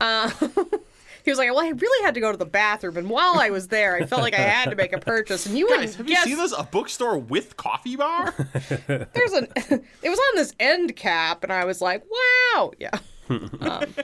Uh, 0.00 0.28
he 1.24 1.30
was 1.30 1.38
like, 1.38 1.48
"Well, 1.50 1.60
I 1.60 1.68
really 1.70 2.04
had 2.04 2.14
to 2.14 2.20
go 2.20 2.32
to 2.32 2.38
the 2.38 2.44
bathroom, 2.46 2.96
and 2.96 3.08
while 3.08 3.38
I 3.38 3.50
was 3.50 3.68
there, 3.68 3.96
I 3.96 4.06
felt 4.06 4.22
like 4.22 4.34
I 4.34 4.40
had 4.42 4.70
to 4.70 4.76
make 4.76 4.92
a 4.92 4.98
purchase." 4.98 5.46
And 5.46 5.56
you 5.56 5.68
Guys, 5.68 5.96
wouldn't 5.96 5.96
have 5.96 6.08
you 6.08 6.16
seen 6.16 6.36
this? 6.36 6.52
A 6.56 6.64
bookstore 6.64 7.18
with 7.18 7.56
coffee 7.56 7.96
bar? 7.96 8.34
there's 8.88 9.32
an 9.32 9.48
it 9.56 10.08
was 10.10 10.18
on 10.18 10.36
this 10.36 10.52
end 10.60 10.96
cap 10.96 11.42
and 11.44 11.52
i 11.52 11.64
was 11.64 11.80
like 11.80 12.02
wow 12.10 12.72
yeah 12.78 12.90
um, 13.30 13.94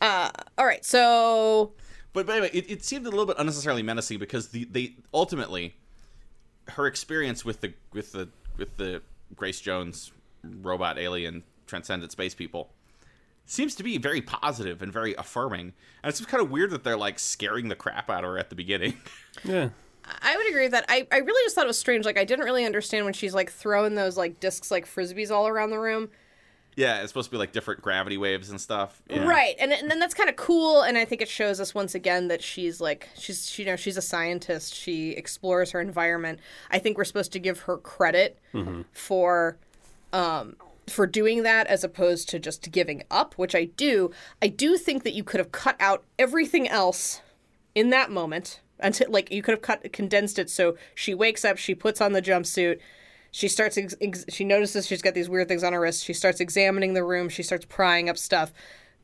uh, 0.00 0.30
all 0.58 0.66
right 0.66 0.84
so 0.84 1.72
but, 2.16 2.24
but 2.26 2.32
anyway, 2.32 2.50
it, 2.54 2.70
it 2.70 2.82
seemed 2.82 3.06
a 3.06 3.10
little 3.10 3.26
bit 3.26 3.36
unnecessarily 3.38 3.82
menacing 3.82 4.18
because 4.18 4.48
the 4.48 4.64
they 4.64 4.94
ultimately 5.12 5.74
her 6.68 6.86
experience 6.86 7.44
with 7.44 7.60
the 7.60 7.74
with 7.92 8.12
the 8.12 8.30
with 8.56 8.78
the 8.78 9.02
Grace 9.34 9.60
Jones 9.60 10.12
robot 10.42 10.98
alien 10.98 11.42
transcendent 11.66 12.12
space 12.12 12.34
people 12.34 12.70
seems 13.44 13.74
to 13.74 13.82
be 13.82 13.98
very 13.98 14.22
positive 14.22 14.80
and 14.80 14.90
very 14.90 15.14
affirming. 15.16 15.74
And 16.02 16.08
it's 16.08 16.24
kind 16.24 16.42
of 16.42 16.50
weird 16.50 16.70
that 16.70 16.84
they're 16.84 16.96
like 16.96 17.18
scaring 17.18 17.68
the 17.68 17.76
crap 17.76 18.08
out 18.08 18.24
of 18.24 18.30
her 18.30 18.38
at 18.38 18.48
the 18.48 18.56
beginning. 18.56 18.96
Yeah. 19.44 19.68
i 20.22 20.34
would 20.34 20.48
agree 20.48 20.62
with 20.62 20.70
that 20.70 20.86
I, 20.88 21.06
I 21.12 21.18
really 21.18 21.44
just 21.44 21.54
thought 21.54 21.64
it 21.64 21.68
was 21.68 21.78
strange 21.78 22.06
like 22.06 22.16
i 22.16 22.24
didn't 22.24 22.46
really 22.46 22.64
understand 22.64 23.04
when 23.04 23.12
she's 23.12 23.34
like 23.34 23.52
throwing 23.52 23.94
those 23.94 24.16
like 24.16 24.40
discs 24.40 24.70
like 24.70 24.86
frisbees 24.86 25.30
all 25.30 25.46
around 25.46 25.68
the 25.68 25.78
room 25.78 26.08
yeah, 26.76 27.00
it's 27.00 27.08
supposed 27.08 27.30
to 27.30 27.30
be 27.30 27.38
like 27.38 27.52
different 27.52 27.80
gravity 27.80 28.18
waves 28.18 28.50
and 28.50 28.60
stuff. 28.60 29.02
Yeah. 29.08 29.24
right 29.24 29.56
and, 29.58 29.72
and 29.72 29.90
then 29.90 29.98
that's 29.98 30.14
kind 30.14 30.28
of 30.28 30.36
cool 30.36 30.82
and 30.82 30.98
i 30.98 31.04
think 31.04 31.22
it 31.22 31.28
shows 31.28 31.60
us 31.60 31.74
once 31.74 31.94
again 31.94 32.28
that 32.28 32.42
she's 32.42 32.80
like 32.80 33.08
she's 33.16 33.48
she, 33.48 33.62
you 33.62 33.66
know 33.66 33.76
she's 33.76 33.96
a 33.96 34.02
scientist 34.02 34.74
she 34.74 35.10
explores 35.12 35.70
her 35.70 35.80
environment 35.80 36.38
i 36.70 36.78
think 36.78 36.98
we're 36.98 37.04
supposed 37.04 37.32
to 37.32 37.38
give 37.38 37.60
her 37.60 37.78
credit 37.78 38.38
for 38.92 39.56
um 40.12 40.56
for 40.86 41.06
doing 41.06 41.42
that 41.44 41.66
as 41.66 41.82
opposed 41.84 42.28
to 42.28 42.38
just 42.38 42.70
giving 42.70 43.02
up 43.10 43.34
which 43.34 43.54
i 43.54 43.64
do 43.64 44.10
i 44.42 44.48
do 44.48 44.76
think 44.76 45.02
that 45.04 45.14
you 45.14 45.24
could 45.24 45.38
have 45.40 45.52
cut 45.52 45.76
out 45.80 46.04
everything 46.18 46.68
else 46.68 47.20
in 47.74 47.90
that 47.90 48.10
moment 48.10 48.60
until 48.80 49.10
like 49.10 49.30
you 49.30 49.42
could 49.42 49.52
have 49.52 49.62
cut 49.62 49.92
condensed 49.92 50.38
it 50.38 50.50
so 50.50 50.76
she 50.94 51.14
wakes 51.14 51.44
up 51.44 51.56
she 51.56 51.74
puts 51.74 52.00
on 52.00 52.12
the 52.12 52.22
jumpsuit 52.22 52.78
she 53.30 53.48
starts 53.48 53.76
ex- 53.78 53.94
ex- 54.00 54.24
she 54.28 54.44
notices 54.44 54.86
she's 54.86 55.02
got 55.02 55.14
these 55.14 55.28
weird 55.28 55.48
things 55.48 55.62
on 55.64 55.72
her 55.72 55.80
wrist. 55.80 56.04
She 56.04 56.12
starts 56.12 56.40
examining 56.40 56.94
the 56.94 57.04
room. 57.04 57.28
She 57.28 57.42
starts 57.42 57.64
prying 57.68 58.08
up 58.08 58.16
stuff. 58.18 58.52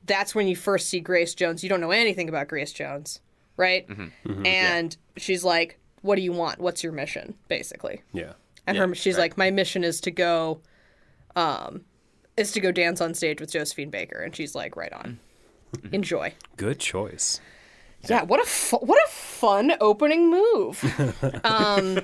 That's 0.05 0.35
when 0.35 0.49
you 0.49 0.57
first 0.57 0.89
see 0.89 1.01
grace 1.01 1.35
jones. 1.35 1.63
You 1.63 1.69
don't 1.69 1.81
know 1.81 1.91
anything 1.93 2.29
about 2.29 2.49
grace 2.49 2.73
jones 2.73 3.21
right? 3.59 3.87
And 4.45 4.97
she's 5.19 5.45
like 5.45 5.79
what 6.01 6.17
do 6.17 6.23
you 6.23 6.33
want? 6.33 6.59
What's 6.59 6.83
your 6.83 6.93
mission? 6.93 7.35
basically. 7.49 8.01
Yeah. 8.13 8.33
and 8.67 8.77
Yeah, 8.77 8.87
her 8.87 8.95
she's 8.95 9.15
right. 9.17 9.23
like 9.23 9.37
my 9.39 9.51
mission 9.51 9.85
is 9.85 10.01
to 10.01 10.11
go 10.11 10.61
um 11.37 11.83
is 12.37 12.51
to 12.53 12.61
go 12.61 12.73
dance 12.73 13.01
on 13.03 13.13
stage 13.15 13.41
with 13.41 13.53
josephine 13.53 13.91
baker. 13.91 14.19
And 14.19 14.35
she's 14.35 14.55
like 14.55 14.75
right 14.75 14.93
on. 14.93 15.21
Enjoy. 15.93 16.33
Good 16.57 16.79
choice. 16.81 17.41
yeah, 18.09 18.23
what 18.23 18.41
a 18.43 18.45
fu- 18.47 18.79
what 18.79 18.99
a 19.07 19.11
fun 19.11 19.73
opening 19.81 20.31
move. 20.31 20.83
um, 21.45 22.01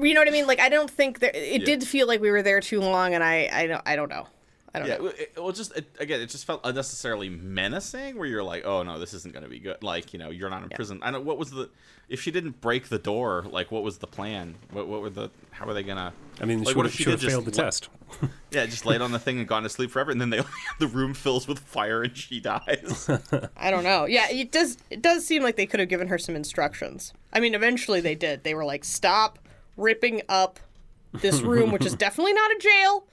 you 0.00 0.14
know 0.14 0.20
what 0.20 0.28
I 0.28 0.32
mean? 0.32 0.46
Like 0.46 0.60
I 0.60 0.68
don't 0.68 0.90
think 0.90 1.20
that 1.20 1.34
it 1.34 1.64
did 1.64 1.86
feel 1.86 2.06
like 2.06 2.20
we 2.20 2.30
were 2.30 2.42
there 2.42 2.60
too 2.60 2.80
long, 2.80 3.14
and 3.14 3.22
I 3.22 3.48
I 3.52 3.66
don't 3.66 3.82
I 3.86 3.96
don't 3.96 4.08
know. 4.08 4.26
I 4.74 4.78
don't 4.78 4.88
Yeah, 4.88 4.96
know. 4.96 5.06
it, 5.08 5.32
well, 5.36 5.52
just 5.52 5.76
it, 5.76 5.86
again, 6.00 6.22
it 6.22 6.30
just 6.30 6.46
felt 6.46 6.62
unnecessarily 6.64 7.28
menacing. 7.28 8.16
Where 8.16 8.26
you're 8.26 8.42
like, 8.42 8.64
oh 8.64 8.82
no, 8.82 8.98
this 8.98 9.12
isn't 9.12 9.34
going 9.34 9.44
to 9.44 9.50
be 9.50 9.58
good. 9.58 9.82
Like, 9.82 10.14
you 10.14 10.18
know, 10.18 10.30
you're 10.30 10.48
not 10.48 10.62
in 10.62 10.70
prison. 10.70 10.98
I 11.02 11.10
don't. 11.10 11.26
What 11.26 11.36
was 11.36 11.50
the? 11.50 11.68
If 12.08 12.22
she 12.22 12.30
didn't 12.30 12.60
break 12.62 12.88
the 12.88 12.98
door, 12.98 13.44
like, 13.50 13.70
what 13.70 13.82
was 13.82 13.98
the 13.98 14.06
plan? 14.06 14.54
What, 14.70 14.88
what 14.88 15.02
were 15.02 15.10
the? 15.10 15.30
How 15.50 15.66
were 15.66 15.74
they 15.74 15.82
gonna? 15.82 16.14
I 16.40 16.46
mean, 16.46 16.60
like, 16.60 16.68
she 16.68 16.74
what 16.74 16.86
if 16.86 16.92
have 16.92 16.96
she 16.96 17.02
should 17.04 17.10
did 17.20 17.22
have 17.22 17.30
failed 17.32 17.44
the 17.44 17.50
just 17.50 17.58
la- 17.58 17.64
test. 17.64 18.32
Yeah, 18.50 18.66
just 18.66 18.84
laid 18.86 19.00
on 19.00 19.12
the 19.12 19.18
thing 19.18 19.38
and 19.38 19.48
gone 19.48 19.62
to 19.62 19.68
sleep 19.70 19.90
forever, 19.90 20.10
and 20.10 20.20
then 20.20 20.30
they 20.30 20.40
the 20.78 20.86
room 20.86 21.12
fills 21.12 21.46
with 21.46 21.58
fire 21.58 22.02
and 22.02 22.16
she 22.16 22.40
dies. 22.40 23.08
I 23.56 23.70
don't 23.70 23.84
know. 23.84 24.06
Yeah, 24.06 24.30
it 24.30 24.50
does. 24.52 24.78
It 24.90 25.02
does 25.02 25.26
seem 25.26 25.42
like 25.42 25.56
they 25.56 25.66
could 25.66 25.80
have 25.80 25.88
given 25.90 26.08
her 26.08 26.18
some 26.18 26.34
instructions. 26.34 27.12
I 27.32 27.40
mean, 27.40 27.54
eventually 27.54 28.00
they 28.00 28.14
did. 28.14 28.42
They 28.44 28.54
were 28.54 28.64
like, 28.64 28.84
"Stop 28.84 29.38
ripping 29.76 30.22
up 30.28 30.60
this 31.12 31.40
room, 31.42 31.70
which 31.72 31.84
is 31.86 31.94
definitely 31.94 32.32
not 32.34 32.50
a 32.50 32.58
jail, 32.58 33.06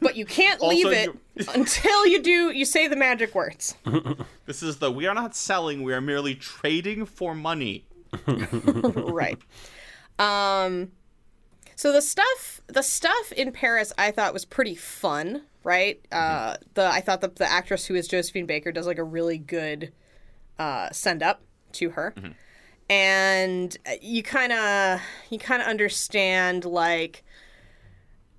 but 0.00 0.16
you 0.16 0.24
can't 0.24 0.60
leave 0.60 0.86
Also, 0.86 0.96
it 0.98 1.06
you- 1.34 1.46
until 1.54 2.06
you 2.06 2.22
do. 2.22 2.50
You 2.50 2.64
say 2.64 2.86
the 2.88 2.96
magic 2.96 3.34
words." 3.34 3.74
this 4.46 4.62
is 4.62 4.78
the 4.78 4.90
we 4.90 5.06
are 5.06 5.14
not 5.14 5.34
selling. 5.34 5.82
We 5.82 5.92
are 5.92 6.00
merely 6.00 6.34
trading 6.34 7.06
for 7.06 7.34
money. 7.34 7.84
right. 8.26 9.38
Um 10.18 10.92
so 11.74 11.92
the 11.92 12.02
stuff 12.02 12.60
the 12.68 12.82
stuff 12.82 13.32
in 13.32 13.50
Paris 13.52 13.92
I 13.98 14.10
thought 14.10 14.32
was 14.32 14.44
pretty 14.44 14.74
fun, 14.74 15.42
right? 15.64 16.00
Uh 16.12 16.56
the 16.74 16.84
I 16.86 17.00
thought 17.00 17.22
the 17.22 17.28
the 17.28 17.50
actress 17.50 17.86
who 17.86 17.94
is 17.94 18.06
Josephine 18.06 18.46
Baker 18.46 18.70
does 18.72 18.86
like 18.86 18.98
a 18.98 19.04
really 19.04 19.38
good 19.38 19.92
uh 20.58 20.90
send 20.92 21.22
up 21.22 21.40
to 21.72 21.90
her. 21.90 22.14
And 22.88 23.76
uh, 23.86 23.92
you 24.00 24.22
kind 24.22 24.52
of 24.52 25.00
you 25.30 25.38
kind 25.38 25.62
of 25.62 25.68
understand 25.68 26.64
like 26.64 27.24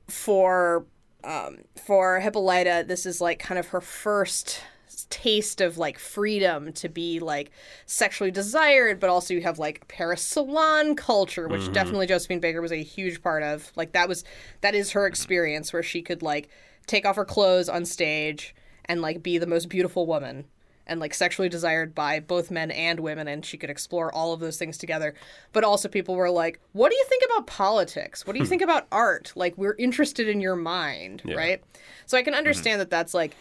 for 0.08 0.86
um 1.24 1.60
for 1.82 2.20
Hippolyta 2.20 2.84
this 2.88 3.06
is 3.06 3.22
like 3.22 3.40
kind 3.40 3.58
of 3.58 3.68
her 3.68 3.82
first 3.82 4.62
taste 5.10 5.62
of 5.62 5.78
like 5.78 6.00
freedom 6.00 6.74
to 6.74 6.90
be 6.90 7.20
like 7.20 7.52
sexually 7.86 8.32
desired, 8.32 9.00
but 9.00 9.10
also 9.10 9.34
you 9.34 9.42
have 9.42 9.60
like 9.60 9.88
Paris 9.88 10.22
salon 10.22 10.96
culture, 10.96 11.48
which 11.48 11.72
definitely 11.72 12.08
Josephine 12.08 12.40
Baker 12.40 12.62
was 12.62 12.72
a 12.72 12.82
huge 12.82 13.22
part 13.22 13.44
of. 13.44 13.72
Like 13.76 13.92
that 13.94 14.10
was 14.10 14.24
that 14.62 14.76
is 14.76 14.92
her 14.92 15.06
experience 15.06 15.72
where 15.72 15.84
she 15.84 16.02
could 16.02 16.22
like 16.24 16.50
take 16.88 17.06
off 17.06 17.16
her 17.16 17.26
clothes 17.26 17.70
on 17.70 17.86
stage 17.86 18.56
and 18.86 19.02
like 19.02 19.24
be 19.24 19.38
the 19.38 19.48
most 19.48 19.70
beautiful 19.70 20.06
woman 20.06 20.46
and 20.88 21.00
like 21.00 21.14
sexually 21.14 21.50
desired 21.50 21.96
by 21.96 22.20
both 22.20 22.52
men 22.52 22.72
and 22.72 23.00
women 23.00 23.28
and 23.28 23.46
she 23.46 23.58
could 23.58 23.70
explore 23.70 24.14
all 24.14 24.34
of 24.34 24.40
those 24.40 24.58
things 24.58 24.78
together. 24.78 25.14
But 25.52 25.64
also 25.64 25.88
people 25.88 26.16
were 26.16 26.30
like 26.30 26.60
what 26.74 26.90
do 26.90 26.96
you 26.96 27.06
think 27.10 27.24
about 27.26 27.48
politics? 27.48 28.26
What 28.26 28.34
do 28.34 28.40
you 28.40 28.46
hmm. 28.46 28.50
think 28.50 28.62
about 28.62 28.88
art? 28.92 29.32
Like 29.36 29.58
we're 29.58 29.76
interested 29.78 30.28
in 30.28 30.42
your 30.42 30.56
mind 30.56 31.22
right? 31.26 31.64
So 32.06 32.18
i 32.18 32.24
can 32.24 32.34
hmm. 32.34 32.40
understand 32.40 32.82
that 32.82 32.90
that's 32.90 33.14
like 33.14 33.36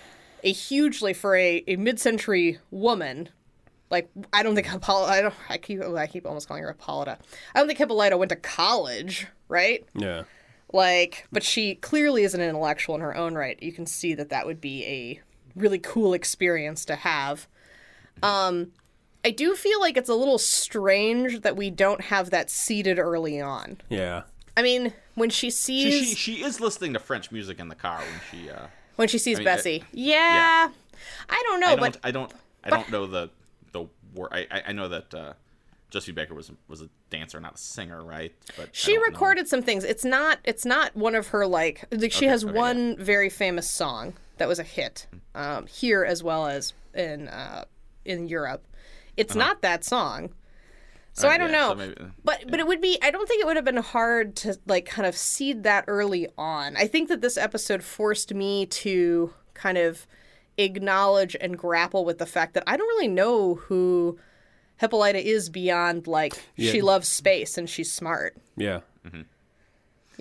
a 0.44 0.52
hugely 0.52 1.12
for 1.12 1.36
a, 1.36 1.62
a 1.66 1.76
mid-century 1.76 2.58
woman 2.70 3.28
like 3.90 4.10
i 4.32 4.42
don't 4.42 4.54
think 4.54 4.66
Hippolyta, 4.70 5.12
i 5.12 5.20
don't 5.20 5.34
i 5.48 5.58
keep 5.58 5.80
oh, 5.82 5.96
i 5.96 6.06
keep 6.06 6.26
almost 6.26 6.48
calling 6.48 6.62
her 6.62 6.70
Hippolyta. 6.70 7.18
i 7.54 7.58
don't 7.58 7.68
think 7.68 7.78
hippolyta 7.78 8.16
went 8.16 8.30
to 8.30 8.36
college 8.36 9.28
right? 9.52 9.86
Yeah. 9.94 10.24
like 10.72 11.28
but 11.30 11.42
she 11.42 11.76
clearly 11.76 12.24
is 12.24 12.34
an 12.34 12.40
intellectual 12.40 12.94
in 12.94 13.00
her 13.02 13.16
own 13.16 13.34
right. 13.34 13.62
You 13.62 13.72
can 13.72 13.86
see 13.86 14.14
that 14.14 14.30
that 14.30 14.46
would 14.46 14.60
be 14.60 14.84
a 14.84 15.20
really 15.54 15.78
cool 15.78 16.14
experience 16.14 16.84
to 16.84 16.96
have 16.96 17.46
um 18.22 18.72
i 19.24 19.30
do 19.30 19.54
feel 19.54 19.80
like 19.80 19.96
it's 19.96 20.08
a 20.08 20.14
little 20.14 20.38
strange 20.38 21.40
that 21.42 21.56
we 21.56 21.70
don't 21.70 22.02
have 22.02 22.30
that 22.30 22.50
seated 22.50 22.98
early 22.98 23.40
on 23.40 23.76
Yeah. 23.88 24.22
i 24.56 24.62
mean 24.62 24.92
when 25.14 25.30
she 25.30 25.48
She, 25.48 25.50
sees 25.50 26.08
she 26.08 26.14
she 26.14 26.42
is 26.44 26.60
listening 26.60 26.92
to 26.94 26.98
French 26.98 27.30
music 27.30 27.58
in 27.60 27.68
the 27.68 27.74
car 27.74 27.98
when 28.00 28.20
she. 28.30 28.48
Uh, 28.50 28.66
when 28.96 29.08
she 29.08 29.18
sees 29.18 29.38
mean, 29.38 29.48
I- 29.48 29.54
bessie 29.56 29.84
yeah, 29.92 30.68
i 31.28 31.42
don't 31.46 31.60
know 31.60 31.68
I 31.68 31.76
but 31.76 31.92
don't 31.94 31.98
I 32.04 32.10
don't 32.10 32.32
I 32.64 32.70
don't 32.70 32.90
know 32.90 33.06
the 33.06 33.30
the 33.72 33.86
word. 34.14 34.28
I 34.32 34.46
I- 34.50 34.62
I 34.68 34.72
know 34.72 34.88
that 34.88 35.12
uh, 35.14 35.32
Josephine 35.90 36.14
Baker 36.14 36.34
was 36.34 36.50
was 36.68 36.80
a 36.82 36.88
dancer, 37.10 37.40
not 37.40 37.54
a 37.54 37.58
singer, 37.58 38.02
right? 38.02 38.32
But 38.56 38.68
she 38.74 38.92
don't 38.94 39.00
know. 39.02 39.06
recorded 39.08 39.48
some 39.48 39.62
things 39.62 39.82
it's 39.84 40.04
not 40.04 40.38
it's 40.44 40.64
not 40.64 40.94
one 40.96 41.14
of 41.14 41.28
her 41.28 41.46
like 41.46 41.84
like 41.90 42.12
she 42.12 42.26
Okay, 42.26 42.26
has 42.28 42.44
okay, 42.44 42.52
one 42.54 42.96
very 42.98 43.28
famous 43.30 43.68
song 43.68 44.14
that 44.38 44.48
was 44.48 44.58
a 44.58 44.62
hit 44.64 45.06
um, 45.34 45.66
here 45.66 46.04
as 46.04 46.22
well 46.22 46.46
as 46.46 46.72
in 46.94 47.28
uh, 47.28 47.64
in 48.04 48.28
europe. 48.28 48.66
It's 49.16 49.34
not 49.34 49.62
that 49.62 49.84
song. 49.84 50.30
So 51.14 51.28
Uh, 51.28 51.32
i 51.32 51.38
don't 51.38 51.50
yeah, 51.50 51.58
know. 51.60 51.68
so 51.70 51.74
maybe- 51.74 51.94
but 52.24 52.44
but 52.50 52.58
it 52.60 52.66
would 52.66 52.80
be 52.80 52.98
i 53.02 53.10
don't 53.10 53.28
think 53.28 53.42
it 53.42 53.46
would 53.46 53.56
have 53.56 53.64
been 53.66 53.76
hard 53.76 54.34
to 54.36 54.58
like 54.66 54.86
kind 54.86 55.06
of 55.06 55.14
seed 55.16 55.62
that 55.64 55.84
early 55.86 56.28
on. 56.38 56.76
I 56.76 56.86
think 56.86 57.08
that 57.10 57.20
this 57.20 57.36
episode 57.36 57.82
forced 57.82 58.32
me 58.34 58.66
to 58.66 59.32
kind 59.54 59.76
of 59.78 60.06
acknowledge 60.58 61.36
and 61.40 61.56
grapple 61.58 62.04
with 62.04 62.18
the 62.18 62.26
fact 62.26 62.52
that 62.54 62.62
i 62.66 62.76
don't 62.76 62.86
really 62.88 63.08
know 63.08 63.54
who 63.54 64.18
hippolyta 64.76 65.18
is 65.18 65.48
beyond 65.50 66.06
like 66.06 66.34
she 66.58 66.80
loves 66.82 67.08
space 67.08 67.56
and 67.58 67.68
she's 67.70 67.90
smart. 67.92 68.36
Yeah. 68.56 68.80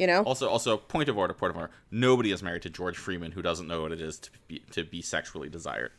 You 0.02 0.08
know 0.08 0.24
Also, 0.24 0.50
also, 0.50 0.78
point 0.78 1.08
of 1.10 1.18
order, 1.18 1.34
point 1.34 1.52
of 1.52 1.58
order. 1.58 1.72
Nobody 1.92 2.32
is 2.32 2.42
married 2.42 2.64
to 2.64 2.70
George 2.70 2.98
Freeman 2.98 3.32
who 3.34 3.42
doesn't 3.42 3.68
know 3.68 3.84
what 3.84 3.92
it 3.92 4.02
is 4.02 4.18
to 4.20 4.30
be 4.48 4.60
to 4.72 4.84
be 4.84 5.02
sexually 5.02 5.48
desired. 5.48 5.92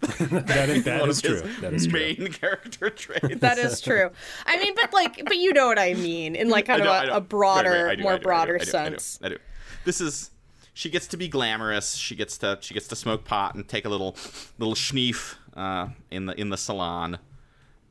That 0.00 0.70
is, 0.70 0.84
that 0.84 1.00
One 1.02 1.10
is 1.10 1.22
of 1.22 1.30
his 1.30 1.42
true. 1.42 1.50
That 1.60 1.74
is 1.74 1.86
true. 1.86 2.00
Main 2.00 2.32
character 2.32 2.88
traits. 2.88 3.40
That 3.40 3.58
is 3.58 3.82
true. 3.82 4.10
I 4.46 4.56
mean, 4.58 4.74
but 4.74 4.94
like, 4.94 5.22
but 5.26 5.36
you 5.36 5.52
know 5.52 5.66
what 5.66 5.78
I 5.78 5.92
mean 5.92 6.34
in 6.36 6.48
like 6.48 6.64
kind 6.66 6.82
I 6.82 6.86
of 6.86 6.88
know, 6.88 6.92
a, 6.92 7.02
I 7.02 7.06
know. 7.06 7.16
a 7.16 7.20
broader, 7.20 7.70
Right, 7.70 7.84
right, 7.84 7.98
do, 7.98 8.02
more 8.04 8.12
I 8.12 8.14
do, 8.14 8.16
I 8.16 8.20
do, 8.20 8.24
broader 8.24 8.54
I 8.54 8.58
do, 8.58 8.62
I 8.62 8.64
do, 8.64 8.70
sense. 8.70 9.18
I 9.22 9.28
do, 9.28 9.38
This 9.84 10.00
is 10.00 10.30
she 10.72 10.88
gets 10.88 11.06
to 11.08 11.18
be 11.18 11.28
glamorous. 11.28 11.94
She 11.96 12.16
gets 12.16 12.38
to 12.38 12.56
she 12.62 12.72
gets 12.72 12.88
to 12.88 12.96
smoke 12.96 13.24
pot 13.24 13.54
and 13.54 13.68
take 13.68 13.84
a 13.84 13.90
little 13.90 14.16
little 14.58 14.74
schneef 14.74 15.34
uh, 15.54 15.88
in 16.10 16.24
the 16.24 16.40
in 16.40 16.48
the 16.48 16.56
salon. 16.56 17.18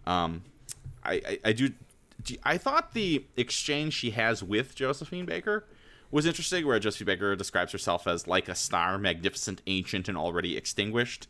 Um, 0.07 0.41
I, 1.03 1.13
I 1.13 1.39
I 1.45 1.53
do. 1.53 1.70
Do- 2.24 2.38
I 2.43 2.57
thought 2.57 2.93
the 2.93 3.26
exchange 3.38 3.93
she 3.93 4.11
has 4.11 4.43
with 4.43 4.76
Josephine 4.76 5.26
Baker 5.26 5.65
was 6.11 6.26
interesting, 6.26 6.65
where 6.65 6.80
Josephine 6.80 7.05
Baker 7.05 7.36
describes 7.36 7.72
herself 7.72 8.07
as 8.07 8.28
like 8.28 8.49
a 8.49 8.55
star, 8.55 8.97
magnificent, 8.97 9.61
ancient, 9.67 10.07
and 10.09 10.17
already 10.17 10.57
extinguished. 10.57 11.28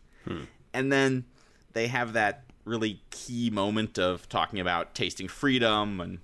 And 0.73 0.91
then 0.91 1.25
they 1.73 1.87
have 1.87 2.13
that 2.13 2.43
really 2.65 3.01
key 3.09 3.49
moment 3.49 3.97
of 3.97 4.29
talking 4.29 4.59
about 4.59 4.93
tasting 4.93 5.27
freedom 5.27 5.99
and 5.99 6.19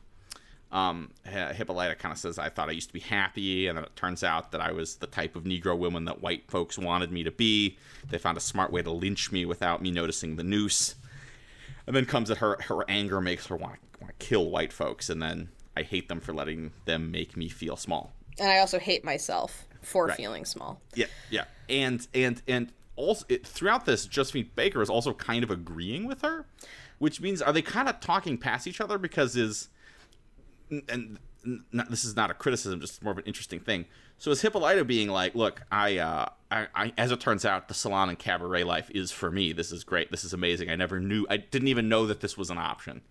um, 0.72 1.12
Hippolyta 1.24 1.96
kind 1.96 2.12
of 2.12 2.18
says, 2.20 2.38
I 2.38 2.50
thought 2.50 2.68
I 2.68 2.74
used 2.74 2.90
to 2.90 2.94
be 2.94 3.00
happy, 3.00 3.68
and 3.68 3.78
then 3.78 3.86
it 3.86 3.96
turns 3.96 4.26
out 4.26 4.52
that 4.52 4.60
I 4.60 4.74
was 4.74 4.96
the 4.98 5.08
type 5.08 5.38
of 5.38 5.46
Negro 5.46 5.78
woman 5.78 6.04
that 6.06 6.22
white 6.22 6.52
folks 6.52 6.78
wanted 6.78 7.14
me 7.14 7.24
to 7.24 7.32
be. 7.32 7.78
They 8.10 8.18
found 8.18 8.36
a 8.36 8.42
smart 8.42 8.74
way 8.74 8.82
to 8.82 8.92
lynch 8.92 9.32
me 9.32 9.46
without 9.46 9.82
me 9.82 9.90
noticing 9.90 10.36
the 10.36 10.44
noose. 10.44 10.96
And 11.88 11.96
then 11.96 12.06
comes 12.06 12.28
that 12.28 12.40
her 12.40 12.58
her 12.64 12.84
anger 12.90 13.22
makes 13.22 13.46
her 13.46 13.56
want 13.56 13.76
to 13.76 13.85
want 14.02 14.18
to 14.20 14.26
kill 14.26 14.50
white 14.50 14.74
folks, 14.74 15.10
and 15.10 15.22
then 15.22 15.50
I 15.76 15.84
hate 15.84 16.10
them 16.10 16.20
for 16.20 16.34
letting 16.34 16.72
them 16.86 17.12
make 17.12 17.36
me 17.36 17.50
feel 17.50 17.76
small. 17.76 18.14
And 18.40 18.50
I 18.50 18.60
also 18.60 18.80
hate 18.80 19.04
myself 19.04 19.66
for 19.82 20.08
Right. 20.08 20.18
feeling 20.18 20.46
small. 20.46 20.82
Yeah, 20.94 21.08
yeah, 21.30 21.46
and 21.70 22.06
and 22.14 22.42
and 22.48 22.72
also 22.96 23.26
it, 23.30 23.46
throughout 23.46 23.86
this, 23.86 24.06
Josephine 24.06 24.50
Baker 24.56 24.82
is 24.82 24.90
also 24.90 25.14
kind 25.14 25.44
of 25.44 25.52
agreeing 25.52 26.08
with 26.08 26.22
her, 26.22 26.46
which 27.00 27.22
means 27.22 27.42
are 27.42 27.54
they 27.54 27.62
kind 27.62 27.88
of 27.88 28.00
talking 28.00 28.38
past 28.38 28.68
each 28.68 28.82
other 28.82 28.98
because 28.98 29.36
is 29.36 29.70
and 30.90 31.20
not, 31.72 31.90
this 31.90 32.04
is 32.04 32.16
not 32.16 32.32
a 32.32 32.34
criticism, 32.34 32.82
just 32.82 33.04
more 33.04 33.12
of 33.12 33.20
an 33.20 33.24
interesting 33.26 33.60
thing. 33.60 33.86
So 34.18 34.32
is 34.32 34.42
Hippolyta 34.42 34.84
being 34.86 35.10
like, 35.10 35.36
look, 35.36 35.62
I, 35.72 35.98
uh, 35.98 36.30
I, 36.50 36.68
I, 36.74 36.94
as 36.98 37.12
it 37.12 37.20
turns 37.20 37.46
out, 37.46 37.68
the 37.68 37.74
salon 37.74 38.10
and 38.10 38.18
cabaret 38.18 38.64
life 38.64 38.90
is 38.96 39.12
for 39.12 39.30
me. 39.30 39.52
This 39.54 39.72
is 39.72 39.84
great. 39.84 40.10
This 40.10 40.24
is 40.24 40.34
amazing. 40.34 40.70
I 40.70 40.76
never 40.76 41.00
knew, 41.00 41.28
I 41.30 41.38
didn't 41.38 41.68
even 41.68 41.88
know 41.90 42.08
that 42.08 42.22
this 42.22 42.38
was 42.38 42.50
an 42.50 42.58
option. 42.58 43.02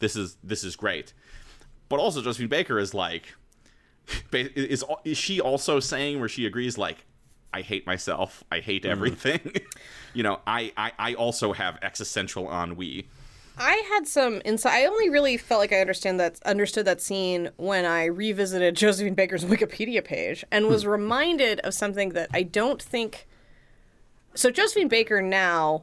This 0.00 0.16
is, 0.16 0.36
this 0.42 0.64
is 0.64 0.76
great. 0.76 1.12
But 1.88 2.00
also, 2.00 2.22
Josephine 2.22 2.48
Baker 2.48 2.78
is 2.78 2.94
like, 2.94 3.34
is 4.32 4.84
is 5.04 5.18
she 5.18 5.40
also 5.40 5.80
saying 5.80 6.20
where 6.20 6.28
she 6.28 6.46
agrees 6.46 6.76
like, 6.76 7.04
I 7.52 7.62
hate 7.62 7.86
myself. 7.86 8.44
I 8.50 8.60
hate 8.60 8.82
mm-hmm. 8.82 8.92
everything. 8.92 9.52
you 10.14 10.22
know, 10.22 10.40
I, 10.46 10.72
I, 10.76 10.92
I 10.98 11.14
also 11.14 11.52
have 11.52 11.78
existential 11.82 12.50
ennui. 12.50 13.08
I 13.58 13.82
had 13.92 14.06
some 14.06 14.40
insight. 14.44 14.72
I 14.72 14.86
only 14.86 15.10
really 15.10 15.36
felt 15.36 15.60
like 15.60 15.72
I 15.72 15.80
understand 15.80 16.18
that 16.20 16.40
understood 16.46 16.86
that 16.86 17.00
scene 17.00 17.50
when 17.56 17.84
I 17.84 18.06
revisited 18.06 18.74
Josephine 18.76 19.14
Baker's 19.14 19.44
Wikipedia 19.44 20.02
page 20.02 20.44
and 20.50 20.68
was 20.68 20.84
hmm. 20.84 20.90
reminded 20.90 21.60
of 21.60 21.74
something 21.74 22.10
that 22.10 22.30
I 22.32 22.42
don't 22.42 22.80
think. 22.80 23.26
So 24.34 24.50
Josephine 24.50 24.88
Baker 24.88 25.20
now, 25.20 25.82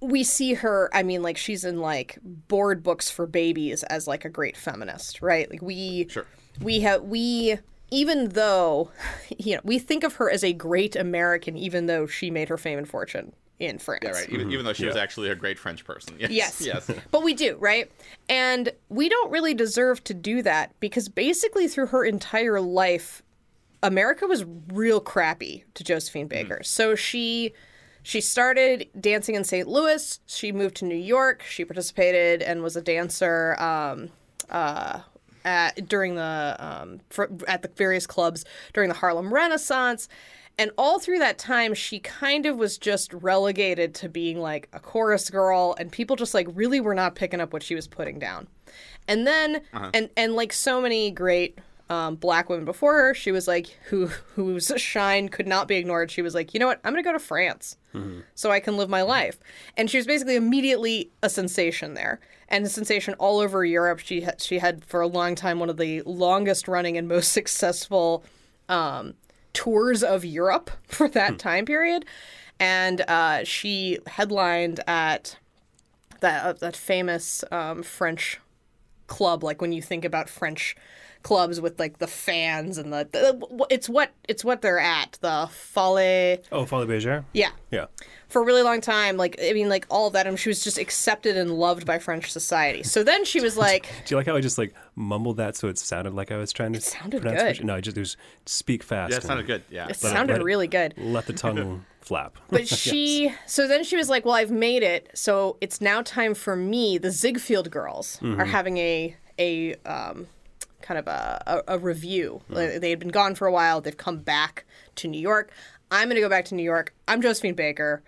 we 0.00 0.24
see 0.24 0.54
her. 0.54 0.90
I 0.92 1.02
mean, 1.02 1.22
like 1.22 1.36
she's 1.36 1.64
in 1.64 1.80
like 1.80 2.18
board 2.22 2.82
books 2.82 3.10
for 3.10 3.26
babies 3.26 3.82
as 3.84 4.06
like 4.06 4.24
a 4.24 4.30
great 4.30 4.56
feminist, 4.56 5.22
right? 5.22 5.50
Like 5.50 5.62
we 5.62 6.06
Sure. 6.08 6.26
we 6.60 6.80
have 6.80 7.02
we 7.02 7.58
even 7.90 8.30
though 8.30 8.90
you 9.38 9.54
know 9.54 9.60
we 9.64 9.78
think 9.78 10.04
of 10.04 10.14
her 10.14 10.30
as 10.30 10.42
a 10.42 10.52
great 10.52 10.96
American, 10.96 11.56
even 11.56 11.86
though 11.86 12.06
she 12.06 12.30
made 12.30 12.48
her 12.48 12.58
fame 12.58 12.78
and 12.78 12.88
fortune 12.88 13.32
in 13.58 13.78
France. 13.78 14.02
Yeah, 14.02 14.12
right. 14.12 14.28
Even, 14.30 14.50
even 14.50 14.64
though 14.64 14.72
she 14.72 14.86
was 14.86 14.96
actually 14.96 15.28
a 15.28 15.34
great 15.34 15.58
French 15.58 15.84
person. 15.84 16.16
Yes. 16.18 16.30
Yes. 16.30 16.60
Yes. 16.70 16.90
But 17.10 17.22
we 17.22 17.34
do, 17.34 17.56
right? 17.58 17.90
And 18.28 18.70
we 18.88 19.08
don't 19.08 19.30
really 19.30 19.54
deserve 19.54 20.02
to 20.04 20.14
do 20.14 20.40
that 20.42 20.72
because 20.80 21.08
basically 21.08 21.68
through 21.68 21.86
her 21.88 22.04
entire 22.04 22.60
life, 22.60 23.22
America 23.82 24.26
was 24.26 24.44
real 24.68 25.00
crappy 25.00 25.64
to 25.74 25.84
Josephine 25.84 26.28
mm-hmm. 26.28 26.48
Baker. 26.48 26.62
So 26.62 26.94
she 26.94 27.52
she 28.02 28.20
started 28.20 28.88
dancing 28.98 29.34
in 29.34 29.44
St. 29.44 29.68
Louis. 29.68 30.20
She 30.26 30.52
moved 30.52 30.76
to 30.76 30.84
New 30.84 30.96
York. 30.96 31.42
She 31.42 31.64
participated 31.64 32.42
and 32.42 32.62
was 32.62 32.76
a 32.76 32.82
dancer 32.82 33.56
um, 33.58 34.10
uh, 34.48 35.00
at, 35.44 35.88
during 35.88 36.14
the 36.14 36.56
um, 36.58 37.00
for, 37.10 37.30
at 37.46 37.62
the 37.62 37.68
various 37.68 38.06
clubs 38.06 38.44
during 38.72 38.88
the 38.88 38.94
Harlem 38.94 39.32
Renaissance. 39.32 40.08
And 40.58 40.72
all 40.76 40.98
through 40.98 41.20
that 41.20 41.38
time, 41.38 41.72
she 41.72 42.00
kind 42.00 42.44
of 42.44 42.56
was 42.56 42.76
just 42.76 43.14
relegated 43.14 43.94
to 43.96 44.08
being 44.08 44.40
like 44.40 44.68
a 44.74 44.80
chorus 44.80 45.30
girl, 45.30 45.74
and 45.78 45.90
people 45.90 46.16
just 46.16 46.34
like 46.34 46.46
really 46.52 46.80
were 46.80 46.94
not 46.94 47.14
picking 47.14 47.40
up 47.40 47.52
what 47.52 47.62
she 47.62 47.74
was 47.74 47.86
putting 47.86 48.18
down. 48.18 48.46
And 49.08 49.26
then, 49.26 49.62
and 49.94 50.10
and 50.18 50.34
like 50.34 50.52
so 50.52 50.80
many 50.80 51.10
great 51.12 51.58
um, 51.90 52.14
black 52.14 52.48
women 52.48 52.64
before 52.64 52.94
her, 52.94 53.14
she 53.14 53.32
was 53.32 53.48
like 53.48 53.66
who 53.88 54.06
whose 54.36 54.72
shine 54.76 55.28
could 55.28 55.48
not 55.48 55.66
be 55.66 55.74
ignored. 55.74 56.10
She 56.10 56.22
was 56.22 56.34
like, 56.36 56.54
you 56.54 56.60
know 56.60 56.68
what, 56.68 56.80
I'm 56.84 56.92
gonna 56.92 57.02
go 57.02 57.12
to 57.12 57.18
France 57.18 57.76
so 58.36 58.52
I 58.52 58.60
can 58.60 58.76
live 58.76 58.88
my 58.88 59.02
life. 59.02 59.40
And 59.76 59.90
she 59.90 59.96
was 59.96 60.06
basically 60.06 60.36
immediately 60.36 61.10
a 61.20 61.28
sensation 61.28 61.94
there, 61.94 62.20
and 62.48 62.64
a 62.64 62.68
sensation 62.68 63.14
all 63.14 63.40
over 63.40 63.64
Europe. 63.64 63.98
She 63.98 64.20
had, 64.20 64.40
she 64.40 64.60
had 64.60 64.84
for 64.84 65.00
a 65.00 65.08
long 65.08 65.34
time 65.34 65.58
one 65.58 65.68
of 65.68 65.76
the 65.76 66.02
longest 66.02 66.68
running 66.68 66.96
and 66.96 67.08
most 67.08 67.32
successful 67.32 68.24
um, 68.68 69.14
tours 69.52 70.04
of 70.04 70.24
Europe 70.24 70.70
for 70.86 71.08
that 71.08 71.40
time 71.40 71.66
period, 71.66 72.04
and 72.60 73.00
uh, 73.08 73.42
she 73.42 73.98
headlined 74.06 74.78
at 74.86 75.36
that 76.20 76.44
uh, 76.46 76.52
that 76.52 76.76
famous 76.76 77.42
um, 77.50 77.82
French 77.82 78.38
club. 79.08 79.42
Like 79.42 79.60
when 79.60 79.72
you 79.72 79.82
think 79.82 80.04
about 80.04 80.28
French 80.28 80.76
clubs 81.22 81.60
with 81.60 81.78
like 81.78 81.98
the 81.98 82.06
fans 82.06 82.78
and 82.78 82.92
the, 82.92 83.06
the 83.12 83.66
it's 83.70 83.88
what 83.88 84.10
it's 84.28 84.44
what 84.44 84.62
they're 84.62 84.78
at 84.80 85.18
the 85.20 85.48
Folle. 85.52 86.38
Oh, 86.52 86.64
Folies 86.64 86.86
Bergère? 86.86 87.24
Yeah, 87.34 87.50
Yeah. 87.70 87.86
for 88.28 88.40
a 88.42 88.44
really 88.44 88.62
long 88.62 88.80
time. 88.80 89.16
Like 89.16 89.38
I 89.42 89.52
mean, 89.52 89.68
like 89.68 89.86
all 89.90 90.06
of 90.06 90.12
that, 90.14 90.26
and 90.26 90.38
she 90.38 90.48
was 90.48 90.64
just 90.64 90.78
accepted 90.78 91.36
and 91.36 91.50
loved 91.52 91.84
by 91.86 91.98
French 91.98 92.30
society. 92.32 92.82
So 92.82 93.02
then 93.04 93.24
she 93.24 93.40
was 93.40 93.56
like, 93.66 93.86
Do 94.06 94.14
you 94.14 94.16
like 94.16 94.26
how 94.26 94.36
I 94.36 94.40
just 94.40 94.56
like 94.58 94.74
mumbled 94.96 95.36
that 95.36 95.56
so 95.56 95.68
it 95.68 95.78
sounded 95.78 96.14
like 96.14 96.32
I 96.32 96.36
was 96.36 96.52
trying 96.52 96.72
to 96.72 96.78
it 96.78 96.82
sounded 96.84 97.22
pronounce 97.22 97.42
good. 97.42 97.60
it? 97.60 97.64
No, 97.64 97.74
I 97.74 97.80
just 97.80 97.96
it 97.98 98.16
speak 98.46 98.82
fast. 98.82 99.10
Yeah, 99.12 99.18
it 99.18 99.22
sounded 99.24 99.46
good. 99.46 99.62
Yeah. 99.70 99.84
it 99.84 99.88
let- 99.88 99.96
sounded 99.96 100.32
let 100.34 100.40
it- 100.40 100.44
really 100.44 100.68
good. 100.68 100.94
Let 100.96 101.26
the 101.26 101.32
tongue 101.34 101.84
flap. 102.00 102.36
But 102.48 102.66
she, 102.82 103.30
so 103.46 103.68
then 103.68 103.84
she 103.84 103.96
was 103.96 104.08
like, 104.08 104.24
"Well, 104.24 104.34
I've 104.34 104.50
made 104.50 104.82
it, 104.82 105.10
so 105.14 105.58
it's 105.60 105.80
now 105.82 106.00
time 106.02 106.34
for 106.34 106.56
me." 106.56 106.96
The 106.98 107.10
Ziegfeld 107.10 107.70
girls 107.70 108.18
are 108.22 108.46
having 108.46 108.78
a 108.78 109.16
a 109.38 109.74
um, 109.84 110.26
kind 110.82 110.98
of 110.98 111.06
a, 111.06 111.42
a, 111.46 111.76
a 111.76 111.78
revue. 111.78 112.40
Hmm. 112.48 112.54
Like, 112.54 112.80
They 112.80 112.90
had 112.90 112.98
been 112.98 113.08
gone 113.08 113.34
for 113.34 113.46
a 113.46 113.52
while. 113.52 113.80
They've 113.80 113.96
come 113.96 114.18
back 114.18 114.64
to 114.96 115.08
New 115.08 115.20
York. 115.20 115.52
I'm 115.90 116.08
going 116.08 116.16
to 116.16 116.20
go 116.20 116.28
back 116.28 116.44
to 116.46 116.54
New 116.54 116.62
York. 116.62 116.94
I'm 117.08 117.20
Josephine 117.20 117.54
Baker. 117.54 118.02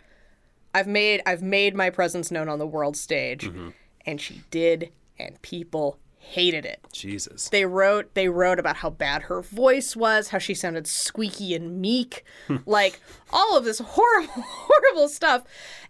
I've 0.74 0.86
made 0.86 1.20
I've 1.26 1.42
made 1.42 1.74
my 1.74 1.90
presence 1.90 2.30
known 2.30 2.48
on 2.48 2.58
the 2.58 2.66
world 2.66 2.96
stage, 2.96 3.44
mm-hmm. 3.44 3.70
and 4.06 4.20
she 4.20 4.42
did, 4.50 4.90
and 5.18 5.40
people 5.42 5.98
hated 6.24 6.64
it 6.64 6.80
Jesus. 6.92 7.48
they 7.48 7.66
wrote 7.66 8.14
they 8.14 8.28
wrote 8.28 8.60
about 8.60 8.76
how 8.76 8.88
bad 8.88 9.22
her 9.22 9.42
voice 9.42 9.96
was 9.96 10.28
how 10.28 10.38
she 10.38 10.54
sounded 10.54 10.86
squeaky 10.86 11.52
and 11.52 11.80
meek 11.80 12.24
hmm. 12.46 12.58
like 12.66 13.00
all 13.32 13.56
of 13.56 13.64
this 13.64 13.80
horrible 13.80 14.32
horrible 14.36 15.08
stuff 15.08 15.42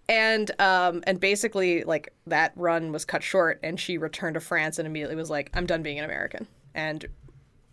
and 0.08 0.50
um 0.58 1.04
and 1.06 1.20
basically 1.20 1.84
like 1.84 2.14
that 2.26 2.50
run 2.56 2.92
was 2.92 3.04
cut 3.04 3.22
short 3.22 3.60
and 3.62 3.78
she 3.78 3.98
returned 3.98 4.32
to 4.32 4.40
france 4.40 4.78
and 4.78 4.86
immediately 4.86 5.16
was 5.16 5.28
like 5.28 5.50
i'm 5.52 5.66
done 5.66 5.82
being 5.82 5.98
an 5.98 6.04
american 6.04 6.46
and 6.74 7.06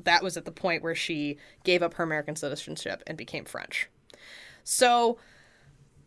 that 0.04 0.24
was 0.24 0.38
at 0.38 0.45
the 0.45 0.52
point 0.52 0.82
where 0.82 0.95
she 0.95 1.38
gave 1.64 1.82
up 1.84 1.95
her 1.95 2.04
american 2.04 2.36
citizenship 2.36 3.04
and 3.08 3.18
became 3.18 3.45
french 3.45 3.89
so 4.64 5.18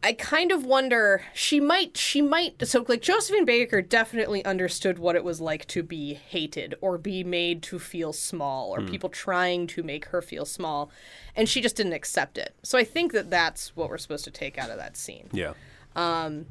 I 0.04 0.14
kind 0.14 0.50
of 0.50 0.64
wonder 0.66 1.22
she 1.32 1.60
might 1.60 1.96
she 1.96 2.20
might 2.20 2.66
so 2.66 2.84
like 2.88 3.02
Josephine 3.02 3.44
Baker 3.44 3.80
definitely 3.80 4.44
understood 4.44 4.98
what 4.98 5.14
it 5.14 5.22
was 5.22 5.40
like 5.40 5.66
to 5.68 5.84
be 5.84 6.14
hated 6.14 6.74
or 6.80 6.98
be 6.98 7.22
made 7.22 7.62
to 7.64 7.78
feel 7.78 8.12
small 8.12 8.74
or 8.74 8.82
people 8.82 9.08
trying 9.08 9.68
to 9.68 9.82
make 9.84 10.06
her 10.06 10.20
feel 10.20 10.44
small 10.44 10.90
and 11.36 11.48
she 11.48 11.60
just 11.60 11.76
didn't 11.76 11.92
accept 11.92 12.36
it. 12.36 12.54
So 12.64 12.78
I 12.78 12.84
think 12.84 13.12
that 13.12 13.30
that's 13.30 13.76
what 13.76 13.88
we're 13.88 13.98
supposed 13.98 14.24
to 14.24 14.32
take 14.32 14.58
out 14.58 14.70
of 14.70 14.76
that 14.78 14.96
scene. 14.96 15.28
Yeah. 15.32 15.52
Um 15.94 16.46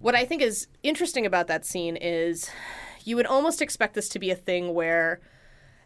What 0.00 0.16
I 0.16 0.24
think 0.24 0.42
is 0.42 0.66
interesting 0.82 1.26
about 1.26 1.46
that 1.46 1.64
scene 1.64 1.94
is 1.96 2.50
you 3.04 3.14
would 3.14 3.26
almost 3.26 3.62
expect 3.62 3.94
this 3.94 4.08
to 4.08 4.18
be 4.18 4.32
a 4.32 4.36
thing 4.36 4.74
where 4.74 5.20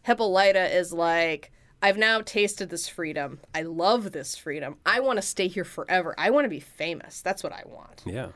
Hippolyta 0.02 0.74
is 0.74 0.92
like, 0.92 1.52
I've 1.80 1.98
now 1.98 2.20
tasted 2.20 2.70
this 2.70 2.88
freedom. 2.88 3.40
I 3.54 3.62
love 3.62 4.12
this 4.12 4.36
freedom. 4.36 4.76
I 4.84 5.00
want 5.00 5.18
to 5.18 5.22
stay 5.22 5.48
here 5.48 5.64
forever. 5.64 6.14
I 6.18 6.30
want 6.30 6.44
to 6.44 6.48
be 6.48 6.60
famous. 6.60 7.22
That's 7.22 7.42
what 7.42 7.52
I 7.52 7.62
want. 7.66 8.02
Yeah. 8.04 8.28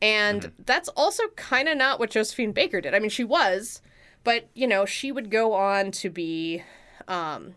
And 0.00 0.52
that's 0.64 0.88
also 0.90 1.24
kind 1.36 1.68
of 1.68 1.76
not 1.76 1.98
what 1.98 2.10
Josephine 2.10 2.52
Baker 2.52 2.80
did. 2.80 2.94
I 2.94 3.00
mean, 3.00 3.10
she 3.10 3.24
was, 3.24 3.82
but, 4.24 4.48
you 4.54 4.66
know, 4.66 4.86
she 4.86 5.12
would 5.12 5.30
go 5.30 5.52
on 5.52 5.90
to 5.92 6.10
be 6.10 6.62
um, 7.08 7.54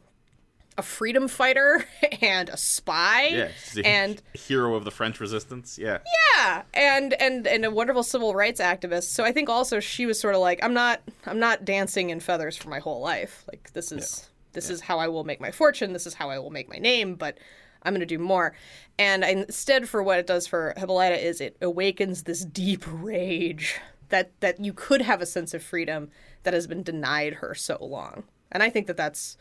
a 0.78 0.82
freedom 0.82 1.28
fighter 1.28 1.86
and 2.22 2.50
a 2.50 2.58
spy. 2.58 3.28
Yeah. 3.28 3.50
a 3.78 3.88
And 3.88 4.22
hero 4.34 4.76
of 4.76 4.86
the 4.86 4.92
French 4.92 5.20
resistance. 5.20 5.78
Yeah. 5.78 6.00
yeah, 6.36 6.64
and 6.74 7.14
and 7.14 7.48
and 7.48 7.66
a 7.66 7.72
wonderful 7.72 8.04
civil 8.04 8.34
rights 8.34 8.62
activist. 8.62 9.06
So 9.06 9.24
I 9.24 9.32
think 9.32 9.50
also 9.50 9.80
she 9.80 10.06
was 10.06 10.20
sort 10.20 10.36
of 10.36 10.42
like, 10.42 10.64
I'm 10.64 10.74
not 10.74 11.02
I'm 11.26 11.40
not 11.40 11.66
dancing 11.66 12.10
in 12.10 12.20
feathers 12.20 12.58
for 12.58 12.70
my 12.70 12.80
whole 12.80 13.02
life. 13.02 13.44
Like 13.48 13.72
this 13.74 13.92
is 13.92 14.30
this 14.54 14.70
is 14.70 14.82
how 14.82 15.00
I 15.00 15.08
will 15.08 15.24
make 15.24 15.42
my 15.42 15.52
fortune. 15.52 15.94
This 15.94 16.08
is 16.08 16.14
how 16.14 16.30
I 16.30 16.40
will 16.40 16.52
make 16.52 16.70
my 16.70 16.78
name. 16.78 17.16
But 17.16 17.38
I'm 17.84 17.94
going 17.94 18.00
to 18.00 18.06
do 18.06 18.20
more. 18.20 18.56
And 18.98 19.24
instead, 19.24 19.90
for 19.90 20.02
what 20.02 20.20
it 20.20 20.28
does 20.28 20.48
for 20.48 20.74
Hippolyta 20.78 21.24
is 21.24 21.42
it 21.42 21.58
awakens 21.62 22.24
this 22.24 22.46
deep 22.46 22.84
rage 22.88 23.80
that 24.10 24.32
that 24.40 24.64
you 24.64 24.74
could 24.74 25.02
have 25.02 25.22
a 25.22 25.26
sense 25.26 25.54
of 25.54 25.64
freedom 25.64 26.10
that 26.44 26.54
has 26.54 26.68
been 26.68 26.84
denied 26.84 27.36
her 27.36 27.56
so 27.56 27.78
long. 27.82 28.24
And 28.52 28.62
I 28.62 28.70
think 28.70 28.88
that 28.88 28.98
that's 28.98 29.38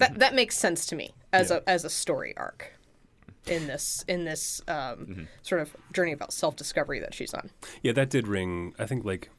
that 0.00 0.18
that 0.18 0.34
makes 0.34 0.56
sense 0.56 0.86
to 0.86 0.96
me 0.96 1.10
as 1.32 1.50
a 1.50 1.68
as 1.68 1.84
a 1.84 1.90
story 1.90 2.34
arc 2.36 2.72
in 3.46 3.66
this 3.66 4.04
in 4.08 4.24
this 4.24 4.60
um, 4.68 5.28
sort 5.42 5.60
of 5.60 5.74
journey 5.92 6.12
about 6.12 6.32
self 6.32 6.56
discovery 6.56 7.00
that 7.00 7.14
she's 7.14 7.32
on. 7.34 7.50
Yeah, 7.82 7.92
that 7.92 8.10
did 8.10 8.26
ring. 8.26 8.74
I 8.78 8.86
think 8.86 9.04
like 9.04 9.30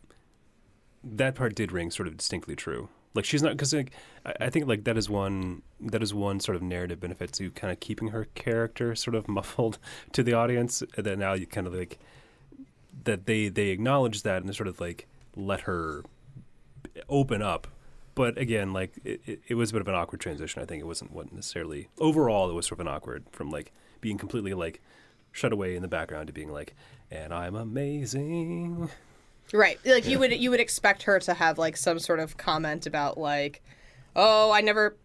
that 1.04 1.36
part 1.36 1.56
did 1.56 1.72
ring 1.72 1.92
sort 1.92 2.08
of 2.08 2.18
distinctly 2.18 2.56
true. 2.56 2.90
Like 3.14 3.26
she's 3.26 3.44
not 3.44 3.54
because 3.54 3.74
like 3.74 3.92
I, 4.26 4.34
I 4.42 4.50
think 4.50 4.68
like 4.68 4.84
that 4.86 4.98
is 4.98 5.10
one 5.10 5.62
that 5.80 6.02
is 6.02 6.14
one 6.14 6.40
sort 6.40 6.56
of 6.56 6.62
narrative 6.62 7.00
benefit 7.00 7.34
to 7.34 7.52
kind 7.52 7.72
of 7.72 7.80
keeping 7.80 8.10
her 8.10 8.26
character 8.36 8.96
sort 8.96 9.16
of 9.16 9.28
muffled 9.30 9.78
to 10.14 10.24
the 10.24 10.34
audience. 10.34 10.84
That 10.96 11.18
now 11.18 11.34
you 11.34 11.46
kind 11.46 11.68
of 11.68 11.74
like 11.74 12.00
that 13.04 13.26
they 13.26 13.50
they 13.50 13.70
acknowledge 13.70 14.24
that 14.24 14.44
and 14.44 14.56
sort 14.56 14.68
of 14.68 14.80
like 14.80 15.08
let 15.36 15.62
her 15.62 16.04
open 17.08 17.42
up. 17.42 17.68
But 18.14 18.38
again, 18.38 18.74
like 18.74 18.94
it, 19.04 19.22
it, 19.26 19.42
it 19.48 19.56
was 19.56 19.70
a 19.70 19.74
bit 19.74 19.82
of 19.82 19.88
an 19.88 19.96
awkward 19.96 20.20
transition. 20.22 20.62
I 20.62 20.66
think 20.66 20.82
it 20.82 20.86
wasn't 20.86 21.12
what 21.12 21.32
necessarily 21.32 21.90
overall. 21.98 22.50
It 22.50 22.54
was 22.54 22.66
sort 22.66 22.80
of 22.80 22.88
an 22.88 22.94
awkward 22.94 23.24
from 23.32 23.50
like 23.50 23.72
being 24.02 24.18
completely 24.18 24.54
like 24.54 24.82
shut 25.32 25.54
away 25.54 25.76
in 25.76 25.82
the 25.82 25.88
background 25.88 26.28
to 26.28 26.34
being 26.34 26.52
like, 26.52 26.76
and 27.10 27.34
I'm 27.34 27.56
amazing. 27.56 28.90
Right. 29.54 29.80
Like 29.86 30.08
you 30.08 30.20
would 30.20 30.34
you 30.34 30.50
would 30.50 30.60
expect 30.60 31.04
her 31.04 31.20
to 31.20 31.34
have 31.34 31.58
like 31.58 31.78
some 31.78 32.00
sort 32.00 32.20
of 32.20 32.38
comment 32.38 32.86
about 32.86 33.18
like, 33.18 33.62
"Oh, 34.16 34.52
I 34.52 34.62
never 34.62 34.96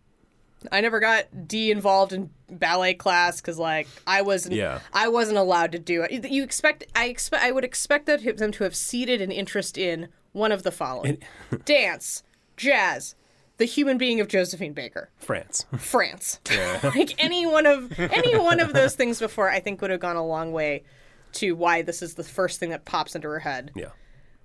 I 0.73 0.81
never 0.81 1.01
got 1.01 1.49
D 1.49 1.71
involved 1.71 2.13
in 2.13 2.31
ballet 2.49 2.95
class 2.95 3.41
cuz 3.41 3.59
like 3.59 3.89
I 4.07 4.23
wasn't 4.23 4.55
Yeah. 4.55 4.81
I 4.93 5.09
wasn't 5.09 5.39
allowed 5.39 5.73
to 5.73 5.79
do 5.79 6.03
it." 6.03 6.25
You 6.31 6.43
expect 6.43 6.85
I 6.95 7.07
expect 7.07 7.43
I 7.43 7.51
would 7.51 7.65
expect 7.65 8.07
that 8.07 8.37
them 8.37 8.53
to 8.53 8.65
have 8.65 8.77
seeded 8.77 9.21
an 9.21 9.33
interest 9.33 9.77
in 9.79 10.09
one 10.33 10.53
of 10.53 10.63
the 10.63 10.71
following: 10.71 11.19
dance, 11.65 12.23
jazz, 12.57 13.15
the 13.59 13.65
human 13.65 13.99
being 13.99 14.21
of 14.21 14.29
Josephine 14.29 14.73
Baker, 14.73 15.11
France. 15.17 15.67
France. 15.79 16.41
Yeah. 16.51 16.81
like 16.95 17.15
any 17.23 17.47
one 17.47 17.67
of 17.67 17.99
any 17.99 18.37
one 18.37 18.61
of 18.61 18.73
those 18.73 18.95
things 18.95 19.19
before 19.19 19.51
I 19.51 19.61
think 19.61 19.81
would 19.81 19.91
have 19.91 20.01
gone 20.01 20.17
a 20.17 20.25
long 20.25 20.53
way 20.53 20.85
to 21.33 21.53
why 21.53 21.83
this 21.83 22.03
is 22.03 22.15
the 22.15 22.25
first 22.25 22.61
thing 22.61 22.71
that 22.71 22.85
pops 22.85 23.15
into 23.15 23.29
her 23.29 23.41
head 23.41 23.73
yeah. 23.75 23.91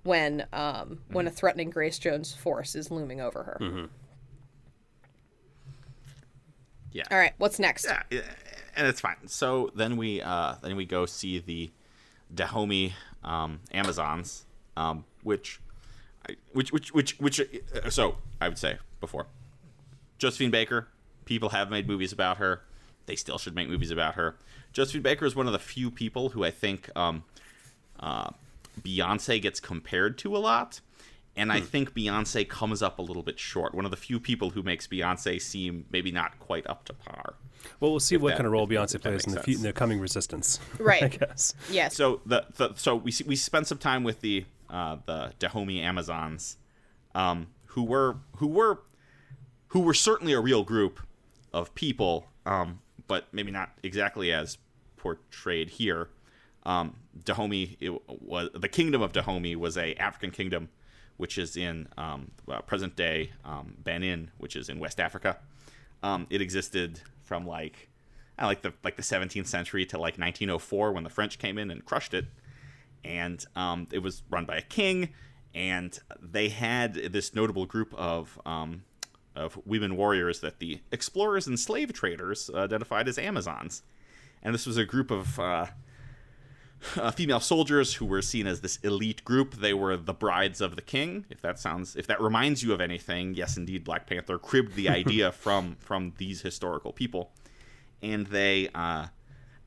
when 0.03 0.45
um, 0.51 0.99
when 1.09 1.28
a 1.28 1.32
threatening 1.32 1.70
Grace 1.70 1.99
Jones 1.99 2.34
force 2.34 2.76
is 2.76 2.91
looming 2.91 3.22
over 3.22 3.43
her. 3.43 3.89
Yeah. 6.91 7.03
All 7.09 7.18
right, 7.18 7.34
what's 7.38 7.59
next? 7.59 7.86
Yeah, 7.86 8.03
yeah, 8.09 8.22
and 8.76 8.88
it's 8.88 8.99
fine. 8.99 9.16
So 9.28 9.72
then 9.76 9.95
we 9.95 10.22
uh, 10.22 10.55
then 10.62 10.76
we 10.76 10.86
go 10.86 11.05
see 11.05 11.39
the 11.39 11.72
Dahomey 12.34 12.93
um, 13.24 13.59
Amazons, 13.74 14.45
um, 14.76 15.05
which, 15.24 15.59
I- 15.70 15.70
which 16.53 16.72
which 16.72 16.93
which 16.93 17.17
which. 17.19 17.39
Uh, 17.41 17.89
so 17.89 18.17
I 18.39 18.47
would 18.47 18.57
say 18.57 18.78
before 18.99 19.28
Josephine 20.17 20.51
Baker, 20.51 20.88
people 21.26 21.49
have 21.49 21.69
made 21.69 21.88
movies 21.88 22.11
about 22.11 22.38
her. 22.38 22.61
They 23.07 23.15
still 23.15 23.38
should 23.38 23.55
make 23.55 23.67
movies 23.69 23.91
about 23.91 24.15
her. 24.15 24.36
Josephine 24.74 25.01
Baker 25.01 25.26
is 25.26 25.36
one 25.36 25.47
of 25.47 25.53
the 25.53 25.59
few 25.59 25.89
people 25.91 26.30
who 26.30 26.43
I 26.45 26.51
think 26.51 26.89
um, 26.95 27.24
uh, 27.99 28.30
Beyonce 28.82 29.41
gets 29.41 29.59
compared 29.59 30.17
to 30.19 30.36
a 30.36 30.39
lot. 30.39 30.80
and 31.36 31.51
I 31.51 31.59
think 31.61 31.93
Beyonce 31.93 32.47
comes 32.47 32.82
up 32.82 32.99
a 32.99 33.01
little 33.01 33.24
bit 33.24 33.39
short. 33.39 33.74
One 33.74 33.86
of 33.86 33.91
the 33.91 33.97
few 33.97 34.19
people 34.19 34.51
who 34.51 34.61
makes 34.63 34.86
Beyonce 34.88 35.41
seem 35.41 35.86
maybe 35.91 36.11
not 36.11 36.38
quite 36.39 36.67
up 36.67 36.86
to 36.86 36.93
par. 36.93 37.36
Well, 37.80 37.91
we'll 37.91 37.99
see 37.99 38.17
what 38.17 38.30
that- 38.30 38.38
kind 38.38 38.45
of 38.47 38.53
role 38.53 38.67
Beyonce 38.67 39.01
plays 39.01 39.13
makes 39.13 39.26
in 39.28 39.34
the, 39.34 39.39
fe- 39.43 39.53
in 39.53 39.61
the 39.61 39.74
coming 39.74 39.99
Resistance. 39.99 40.59
Right. 40.80 41.03
I 41.03 41.07
guess. 41.07 41.53
Yes. 41.72 41.95
So 41.95 42.22
the, 42.26 42.45
the 42.57 42.74
so 42.76 42.95
we 42.95 43.11
see- 43.11 43.24
we 43.26 43.36
spent 43.36 43.67
some 43.67 43.78
time 43.80 44.03
with 44.03 44.22
the 44.22 44.45
uh, 44.72 44.97
the 45.05 45.34
Dahomey 45.38 45.82
Amazons, 45.82 46.57
um, 47.13 47.47
who 47.67 47.84
were 47.84 48.17
who 48.38 48.47
were 48.47 48.80
who 49.67 49.82
were 49.82 49.93
certainly 49.93 50.34
a 50.34 50.39
real 50.39 50.63
group 50.63 50.99
of 51.53 51.74
people, 51.76 52.28
um, 52.45 52.80
but 53.07 53.28
maybe 53.32 53.51
not 53.51 53.72
exactly 53.84 54.32
as 54.32 54.57
portrayed 54.97 55.69
here. 55.69 56.09
Um, 56.63 56.95
Dahomey 57.24 57.78
was 58.07 58.49
the 58.53 58.69
kingdom 58.69 59.01
of 59.01 59.11
Dahomey 59.13 59.55
was 59.55 59.78
a 59.78 59.93
African 59.95 60.32
kingdom, 60.32 60.69
which 61.17 61.38
is 61.38 61.57
in 61.57 61.88
um, 61.97 62.32
uh, 62.49 62.61
present 62.61 62.95
day 62.95 63.32
um, 63.43 63.76
Benin, 63.84 64.32
which 64.38 64.55
is 64.55 64.69
in 64.69 64.80
West 64.80 64.99
Africa. 64.99 65.38
Um, 66.03 66.28
it 66.30 66.41
existed 66.41 67.01
from 67.24 67.45
like 67.45 67.89
I 68.38 68.45
like 68.45 68.61
the 68.61 68.74
like 68.84 68.95
the 68.95 69.03
17th 69.03 69.47
century 69.47 69.86
to 69.88 69.97
like 69.97 70.17
1904 70.17 70.91
when 70.91 71.03
the 71.03 71.09
French 71.09 71.39
came 71.39 71.57
in 71.57 71.72
and 71.72 71.84
crushed 71.84 72.13
it, 72.13 72.26
and 73.04 73.43
um, 73.56 73.88
it 73.91 73.99
was 73.99 74.24
run 74.30 74.45
by 74.45 74.58
a 74.58 74.62
king, 74.62 75.10
and 75.54 75.97
they 76.22 76.49
had 76.49 76.93
this 76.93 77.34
notable 77.34 77.66
group 77.66 77.93
of 77.93 78.39
um, 78.45 78.84
of 79.36 79.60
women 79.66 79.95
warriors 79.95 80.41
that 80.41 80.60
the 80.60 80.82
explorers 80.91 81.47
and 81.47 81.60
slave 81.60 81.93
traders 81.93 82.49
identified 82.54 83.08
as 83.08 83.18
Amazons, 83.18 83.84
and 84.43 84.54
this 84.54 84.66
was 84.66 84.78
a 84.78 84.86
group 84.86 85.12
of 85.12 85.39
uh, 85.39 85.68
uh, 86.95 87.12
female 87.12 87.39
soldiers 87.39 87.95
who 87.95 88.06
were 88.06 88.22
seen 88.22 88.47
as 88.47 88.62
this 88.62 88.78
elite 88.78 89.24
group. 89.24 89.56
They 89.56 89.74
were 89.74 89.95
the 89.97 90.14
brides 90.14 90.62
of 90.62 90.76
the 90.76 90.82
king. 90.82 91.26
If 91.30 91.41
that 91.41 91.60
sounds, 91.60 91.95
if 91.95 92.08
that 92.08 92.20
reminds 92.22 92.64
you 92.64 92.74
of 92.74 92.82
anything, 92.82 93.36
yes, 93.36 93.58
indeed, 93.58 93.84
Black 93.84 94.08
Panther 94.08 94.38
cribbed 94.38 94.76
the 94.76 94.89
idea 94.89 95.32
from 95.32 95.78
from 95.80 96.14
these 96.18 96.41
historical 96.41 96.91
people, 96.91 97.32
and 98.02 98.28
they 98.28 98.70
uh, 98.74 99.08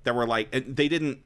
they 0.02 0.10
were 0.10 0.26
like 0.26 0.48
and 0.52 0.76
they 0.76 0.88
didn't. 0.88 1.20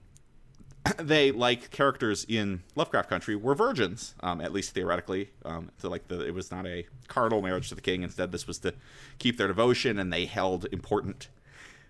They 0.98 1.32
like 1.32 1.70
characters 1.70 2.24
in 2.28 2.62
Lovecraft 2.74 3.08
Country 3.08 3.36
were 3.36 3.54
virgins, 3.54 4.14
um, 4.20 4.40
at 4.40 4.52
least 4.52 4.74
theoretically. 4.74 5.30
Um, 5.44 5.70
so 5.78 5.88
like 5.88 6.08
the, 6.08 6.26
it 6.26 6.34
was 6.34 6.50
not 6.50 6.66
a 6.66 6.86
carnal 7.08 7.42
marriage 7.42 7.68
to 7.70 7.74
the 7.74 7.80
king. 7.80 8.02
Instead, 8.02 8.32
this 8.32 8.46
was 8.46 8.58
to 8.60 8.74
keep 9.18 9.38
their 9.38 9.48
devotion, 9.48 9.98
and 9.98 10.12
they 10.12 10.26
held 10.26 10.66
important 10.72 11.28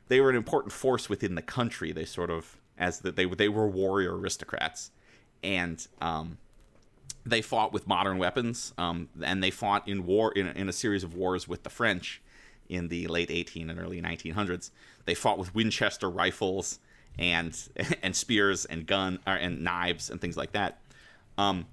they 0.09 0.21
were 0.21 0.31
an 0.31 0.37
important 0.37 0.73
force 0.73 1.09
within 1.09 1.35
the 1.35 1.43
country. 1.43 1.93
They 1.93 2.05
sort 2.05 2.31
of 2.31 2.57
as 2.77 3.01
that 3.01 3.17
they 3.17 3.27
they 3.27 3.49
were 3.49 3.69
warrior 3.69 4.17
aristocrats, 4.17 4.91
and 5.43 5.87
um, 6.01 6.39
they 7.25 7.43
fought 7.43 7.73
with 7.73 7.87
modern 7.87 8.19
weapons, 8.19 8.73
um, 8.79 9.09
and 9.23 9.43
they 9.43 9.51
fought 9.51 9.87
in 9.87 10.07
war 10.07 10.33
in, 10.33 10.49
in 10.49 10.69
a 10.69 10.73
series 10.73 11.05
of 11.05 11.15
wars 11.15 11.47
with 11.47 11.63
the 11.63 11.71
French 11.71 12.23
in 12.69 12.89
the 12.89 13.07
late 13.07 13.31
18 13.31 13.71
and 13.71 13.81
early 13.81 14.03
1900s. 14.03 14.71
They 15.07 15.15
fought 15.15 15.39
with 15.39 15.55
Winchester 15.55 16.11
rifles 16.11 16.79
and 17.19 17.57
and 18.03 18.15
spears 18.15 18.65
and 18.65 18.87
gun 18.87 19.19
uh, 19.27 19.31
and 19.31 19.63
knives 19.63 20.11
and 20.11 20.21
things 20.21 20.37
like 20.37 20.53
that. 20.53 20.81
Um, 21.37 21.67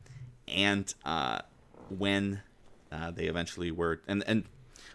and 0.48 0.94
uh, 1.06 1.40
when 1.90 2.42
uh, 2.92 3.12
they 3.12 3.26
eventually 3.26 3.72
were 3.72 4.02
and 4.08 4.24
and 4.28 4.44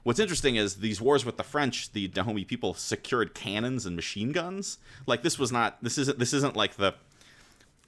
what's 0.03 0.19
interesting 0.19 0.57
is 0.57 0.77
these 0.77 1.01
wars 1.01 1.25
with 1.25 1.37
the 1.37 1.43
French, 1.43 1.93
the 1.93 2.09
Dahomey 2.09 2.45
people 2.45 2.75
secured 2.75 3.35
cannons 3.35 3.87
and 3.87 3.97
machine 3.97 4.33
guns. 4.33 4.79
Like 5.07 5.23
this 5.23 5.39
was 5.39 5.53
not 5.53 5.83
this 5.83 5.99
isn't 5.99 6.19
this 6.19 6.33
isn't 6.33 6.57
like 6.57 6.77
the 6.77 6.95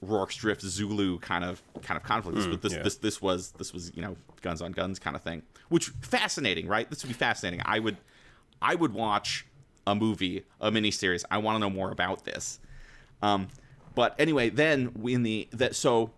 Rorke's 0.01 0.35
Drift 0.35 0.61
Zulu 0.61 1.19
kind 1.19 1.43
of 1.43 1.61
kind 1.81 1.97
of 1.97 2.03
conflict. 2.03 2.37
This, 2.37 2.57
this, 2.61 2.73
yeah. 2.73 2.83
this 2.83 2.95
this 2.95 3.21
was 3.21 3.51
this 3.51 3.73
was 3.73 3.91
you 3.95 4.01
know 4.01 4.15
guns 4.41 4.61
on 4.61 4.71
guns 4.71 4.99
kind 4.99 5.15
of 5.15 5.21
thing, 5.21 5.43
which 5.69 5.89
fascinating, 6.01 6.67
right? 6.67 6.89
This 6.89 7.03
would 7.03 7.09
be 7.09 7.13
fascinating. 7.13 7.61
I 7.65 7.79
would 7.79 7.97
I 8.61 8.75
would 8.75 8.93
watch 8.93 9.45
a 9.85 9.95
movie, 9.95 10.43
a 10.61 10.71
miniseries. 10.71 11.23
I 11.29 11.37
want 11.37 11.55
to 11.55 11.59
know 11.59 11.69
more 11.69 11.91
about 11.91 12.25
this. 12.25 12.59
Um, 13.21 13.47
but 13.95 14.15
anyway, 14.19 14.49
then 14.49 14.91
in 15.05 15.23
the 15.23 15.47
that 15.51 15.75
so 15.75 16.11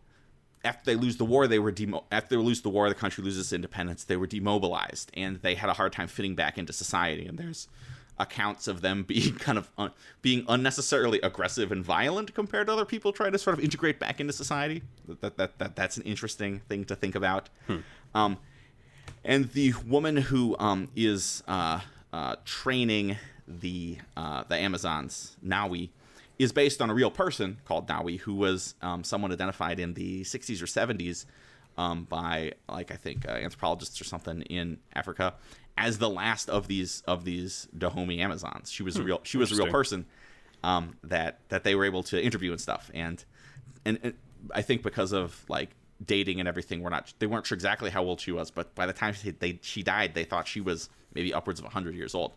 after 0.63 0.83
they 0.85 0.95
lose 0.95 1.17
the 1.17 1.25
war, 1.25 1.47
they 1.47 1.59
were 1.59 1.71
demo- 1.71 2.05
after 2.11 2.35
they 2.35 2.41
lose 2.41 2.61
the 2.61 2.69
war, 2.69 2.89
the 2.89 2.95
country 2.95 3.23
loses 3.23 3.53
independence. 3.53 4.03
They 4.03 4.17
were 4.17 4.27
demobilized, 4.27 5.11
and 5.13 5.41
they 5.41 5.55
had 5.55 5.69
a 5.69 5.73
hard 5.73 5.93
time 5.93 6.07
fitting 6.07 6.35
back 6.35 6.57
into 6.57 6.73
society. 6.73 7.25
And 7.25 7.37
there's 7.37 7.67
accounts 8.17 8.67
of 8.67 8.81
them 8.81 9.03
being 9.07 9.35
kind 9.35 9.57
of 9.57 9.69
un- 9.77 9.91
being 10.21 10.45
unnecessarily 10.47 11.19
aggressive 11.21 11.71
and 11.71 11.83
violent 11.83 12.33
compared 12.33 12.67
to 12.67 12.73
other 12.73 12.85
people 12.85 13.11
trying 13.11 13.33
to 13.33 13.37
sort 13.37 13.57
of 13.57 13.63
integrate 13.63 13.99
back 13.99 14.19
into 14.19 14.33
society. 14.33 14.81
That 15.07 15.21
that, 15.21 15.37
that, 15.37 15.59
that 15.59 15.75
that's 15.75 15.97
an 15.97 16.03
interesting 16.03 16.61
thing 16.67 16.85
to 16.85 16.95
think 16.95 17.15
about. 17.15 17.49
Um, 18.13 18.37
and 19.23 19.51
the 19.51 19.73
woman 19.85 20.17
who 20.17 20.55
um, 20.59 20.89
is 20.95 21.43
uh, 21.47 21.81
uh, 22.13 22.35
training 22.45 23.17
the 23.47 23.97
uh, 24.17 24.43
the 24.47 24.55
Amazons, 24.55 25.37
Nawi, 25.45 25.89
is 26.39 26.51
based 26.51 26.81
on 26.81 26.89
a 26.89 26.93
real 26.93 27.11
person 27.11 27.57
called 27.65 27.87
Nawi, 27.87 28.19
who 28.19 28.33
was 28.33 28.75
um, 28.81 29.03
someone 29.03 29.31
identified 29.31 29.79
in 29.79 29.93
the 29.93 30.23
60s 30.23 30.61
or 30.61 30.65
70s 30.65 31.25
um, 31.77 32.03
by, 32.05 32.53
like 32.69 32.91
I 32.91 32.95
think, 32.95 33.27
uh, 33.27 33.31
anthropologists 33.31 33.99
or 33.99 34.03
something 34.03 34.41
in 34.43 34.79
Africa, 34.93 35.35
as 35.77 35.97
the 35.97 36.09
last 36.09 36.49
of 36.49 36.67
these 36.67 37.03
of 37.07 37.25
these 37.25 37.67
Dahomey 37.77 38.19
Amazons. 38.19 38.71
She 38.71 38.83
was 38.83 38.97
a 38.97 39.03
real 39.03 39.21
she 39.23 39.37
was 39.37 39.51
a 39.51 39.55
real 39.55 39.71
person 39.71 40.05
um, 40.63 40.95
that 41.03 41.39
that 41.49 41.63
they 41.63 41.75
were 41.75 41.85
able 41.85 42.03
to 42.03 42.23
interview 42.23 42.51
and 42.51 42.61
stuff, 42.61 42.89
and 42.93 43.23
and, 43.85 43.99
and 44.01 44.13
I 44.53 44.61
think 44.61 44.83
because 44.83 45.11
of 45.11 45.43
like 45.49 45.71
dating 46.03 46.39
and 46.39 46.47
everything, 46.47 46.81
we're 46.81 46.89
not 46.89 47.13
they 47.19 47.27
weren't 47.27 47.45
sure 47.45 47.55
exactly 47.55 47.89
how 47.89 48.03
old 48.03 48.21
she 48.21 48.31
was, 48.31 48.51
but 48.51 48.73
by 48.75 48.85
the 48.85 48.93
time 48.93 49.13
she, 49.13 49.31
they 49.31 49.59
she 49.61 49.83
died, 49.83 50.13
they 50.13 50.23
thought 50.23 50.47
she 50.47 50.61
was 50.61 50.89
maybe 51.13 51.33
upwards 51.33 51.59
of 51.59 51.65
hundred 51.65 51.95
years 51.95 52.15
old. 52.15 52.31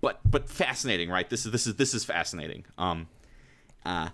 But 0.00 0.20
but 0.24 0.48
fascinating, 0.48 1.10
right? 1.10 1.28
This 1.28 1.46
is 1.46 1.52
this 1.52 1.66
is 1.66 1.76
this 1.76 1.94
is 1.94 2.04
fascinating. 2.04 2.64
Um, 2.78 3.08
uh, 3.84 4.10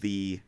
the 0.00 0.40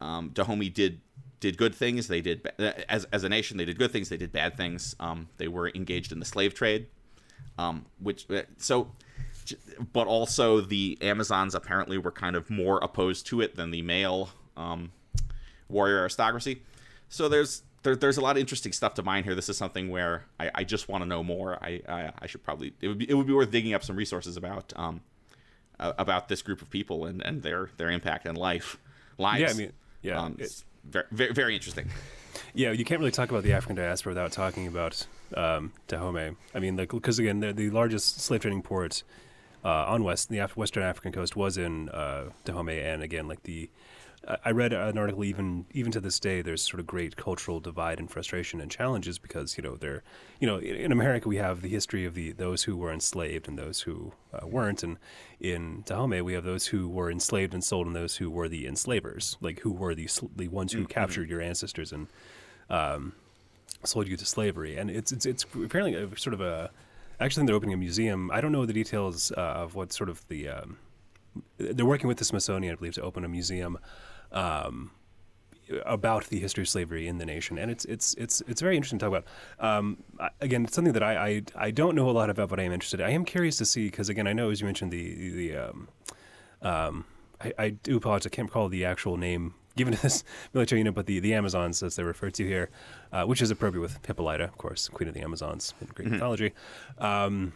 um, 0.00 0.30
Dahomey 0.32 0.68
did 0.68 1.00
did 1.40 1.56
good 1.56 1.74
things. 1.74 2.08
They 2.08 2.20
did 2.20 2.46
as 2.88 3.04
as 3.12 3.24
a 3.24 3.28
nation. 3.28 3.56
They 3.56 3.64
did 3.64 3.78
good 3.78 3.92
things. 3.92 4.08
They 4.08 4.16
did 4.16 4.32
bad 4.32 4.56
things. 4.56 4.96
Um, 5.00 5.28
they 5.36 5.48
were 5.48 5.70
engaged 5.74 6.12
in 6.12 6.18
the 6.18 6.24
slave 6.24 6.54
trade, 6.54 6.86
um, 7.58 7.86
which 7.98 8.30
uh, 8.30 8.42
so. 8.56 8.92
But 9.92 10.06
also, 10.06 10.62
the 10.62 10.96
Amazons 11.02 11.54
apparently 11.54 11.98
were 11.98 12.10
kind 12.10 12.34
of 12.34 12.48
more 12.48 12.78
opposed 12.82 13.26
to 13.26 13.42
it 13.42 13.56
than 13.56 13.72
the 13.72 13.82
male 13.82 14.30
um, 14.56 14.90
warrior 15.68 15.98
aristocracy. 15.98 16.62
So 17.10 17.28
there's 17.28 17.62
there, 17.84 17.94
there's 17.94 18.16
a 18.16 18.20
lot 18.20 18.36
of 18.36 18.40
interesting 18.40 18.72
stuff 18.72 18.94
to 18.94 19.02
mine 19.02 19.22
here. 19.22 19.34
This 19.34 19.48
is 19.48 19.56
something 19.56 19.90
where 19.90 20.24
I, 20.40 20.50
I 20.56 20.64
just 20.64 20.88
want 20.88 21.02
to 21.02 21.08
know 21.08 21.22
more. 21.22 21.56
I, 21.62 21.80
I 21.88 22.12
I 22.18 22.26
should 22.26 22.42
probably 22.42 22.72
it 22.80 22.88
would 22.88 22.98
be 22.98 23.08
it 23.08 23.14
would 23.14 23.26
be 23.26 23.32
worth 23.32 23.50
digging 23.50 23.74
up 23.74 23.84
some 23.84 23.94
resources 23.94 24.36
about 24.36 24.72
um 24.74 25.00
uh, 25.78 25.92
about 25.98 26.28
this 26.28 26.42
group 26.42 26.62
of 26.62 26.70
people 26.70 27.06
and, 27.06 27.22
and 27.22 27.42
their 27.42 27.70
their 27.76 27.90
impact 27.90 28.26
in 28.26 28.34
life 28.34 28.78
lives. 29.18 29.42
Yeah, 29.42 29.50
I 29.50 29.52
mean, 29.52 29.72
yeah, 30.02 30.20
um, 30.20 30.36
it's 30.38 30.64
very, 30.84 31.06
very 31.12 31.32
very 31.32 31.54
interesting. 31.54 31.88
Yeah, 32.52 32.72
you 32.72 32.84
can't 32.84 32.98
really 32.98 33.12
talk 33.12 33.30
about 33.30 33.44
the 33.44 33.52
African 33.52 33.76
diaspora 33.76 34.10
without 34.10 34.32
talking 34.32 34.66
about 34.66 35.06
um, 35.36 35.72
Dahomey. 35.86 36.34
I 36.54 36.58
mean, 36.58 36.74
because 36.76 37.18
again, 37.18 37.40
the, 37.40 37.52
the 37.52 37.70
largest 37.70 38.20
slave 38.20 38.40
trading 38.40 38.62
port 38.62 39.04
uh, 39.64 39.68
on 39.86 40.02
west 40.02 40.30
the 40.30 40.38
Af- 40.38 40.56
western 40.56 40.82
African 40.82 41.12
coast 41.12 41.36
was 41.36 41.56
in 41.56 41.88
uh, 41.90 42.30
Dahomey, 42.44 42.80
and 42.80 43.02
again, 43.02 43.28
like 43.28 43.42
the 43.44 43.70
I- 44.44 44.50
read 44.52 44.72
an 44.72 44.98
article 44.98 45.24
even 45.24 45.66
even 45.72 45.92
to 45.92 46.00
this 46.00 46.20
day. 46.20 46.42
There's 46.42 46.62
sort 46.62 46.80
of 46.80 46.86
great 46.86 47.16
cultural 47.16 47.60
divide 47.60 47.98
and 47.98 48.10
frustration 48.10 48.60
and 48.60 48.70
challenges 48.70 49.18
because 49.18 49.56
you 49.56 49.62
know 49.62 49.76
they're 49.76 50.02
you 50.40 50.46
know 50.46 50.58
in, 50.58 50.76
in 50.76 50.92
America 50.92 51.28
we 51.28 51.36
have 51.36 51.62
the 51.62 51.68
history 51.68 52.04
of 52.04 52.14
the 52.14 52.32
those 52.32 52.64
who 52.64 52.76
were 52.76 52.92
enslaved 52.92 53.48
and 53.48 53.58
those 53.58 53.82
who 53.82 54.12
uh, 54.32 54.46
weren't, 54.46 54.82
and 54.82 54.98
in 55.40 55.82
Dahomey 55.86 56.22
we 56.22 56.34
have 56.34 56.44
those 56.44 56.66
who 56.68 56.88
were 56.88 57.10
enslaved 57.10 57.54
and 57.54 57.62
sold 57.64 57.86
and 57.86 57.96
those 57.96 58.16
who 58.16 58.30
were 58.30 58.48
the 58.48 58.66
enslavers, 58.66 59.36
like 59.40 59.60
who 59.60 59.72
were 59.72 59.94
the 59.94 60.06
sl- 60.06 60.26
the 60.34 60.48
ones 60.48 60.72
who 60.72 60.86
captured 60.86 61.28
your 61.30 61.40
ancestors 61.40 61.92
and 61.92 62.08
sold 63.84 64.08
you 64.08 64.16
to 64.16 64.24
slavery, 64.26 64.76
and 64.76 64.90
it's 64.90 65.12
it's, 65.12 65.26
it's 65.26 65.44
apparently 65.44 65.94
a, 65.94 66.16
sort 66.18 66.34
of 66.34 66.40
a. 66.40 66.70
Actually, 67.20 67.46
they're 67.46 67.54
opening 67.54 67.74
a 67.74 67.78
museum. 67.78 68.30
I 68.32 68.40
don't 68.40 68.52
know 68.52 68.66
the 68.66 68.72
details 68.72 69.32
uh, 69.32 69.40
of 69.40 69.74
what 69.74 69.92
sort 69.92 70.08
of 70.10 70.26
the. 70.28 70.48
Um, 70.48 70.78
they're 71.58 71.86
working 71.86 72.08
with 72.08 72.18
the 72.18 72.24
Smithsonian, 72.24 72.72
I 72.72 72.76
believe, 72.76 72.94
to 72.94 73.02
open 73.02 73.24
a 73.24 73.28
museum 73.28 73.78
um, 74.34 74.90
about 75.86 76.26
the 76.26 76.38
history 76.38 76.62
of 76.62 76.68
slavery 76.68 77.08
in 77.08 77.16
the 77.16 77.24
nation, 77.24 77.56
and 77.56 77.70
it's 77.70 77.86
it's 77.86 78.14
it's 78.14 78.42
it's 78.46 78.60
very 78.60 78.76
interesting 78.76 78.98
to 78.98 79.06
talk 79.06 79.08
about. 79.08 79.24
Um, 79.58 80.02
again, 80.40 80.64
it's 80.64 80.74
something 80.74 80.92
that 80.92 81.02
I, 81.02 81.26
I 81.26 81.42
I 81.56 81.70
don't 81.70 81.94
know 81.94 82.10
a 82.10 82.12
lot 82.12 82.28
about, 82.28 82.50
but 82.50 82.60
I 82.60 82.64
am 82.64 82.72
interested. 82.72 83.00
I 83.00 83.10
am 83.10 83.24
curious 83.24 83.56
to 83.58 83.64
see 83.64 83.86
because 83.86 84.08
again, 84.10 84.26
I 84.26 84.34
know 84.34 84.50
as 84.50 84.60
you 84.60 84.66
mentioned 84.66 84.92
the 84.92 85.30
the 85.30 85.56
um, 85.56 85.88
um, 86.60 87.04
I, 87.40 87.52
I 87.58 87.68
do 87.70 87.96
apologize. 87.96 88.26
I 88.26 88.30
can't 88.30 88.48
recall 88.48 88.68
the 88.68 88.84
actual 88.84 89.16
name 89.16 89.54
given 89.76 89.94
to 89.94 90.02
this 90.02 90.24
military 90.52 90.80
unit, 90.80 90.94
but 90.94 91.06
the, 91.06 91.20
the 91.20 91.34
Amazons, 91.34 91.82
as 91.82 91.96
they're 91.96 92.04
referred 92.04 92.34
to 92.34 92.46
here, 92.46 92.70
uh, 93.12 93.24
which 93.24 93.42
is 93.42 93.50
appropriate 93.50 93.82
with 93.82 93.98
Hippolyta, 94.06 94.44
of 94.44 94.56
course, 94.58 94.88
Queen 94.88 95.08
of 95.08 95.14
the 95.14 95.20
Amazons 95.20 95.74
in 95.80 95.88
Greek 95.88 96.08
mythology. 96.08 96.52
Um, 96.98 97.52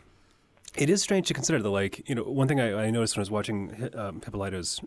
it 0.77 0.91
is 0.91 1.03
strange 1.03 1.29
to 1.29 1.35
consider 1.35 1.63
that, 1.63 1.71
like, 1.71 2.09
you 2.09 2.15
know, 2.15 2.25
one 2.25 2.49
thing 2.49 2.61
I, 2.61 2.87
I 2.87 2.91
noticed 2.91 3.17
when 3.17 3.21
I 3.21 3.23
was 3.23 3.31
watching 3.31 3.91
um, 3.95 4.21
Hippolyta's 4.21 4.81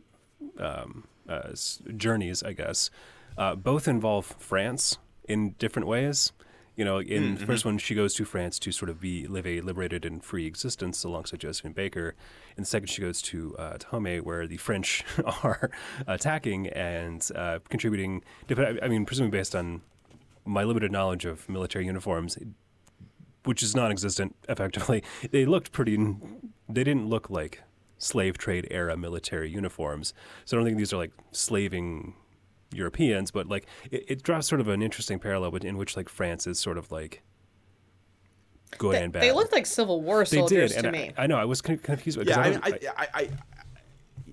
um, 0.58 1.08
uh, 1.32 1.54
journeys, 1.96 2.44
I 2.44 2.54
guess, 2.54 2.90
uh, 3.38 3.56
both 3.56 3.88
involve 3.88 4.26
France 4.38 4.98
in 5.28 5.52
different 5.58 5.88
ways. 5.88 6.32
You 6.76 6.86
know, 6.86 7.00
in 7.00 7.36
the 7.36 7.46
first 7.46 7.66
one, 7.66 7.78
she 7.78 7.94
goes 7.94 8.14
to 8.16 8.26
France 8.26 8.58
to 8.60 8.72
sort 8.72 8.90
of 8.90 9.02
be 9.02 9.28
live 9.28 9.46
a 9.46 9.62
liberated 9.62 10.06
and 10.06 10.24
free 10.24 10.48
existence 10.48 11.04
alongside 11.04 11.42
Josephine 11.42 11.74
Baker. 11.74 12.16
In 12.56 12.64
the 12.64 12.66
second, 12.66 12.88
she 12.88 13.02
goes 13.02 13.22
to 13.24 13.56
uh, 13.58 13.78
Dahomey, 13.78 14.20
where 14.22 14.48
the 14.48 14.58
French 14.58 15.04
are 15.44 15.70
attacking 16.08 16.68
and 16.68 17.30
uh, 17.36 17.60
contributing. 17.70 18.24
I 18.50 18.88
mean, 18.88 19.06
presumably 19.06 19.38
based 19.38 19.54
on 19.54 19.82
my 20.46 20.64
limited 20.64 20.92
knowledge 20.92 21.26
of 21.26 21.48
military 21.50 21.86
uniforms, 21.86 22.38
which 23.44 23.62
is 23.62 23.76
non-existent 23.76 24.36
effectively. 24.48 25.04
They 25.30 25.46
looked 25.46 25.72
pretty. 25.72 25.98
They 26.70 26.84
didn't 26.84 27.10
look 27.10 27.30
like 27.30 27.62
slave 28.02 28.36
trade 28.38 28.68
era 28.72 28.98
military 28.98 29.50
uniforms. 29.50 30.14
So 30.46 30.58
I 30.58 30.60
don't 30.60 30.66
think 30.66 30.78
these 30.78 30.92
are 30.92 30.98
like 30.98 31.12
slaving 31.32 32.16
Europeans, 32.74 33.30
but 33.32 33.48
like 33.48 33.68
it, 33.92 34.06
it 34.08 34.24
draws 34.24 34.48
sort 34.48 34.60
of 34.60 34.68
an 34.68 34.82
interesting 34.82 35.20
parallel 35.20 35.56
in 35.58 35.78
which 35.78 35.96
like 35.96 36.10
France 36.10 36.48
is 36.48 36.60
sort 36.60 36.78
of 36.80 36.92
like 36.92 37.22
good 38.78 38.96
They, 38.96 39.04
and 39.04 39.14
bad. 39.14 39.22
they 39.24 39.32
looked 39.32 39.52
like 39.54 39.66
Civil 39.66 40.02
War 40.02 40.26
They 40.26 40.38
soldiers 40.38 40.74
did, 40.74 40.82
to 40.82 40.88
and 40.88 40.98
me. 40.98 41.12
I, 41.18 41.24
I 41.24 41.28
know 41.28 41.38
I 41.38 41.46
was 41.46 41.62
confused. 41.62 42.18
because 42.18 42.28
Yeah, 42.28 42.40
I, 42.42 42.50
was- 42.50 42.58
I, 42.64 42.80
I, 42.98 43.08
I, 43.14 43.30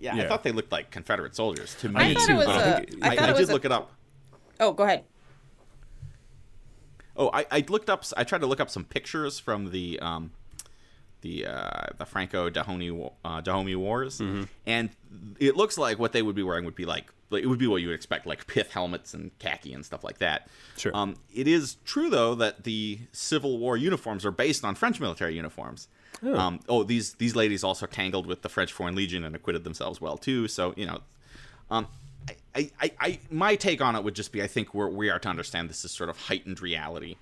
yeah, 0.00 0.14
I 0.16 0.28
thought 0.28 0.44
they 0.44 0.52
looked 0.52 0.70
like 0.72 0.90
Confederate 0.90 1.34
soldiers 1.36 1.74
to 1.80 1.88
me. 1.88 1.96
I 1.96 2.14
thought 2.14 2.30
it 2.30 2.34
was 2.36 2.46
but 2.46 2.56
I 2.56 2.62
a. 2.62 2.76
think- 2.86 3.04
I 3.04 3.08
I, 3.08 3.10
I 3.30 3.32
did 3.32 3.48
a- 3.48 3.52
look 3.52 3.64
it 3.64 3.72
up. 3.72 3.92
Oh, 4.60 4.72
go 4.72 4.84
ahead. 4.84 5.04
Oh, 7.16 7.30
I, 7.32 7.46
I 7.50 7.64
looked 7.68 7.90
up. 7.90 8.04
I 8.16 8.22
tried 8.24 8.42
to 8.42 8.46
look 8.46 8.60
up 8.60 8.70
some 8.70 8.84
pictures 8.84 9.40
from 9.40 9.72
the 9.72 9.98
um, 10.00 10.30
the 11.22 11.46
uh, 11.46 11.86
the 11.98 12.04
Franco 12.06 12.48
Dahomey 12.50 12.90
uh, 13.24 13.40
Dahomey 13.40 13.76
Wars, 13.76 14.18
Mm-hmm. 14.18 14.44
and 14.66 14.90
it 15.38 15.56
looks 15.56 15.78
like 15.78 15.98
what 15.98 16.12
they 16.12 16.22
would 16.22 16.34
be 16.36 16.42
wearing 16.42 16.64
would 16.64 16.74
be 16.74 16.84
like, 16.84 17.12
like 17.30 17.42
it 17.42 17.46
would 17.46 17.58
be 17.58 17.66
what 17.66 17.76
you 17.82 17.88
would 17.88 17.94
expect, 17.94 18.26
like 18.26 18.46
pith 18.46 18.70
helmets 18.72 19.14
and 19.14 19.36
khaki 19.38 19.72
and 19.72 19.84
stuff 19.84 20.04
like 20.04 20.18
that. 20.18 20.48
Sure. 20.76 20.92
Um, 20.94 21.16
it 21.34 21.48
is 21.48 21.76
true 21.84 22.10
though 22.10 22.34
that 22.36 22.64
the 22.64 23.00
Civil 23.12 23.58
War 23.58 23.76
uniforms 23.76 24.24
are 24.24 24.30
based 24.30 24.64
on 24.64 24.74
French 24.74 25.00
military 25.00 25.34
uniforms. 25.34 25.88
Oh. 26.22 26.34
Um, 26.36 26.60
oh, 26.68 26.82
these 26.82 27.14
these 27.14 27.36
ladies 27.36 27.62
also 27.62 27.86
tangled 27.86 28.26
with 28.26 28.42
the 28.42 28.48
French 28.48 28.72
Foreign 28.72 28.94
Legion 28.94 29.24
and 29.24 29.34
acquitted 29.36 29.64
themselves 29.64 30.00
well 30.00 30.16
too. 30.16 30.48
So 30.48 30.74
you 30.76 30.86
know, 30.86 31.00
um, 31.70 31.86
I, 32.54 32.70
I, 32.80 32.92
I, 33.00 33.18
my 33.30 33.54
take 33.54 33.80
on 33.80 33.94
it 33.96 34.02
would 34.04 34.14
just 34.14 34.32
be, 34.32 34.42
I 34.42 34.46
think 34.48 34.74
we're, 34.74 34.88
we 34.88 35.08
are 35.10 35.18
to 35.20 35.28
understand 35.28 35.70
this 35.70 35.84
is 35.84 35.92
sort 35.92 36.10
of 36.10 36.16
heightened 36.18 36.60
reality. 36.60 37.16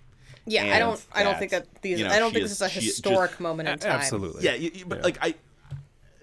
Yeah, 0.47 0.74
I 0.74 0.78
don't. 0.78 1.05
I 1.12 1.22
don't 1.24 1.38
think 1.38 1.51
that, 1.51 1.72
that 1.72 1.82
these. 1.82 1.99
you 1.99 2.05
know, 2.07 2.12
I 2.12 2.18
don't 2.18 2.32
think 2.32 2.44
is- 2.44 2.59
this 2.59 2.61
is 2.70 2.76
a 2.76 2.80
she- 2.80 2.86
just- 2.86 3.05
historic 3.05 3.40
moment 3.40 3.68
in 3.68 3.78
time. 3.78 3.92
absolutely. 3.92 4.44
Yeah, 4.44 4.55
you, 4.55 4.70
you- 4.74 4.86
but 4.86 5.03
like 5.03 5.18
I, 5.20 5.34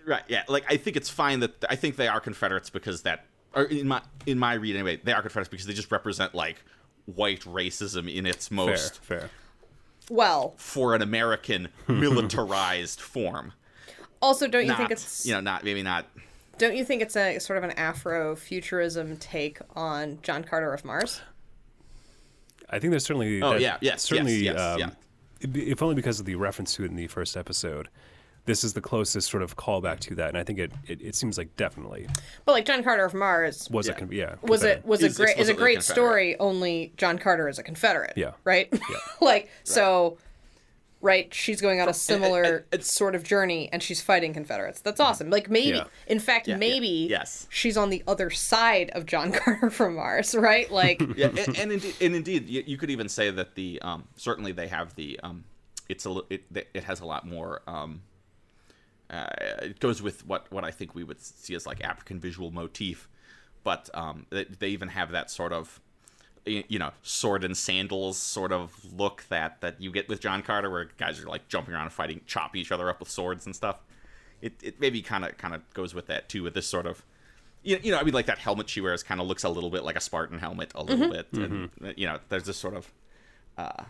right, 0.06 0.24
yeah, 0.28 0.44
like 0.48 0.64
I 0.72 0.78
think 0.78 0.96
it's 0.98 1.10
fine 1.10 1.42
that 1.42 1.64
I 1.70 1.76
think 1.76 1.96
they 1.98 2.08
are 2.08 2.20
Confederates 2.20 2.70
because 2.70 3.02
that, 3.04 3.26
or 3.54 3.64
in 3.64 3.88
my 3.88 4.02
in 4.26 4.40
my 4.40 4.54
read 4.54 4.76
anyway, 4.76 5.00
they 5.04 5.12
are 5.12 5.22
Confederates 5.22 5.50
because 5.50 5.66
they 5.66 5.74
just 5.74 5.92
represent 5.92 6.34
like 6.34 6.64
white 7.06 7.42
racism 7.42 8.14
in 8.14 8.26
its 8.26 8.48
fair, 8.48 8.56
most 8.56 9.04
fair. 9.04 9.30
Well, 10.10 10.54
for 10.58 10.96
an 10.96 11.02
American 11.02 11.68
militarized 11.88 13.02
form. 13.02 13.54
also, 14.22 14.48
don't 14.48 14.62
you 14.64 14.68
Not, 14.70 14.78
think 14.78 14.92
it's 14.92 15.26
you 15.26 15.34
know, 15.34 15.42
not 15.42 15.64
maybe 15.66 15.84
not. 15.84 16.06
don't 16.58 16.76
you 16.78 16.86
think 16.86 17.02
it's 17.02 17.16
a 17.18 17.40
sort 17.40 17.58
of 17.58 17.64
an 17.66 17.72
Afro-futurism 17.72 19.18
take 19.18 19.60
on 19.76 20.20
John 20.22 20.44
Carter 20.44 20.74
of 20.74 20.86
Mars? 20.86 21.22
I 22.70 22.80
think 22.80 22.92
there's 22.92 23.06
certainly. 23.06 23.42
Oh, 23.42 23.52
that- 23.54 23.62
yeah, 23.62 23.78
yes, 23.82 24.04
certainly. 24.04 24.36
yes, 24.36 24.56
yes, 24.56 24.60
um, 24.62 24.80
yeah. 24.80 24.90
if- 25.42 25.56
If 25.74 25.84
only 25.84 25.96
because 25.96 26.20
of 26.20 26.26
the 26.26 26.36
reference 26.36 26.74
to 26.76 26.84
it 26.84 26.92
in 26.92 26.96
the 26.96 27.08
first 27.08 27.36
episode. 27.38 27.90
This 28.46 28.66
is 28.66 28.74
the 28.74 28.82
closest 28.82 29.30
sort 29.32 29.42
of 29.42 29.56
callback 29.56 30.00
to 30.02 30.16
that, 30.16 30.28
and 30.28 30.38
I 30.38 30.44
think 30.44 30.60
it, 30.60 30.74
it, 30.86 31.02
it 31.02 31.16
seems 31.16 31.38
like 31.38 31.56
definitely 31.56 32.08
But 32.44 32.52
like 32.52 32.66
John 32.66 32.84
Carter 32.84 33.06
of 33.06 33.14
Mars 33.14 33.70
was 33.72 33.88
Yeah. 33.88 33.94
a 33.94 33.96
con- 33.96 34.10
yeah 34.12 34.36
was 34.42 34.64
it 34.66 34.84
Confederate. 34.84 34.86
was 34.86 35.02
a 35.04 35.10
great 35.14 35.38
is 35.38 35.48
a 35.48 35.54
great 35.54 35.82
story. 35.82 36.38
Only 36.42 36.92
John 36.98 37.18
Carter 37.18 37.48
is 37.48 37.58
a 37.58 37.64
Confederate. 37.64 38.12
Yeah. 38.18 38.32
Right. 38.44 38.68
like 39.22 39.50
so. 39.64 40.18
Right, 41.04 41.34
she's 41.34 41.60
going 41.60 41.82
on 41.82 41.90
a 41.90 41.94
similar 41.94 42.66
sort 42.80 43.14
of 43.14 43.24
journey, 43.24 43.68
and 43.74 43.84
she's 43.84 44.02
fighting 44.02 44.34
Confederates. 44.34 44.80
That's 44.80 45.02
awesome. 45.02 45.30
Like 45.30 45.50
maybe, 45.50 45.78
Yeah. 45.78 45.84
in 46.08 46.18
fact, 46.20 46.48
Yeah, 46.48 46.54
yeah, 46.54 46.60
maybe 46.60 47.08
yes. 47.10 47.46
she's 47.50 47.76
on 47.76 47.90
the 47.90 48.02
other 48.08 48.30
side 48.30 48.90
of 48.92 49.06
John 49.06 49.32
Carter 49.38 49.70
from 49.70 49.96
Mars. 49.96 50.34
Right, 50.34 50.72
like 50.72 51.02
yeah, 51.18 51.28
and, 51.28 51.58
and 51.58 51.72
indeed, 51.74 51.96
and 52.00 52.16
indeed, 52.16 52.48
you, 52.48 52.64
you 52.66 52.78
could 52.78 52.90
even 52.90 53.10
say 53.10 53.30
that 53.32 53.56
the 53.56 53.82
um, 53.82 54.08
certainly 54.16 54.54
they 54.54 54.70
have 54.70 54.96
the 54.96 55.20
um, 55.24 55.44
it's 55.90 56.06
a 56.06 56.22
it 56.30 56.44
it 56.74 56.86
has 56.86 57.02
a 57.02 57.06
lot 57.06 57.28
more. 57.28 57.62
Um, 57.68 58.02
uh, 59.10 59.28
it 59.62 59.80
goes 59.82 60.02
with 60.02 60.26
what 60.26 60.50
what 60.54 60.64
I 60.64 60.72
think 60.72 60.96
we 60.96 61.04
would 61.04 61.22
see 61.22 61.54
as 61.54 61.66
like 61.68 61.84
African 61.84 62.20
visual 62.22 62.50
motif, 62.50 63.10
but 63.66 63.90
um, 63.94 64.26
they, 64.30 64.46
they 64.46 64.70
even 64.70 64.88
have 64.88 65.12
that 65.12 65.30
sort 65.30 65.52
of 65.52 65.82
you 66.46 66.80
know 66.80 66.92
sword 67.02 67.44
and 67.44 67.56
sandals 67.56 68.18
sort 68.18 68.52
of 68.52 68.74
look 68.94 69.26
that 69.30 69.62
that 69.62 69.80
you 69.82 69.92
get 69.92 70.10
with 70.10 70.20
John 70.20 70.42
Carter, 70.42 70.70
where 70.70 70.90
guys 70.98 71.22
are 71.22 71.28
like 71.28 71.48
jumping 71.48 71.74
around 71.74 71.84
and 71.84 71.94
fighting, 71.94 72.22
chop 72.26 72.56
each 72.56 72.72
other 72.72 72.90
up 72.90 73.00
with 73.00 73.10
swords 73.10 73.46
and 73.46 73.56
stuff. 73.56 73.78
It 74.42 74.54
it 74.62 74.80
maybe 74.80 75.02
kind 75.02 75.24
of 75.26 75.38
kind 75.38 75.54
of 75.54 75.62
goes 75.74 75.94
with 75.94 76.08
that 76.08 76.30
too, 76.30 76.44
with 76.44 76.54
this 76.54 76.68
sort 76.68 76.86
of 76.86 77.04
you, 77.64 77.80
you 77.82 77.92
know, 77.92 77.98
I 77.98 78.04
mean, 78.04 78.14
like 78.14 78.26
that 78.28 78.38
helmet 78.38 78.70
she 78.70 78.82
wears 78.82 79.04
kind 79.04 79.22
of 79.22 79.28
looks 79.28 79.44
a 79.44 79.50
little 79.50 79.70
bit 79.70 79.84
like 79.84 79.96
a 79.96 80.02
Spartan 80.02 80.38
helmet, 80.40 80.72
a 80.76 80.84
little 80.84 81.10
bit, 81.10 81.28
and 81.34 81.70
uh, 81.84 81.94
you 81.96 82.06
know, 82.06 82.20
there's 82.30 82.44
this 82.44 82.58
sort 82.58 82.76
of, 82.76 82.92
uh, 83.58 83.84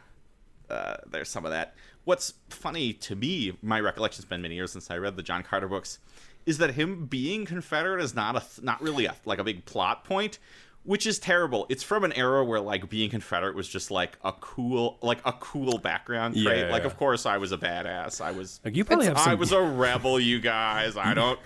uh, 0.69 0.97
there's 1.09 1.29
some 1.29 1.43
of 1.43 1.51
that. 1.51 1.75
What's 2.03 2.35
funny 2.49 2.93
to 2.93 3.15
me, 3.15 3.57
my 3.61 3.79
recollection's 3.79 4.25
been 4.25 4.41
many 4.41 4.55
years 4.55 4.71
since 4.71 4.91
I 4.91 4.97
read 4.97 5.15
the 5.15 5.23
John 5.23 5.41
Carter 5.41 5.67
books, 5.67 5.99
is 6.45 6.59
that 6.59 6.75
him 6.75 7.05
being 7.05 7.45
Confederate 7.45 8.03
is 8.03 8.13
not 8.13 8.35
a 8.35 8.39
th- 8.41 8.61
not 8.61 8.81
really 8.81 9.05
a 9.05 9.15
like 9.25 9.39
a 9.39 9.43
big 9.43 9.65
plot 9.65 10.03
point, 10.03 10.37
which 10.83 11.07
is 11.07 11.19
terrible. 11.19 11.65
It's 11.69 11.83
from 11.83 12.03
an 12.03 12.13
era 12.13 12.43
where 12.43 12.59
like 12.59 12.89
being 12.89 13.09
Confederate 13.09 13.55
was 13.55 13.67
just 13.67 13.89
like 13.91 14.17
a 14.23 14.31
cool 14.33 14.97
like 15.01 15.19
a 15.25 15.33
cool 15.33 15.77
background 15.77 16.35
trait. 16.35 16.65
Yeah, 16.65 16.71
like, 16.71 16.83
yeah. 16.83 16.87
of 16.87 16.97
course, 16.97 17.25
I 17.25 17.37
was 17.37 17.51
a 17.51 17.57
badass. 17.57 18.21
I 18.21 18.31
was 18.31 18.59
Like, 18.65 18.75
you 18.75 18.83
probably 18.83 19.05
have 19.07 19.19
some... 19.19 19.29
I 19.29 19.35
was 19.35 19.51
a 19.51 19.61
rebel, 19.61 20.19
you 20.19 20.39
guys. 20.39 20.97
I 20.97 21.13
don't, 21.13 21.39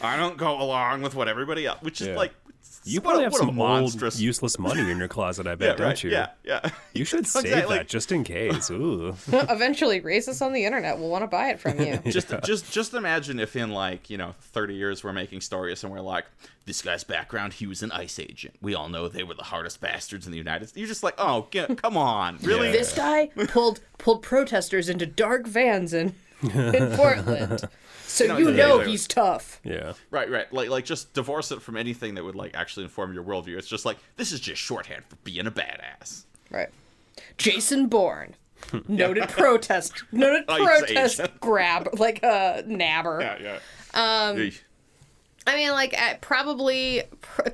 I 0.00 0.16
don't 0.16 0.36
go 0.36 0.60
along 0.60 1.02
with 1.02 1.14
what 1.14 1.28
everybody 1.28 1.66
else. 1.66 1.82
Which 1.82 2.00
is 2.00 2.06
Yeah. 2.08 2.16
like, 2.16 2.32
You 2.84 3.00
probably 3.00 3.24
have 3.24 3.34
some 3.34 3.54
monstrous. 3.54 4.16
old, 4.16 4.20
useless 4.20 4.58
money 4.58 4.90
in 4.90 4.98
your 4.98 5.08
closet. 5.08 5.46
I 5.46 5.50
yeah, 5.52 5.56
bet, 5.56 5.68
right. 5.70 5.78
don't 5.78 6.04
you? 6.04 6.10
Yeah, 6.10 6.30
yeah. 6.44 6.70
You 6.94 7.04
should 7.04 7.26
save 7.28 7.44
Exactly, 7.44 7.76
that 7.76 7.88
just 7.88 8.10
in 8.10 8.24
case. 8.24 8.70
Ooh. 8.70 9.14
eventually 9.30 10.00
racists 10.00 10.44
on 10.44 10.52
the 10.52 10.64
internet 10.64 10.98
will 10.98 11.10
want 11.10 11.22
to 11.22 11.28
buy 11.28 11.50
it 11.50 11.60
from 11.60 11.78
you. 11.80 11.98
just, 12.10 12.32
just, 12.44 12.72
just 12.72 12.94
imagine 12.94 13.38
if 13.38 13.54
in 13.54 13.70
like 13.70 14.10
you 14.10 14.16
know 14.16 14.34
thirty 14.40 14.74
years 14.74 15.04
we're 15.04 15.12
making 15.12 15.40
stories 15.42 15.84
and 15.84 15.92
we're 15.92 16.00
like, 16.00 16.24
this 16.66 16.82
guy's 16.82 17.04
background, 17.04 17.52
he 17.54 17.66
was 17.66 17.82
an 17.82 17.92
ICE 17.92 18.18
agent. 18.18 18.54
We 18.60 18.74
all 18.74 18.88
know 18.88 19.08
they 19.08 19.22
were 19.22 19.34
the 19.34 19.44
hardest 19.44 19.80
bastards 19.80 20.26
in 20.26 20.32
the 20.32 20.38
United 20.38 20.68
States. 20.68 20.78
You're 20.78 20.88
just 20.88 21.02
like, 21.02 21.14
oh, 21.18 21.46
get, 21.50 21.80
come 21.80 21.96
on, 21.96 22.38
really? 22.42 22.66
Yeah. 22.68 22.72
this 22.72 22.94
guy 22.94 23.26
pulled 23.48 23.80
pulled 23.98 24.22
protesters 24.22 24.88
into 24.88 25.06
dark 25.06 25.46
vans 25.46 25.92
in 25.92 26.14
in 26.42 26.96
Portland. 26.96 27.68
So 28.08 28.26
No, 28.26 28.38
you 28.38 28.50
know 28.50 28.80
he's 28.80 29.06
tough. 29.06 29.60
Yeah. 29.62 29.92
Right, 30.10 30.30
right. 30.30 30.50
Like, 30.52 30.70
like 30.70 30.84
just 30.84 31.12
divorce 31.12 31.52
it 31.52 31.60
from 31.60 31.76
anything 31.76 32.14
that 32.14 32.24
would 32.24 32.34
like 32.34 32.56
actually 32.56 32.84
inform 32.84 33.12
your 33.12 33.22
worldview. 33.22 33.58
It's 33.58 33.68
just 33.68 33.84
like 33.84 33.98
this 34.16 34.32
is 34.32 34.40
just 34.40 34.60
shorthand 34.60 35.04
for 35.08 35.16
being 35.24 35.46
a 35.46 35.50
badass. 35.50 36.24
Right. 36.50 36.70
Jason 37.36 37.86
Bourne. 37.86 38.34
Noted 38.88 39.28
protest. 39.28 40.04
Noted 40.10 40.44
Ice 40.48 40.64
protest 40.64 41.20
grab 41.40 41.90
like 41.98 42.22
a 42.22 42.64
nabber. 42.66 43.20
yeah. 43.20 43.58
Yeah. 43.94 44.30
Um. 44.30 44.50
I 45.46 45.56
mean, 45.56 45.70
like, 45.70 45.98
uh, 45.98 46.16
probably, 46.20 47.04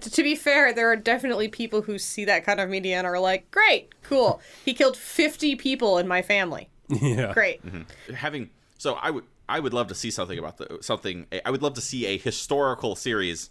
to 0.01 0.23
be 0.25 0.35
fair, 0.35 0.73
there 0.73 0.91
are 0.91 0.97
definitely 0.97 1.47
people 1.47 1.81
who 1.81 1.97
see 1.97 2.25
that 2.25 2.45
kind 2.45 2.59
of 2.59 2.69
media 2.69 2.99
and 2.99 3.07
are 3.07 3.21
like, 3.21 3.49
great, 3.53 3.93
cool. 4.03 4.41
He 4.65 4.75
killed 4.75 4.97
50 4.97 5.55
people 5.55 5.99
in 5.99 6.09
my 6.09 6.21
family. 6.21 6.69
Yeah. 6.89 7.33
Great. 7.33 7.61
having 8.13 8.51
so 8.79 8.95
I 8.95 9.11
would 9.13 9.23
I 9.49 9.61
would 9.61 9.75
love 9.75 9.89
to 9.89 9.95
see 9.95 10.11
something 10.11 10.39
about 10.39 10.57
the 10.59 10.79
something 10.81 11.27
I 11.45 11.51
would 11.51 11.63
love 11.63 11.75
to 11.75 11.81
see 11.81 12.07
a 12.07 12.17
historical 12.19 12.97
series 12.97 13.51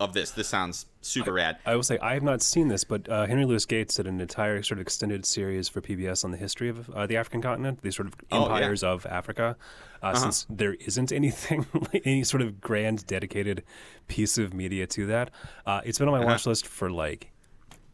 of 0.00 0.12
this. 0.12 0.30
This 0.32 0.48
sounds 0.48 0.86
super 1.02 1.32
rad. 1.32 1.58
I 1.66 1.76
will 1.76 1.82
say 1.82 1.98
I 1.98 2.14
have 2.14 2.22
not 2.22 2.42
seen 2.42 2.68
this, 2.68 2.84
but 2.84 3.08
uh, 3.08 3.26
Henry 3.26 3.44
Louis 3.44 3.64
Gates 3.66 3.94
did 3.96 4.06
an 4.06 4.20
entire 4.20 4.62
sort 4.62 4.78
of 4.78 4.82
extended 4.82 5.24
series 5.26 5.68
for 5.68 5.80
PBS 5.80 6.24
on 6.24 6.30
the 6.30 6.36
history 6.36 6.68
of 6.68 6.88
uh, 6.90 7.06
the 7.06 7.16
African 7.16 7.40
continent, 7.42 7.82
the 7.82 7.92
sort 7.92 8.08
of 8.08 8.14
Oh, 8.32 8.48
yeah. 8.48 8.54
empires 8.56 8.82
of 8.82 9.06
Africa. 9.06 9.56
Uh, 10.02 10.14
Since 10.14 10.46
there 10.50 10.74
isn't 10.74 11.12
anything, 11.12 11.66
any 12.04 12.24
sort 12.24 12.42
of 12.42 12.60
grand 12.60 13.06
dedicated 13.06 13.62
piece 14.08 14.36
of 14.38 14.52
media 14.52 14.86
to 14.88 15.06
that, 15.06 15.30
uh, 15.66 15.80
it's 15.84 15.98
been 15.98 16.08
on 16.08 16.18
my 16.18 16.24
watch 16.24 16.44
list 16.46 16.66
for 16.66 16.90
like 16.90 17.30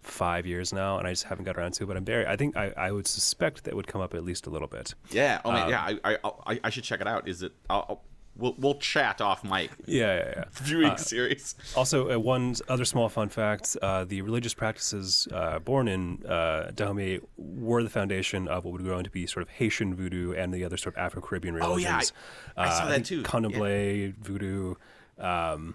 five 0.03 0.47
years 0.47 0.73
now, 0.73 0.99
and 0.99 1.07
I 1.07 1.13
just 1.13 1.25
haven't 1.25 1.45
got 1.45 1.57
around 1.57 1.73
to 1.75 1.85
it. 1.85 1.87
But 1.87 1.97
I'm 1.97 2.05
very, 2.05 2.27
I 2.27 2.37
think 2.37 2.57
I, 2.57 2.73
I 2.77 2.91
would 2.93 3.07
suspect 3.07 3.65
that 3.65 3.75
would 3.75 3.87
come 3.87 4.01
up 4.01 4.15
at 4.15 4.25
least 4.25 4.47
a 4.47 4.51
little 4.51 4.69
bit. 4.69 4.95
Yeah. 5.11 5.41
Oh 5.45 5.53
man, 5.53 5.65
Um, 5.65 5.71
yeah. 5.71 5.99
I, 6.05 6.15
I 6.25 6.31
I 6.55 6.61
I 6.65 6.71
should 6.71 6.85
check 6.85 7.01
it 7.01 7.07
out. 7.07 7.29
Is 7.29 7.43
it? 7.43 7.53
I'll, 7.69 7.87
I'll, 7.89 8.03
we'll 8.37 8.55
we'll 8.59 8.75
chat 8.77 9.21
off 9.21 9.45
mic. 9.45 9.71
Yeah, 9.87 10.17
yeah, 10.17 10.33
yeah. 10.37 10.45
Viewing 10.63 10.97
series. 10.97 11.55
Also, 11.77 12.11
uh, 12.11 12.19
one 12.19 12.55
other 12.69 12.85
small 12.87 13.09
fun 13.11 13.29
fact: 13.29 13.77
uh, 13.83 14.05
the 14.05 14.23
religious 14.23 14.55
practices 14.55 15.29
uh, 15.33 15.59
born 15.59 15.87
in 15.89 16.25
uh, 16.27 16.71
Dahomey 16.75 17.21
were 17.37 17.83
the 17.83 17.91
foundation 17.91 18.49
of 18.49 18.65
what 18.65 18.73
would 18.73 18.85
go 18.85 18.97
on 18.97 19.05
to 19.05 19.11
be 19.11 19.27
sort 19.27 19.43
of 19.43 19.51
Haitian 19.51 19.95
voodoo 19.95 20.33
and 20.33 20.55
the 20.55 20.65
other 20.65 20.77
sort 20.79 20.95
of 20.97 20.99
Afro-Caribbean 21.03 21.55
religions. 21.55 21.73
Oh, 21.73 21.77
religions. 21.77 22.13
yeah, 22.57 22.63
I- 22.63 22.67
I 22.67 22.71
saw 22.71 22.85
Uh, 22.85 22.89
that 22.89 23.05
too. 23.05 23.23
Candomblé, 23.23 24.15
voodoo. 24.17 24.75
Um, 25.19 25.75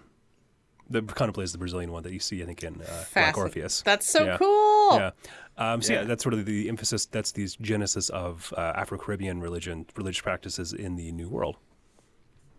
the 0.88 1.02
kind 1.02 1.28
of 1.28 1.34
plays 1.34 1.52
the 1.52 1.58
Brazilian 1.58 1.90
one 1.92 2.02
that 2.04 2.12
you 2.12 2.20
see, 2.20 2.42
I 2.42 2.46
think, 2.46 2.62
in 2.62 2.80
uh, 2.82 3.04
Black 3.14 3.36
Orpheus. 3.36 3.82
That's 3.82 4.08
so 4.08 4.24
Yeah. 4.24 4.36
cool. 4.38 4.96
Yeah. 4.98 5.10
Um, 5.58 5.82
so 5.82 5.92
yeah. 5.92 6.00
Yeah. 6.00 6.06
that's 6.06 6.22
sort 6.22 6.34
of 6.34 6.44
the 6.44 6.68
emphasis. 6.68 7.06
That's 7.06 7.32
the 7.32 7.48
genesis 7.60 8.08
of 8.10 8.52
uh, 8.56 8.60
Afro 8.76 8.98
Caribbean 8.98 9.40
religion, 9.40 9.86
religious 9.96 10.20
practices 10.20 10.72
in 10.72 10.96
the 10.96 11.10
New 11.12 11.28
World. 11.28 11.56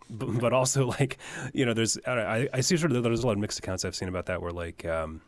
But, 0.09 0.39
but 0.39 0.53
also, 0.53 0.85
like 0.99 1.17
you 1.53 1.65
know, 1.65 1.73
there's 1.73 1.97
I, 2.07 2.47
I- 2.53 2.61
see 2.61 2.77
sort 2.77 2.91
of 2.91 3.03
there's 3.03 3.23
a 3.23 3.27
lot 3.27 3.33
of 3.33 3.39
mixed 3.39 3.59
accounts 3.59 3.85
I've 3.85 3.95
seen 3.95 4.09
about 4.09 4.25
that, 4.27 4.41
where 4.41 4.51
like. 4.51 4.85
Um, 4.85 5.21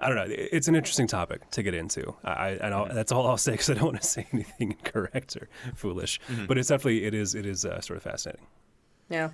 I 0.00 0.06
don't 0.08 0.14
know. 0.16 0.26
It's 0.28 0.68
an 0.68 0.76
interesting 0.76 1.08
topic 1.08 1.50
to 1.50 1.60
get 1.60 1.74
into. 1.74 2.14
I, 2.22 2.30
I 2.30 2.48
and 2.50 2.72
I'll, 2.72 2.86
that's 2.86 3.10
all 3.10 3.26
I'll 3.26 3.36
say 3.48 3.52
because 3.52 3.68
I 3.70 3.74
don't 3.74 3.86
want 3.86 4.00
to 4.00 4.06
say 4.06 4.28
anything 4.32 4.70
incorrect 4.78 5.36
or 5.36 5.48
foolish. 5.74 6.20
But 6.46 6.56
it's 6.56 6.68
definitely 6.68 7.04
it 7.04 7.14
is 7.14 7.34
it 7.34 7.44
is 7.44 7.64
uh, 7.64 7.80
sort 7.80 7.96
of 7.96 8.04
fascinating. 8.04 8.46
Yeah. 9.10 9.30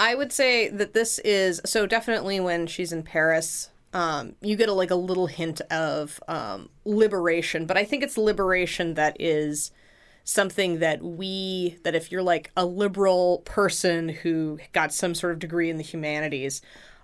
I 0.00 0.14
would 0.14 0.32
say 0.32 0.70
that 0.70 0.94
this 0.94 1.18
is 1.18 1.60
so 1.66 1.84
definitely 1.84 2.40
when 2.40 2.66
she's 2.66 2.90
in 2.90 3.02
Paris, 3.02 3.68
um, 3.92 4.34
you 4.40 4.56
get 4.56 4.70
a, 4.70 4.72
like 4.72 4.90
a 4.90 4.94
little 4.94 5.26
hint 5.26 5.60
of 5.70 6.18
um, 6.26 6.70
liberation, 6.86 7.66
but 7.66 7.76
I 7.76 7.84
think 7.84 8.02
it's 8.02 8.16
liberation 8.16 8.94
that 8.94 9.14
is 9.20 9.72
something 10.24 10.78
that 10.78 11.02
we 11.02 11.76
that 11.82 11.94
if 11.94 12.10
you're 12.10 12.22
like 12.22 12.50
a 12.56 12.64
liberal 12.64 13.42
person 13.44 14.08
who 14.08 14.58
got 14.72 14.94
some 14.94 15.14
sort 15.14 15.34
of 15.34 15.38
degree 15.38 15.68
in 15.68 15.76
the 15.76 15.82
humanities 15.82 16.62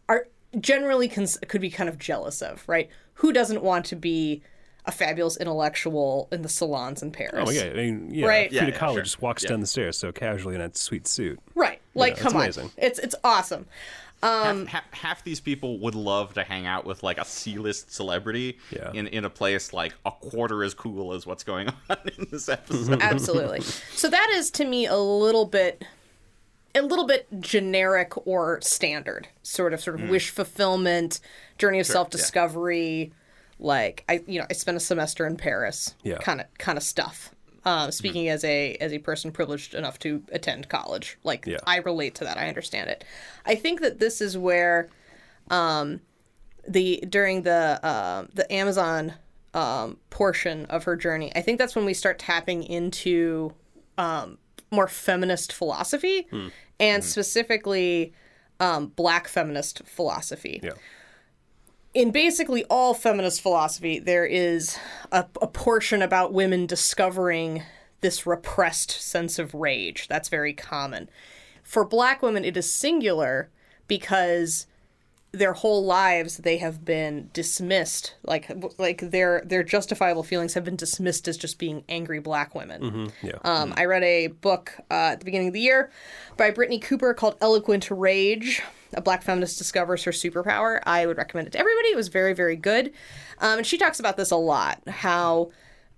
are 0.09 0.29
generally 0.59 1.09
cons- 1.09 1.39
could 1.49 1.61
be 1.61 1.71
kind 1.71 1.91
of 1.91 1.99
jealous 1.99 2.41
of, 2.41 2.67
right? 2.67 2.89
Who 3.15 3.31
doesn't 3.31 3.63
want 3.63 3.85
to 3.87 3.97
be 3.97 4.43
a 4.87 4.93
fabulous 4.93 5.37
intellectual 5.37 6.29
in 6.31 6.43
the 6.43 6.49
salons 6.49 7.03
in 7.03 7.11
Paris? 7.11 7.49
Oh 7.49 7.51
yeah, 7.51 7.65
I 7.65 7.75
mean, 7.75 8.09
yeah, 8.13 8.27
Right. 8.27 8.51
Frida 8.51 8.67
Yeah, 8.67 8.71
yeah, 8.73 8.79
Kahlo 8.79 8.95
sure. 8.95 9.03
just 9.03 9.21
walks 9.23 9.43
Yeah. 9.43 9.51
down 9.51 9.61
the 9.61 9.67
stairs 9.67 9.99
so 9.99 10.13
casually 10.13 10.55
in 10.55 10.61
a 10.61 10.75
sweet 10.75 11.07
suit. 11.09 11.41
Right. 11.55 11.81
Like, 11.95 12.15
it's 12.15 12.23
come 12.23 12.37
amazing. 12.37 12.65
on. 12.65 12.71
It's 12.77 12.99
it's 12.99 13.15
awesome. 13.25 13.67
Um, 14.23 14.67
half, 14.67 14.85
half, 14.85 14.95
half 14.95 15.25
these 15.25 15.41
people 15.41 15.79
would 15.81 15.95
love 15.95 16.35
to 16.35 16.43
hang 16.43 16.67
out 16.67 16.87
with 16.87 17.03
like 17.03 17.19
a 17.19 17.25
C-list 17.25 17.93
celebrity 17.93 18.59
Yeah. 18.71 18.91
in, 18.95 19.07
in 19.09 19.25
a 19.27 19.31
place 19.31 19.73
like 19.75 19.93
a 20.07 20.11
quarter 20.11 20.65
as 20.65 20.73
cool 20.73 21.13
as 21.13 21.27
what's 21.27 21.45
going 21.45 21.69
on 21.91 21.99
in 22.17 22.27
this 22.31 22.49
episode. 22.49 23.03
Absolutely. 23.03 23.61
So 23.61 24.09
that 24.09 24.31
is 24.35 24.51
to 24.53 24.65
me 24.65 24.87
a 24.87 24.97
little 24.97 25.45
bit 25.45 25.85
a 26.75 26.83
little 26.83 27.07
bit 27.07 27.27
generic 27.41 28.13
or 28.27 28.61
standard 28.61 29.29
sort 29.43 29.73
of 29.73 29.81
sort 29.81 29.97
of 29.97 30.03
hmm. 30.03 30.11
wish 30.11 30.31
fulfillment, 30.31 31.21
journey 31.59 31.81
of 31.81 31.87
self-discovery, 31.87 33.13
like 33.59 34.05
I 34.09 34.23
you 34.27 34.39
know, 34.41 34.47
I 34.49 34.53
spent 34.53 34.77
a 34.77 34.81
semester 34.81 35.27
in 35.27 35.37
Paris. 35.37 35.95
Yeah. 36.03 36.19
kind 36.19 36.41
of 36.41 36.47
kind 36.59 36.77
of 36.79 36.85
stuff. 36.85 37.31
Um, 37.65 37.91
speaking 37.91 38.29
as 38.29 38.45
a 38.45 38.75
as 38.77 38.93
a 38.93 38.99
person 38.99 39.33
privileged 39.33 39.75
enough 39.75 39.99
to 40.01 40.23
attend 40.31 40.69
college, 40.69 41.19
like 41.25 41.47
Yeah. 41.47 41.59
I 41.67 41.79
relate 41.79 42.15
to 42.17 42.25
that. 42.25 42.37
I 42.39 42.49
understand 42.49 42.91
it. 42.91 43.05
I 43.45 43.57
think 43.57 43.81
that 43.81 43.99
this 43.99 44.21
is 44.21 44.39
where 44.39 44.89
um, 45.51 46.01
the 46.69 47.03
during 47.09 47.43
the 47.43 47.81
uh, 47.83 48.27
the 48.33 48.51
Amazon 48.53 49.15
um, 49.55 49.99
portion 50.11 50.67
of 50.67 50.85
her 50.85 50.95
journey, 50.97 51.33
I 51.35 51.41
think 51.41 51.59
that's 51.59 51.75
when 51.75 51.85
we 51.85 51.95
start 51.95 52.19
tapping 52.19 52.63
into 52.63 53.53
um, 53.99 54.39
more 54.71 54.87
feminist 54.87 55.53
philosophy, 55.53 56.29
and 56.79 57.03
specifically 57.03 58.13
um, 58.61 58.89
Black 58.95 59.27
feminist 59.29 59.83
philosophy. 59.87 60.61
Yeah, 60.63 60.71
In 61.97 62.11
basically 62.11 62.63
all 62.65 62.93
feminist 62.93 63.41
philosophy, 63.41 63.99
there 63.99 64.27
is 64.27 64.79
a, 65.11 65.25
a 65.41 65.47
portion 65.47 66.03
about 66.03 66.31
women 66.31 66.67
discovering 66.67 67.63
this 68.03 68.27
repressed 68.27 68.91
sense 68.91 69.39
of 69.39 69.55
rage. 69.55 70.07
That's 70.07 70.29
very 70.29 70.53
common. 70.53 71.09
For 71.63 71.87
Black 71.87 72.21
women, 72.21 72.45
it 72.45 72.55
is 72.55 72.71
singular 72.71 73.49
because 73.89 74.67
their 75.39 75.53
whole 75.53 75.85
lives 75.85 76.39
they 76.39 76.57
have 76.59 76.85
been 76.85 77.31
dismissed 77.33 78.15
like 78.25 78.51
like 78.79 79.01
their 79.11 79.43
their 79.45 79.63
justifiable 79.63 80.23
feelings 80.23 80.55
have 80.55 80.65
been 80.65 80.77
dismissed 80.77 81.29
as 81.29 81.37
just 81.37 81.59
being 81.59 81.85
angry 81.89 82.19
black 82.19 82.55
women 82.55 83.13
yeah. 83.23 83.39
um, 83.45 83.75
I 83.77 83.85
read 83.85 84.03
a 84.03 84.29
book 84.29 84.73
uh, 84.91 85.13
at 85.13 85.21
the 85.21 85.25
beginning 85.25 85.49
of 85.49 85.55
the 85.55 85.61
year 85.61 85.91
by 86.37 86.51
Brittney 86.51 86.81
Cooper 86.81 87.15
called 87.15 87.37
Eloquent 87.41 87.91
Rage. 87.91 88.63
A 88.95 89.01
black 89.01 89.23
feminist 89.23 89.59
discovers 89.59 90.05
her 90.05 90.13
superpower. 90.13 90.81
I 90.85 91.07
would 91.07 91.17
recommend 91.17 91.49
it 91.49 91.53
to 91.53 91.59
everybody. 91.59 91.89
It 91.89 91.97
was 91.97 92.09
very, 92.09 92.33
very 92.33 92.57
good. 92.57 92.93
Um, 93.39 93.59
and 93.59 93.67
she 93.67 93.79
talks 93.79 94.01
about 94.01 94.17
this 94.17 94.31
a 94.31 94.37
lot. 94.37 94.81
How, 94.87 95.51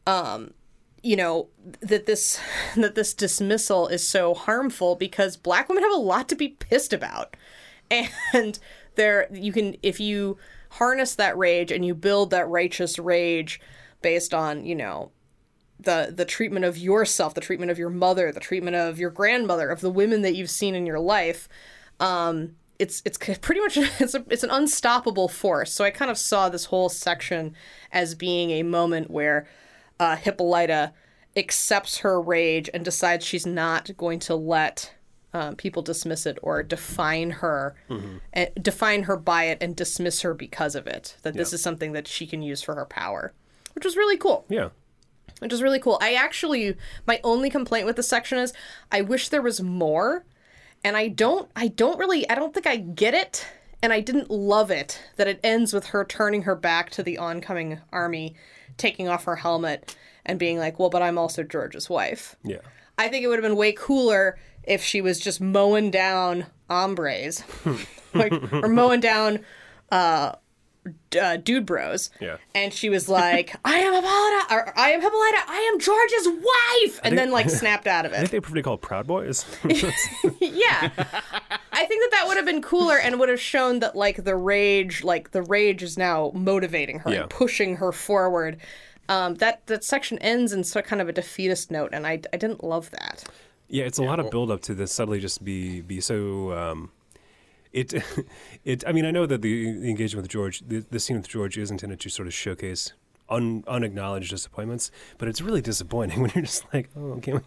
um, 0.07 0.55
you 1.03 1.17
know, 1.17 1.49
that 1.81 2.07
this 2.07 2.41
that 2.77 2.95
this 2.95 3.15
dismissal 3.15 3.89
is 3.89 4.07
so 4.07 4.35
harmful 4.35 4.97
because 4.97 5.37
black 5.37 5.69
women 5.69 5.85
have 5.85 5.93
a 5.93 5.97
lot 5.97 6.29
to 6.31 6.35
be 6.35 6.49
pissed 6.49 6.93
about, 6.93 7.37
and 7.91 8.59
there 8.99 9.27
you 9.33 9.53
can 9.53 9.77
if 9.83 9.99
you 9.99 10.37
harness 10.73 11.15
that 11.15 11.39
rage 11.39 11.73
and 11.73 11.87
you 11.87 11.95
build 11.95 12.31
that 12.31 12.47
righteous 12.49 12.99
rage 12.99 13.61
based 14.03 14.35
on 14.35 14.67
you 14.67 14.75
know 14.75 15.11
the 15.81 16.13
the 16.15 16.25
treatment 16.25 16.65
of 16.65 16.77
yourself, 16.77 17.35
the 17.35 17.41
treatment 17.41 17.71
of 17.71 17.79
your 17.79 17.91
mother, 17.91 18.33
the 18.33 18.41
treatment 18.41 18.77
of 18.77 18.99
your 18.99 19.11
grandmother, 19.11 19.71
of 19.71 19.81
the 19.81 19.91
women 19.91 20.23
that 20.23 20.35
you've 20.35 20.51
seen 20.51 20.75
in 20.75 20.87
your 20.87 20.99
life. 20.99 21.49
Um, 22.01 22.57
it's 22.79 23.03
it's 23.05 23.19
pretty 23.19 23.61
much 23.61 23.77
it's 24.01 24.15
a, 24.15 24.25
it's 24.29 24.43
an 24.43 24.51
unstoppable 24.51 25.29
force. 25.29 25.73
So 25.73 25.85
I 25.85 25.91
kind 25.91 26.11
of 26.11 26.19
saw 26.19 26.49
this 26.49 26.67
whole 26.67 26.89
section 26.89 27.55
as 27.93 28.15
being 28.15 28.51
a 28.51 28.63
moment 28.63 29.11
where 29.11 29.47
uh, 30.01 30.17
Hippolyta 30.17 30.93
accepts 31.37 31.99
her 31.99 32.21
rage 32.21 32.69
and 32.75 32.85
decides 32.85 33.25
she's 33.25 33.47
not 33.47 33.97
going 33.97 34.19
to 34.19 34.35
let 34.35 34.93
um, 35.35 35.57
people 35.57 35.83
dismiss 35.83 36.25
it 36.27 36.39
or 36.43 36.63
define 36.63 37.31
her, 37.31 37.75
and 38.33 38.51
define 38.61 39.03
her 39.05 39.17
by 39.17 39.45
it 39.45 39.59
and 39.61 39.77
dismiss 39.77 40.23
her 40.23 40.33
because 40.35 40.75
of 40.75 40.87
it. 40.87 41.17
That 41.23 41.35
this 41.35 41.53
Yeah. 41.53 41.57
is 41.57 41.63
something 41.63 41.93
that 41.93 42.09
she 42.09 42.27
can 42.27 42.43
use 42.43 42.63
for 42.63 42.75
her 42.75 42.87
power, 42.87 43.33
which 43.75 43.85
was 43.85 43.97
really 43.97 44.17
cool 44.17 44.45
yeah. 44.49 44.71
which 45.41 45.53
is 45.53 45.63
really 45.63 45.79
cool. 45.79 45.99
I 46.01 46.15
actually 46.15 46.77
my 47.07 47.21
only 47.23 47.51
complaint 47.51 47.87
with 47.87 47.97
this 47.97 48.09
section 48.09 48.39
is 48.39 48.53
I 48.91 49.03
wish 49.03 49.29
there 49.29 49.43
was 49.43 49.61
more 49.61 50.25
and 50.83 50.97
I 50.97 51.09
don't 51.09 51.51
I 51.55 51.69
don't 51.69 51.99
really 51.99 52.29
I 52.31 52.35
don't 52.35 52.55
think 52.55 52.67
I 52.67 52.77
get 52.77 53.15
it 53.15 53.47
and 53.83 53.93
I 53.93 54.01
didn't 54.01 54.31
love 54.31 54.71
it 54.71 55.01
that 55.17 55.29
it 55.29 55.39
ends 55.45 55.73
with 55.73 55.87
her 55.89 56.05
turning 56.05 56.43
her 56.43 56.57
back 56.57 56.91
to 56.91 57.03
the 57.03 57.19
oncoming 57.19 57.81
army, 57.93 58.35
taking 58.77 59.09
off 59.09 59.25
her 59.25 59.37
helmet 59.37 59.95
and 60.27 60.39
being 60.39 60.59
like, 60.59 60.79
"Well, 60.81 60.91
but 60.91 61.01
I'm 61.03 61.17
also 61.19 61.43
George's 61.45 61.89
wife." 61.89 62.35
Yeah. 62.43 62.59
I 62.99 63.07
think 63.09 63.23
it 63.23 63.29
would 63.29 63.39
have 63.39 63.45
been 63.49 63.57
way 63.57 63.71
cooler 63.73 64.37
if 64.65 64.83
she 64.83 65.01
was 65.01 65.19
just 65.21 65.41
mowing 65.41 65.91
down 65.91 66.47
hombres, 66.69 67.43
like 68.15 68.33
or 68.53 68.69
mowing 68.69 69.01
down 69.01 69.41
uh, 69.91 70.33
uh, 71.21 71.37
dude 71.39 71.67
bros. 71.67 72.11
Yeah. 72.21 72.37
And 72.55 72.73
she 72.73 72.89
was 72.91 73.09
like, 73.09 73.55
"I 73.65 73.79
am 73.79 73.93
Hippolyta, 73.95 74.47
or 74.51 74.79
I 74.79 74.91
am 74.91 75.01
Hippolyta, 75.01 75.39
I 75.47 75.71
am 75.73 75.79
George's 75.81 76.29
wife," 76.29 77.01
and 77.05 77.17
then 77.17 77.31
like 77.31 77.49
snapped 77.51 77.87
out 77.87 78.05
of 78.07 78.13
it. 78.13 78.17
I 78.17 78.19
think 78.21 78.31
they 78.31 78.41
prefer 78.41 78.57
to 78.57 78.63
call 78.63 78.77
Proud 78.77 79.07
Boys. 79.07 79.45
yeah, 80.41 80.91
I 81.73 81.85
think 81.87 82.03
that 82.03 82.11
that 82.13 82.25
would 82.27 82.37
have 82.37 82.47
been 82.47 82.63
cooler 82.63 82.99
and 82.99 83.19
would 83.21 83.29
have 83.29 83.41
shown 83.41 83.79
that 83.81 83.97
like 83.97 84.25
the 84.25 84.37
rage, 84.37 85.03
like 85.05 85.31
the 85.33 85.43
rage 85.43 85.83
is 85.83 85.97
now 85.97 86.31
motivating 86.35 87.01
her 87.01 87.11
Yeah. 87.11 87.21
and 87.23 87.31
pushing 87.31 87.77
her 87.77 87.93
forward. 87.93 88.59
Um, 89.11 89.37
that 89.37 89.67
that 89.69 89.85
section 89.85 90.19
ends 90.19 90.53
in 90.53 90.65
so 90.65 90.83
kind 90.83 91.01
of 91.01 91.09
a 91.09 91.13
defeatist 91.13 91.71
note, 91.71 91.91
and 91.95 92.07
I, 92.07 92.21
I 92.33 92.37
didn't 92.37 92.63
love 92.63 92.91
that. 92.91 93.25
Yeah, 93.69 93.85
it's 93.85 93.99
a 93.99 94.03
lot 94.03 94.19
of 94.19 94.31
build 94.31 94.51
up 94.51 94.63
to 94.63 94.75
this 94.75 94.93
suddenly 94.93 95.21
just 95.21 95.45
be 95.45 95.81
be 95.81 96.01
so. 96.01 96.53
Um, 96.53 96.91
it, 97.73 97.93
it. 98.65 98.85
I 98.87 98.93
mean, 98.93 99.05
I 99.05 99.11
know 99.11 99.27
that 99.27 99.43
the, 99.43 99.79
the 99.79 99.91
engagement 99.91 100.23
with 100.23 100.31
George, 100.31 100.61
the, 100.67 100.85
the 100.91 100.99
scene 100.99 101.17
with 101.17 101.29
George, 101.29 101.59
is 101.59 101.71
intended 101.71 102.01
to 102.01 102.09
sort 102.09 102.27
of 102.27 102.35
showcase 102.35 102.93
un, 103.29 103.65
unacknowledged 103.67 104.31
disappointments, 104.31 104.91
but 105.19 105.29
it's 105.29 105.41
really 105.41 105.61
disappointing 105.61 106.21
when 106.23 106.31
you're 106.35 106.45
just 106.45 106.65
like, 106.73 106.89
oh, 106.97 107.13
okay, 107.15 107.39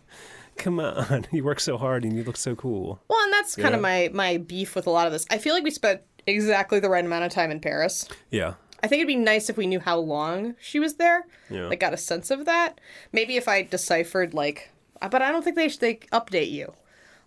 come 0.58 0.80
on, 0.80 1.26
you 1.32 1.44
work 1.44 1.60
so 1.60 1.78
hard 1.78 2.04
and 2.04 2.16
you 2.16 2.24
look 2.24 2.38
so 2.38 2.56
cool. 2.56 3.00
Well, 3.08 3.20
and 3.24 3.34
that's 3.34 3.56
kind 3.56 3.76
of 3.76 3.82
my 3.82 4.10
my 4.14 4.38
beef 4.38 4.76
with 4.76 4.88
a 4.88 4.92
lot 4.92 5.08
of 5.08 5.14
this. 5.14 5.26
I 5.30 5.38
feel 5.38 5.54
like 5.54 5.64
we 5.64 5.72
spent 5.72 6.02
exactly 6.28 6.80
the 6.80 6.90
right 6.90 7.04
amount 7.04 7.26
of 7.26 7.32
time 7.32 7.52
in 7.52 7.60
Paris. 7.60 8.08
Yeah, 8.30 8.54
I 8.84 8.88
think 8.88 9.00
it'd 9.00 9.08
be 9.08 9.16
nice 9.16 9.50
if 9.50 9.58
we 9.58 9.68
knew 9.68 9.80
how 9.80 9.98
long 9.98 10.56
she 10.60 10.80
was 10.80 10.96
there. 10.96 11.26
Yeah. 11.50 11.68
Like 11.68 11.80
got 11.80 11.94
a 11.94 11.98
sense 11.98 12.32
of 12.32 12.46
that. 12.46 12.80
Maybe 13.12 13.38
if 13.38 13.48
I 13.48 13.64
deciphered 13.64 14.34
like 14.34 14.72
but 15.10 15.22
I 15.22 15.32
don't 15.32 15.44
think 15.44 15.56
they 15.56 15.68
they 15.68 15.96
update 16.12 16.52
you 16.52 16.74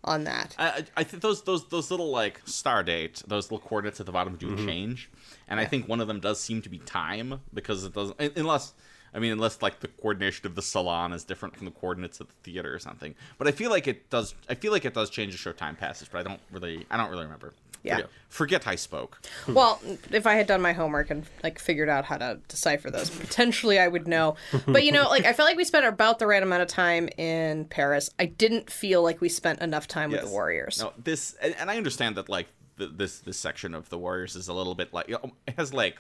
on 0.02 0.24
that. 0.24 0.54
I, 0.58 0.68
I 0.68 0.84
I 0.98 1.04
think 1.04 1.22
those 1.22 1.42
those 1.42 1.66
those 1.68 1.90
little 1.90 2.10
like 2.10 2.40
star 2.46 2.82
date, 2.82 3.22
those 3.26 3.50
little 3.50 3.66
coordinates 3.66 4.00
at 4.00 4.06
the 4.06 4.12
bottom 4.12 4.36
do 4.36 4.48
Mm-hmm. 4.48 4.66
change, 4.66 5.10
and 5.48 5.58
I 5.60 5.64
think 5.64 5.88
one 5.88 6.00
of 6.00 6.08
them 6.08 6.20
does 6.20 6.40
seem 6.40 6.62
to 6.62 6.68
be 6.68 6.78
time 6.78 7.40
because 7.52 7.84
it 7.84 7.94
doesn't 7.94 8.20
unless 8.36 8.74
I 9.14 9.18
mean 9.18 9.32
unless 9.32 9.62
like 9.62 9.80
the 9.80 9.88
coordination 9.88 10.46
of 10.46 10.54
the 10.54 10.62
salon 10.62 11.12
is 11.12 11.24
different 11.24 11.56
from 11.56 11.64
the 11.66 11.70
coordinates 11.72 12.20
of 12.20 12.28
the 12.28 12.34
theater 12.42 12.74
or 12.74 12.78
something. 12.78 13.14
But 13.38 13.48
I 13.48 13.52
feel 13.52 13.70
like 13.70 13.86
it 13.86 14.10
does. 14.10 14.34
I 14.48 14.54
feel 14.54 14.72
like 14.72 14.84
it 14.84 14.94
does 14.94 15.08
change 15.10 15.32
as 15.34 15.40
show 15.40 15.52
time 15.52 15.76
passes, 15.76 16.08
but 16.08 16.18
I 16.18 16.22
don't 16.22 16.40
really 16.50 16.86
I 16.90 16.96
don't 16.96 17.10
really 17.10 17.24
remember. 17.24 17.54
Yeah. 17.84 17.96
Forget, 17.96 18.10
forget 18.28 18.66
I 18.66 18.74
spoke. 18.76 19.20
Hmm. 19.44 19.54
well, 19.54 19.80
if 20.10 20.26
I 20.26 20.34
had 20.34 20.46
done 20.46 20.60
my 20.60 20.72
homework 20.72 21.10
and 21.10 21.24
like 21.42 21.58
figured 21.58 21.88
out 21.88 22.04
how 22.06 22.16
to 22.16 22.40
decipher 22.48 22.90
those, 22.90 23.10
potentially 23.10 23.78
I 23.78 23.86
would 23.86 24.08
know. 24.08 24.36
But 24.66 24.84
you 24.84 24.92
know, 24.92 25.08
like 25.08 25.26
I 25.26 25.32
felt 25.34 25.48
like 25.48 25.56
we 25.56 25.64
spent 25.64 25.86
about 25.86 26.18
the 26.18 26.26
right 26.26 26.42
amount 26.42 26.62
of 26.62 26.68
time 26.68 27.08
in 27.18 27.66
Paris. 27.66 28.10
I 28.18 28.26
didn't 28.26 28.70
feel 28.70 29.02
like 29.02 29.20
we 29.20 29.28
spent 29.28 29.60
enough 29.60 29.86
time 29.86 30.10
with 30.10 30.22
the 30.22 30.30
Warriors. 30.30 30.80
No, 30.80 30.92
this 31.02 31.36
and, 31.42 31.54
and 31.58 31.70
I 31.70 31.76
understand 31.76 32.16
that 32.16 32.28
like 32.28 32.48
th- 32.78 32.90
this 32.96 33.18
this 33.20 33.36
section 33.36 33.74
of 33.74 33.88
the 33.90 33.98
Warriors 33.98 34.34
is 34.34 34.48
a 34.48 34.54
little 34.54 34.74
bit 34.74 34.92
like 34.92 35.12
um, 35.22 35.32
it 35.46 35.54
has 35.58 35.74
like 35.74 35.98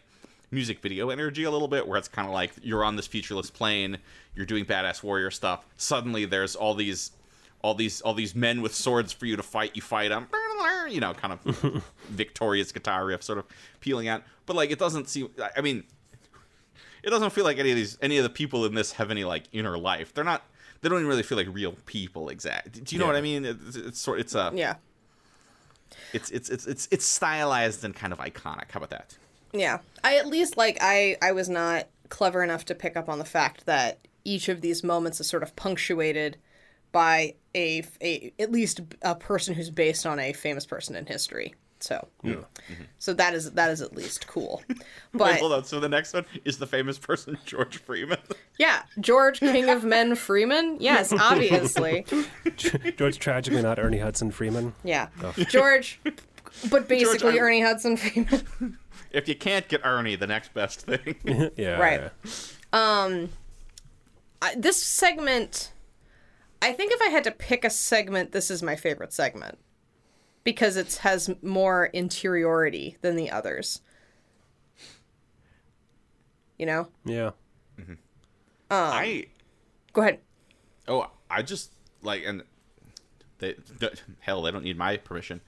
music 0.50 0.80
video 0.80 1.10
energy 1.10 1.44
a 1.44 1.50
little 1.50 1.68
bit, 1.68 1.86
where 1.86 1.98
it's 1.98 2.08
kind 2.08 2.26
of 2.26 2.32
like 2.32 2.52
you're 2.62 2.84
on 2.84 2.96
this 2.96 3.06
featureless 3.06 3.50
plane, 3.50 3.98
you're 4.34 4.46
doing 4.46 4.64
badass 4.64 5.02
warrior 5.02 5.30
stuff. 5.30 5.66
Suddenly, 5.76 6.24
there's 6.24 6.56
all 6.56 6.74
these 6.74 7.10
all 7.64 7.74
these 7.74 8.02
all 8.02 8.12
these 8.12 8.34
men 8.34 8.60
with 8.60 8.74
swords 8.74 9.10
for 9.12 9.24
you 9.24 9.36
to 9.36 9.42
fight. 9.42 9.70
You 9.74 9.80
fight 9.80 10.10
them, 10.10 10.28
you 10.90 11.00
know, 11.00 11.14
kind 11.14 11.32
of 11.32 11.82
victorious 12.10 12.70
guitar 12.72 13.06
riff, 13.06 13.22
sort 13.22 13.38
of 13.38 13.46
peeling 13.80 14.06
out. 14.06 14.22
But 14.44 14.54
like, 14.54 14.70
it 14.70 14.78
doesn't 14.78 15.08
seem. 15.08 15.30
I 15.56 15.62
mean, 15.62 15.84
it 17.02 17.08
doesn't 17.08 17.30
feel 17.30 17.44
like 17.44 17.58
any 17.58 17.70
of 17.70 17.76
these 17.76 17.96
any 18.02 18.18
of 18.18 18.22
the 18.22 18.28
people 18.30 18.66
in 18.66 18.74
this 18.74 18.92
have 18.92 19.10
any 19.10 19.24
like 19.24 19.44
inner 19.52 19.78
life. 19.78 20.12
They're 20.12 20.24
not. 20.24 20.42
They 20.82 20.90
don't 20.90 20.98
even 20.98 21.08
really 21.08 21.22
feel 21.22 21.38
like 21.38 21.48
real 21.50 21.72
people. 21.86 22.28
Exactly. 22.28 22.82
Do 22.82 22.94
you 22.94 22.98
know 23.00 23.06
Yeah. 23.06 23.12
what 23.12 23.16
I 23.18 23.22
mean? 23.22 23.44
It's, 23.46 23.76
it's 23.76 23.98
sort. 24.00 24.20
It's 24.20 24.34
a. 24.34 24.52
Yeah. 24.54 24.74
It's 26.12 26.30
it's 26.30 26.50
it's 26.50 26.66
it's 26.66 26.86
it's 26.90 27.04
stylized 27.06 27.82
and 27.82 27.94
kind 27.96 28.12
of 28.12 28.18
iconic. 28.18 28.70
How 28.72 28.78
about 28.78 28.90
that? 28.90 29.16
Yeah. 29.54 29.78
I 30.02 30.16
at 30.16 30.26
least 30.26 30.58
like 30.58 30.76
I 30.82 31.16
I 31.22 31.32
was 31.32 31.48
not 31.48 31.88
clever 32.10 32.42
enough 32.42 32.66
to 32.66 32.74
pick 32.74 32.94
up 32.94 33.08
on 33.08 33.18
the 33.18 33.24
fact 33.24 33.64
that 33.64 34.00
each 34.24 34.50
of 34.50 34.60
these 34.60 34.84
moments 34.84 35.18
is 35.20 35.26
sort 35.28 35.42
of 35.42 35.56
punctuated 35.56 36.36
by 36.94 37.34
a, 37.56 37.82
a 38.00 38.32
at 38.38 38.52
least 38.52 38.80
a 39.02 39.16
person 39.16 39.52
who's 39.52 39.68
based 39.68 40.06
on 40.06 40.20
a 40.20 40.32
famous 40.32 40.64
person 40.64 40.94
in 40.94 41.04
history. 41.04 41.54
So 41.80 42.06
so 42.98 43.12
that 43.14 43.34
is 43.34 43.50
that 43.50 43.70
is 43.70 43.82
at 43.82 43.94
least 43.94 44.28
cool. 44.28 44.62
Wait, 44.68 44.78
But 45.12 45.38
hold 45.40 45.52
on. 45.52 45.64
So 45.64 45.80
the 45.80 45.88
next 45.88 46.14
one 46.14 46.24
is 46.44 46.56
the 46.56 46.68
famous 46.68 46.96
person 46.96 47.36
George 47.44 47.78
Freeman. 47.78 48.18
yeah, 48.58 48.84
George 49.00 49.40
King 49.40 49.68
of 49.68 49.84
Men 49.84 50.14
Freeman? 50.14 50.78
Yes, 50.80 51.12
obviously. 51.12 52.06
George 52.96 53.18
tragically 53.18 53.60
not 53.60 53.78
Ernie 53.80 53.98
Hudson 53.98 54.30
Freeman. 54.30 54.72
Yeah. 54.84 55.08
Oh. 55.22 55.32
George 55.48 56.00
but 56.70 56.86
basically 56.88 57.32
George, 57.32 57.36
Ernie 57.36 57.60
Hudson 57.60 57.96
Freeman. 57.96 58.78
if 59.10 59.28
you 59.28 59.34
can't 59.34 59.66
get 59.66 59.80
Ernie, 59.84 60.14
the 60.14 60.28
next 60.28 60.54
best 60.54 60.82
thing. 60.82 61.16
yeah. 61.56 61.76
Right. 61.76 62.10
yeah. 62.72 63.26
I, 64.40 64.54
this 64.56 64.80
segment 64.80 65.72
I 66.64 66.72
think 66.72 66.92
if 66.92 67.02
I 67.02 67.10
had 67.10 67.24
to 67.24 67.30
pick 67.30 67.64
a 67.64 67.70
segment, 67.70 68.32
this 68.32 68.50
is 68.50 68.62
my 68.62 68.74
favorite 68.74 69.12
segment 69.12 69.58
because 70.44 70.76
it 70.78 70.94
has 71.02 71.30
more 71.42 71.86
interiority 71.92 72.96
than 73.02 73.16
the 73.16 73.30
others. 73.30 73.82
You 76.58 76.66
know? 76.66 76.88
Yeah. 77.04 77.30
I 78.70 79.26
Go 79.92 80.00
ahead. 80.00 80.20
oh 80.88 81.08
I 81.30 81.42
just 81.42 81.70
like 82.02 82.24
and 82.26 82.42
they 83.38 83.54
th- 83.78 84.02
hell 84.20 84.42
they 84.42 84.50
don't 84.50 84.64
need 84.64 84.78
my 84.78 84.96
permission. 84.96 85.42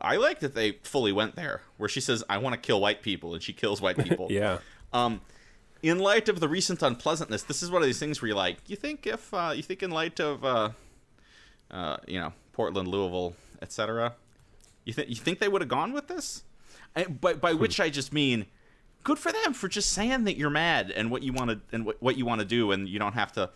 I 0.00 0.16
like 0.16 0.40
that 0.40 0.54
they 0.54 0.78
fully 0.82 1.12
went 1.12 1.36
there 1.36 1.60
where 1.76 1.88
she 1.88 2.00
says 2.00 2.24
I 2.30 2.38
want 2.38 2.54
to 2.54 2.60
kill 2.60 2.80
white 2.80 3.02
people 3.02 3.34
and 3.34 3.42
she 3.42 3.52
kills 3.52 3.80
white 3.82 3.98
people. 4.02 4.28
Yeah. 4.30 4.58
Um, 4.92 5.20
in 5.82 5.98
light 5.98 6.28
of 6.28 6.40
the 6.40 6.48
recent 6.48 6.82
unpleasantness, 6.82 7.42
this 7.42 7.62
is 7.62 7.70
one 7.70 7.82
of 7.82 7.86
these 7.86 7.98
things 7.98 8.22
where 8.22 8.28
you're 8.28 8.36
like, 8.36 8.58
you 8.66 8.76
think 8.76 9.06
if 9.06 9.32
uh, 9.34 9.52
you 9.54 9.62
think 9.62 9.82
in 9.82 9.90
light 9.90 10.20
of 10.20 10.44
uh, 10.44 10.70
uh, 11.70 11.96
you 12.06 12.20
know 12.20 12.32
Portland, 12.52 12.88
Louisville, 12.88 13.34
etc., 13.60 14.14
you 14.84 14.92
think 14.92 15.08
you 15.08 15.16
think 15.16 15.38
they 15.38 15.48
would 15.48 15.60
have 15.60 15.68
gone 15.68 15.92
with 15.92 16.08
this? 16.08 16.44
I, 16.94 17.04
by 17.04 17.34
by 17.34 17.52
which 17.54 17.80
I 17.80 17.88
just 17.90 18.12
mean, 18.12 18.46
good 19.02 19.18
for 19.18 19.32
them 19.32 19.54
for 19.54 19.68
just 19.68 19.90
saying 19.92 20.24
that 20.24 20.36
you're 20.36 20.50
mad 20.50 20.90
and 20.90 21.10
what 21.10 21.22
you 21.22 21.32
want 21.32 21.50
to 21.50 21.60
and 21.72 21.84
what, 21.84 22.00
what 22.02 22.16
you 22.16 22.26
want 22.26 22.40
to 22.40 22.46
do, 22.46 22.70
and 22.72 22.88
you 22.88 22.98
don't 22.98 23.14
have 23.14 23.32
to. 23.32 23.50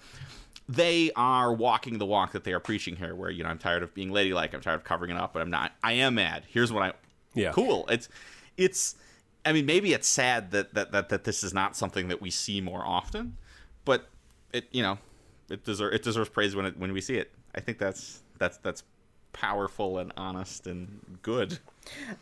They 0.68 1.12
are 1.14 1.52
walking 1.52 1.98
the 1.98 2.06
walk 2.06 2.32
that 2.32 2.42
they 2.42 2.52
are 2.52 2.58
preaching 2.58 2.96
here. 2.96 3.14
Where 3.14 3.30
you 3.30 3.44
know 3.44 3.50
I'm 3.50 3.58
tired 3.58 3.84
of 3.84 3.94
being 3.94 4.10
ladylike, 4.10 4.52
I'm 4.52 4.60
tired 4.60 4.76
of 4.76 4.84
covering 4.84 5.12
it 5.12 5.16
up, 5.16 5.32
but 5.32 5.42
I'm 5.42 5.50
not. 5.50 5.72
I 5.82 5.92
am 5.92 6.16
mad. 6.16 6.42
Here's 6.48 6.72
what 6.72 6.82
I 6.82 6.92
Yeah. 7.34 7.52
cool. 7.52 7.86
It's 7.88 8.08
it's 8.56 8.96
I 9.46 9.52
mean 9.52 9.64
maybe 9.64 9.92
it's 9.92 10.08
sad 10.08 10.50
that 10.50 10.74
that 10.74 10.92
that, 10.92 11.08
that 11.08 11.24
this 11.24 11.42
is 11.42 11.54
not 11.54 11.76
something 11.76 12.08
that 12.08 12.20
we 12.20 12.30
see 12.30 12.60
more 12.60 12.84
often, 12.84 13.36
but 13.84 14.08
it 14.52 14.66
you 14.72 14.82
know 14.82 14.98
it 15.48 15.64
deserves 15.64 15.94
it 15.94 16.02
deserves 16.02 16.28
praise 16.28 16.54
when 16.56 16.66
it 16.66 16.76
when 16.76 16.92
we 16.92 17.00
see 17.00 17.16
it. 17.16 17.32
I 17.54 17.60
think 17.60 17.78
that's 17.78 18.22
that's 18.38 18.58
that's 18.58 18.82
powerful 19.32 19.98
and 19.98 20.12
honest 20.16 20.66
and 20.66 21.18
good. 21.22 21.58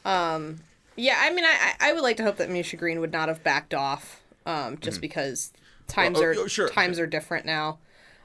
Um, 0.04 0.60
Yeah, 0.96 1.16
I 1.18 1.30
mean, 1.32 1.44
I 1.44 1.74
I 1.80 1.92
would 1.92 2.02
like 2.02 2.18
to 2.18 2.22
hope 2.22 2.36
that 2.36 2.50
Misha 2.50 2.76
Green 2.76 3.00
would 3.00 3.12
not 3.12 3.28
have 3.28 3.42
backed 3.42 3.74
off, 3.74 4.20
um, 4.46 4.78
just 4.78 5.00
because 5.00 5.52
times 5.86 6.18
Mm-hmm. 6.18 6.22
Well, 6.22 6.34
oh, 6.36 6.40
are 6.40 6.44
oh, 6.44 6.46
sure, 6.46 6.68
times 6.68 6.98
are 6.98 7.06
different 7.06 7.46
now. 7.46 7.78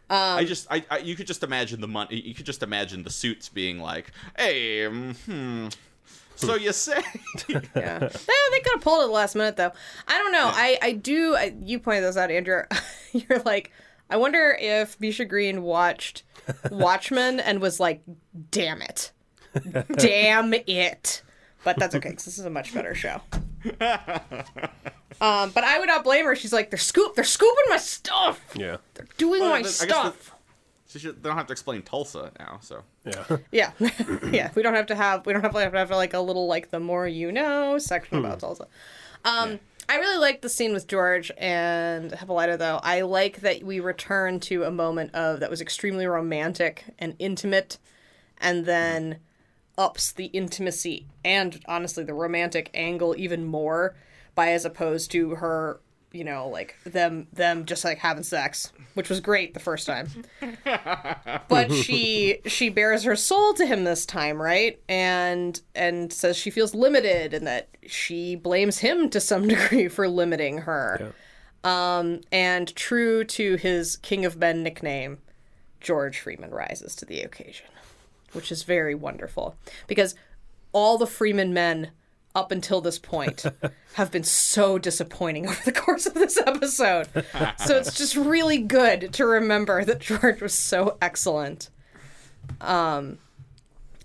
I 0.10 0.43
just 0.43 0.68
I, 0.72 0.84
I 0.89 0.97
you 1.00 1.16
could 1.16 1.28
just 1.28 1.43
imagine 1.43 1.82
the 1.82 1.88
money 1.88 2.20
you 2.20 2.34
could 2.34 2.45
just 2.45 2.64
imagine 2.64 3.04
the 3.04 3.10
suits 3.10 3.47
being 3.47 3.80
like, 3.80 4.12
"Hey, 4.38 4.82
mm, 4.82 5.16
hmm. 5.26 5.68
So 6.40 6.56
you 6.56 6.72
say 6.72 7.02
Yeah, 7.48 8.00
they, 8.00 8.08
they 8.08 8.60
could 8.62 8.74
have 8.74 8.82
pulled 8.82 9.02
it 9.02 9.04
at 9.04 9.08
the 9.08 9.14
last 9.14 9.36
minute 9.36 9.58
though. 9.58 9.72
I 10.08 10.18
don't 10.18 10.32
know. 10.32 10.50
I 10.54 10.78
I 10.82 10.92
do. 10.94 11.36
I, 11.36 11.54
you 11.64 11.80
pointed 11.80 12.04
this 12.06 12.16
out, 12.18 12.32
Andrew. 12.32 12.64
You're 13.12 13.40
like, 13.40 13.72
I 14.10 14.18
wonder 14.18 14.58
if 14.60 15.00
Misha 15.02 15.26
Green 15.26 15.62
watched 15.64 16.24
Watchmen 16.72 17.40
and 17.42 17.60
was 17.62 17.80
like, 17.80 18.02
"Damn 18.52 18.82
it, 18.82 19.12
damn 19.98 20.54
it." 20.54 21.24
But 21.66 21.78
that's 21.78 21.94
okay 21.96 22.10
because 22.10 22.24
this 22.26 22.40
is 22.40 22.46
a 22.46 22.50
much 22.50 22.74
better 22.74 22.96
show. 22.96 23.22
Um, 25.22 25.52
but 25.52 25.64
I 25.66 25.78
would 25.80 25.88
not 25.88 26.06
blame 26.06 26.24
her. 26.26 26.36
She's 26.36 26.54
like, 26.54 26.70
they're 26.72 26.78
scoop, 26.80 27.16
they're 27.16 27.26
scooping 27.26 27.66
my 27.68 27.76
stuff. 27.78 28.40
Yeah. 28.56 28.78
They're 28.94 29.08
doing 29.18 29.42
Well, 29.42 29.50
my 29.50 29.56
I 29.58 29.62
guess 29.64 29.80
the- 29.80 29.88
stuff. 29.88 30.34
So 30.90 30.98
should- 30.98 31.22
they 31.22 31.30
don't 31.30 31.38
have 31.38 31.46
to 31.48 31.52
explain 31.52 31.84
Tulsa 31.84 32.32
now, 32.40 32.58
so 32.62 32.82
Yeah. 33.06 33.24
Yeah, 33.52 33.72
yeah. 34.32 34.52
We 34.56 34.64
don't 34.64 34.74
have 34.74 34.88
to 34.88 34.96
have 34.96 35.26
we 35.26 35.34
don't 35.34 35.44
have 35.44 35.54
to 35.54 35.60
have, 35.60 35.72
to 35.72 35.78
have 35.78 35.92
like 35.92 36.16
a 36.16 36.20
little 36.20 36.48
like 36.48 36.72
the 36.72 36.80
more 36.80 37.08
you 37.08 37.32
know 37.32 37.78
section 37.78 38.18
about 38.18 38.40
Tulsa. 38.40 38.68
Um, 39.24 39.60
I 39.88 39.98
really 39.98 40.18
like 40.18 40.42
the 40.42 40.50
scene 40.50 40.74
with 40.74 40.88
George 40.88 41.32
and 41.38 42.12
Hippolyta 42.12 42.58
though. 42.58 42.80
I 42.82 43.02
like 43.02 43.42
that 43.42 43.64
we 43.64 43.80
return 43.80 44.40
to 44.42 44.64
a 44.64 44.72
moment 44.72 45.14
of 45.14 45.40
that 45.42 45.50
was 45.52 45.62
extremely 45.62 46.08
romantic 46.08 46.86
and 46.98 47.16
intimate, 47.20 47.78
and 48.40 48.66
then 48.66 49.20
ups 49.78 50.12
the 50.12 50.26
intimacy 50.26 51.06
and 51.24 51.62
honestly 51.68 52.04
the 52.04 52.14
romantic 52.16 52.70
angle 52.74 53.16
even 53.18 53.46
more 53.46 53.96
by 54.34 54.52
as 54.52 54.66
opposed 54.66 55.12
to 55.12 55.36
her 55.36 55.80
you 56.12 56.24
know 56.24 56.47
like 56.47 56.76
them 56.86 57.28
them 57.34 57.66
just 57.66 57.84
like 57.86 57.99
having 57.99 58.24
sex 58.24 58.72
which 58.95 59.10
was 59.10 59.20
great 59.20 59.53
the 59.53 59.60
first 59.60 59.86
time. 59.88 60.10
But 61.47 61.72
she 61.72 62.39
she 62.45 62.70
bears 62.70 63.03
her 63.03 63.16
soul 63.16 63.53
to 63.55 63.66
him 63.66 63.84
this 63.84 64.05
time 64.05 64.41
right? 64.41 64.80
And 64.88 65.60
and 65.76 66.12
says 66.12 66.38
she 66.38 66.49
feels 66.49 66.76
limited 66.76 67.34
and 67.34 67.47
that 67.47 67.70
she 67.86 68.36
blames 68.36 68.80
him 68.80 69.10
to 69.12 69.20
some 69.20 69.47
degree 69.47 69.88
for 69.88 70.07
limiting 70.07 70.60
her. 70.60 71.14
Um 71.64 72.22
and 72.32 72.74
true 72.76 73.24
to 73.24 73.55
his 73.55 73.97
king 73.97 74.26
of 74.26 74.38
men 74.38 74.64
nickname 74.64 75.20
george 75.82 76.20
freeman 76.20 76.51
rises 76.51 76.93
to 76.97 77.05
the 77.05 77.22
occasion 77.22 77.68
which 78.34 78.51
is 78.51 78.64
very 78.64 78.95
wonderful. 78.95 79.55
Because 79.88 80.16
all 80.72 80.97
the 80.97 81.07
freeman 81.07 81.53
men 81.53 81.91
up 82.36 82.51
until 82.51 82.82
this 82.82 82.99
point 82.99 83.45
have 83.93 84.11
been 84.11 84.23
so 84.23 84.77
disappointing 84.77 85.47
over 85.49 85.61
the 85.65 85.71
course 85.71 86.05
of 86.05 86.13
this 86.13 86.38
episode. 86.38 87.07
so 87.65 87.75
it's 87.77 87.97
just 87.97 88.15
really 88.15 88.59
good 88.59 89.13
to 89.13 89.25
remember 89.25 89.84
that 89.84 89.99
George 89.99 90.41
was 90.41 90.53
so 90.53 90.97
excellent. 91.01 91.69
Um 92.61 93.19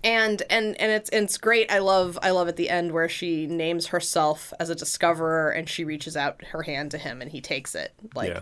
and 0.03 0.43
and 0.49 0.79
and 0.79 0.91
it's 0.91 1.09
it's 1.11 1.37
great. 1.37 1.71
I 1.71 1.79
love 1.79 2.19
I 2.21 2.31
love 2.31 2.47
at 2.47 2.57
the 2.57 2.69
end 2.69 2.91
where 2.91 3.09
she 3.09 3.47
names 3.47 3.87
herself 3.87 4.53
as 4.59 4.69
a 4.69 4.75
discoverer 4.75 5.49
and 5.49 5.67
she 5.67 5.83
reaches 5.83 6.15
out 6.15 6.43
her 6.45 6.61
hand 6.61 6.91
to 6.91 6.97
him 6.97 7.21
and 7.21 7.31
he 7.31 7.41
takes 7.41 7.73
it. 7.73 7.93
Like 8.13 8.29
Yeah. 8.29 8.41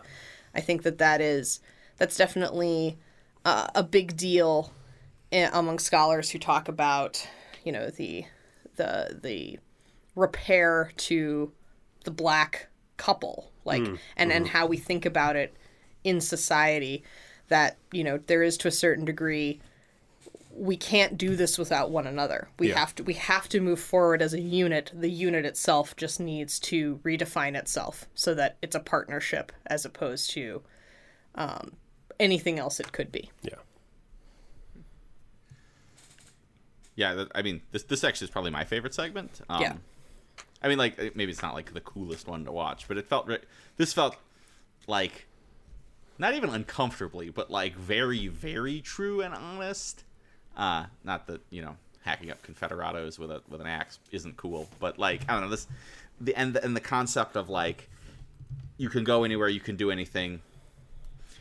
I 0.54 0.62
think 0.62 0.84
that 0.84 0.98
that 0.98 1.22
is 1.22 1.62
that's 1.98 2.18
definitely 2.18 2.98
uh, 3.46 3.68
a 3.76 3.84
big 3.84 4.18
deal 4.18 4.74
among 5.32 5.80
scholars 5.80 6.30
who 6.30 6.40
talk 6.40 6.68
about 6.68 7.28
you 7.64 7.72
know 7.72 7.90
the 7.90 8.26
the 8.76 9.20
the 9.22 9.60
repair 10.16 10.92
to 10.98 11.52
the 12.04 12.12
black 12.12 12.68
couple 12.98 13.52
like 13.66 13.82
and 14.18 14.32
and 14.32 14.48
how 14.50 14.66
we 14.66 14.78
think 14.78 15.06
about 15.06 15.36
it 15.36 15.56
in 16.04 16.22
society 16.22 17.04
that 17.48 17.78
you 17.92 18.04
know 18.04 18.18
there 18.28 18.44
is 18.44 18.58
to 18.58 18.68
a 18.68 18.72
certain 18.72 19.04
degree 19.06 19.60
we 20.56 20.78
can't 20.78 21.18
do 21.18 21.36
this 21.36 21.58
without 21.58 21.90
one 21.90 22.06
another 22.06 22.48
we 22.60 22.70
Yeah. 22.70 22.78
have 22.80 22.94
to 22.96 23.04
we 23.04 23.16
have 23.16 23.50
to 23.50 23.60
move 23.60 23.80
forward 23.80 24.22
as 24.22 24.34
a 24.34 24.40
unit 24.40 24.92
the 24.94 25.10
unit 25.10 25.46
itself 25.46 25.96
just 25.96 26.20
needs 26.20 26.60
to 26.60 27.00
redefine 27.04 27.56
itself 27.56 28.06
so 28.14 28.36
that 28.36 28.58
it's 28.62 28.76
a 28.76 28.80
partnership 28.80 29.52
as 29.66 29.84
opposed 29.86 30.30
to 30.32 30.62
um, 31.36 31.72
anything 32.20 32.60
else 32.60 32.80
it 32.80 32.92
could 32.92 33.12
be 33.12 33.32
Yeah. 33.42 33.56
yeah. 36.96 37.26
I 37.34 37.42
mean, 37.42 37.62
this 37.72 37.84
this 37.84 38.04
actually 38.04 38.26
is 38.26 38.32
probably 38.32 38.52
my 38.52 38.64
favorite 38.66 38.94
segment. 38.94 39.42
Um, 39.50 39.62
Yeah. 39.62 39.74
I 40.64 40.70
mean, 40.70 40.78
like 40.78 41.16
maybe 41.16 41.32
it's 41.32 41.42
not 41.42 41.54
like 41.54 41.74
the 41.74 41.82
coolest 41.82 42.28
one 42.28 42.46
to 42.46 42.52
watch, 42.52 42.88
but 42.88 42.98
it 42.98 43.08
felt 43.08 43.28
re- 43.28 43.40
this 43.78 43.94
felt 43.94 44.16
like 44.88 45.28
not 46.18 46.34
even 46.34 46.50
uncomfortably, 46.50 47.30
but 47.30 47.52
like 47.52 47.76
very 47.76 48.28
very 48.28 48.82
true 48.82 49.22
and 49.22 49.34
honest. 49.34 50.04
Uh, 50.56 50.86
not 51.04 51.28
that 51.28 51.42
you 51.50 51.62
know 51.62 51.76
hacking 52.04 52.30
up 52.30 52.46
confederados 52.46 53.18
with 53.18 53.32
a 53.32 53.42
with 53.50 53.62
an 53.62 53.68
axe 53.68 54.00
isn't 54.12 54.38
cool. 54.38 54.70
But 54.80 55.00
like 55.00 55.22
I 55.28 55.34
don't 55.34 55.44
know 55.44 55.50
this, 55.50 55.68
the 56.22 56.36
and 56.36 56.54
the, 56.54 56.64
and 56.64 56.76
the 56.76 56.82
concept 56.82 57.36
of 57.36 57.50
like 57.50 57.90
you 58.78 58.90
can 58.90 59.04
go 59.04 59.24
anywhere, 59.24 59.50
you 59.50 59.60
can 59.60 59.76
do 59.76 59.92
anything. 59.92 60.42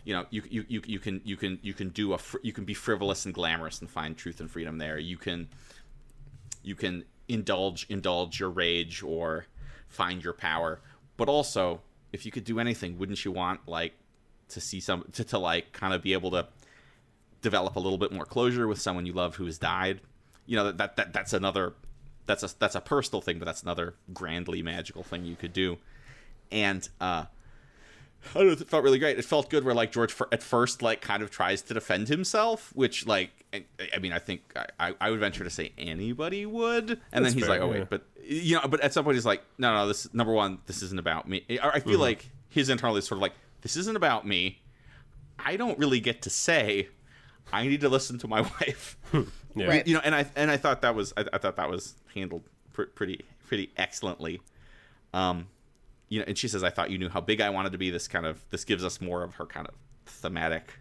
You 0.05 0.15
know, 0.15 0.27
you 0.31 0.43
you, 0.51 0.65
you, 0.69 0.83
you 0.85 0.99
can 0.99 1.21
you 1.25 1.37
can 1.37 1.59
you 1.63 1.75
can 1.75 1.91
do 1.91 2.13
a 2.13 2.19
fr- 2.19 2.39
you 2.43 2.53
can 2.53 2.65
be 2.65 2.75
frivolous 2.75 3.25
and 3.25 3.33
glamorous 3.33 3.81
and 3.81 3.91
find 3.91 4.17
truth 4.17 4.41
and 4.41 4.51
freedom 4.51 4.79
there. 4.79 4.99
You 4.99 5.17
can 5.17 5.49
you 6.63 6.75
can 6.75 7.05
indulge 7.29 7.87
indulge 7.89 8.41
your 8.41 8.51
rage 8.51 9.03
or 9.03 9.47
find 9.89 10.23
your 10.23 10.33
power. 10.33 10.81
But 11.17 11.29
also, 11.29 11.81
if 12.13 12.27
you 12.27 12.33
could 12.33 12.45
do 12.45 12.59
anything, 12.59 12.99
wouldn't 12.99 13.25
you 13.25 13.33
want 13.33 13.61
like 13.67 13.95
to 14.49 14.61
see 14.61 14.81
some 14.81 15.05
to, 15.13 15.25
to 15.25 15.39
like 15.39 15.73
kind 15.73 15.95
of 15.95 16.03
be 16.03 16.13
able 16.13 16.31
to 16.33 16.49
develop 17.41 17.77
a 17.77 17.81
little 17.81 17.99
bit 17.99 18.13
more 18.13 18.25
closure 18.25 18.69
with 18.69 18.81
someone 18.81 19.07
you 19.07 19.13
love 19.13 19.37
who 19.37 19.47
has 19.47 19.59
died? 19.59 20.01
You 20.47 20.57
know 20.57 20.73
that 20.73 20.97
that 20.97 21.13
that's 21.13 21.33
another 21.33 21.75
that's 22.27 22.43
a 22.43 22.51
that's 22.59 22.75
a 22.75 22.81
personal 22.81 23.21
thing, 23.21 23.39
but 23.39 23.45
that's 23.45 23.63
another 23.63 23.95
grandly 24.13 24.63
magical 24.63 25.03
thing 25.03 25.25
you 25.25 25.37
could 25.37 25.53
do. 25.53 25.79
And 26.51 26.87
uh 27.01 27.27
I 28.35 28.39
don't 28.39 28.47
know, 28.47 28.53
it 28.53 28.69
felt 28.69 28.85
really 28.85 28.99
great. 28.99 29.19
It 29.19 29.25
felt 29.25 29.51
good 29.51 29.65
where 29.65 29.75
like 29.75 29.93
George 29.93 30.15
at 30.31 30.43
first 30.43 30.83
like 30.83 31.01
kind 31.01 31.23
of 31.23 31.31
tries 31.31 31.63
to 31.63 31.75
defend 31.75 32.09
himself, 32.09 32.71
which 32.75 33.07
like 33.07 33.31
I, 33.53 33.65
I 33.95 33.99
mean 33.99 34.13
I 34.13 34.19
think 34.19 34.43
I, 34.79 34.95
I 35.01 35.11
would 35.11 35.21
venture 35.21 35.45
to 35.45 35.51
say 35.51 35.73
anybody 35.77 36.47
would, 36.47 36.91
and 37.13 37.25
That's 37.25 37.27
then 37.27 37.33
he's 37.35 37.47
fair, 37.47 37.51
like, 37.51 37.61
oh 37.61 37.73
yeah. 37.73 37.81
wait, 37.81 37.91
but 37.91 38.05
you 38.25 38.57
know, 38.57 38.69
but 38.69 38.81
at 38.81 38.93
some 38.93 39.05
point 39.05 39.17
he's 39.17 39.27
like, 39.27 39.43
no, 39.59 39.75
no, 39.75 39.89
this 39.89 40.13
number 40.15 40.33
one, 40.33 40.59
this 40.67 40.83
isn't 40.83 40.99
about 40.99 41.29
me. 41.29 41.45
I 41.63 41.81
feel 41.81 41.99
like 41.99 42.31
his 42.49 42.69
internal 42.69 42.97
is 42.97 43.07
sort 43.07 43.19
of 43.19 43.23
like, 43.23 43.35
this 43.63 43.77
isn't 43.77 43.97
about 43.97 44.27
me. 44.27 44.61
I 45.39 45.57
don't 45.57 45.79
really 45.79 46.01
get 46.01 46.23
to 46.23 46.31
say. 46.31 46.89
I 47.53 47.67
need 47.67 47.81
to 47.81 47.89
listen 47.89 48.19
to 48.19 48.29
my 48.29 48.41
wife. 48.61 48.97
Yeah. 49.55 49.67
Right. 49.67 49.87
You 49.87 49.95
know, 49.95 50.01
and 50.05 50.15
I 50.15 50.27
and 50.37 50.51
I 50.51 50.57
thought 50.57 50.83
that 50.83 50.95
was 50.95 51.13
I, 51.17 51.25
I 51.33 51.39
thought 51.39 51.57
that 51.57 51.69
was 51.69 51.97
handled 52.15 52.45
pr- 52.73 52.85
pretty 52.85 53.25
pretty 53.47 53.71
excellently. 53.77 54.41
Um, 55.13 55.49
you 56.13 56.19
know, 56.19 56.27
and 56.29 56.37
she 56.37 56.47
says, 56.47 56.63
"I 56.63 56.69
thought 56.69 56.91
you 56.91 56.99
knew 56.99 57.09
how 57.09 57.23
big 57.23 57.41
I 57.41 57.49
wanted 57.49 57.73
to 57.73 57.79
be." 57.79 57.89
This 57.89 58.07
kind 58.07 58.27
of 58.27 58.45
this 58.51 58.65
gives 58.65 58.85
us 58.85 59.01
more 59.01 59.23
of 59.23 59.37
her 59.37 59.47
kind 59.47 59.67
of 59.67 59.75
thematic 60.05 60.75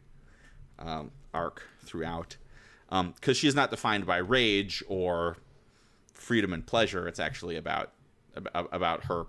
um, 0.77 1.11
arc 1.33 1.63
throughout, 1.85 2.35
because 2.89 3.37
she 3.37 3.47
is 3.47 3.55
not 3.55 3.71
defined 3.71 4.05
by 4.05 4.17
rage 4.17 4.83
or 4.89 5.37
freedom 6.13 6.51
and 6.51 6.67
pleasure. 6.67 7.07
It's 7.07 7.19
actually 7.19 7.55
about 7.55 7.93
about, 8.35 9.05
her. 9.05 9.25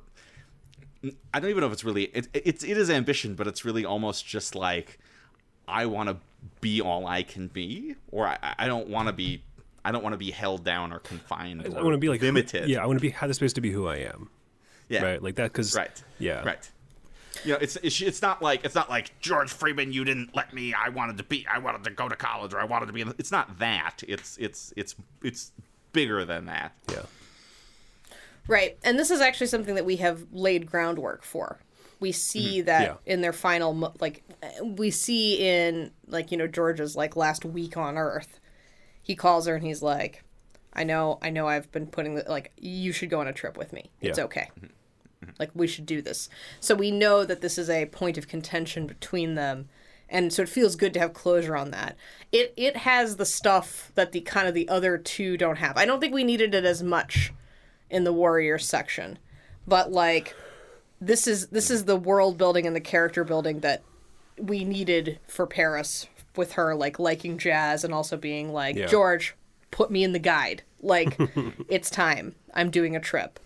I 1.32 1.38
don't 1.38 1.50
even 1.50 1.60
know 1.60 1.68
if 1.68 1.72
it's 1.72 1.84
really 1.84 2.04
it, 2.06 2.26
it's 2.34 2.64
it 2.64 2.76
is 2.76 2.90
ambition, 2.90 3.36
but 3.36 3.46
it's 3.46 3.64
really 3.64 3.84
almost 3.84 4.26
just 4.26 4.56
like 4.56 4.98
I 5.68 5.86
want 5.86 6.08
to 6.08 6.16
be 6.60 6.80
all 6.80 7.06
I 7.06 7.22
can 7.22 7.46
be, 7.46 7.94
or 8.10 8.26
I, 8.26 8.54
I 8.58 8.66
don't 8.66 8.88
want 8.88 9.06
to 9.06 9.12
be. 9.12 9.44
I 9.84 9.92
don't 9.92 10.02
want 10.02 10.14
to 10.14 10.18
be 10.18 10.32
held 10.32 10.64
down 10.64 10.92
or 10.92 10.98
confined. 10.98 11.62
I 11.62 11.68
or 11.68 11.84
want 11.84 11.94
to 11.94 11.98
be 11.98 12.08
like 12.08 12.22
limited. 12.22 12.68
yeah, 12.68 12.82
I 12.82 12.86
want 12.86 12.98
to 12.98 13.00
be 13.00 13.10
have 13.10 13.28
the 13.28 13.34
space 13.34 13.52
to 13.52 13.60
be 13.60 13.70
who 13.70 13.86
I 13.86 13.98
am. 13.98 14.30
Yeah, 14.88 15.02
Right, 15.02 15.22
like 15.22 15.36
that 15.36 15.52
because 15.52 15.74
right, 15.76 16.02
Yeah, 16.18 16.42
right. 16.44 16.70
You 17.44 17.52
know, 17.54 17.58
it's, 17.60 17.76
it's 17.76 18.00
it's 18.02 18.20
not 18.22 18.42
like 18.42 18.64
it's 18.64 18.74
not 18.74 18.90
like 18.90 19.18
George 19.20 19.50
Freeman. 19.50 19.92
You 19.92 20.04
didn't 20.04 20.36
let 20.36 20.52
me. 20.52 20.74
I 20.74 20.90
wanted 20.90 21.16
to 21.16 21.24
be. 21.24 21.46
I 21.50 21.58
wanted 21.58 21.82
to 21.84 21.90
go 21.90 22.08
to 22.08 22.14
college, 22.14 22.52
or 22.52 22.60
I 22.60 22.64
wanted 22.64 22.86
to 22.86 22.92
be. 22.92 23.00
In, 23.00 23.14
it's 23.18 23.32
not 23.32 23.58
that. 23.58 24.02
It's 24.06 24.36
it's 24.36 24.72
it's 24.76 24.94
it's 25.22 25.50
bigger 25.92 26.24
than 26.24 26.44
that. 26.46 26.72
Yeah. 26.90 27.02
Right. 28.46 28.76
And 28.84 28.98
this 28.98 29.10
is 29.10 29.20
actually 29.20 29.46
something 29.46 29.74
that 29.76 29.84
we 29.84 29.96
have 29.96 30.26
laid 30.32 30.66
groundwork 30.66 31.22
for. 31.24 31.58
We 32.00 32.12
see 32.12 32.60
that 32.62 32.82
Yeah. 32.82 32.94
in 33.06 33.20
their 33.20 33.32
final 33.32 33.94
like 34.00 34.24
uh, 34.42 34.64
we 34.64 34.90
see 34.90 35.36
in 35.38 35.92
like 36.08 36.32
you 36.32 36.36
know 36.36 36.48
George's 36.48 36.96
like 36.96 37.16
last 37.16 37.44
week 37.44 37.76
on 37.76 37.96
earth. 37.96 38.40
He 39.02 39.14
calls 39.16 39.46
her 39.46 39.54
and 39.54 39.64
he's 39.64 39.82
like, 39.82 40.22
"I 40.74 40.84
know, 40.84 41.18
I 41.22 41.30
know 41.30 41.46
I've 41.48 41.70
been 41.72 41.86
putting 41.86 42.14
the, 42.16 42.24
like 42.28 42.52
you 42.58 42.92
should 42.92 43.10
go 43.10 43.20
on 43.20 43.28
a 43.28 43.32
trip 43.32 43.56
with 43.56 43.72
me. 43.72 43.90
It's 44.00 44.18
Yeah. 44.18 44.24
okay." 44.24 44.48
Mm-hmm. 44.58 44.66
Mm-hmm. 45.24 45.30
Like 45.38 45.50
we 45.54 45.66
should 45.66 45.86
do 45.86 46.02
this. 46.02 46.28
So 46.60 46.74
we 46.74 46.90
know 46.90 47.24
that 47.24 47.40
this 47.40 47.58
is 47.58 47.70
a 47.70 47.86
point 47.86 48.18
of 48.18 48.28
contention 48.28 48.86
between 48.86 49.34
them. 49.34 49.68
And 50.08 50.30
so 50.32 50.42
it 50.42 50.48
feels 50.48 50.76
good 50.76 50.92
to 50.94 51.00
have 51.00 51.14
closure 51.14 51.56
on 51.56 51.70
that. 51.70 51.96
It 52.32 52.52
it 52.56 52.76
has 52.78 53.16
the 53.16 53.24
stuff 53.24 53.92
that 53.94 54.12
the 54.12 54.20
kind 54.20 54.46
of 54.48 54.52
the 54.54 54.68
other 54.68 54.98
two 54.98 55.36
don't 55.38 55.56
have. 55.56 55.76
I 55.76 55.86
don't 55.86 56.00
think 56.00 56.12
we 56.12 56.24
needed 56.24 56.54
it 56.54 56.64
as 56.64 56.82
much 56.82 57.32
in 57.88 58.04
the 58.04 58.12
warrior 58.12 58.58
section. 58.58 59.18
But 59.66 59.90
like 59.92 60.34
this 61.00 61.26
is 61.26 61.46
this 61.48 61.70
is 61.70 61.84
the 61.86 61.96
world 61.96 62.36
building 62.36 62.66
and 62.66 62.76
the 62.76 62.80
character 62.80 63.24
building 63.24 63.60
that 63.60 63.82
we 64.38 64.64
needed 64.64 65.18
for 65.28 65.46
Paris 65.46 66.08
with 66.36 66.52
her 66.54 66.74
like 66.74 66.98
liking 66.98 67.38
jazz 67.38 67.84
and 67.84 67.94
also 67.94 68.16
being 68.16 68.52
like 68.52 68.76
Yeah. 68.76 68.86
George 68.86 69.34
put 69.72 69.90
me 69.90 70.04
in 70.04 70.12
the 70.12 70.18
guide 70.20 70.62
like 70.80 71.18
it's 71.68 71.90
time 71.90 72.36
I'm 72.54 72.70
doing 72.70 72.94
a 72.94 73.00
trip 73.00 73.40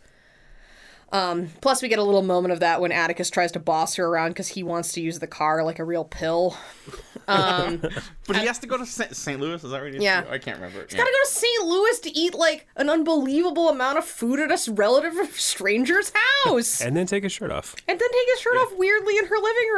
um 1.12 1.51
plus 1.61 1.83
we 1.83 1.89
get 1.89 2.01
a 2.01 2.03
little 2.03 2.22
moment 2.22 2.53
of 2.53 2.59
that 2.61 2.81
when 2.81 2.91
Atticus 2.93 3.31
tries 3.31 3.53
to 3.53 3.61
boss 3.61 3.95
her 3.95 4.07
around 4.07 4.35
cuz 4.35 4.49
he 4.49 4.62
wants 4.64 4.93
to 4.93 5.01
use 5.01 5.20
the 5.20 5.27
car 5.29 5.62
like 5.62 5.79
a 5.79 5.85
real 5.85 6.05
pill 6.05 6.57
But 7.27 8.37
he 8.37 8.47
has 8.47 8.61
to 8.61 8.68
go 8.68 8.77
to 8.77 8.87
St. 8.87 9.14
St. 9.16 9.41
Louis. 9.41 9.62
Is 9.64 9.70
that 9.72 9.83
right? 9.83 9.93
Yeah. 10.01 10.24
I 10.31 10.39
can't 10.39 10.59
remember. 10.59 10.87
Yeah. 10.89 10.97
gotta 10.97 11.11
go 11.11 11.24
to 11.24 11.29
St. 11.31 11.64
Louis 11.64 11.99
to 12.01 12.16
eat 12.16 12.35
like 12.37 12.68
an 12.77 12.89
unbelievable 12.89 13.68
amount 13.68 13.99
of 13.99 14.05
food 14.05 14.39
at 14.39 14.53
a 14.53 14.72
relative 14.72 15.16
of 15.18 15.31
stranger's 15.39 16.12
house 16.45 16.81
And 16.85 16.97
then 16.97 17.07
take 17.07 17.24
his 17.24 17.33
shirt 17.33 17.51
off. 17.51 17.74
and 17.89 17.99
then 17.99 18.09
take 18.12 18.29
his 18.29 18.41
shirt 18.41 18.57
off 18.59 18.72
weirdly 18.77 19.18
in 19.18 19.27
her 19.27 19.39
living 19.39 19.70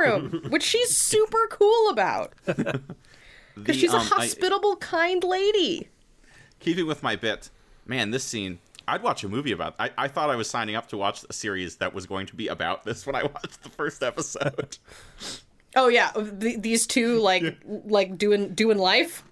room, 0.43 0.51
which 0.51 0.63
she's 0.63 0.95
super 0.97 1.47
cool 1.51 1.89
about. 1.91 2.35
Because 2.45 2.81
The, 3.57 3.73
she's 3.73 3.93
a 3.95 3.97
um, 3.97 4.03
I- 4.03 4.17
hospitable, 4.17 4.77
kind 4.77 5.25
lady. 5.25 5.89
Keeping 6.61 6.87
with 6.87 7.03
my 7.03 7.17
bit, 7.17 7.51
man, 7.87 8.11
this 8.11 8.25
scene. 8.25 8.59
I'd 8.87 9.03
watch 9.03 9.23
a 9.23 9.29
movie 9.29 9.53
about. 9.53 9.75
I, 9.79 9.91
I 9.99 10.09
thought 10.09 10.31
I 10.31 10.37
was 10.37 10.49
signing 10.49 10.75
up 10.75 10.89
to 10.89 10.97
watch 10.97 11.23
a 11.29 11.33
series 11.33 11.77
that 11.77 11.93
was 11.93 12.07
going 12.07 12.27
to 12.27 12.35
be 12.35 12.49
about 12.49 12.85
this 12.85 13.05
when 13.07 13.15
I 13.15 13.23
watched 13.35 13.63
the 13.63 13.69
first 13.69 14.03
episode. 14.03 14.79
Oh 15.77 15.89
yeah, 15.89 16.11
th- 16.13 16.61
these 16.63 16.87
two 16.87 17.19
like 17.19 17.59
like 17.67 18.17
doing 18.17 18.55
doing 18.55 18.79
life. 18.79 19.23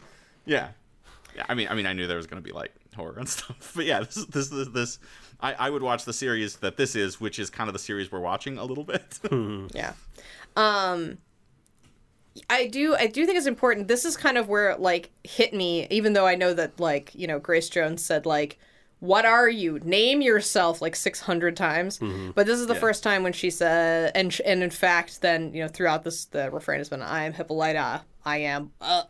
yeah, 0.45 0.69
yeah. 1.35 1.47
I 1.49 1.55
mean, 1.55 1.69
I 1.69 1.75
mean, 1.75 1.87
I 1.87 1.95
knew 1.95 2.07
there 2.07 2.19
was 2.19 2.27
going 2.27 2.43
to 2.43 2.47
be 2.47 2.53
like 2.53 2.73
horror 2.95 3.17
and 3.19 3.29
stuff, 3.37 3.73
but 3.75 3.87
yeah, 3.87 4.01
this 4.01 4.27
this 4.27 4.49
this. 4.49 4.69
this 4.69 4.99
I, 5.41 5.53
I 5.55 5.71
would 5.71 5.83
watch 5.83 6.05
the 6.07 6.15
series 6.15 6.57
that 6.57 6.79
this 6.79 6.95
is, 6.97 7.21
which 7.21 7.39
is 7.39 7.51
kind 7.51 7.69
of 7.69 7.75
the 7.75 7.79
series 7.79 8.11
we're 8.11 8.21
watching 8.21 8.57
a 8.59 8.65
little 8.65 8.85
bit. 8.85 9.19
Yeah. 9.75 9.93
Um 10.57 11.19
I 12.51 12.67
do 12.67 12.95
I 12.97 13.07
do 13.07 13.25
think 13.27 13.39
it's 13.39 13.47
important. 13.47 13.89
This 13.89 14.05
is 14.05 14.17
kind 14.17 14.37
of 14.39 14.49
where 14.49 14.71
it 14.71 14.81
like 14.81 15.11
hit 15.25 15.53
me 15.55 15.87
even 15.91 16.13
though 16.13 16.27
I 16.27 16.35
know 16.35 16.53
that 16.55 16.79
like, 16.81 17.15
you 17.15 17.27
know, 17.27 17.39
Grace 17.39 17.69
Jones 17.69 18.05
said 18.05 18.27
like 18.27 18.59
what 19.01 19.27
are 19.27 19.49
you? 19.49 19.79
Name 19.81 20.23
yourself 20.23 20.81
like 20.81 20.97
600 20.97 21.55
times. 21.57 22.01
But 22.35 22.47
this 22.47 22.59
is 22.59 22.67
the 22.67 22.75
Yeah. 22.75 22.81
first 22.81 23.03
time 23.03 23.23
when 23.23 23.33
she 23.35 23.51
said 23.51 24.13
and 24.15 24.39
and 24.45 24.63
in 24.63 24.71
fact 24.71 25.21
then, 25.23 25.53
you 25.55 25.63
know, 25.63 25.69
throughout 25.69 26.05
this 26.05 26.25
the 26.27 26.51
refrain 26.51 26.79
has 26.79 26.89
been 26.89 27.03
I 27.03 27.25
am 27.25 27.33
Hippolyta. 27.35 28.03
I 28.25 28.39
am 28.39 28.73
uh 28.81 29.03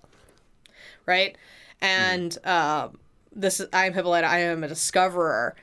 right? 1.06 1.36
And 1.80 2.36
um 2.44 2.98
this 3.34 3.60
is 3.60 3.68
I 3.72 3.86
am 3.86 3.92
Hippolyta. 3.92 4.26
I 4.26 4.38
am 4.38 4.64
a 4.64 4.68
discoverer. 4.68 5.54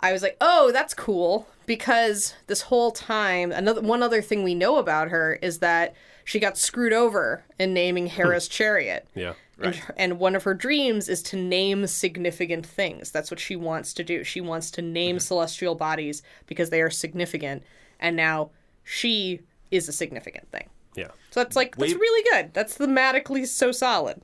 I 0.00 0.12
was 0.12 0.22
like, 0.22 0.36
"Oh, 0.40 0.70
that's 0.72 0.92
cool," 0.92 1.48
because 1.64 2.34
this 2.46 2.62
whole 2.62 2.90
time, 2.90 3.50
another 3.52 3.80
one 3.80 4.02
other 4.02 4.20
thing 4.20 4.42
we 4.42 4.54
know 4.54 4.76
about 4.76 5.08
her 5.08 5.38
is 5.40 5.60
that 5.60 5.94
she 6.24 6.40
got 6.40 6.56
screwed 6.58 6.92
over 6.92 7.44
in 7.58 7.74
naming 7.74 8.06
Hera's 8.06 8.46
hmm. 8.48 8.52
chariot. 8.52 9.06
Yeah. 9.14 9.34
And, 9.60 9.80
and 9.96 10.18
one 10.18 10.34
of 10.34 10.42
her 10.42 10.54
dreams 10.54 11.08
is 11.08 11.22
to 11.24 11.36
name 11.36 11.86
significant 11.86 12.66
things. 12.66 13.12
That's 13.12 13.30
what 13.30 13.38
she 13.38 13.54
wants 13.54 13.94
to 13.94 14.02
do. 14.02 14.24
She 14.24 14.40
wants 14.40 14.70
to 14.72 14.82
name 14.82 15.16
mm-hmm. 15.16 15.20
celestial 15.20 15.76
bodies 15.76 16.22
because 16.46 16.70
they 16.70 16.82
are 16.82 16.90
significant, 16.90 17.62
and 18.00 18.16
now 18.16 18.50
she 18.82 19.40
is 19.70 19.88
a 19.88 19.92
significant 19.92 20.50
thing. 20.50 20.68
Yeah. 20.96 21.08
So 21.30 21.40
that's 21.40 21.54
like 21.54 21.76
that's 21.76 21.94
really 21.94 22.30
good. 22.32 22.52
That's 22.52 22.76
thematically 22.78 23.46
so 23.46 23.70
solid. 23.70 24.22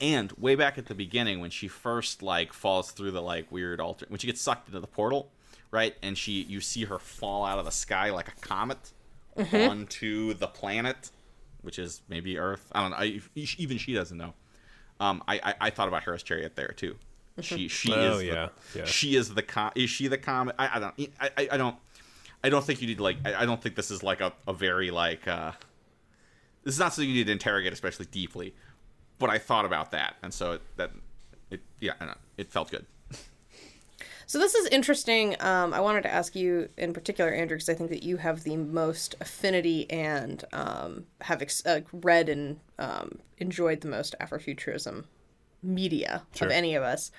and 0.00 0.32
way 0.32 0.54
back 0.54 0.78
at 0.78 0.86
the 0.86 0.94
beginning, 0.94 1.40
when 1.40 1.50
she 1.50 1.68
first 1.68 2.22
like 2.22 2.52
falls 2.52 2.90
through 2.90 3.12
the 3.12 3.22
like 3.22 3.50
weird 3.50 3.80
altar, 3.80 4.06
when 4.08 4.18
she 4.18 4.26
gets 4.26 4.40
sucked 4.40 4.68
into 4.68 4.80
the 4.80 4.86
portal, 4.86 5.30
right, 5.70 5.94
and 6.02 6.18
she 6.18 6.42
you 6.42 6.60
see 6.60 6.84
her 6.84 6.98
fall 6.98 7.44
out 7.44 7.58
of 7.58 7.64
the 7.64 7.70
sky 7.70 8.10
like 8.10 8.28
a 8.28 8.40
comet 8.40 8.92
mm-hmm. 9.36 9.70
onto 9.70 10.34
the 10.34 10.46
planet, 10.46 11.10
which 11.64 11.78
is 11.78 12.02
maybe 12.08 12.38
Earth. 12.38 12.70
I 12.72 12.82
don't 12.82 12.90
know. 12.92 12.96
I, 12.98 13.20
even 13.34 13.78
she 13.78 13.94
doesn't 13.94 14.16
know. 14.16 14.34
Um, 15.00 15.22
I, 15.26 15.40
I 15.42 15.54
I 15.62 15.70
thought 15.70 15.88
about 15.88 16.02
Hera's 16.04 16.22
chariot 16.22 16.54
there 16.56 16.68
too. 16.76 16.96
She 17.40 17.66
she 17.68 17.92
Oh, 17.92 18.12
is 18.12 18.18
the- 18.18 18.26
yeah, 18.26 18.48
yeah. 18.76 18.84
she 18.84 19.16
is 19.16 19.34
the 19.34 19.42
com- 19.42 19.72
is 19.74 19.90
she 19.90 20.06
the 20.06 20.18
comet? 20.18 20.54
I, 20.58 20.76
I 20.76 20.78
don't 20.78 20.94
I, 21.20 21.30
I, 21.36 21.48
I 21.52 21.56
don't 21.56 21.76
I 22.44 22.48
don't 22.48 22.64
think 22.64 22.80
you 22.80 22.86
need 22.86 23.00
like 23.00 23.16
I, 23.24 23.42
I 23.42 23.46
don't 23.46 23.60
think 23.60 23.74
this 23.74 23.90
is 23.90 24.02
like 24.04 24.20
a, 24.20 24.32
a 24.46 24.52
very 24.52 24.90
like 24.92 25.26
uh 25.26 25.50
this 26.62 26.74
is 26.74 26.78
not 26.80 26.92
something 26.94 27.08
you 27.08 27.16
need 27.16 27.26
to 27.26 27.32
interrogate 27.32 27.72
especially 27.72 28.06
deeply 28.06 28.54
but 29.18 29.30
I 29.30 29.38
thought 29.38 29.64
about 29.64 29.90
that, 29.92 30.16
and 30.22 30.32
so 30.34 30.52
it, 30.52 30.62
that 30.76 30.90
it 31.50 31.60
yeah, 31.80 31.92
I 32.00 32.06
know, 32.06 32.14
it 32.36 32.50
felt 32.50 32.70
good. 32.70 32.84
So 34.26 34.38
this 34.38 34.54
is 34.54 34.66
interesting. 34.68 35.36
Um, 35.40 35.74
I 35.74 35.80
wanted 35.80 36.02
to 36.02 36.12
ask 36.12 36.34
you 36.34 36.68
in 36.76 36.92
particular, 36.92 37.30
Andrew, 37.30 37.56
because 37.56 37.68
I 37.68 37.74
think 37.74 37.90
that 37.90 38.02
you 38.02 38.16
have 38.18 38.42
the 38.44 38.56
most 38.56 39.14
affinity 39.20 39.90
and 39.90 40.44
um, 40.52 41.06
have 41.20 41.42
ex- 41.42 41.64
uh, 41.66 41.80
read 41.92 42.28
and 42.28 42.58
um, 42.78 43.18
enjoyed 43.38 43.80
the 43.82 43.88
most 43.88 44.14
Afrofuturism 44.20 45.04
media 45.62 46.22
Sure. 46.34 46.48
of 46.48 46.52
any 46.52 46.74
of 46.74 46.82
us. 46.82 47.10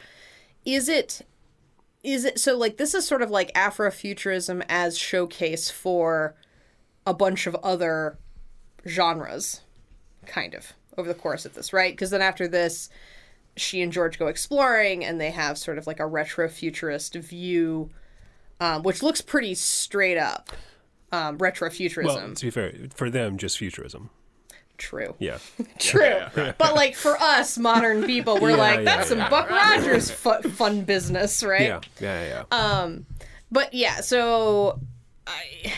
is 0.66 0.88
it 0.90 1.22
is 2.04 2.24
it 2.26 2.40
so 2.40 2.56
like 2.56 2.78
this 2.78 2.94
is 2.94 3.08
sort 3.08 3.24
of 3.24 3.32
like 3.32 3.52
afrofuturism 3.56 4.64
as 4.70 4.96
showcase 4.98 5.72
for 5.72 6.36
a 7.08 7.14
bunch 7.16 7.48
of 7.48 7.56
other 7.64 8.20
genres 8.88 9.62
kind 10.28 10.54
of 10.54 10.74
over 10.98 11.08
the 11.08 11.16
course 11.20 11.46
of 11.46 11.56
this 11.56 11.74
right 11.74 11.94
because 11.94 12.12
then 12.12 12.22
after 12.22 12.48
this 12.48 12.90
she 13.58 13.82
and 13.82 13.92
george 13.94 14.20
go 14.20 14.28
exploring 14.28 15.04
and 15.06 15.20
they 15.20 15.32
have 15.32 15.58
sort 15.58 15.78
of 15.78 15.88
like 15.88 16.00
a 16.00 16.06
retro 16.06 16.48
futurist 16.50 17.16
view 17.16 17.90
um, 18.60 18.84
which 18.84 19.02
looks 19.04 19.22
pretty 19.22 19.54
straight 19.54 20.18
up 20.18 20.52
um, 21.12 21.38
retro 21.38 21.70
futurism 21.70 22.16
Well, 22.16 22.34
to 22.36 22.46
be 22.46 22.50
fair, 22.52 22.74
for 22.94 23.10
them, 23.10 23.38
just 23.38 23.58
futurism. 23.58 24.10
true 24.78 25.16
Yeah. 25.20 25.38
True. 25.80 26.02
yeah, 26.04 26.54
But 26.58 26.74
like 26.76 26.96
for 26.96 27.16
us 27.22 27.58
modern 27.58 28.04
people, 28.06 28.40
we're 28.42 28.52
Yeah, 28.52 28.56
like, 28.58 28.78
yeah, 28.80 28.84
that's 28.84 29.10
some 29.10 29.20
yeah. 29.20 29.30
Buck 29.30 29.50
Rogers 29.50 30.10
fu- 30.12 30.42
fun 30.50 30.82
business, 30.84 31.44
right? 31.44 31.62
Yeah. 31.62 31.80
Yeah. 32.02 32.22
Yeah. 32.28 32.44
yeah. 32.52 32.98
But 33.52 33.74
yeah, 33.74 34.02
so 34.02 34.80
I 35.28 35.72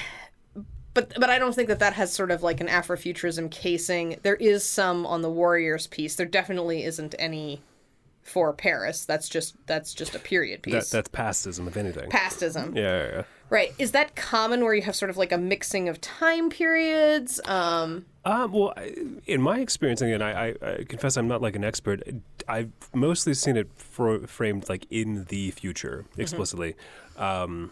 but 0.97 1.13
but 1.19 1.29
I 1.29 1.37
don't 1.37 1.53
think 1.53 1.67
that 1.67 1.77
that 1.79 1.93
has 1.93 2.11
sort 2.11 2.31
of 2.31 2.41
like 2.41 2.59
an 2.59 2.67
Afrofuturism 2.67 3.51
casing. 3.51 4.17
There 4.23 4.35
is 4.35 4.63
some 4.65 5.05
on 5.05 5.21
the 5.21 5.29
Warriors 5.29 5.85
piece. 5.85 6.15
There 6.15 6.25
definitely 6.25 6.83
isn't 6.83 7.13
any 7.19 7.61
for 8.23 8.51
Paris. 8.51 9.05
That's 9.05 9.29
just 9.29 9.55
that's 9.67 9.93
just 9.93 10.15
a 10.15 10.19
period 10.19 10.61
that, 10.63 10.71
piece. 10.71 10.89
that's 10.89 11.07
pastism, 11.09 11.67
if 11.67 11.77
anything. 11.77 12.09
Pastism. 12.09 12.75
yeah, 12.75 12.81
yeah, 12.81 13.09
yeah. 13.17 13.23
Right. 13.49 13.73
Is 13.77 13.91
that 13.91 14.15
common 14.15 14.63
where 14.63 14.73
you 14.73 14.81
have 14.81 14.95
sort 14.95 15.09
of 15.11 15.17
like 15.17 15.31
a 15.31 15.37
mixing 15.37 15.87
of 15.87 16.01
time 16.01 16.49
periods? 16.49 17.39
Um 17.45 18.05
Um, 18.25 18.51
well, 18.51 18.73
I- 18.75 18.95
in 19.27 19.39
my 19.41 19.59
experience, 19.59 20.01
again, 20.01 20.21
I, 20.23 20.47
I, 20.49 20.55
I 20.61 20.83
confess 20.83 21.15
I'm 21.15 21.27
not 21.27 21.41
like 21.43 21.55
an 21.55 21.63
expert. 21.63 22.01
I've 22.47 22.71
mostly 22.93 23.35
seen 23.35 23.55
it 23.55 23.69
fro- 23.75 24.25
framed 24.25 24.67
like 24.67 24.87
in 24.89 25.25
the 25.25 25.51
future 25.51 26.05
explicitly. 26.17 26.75
Um, 27.17 27.71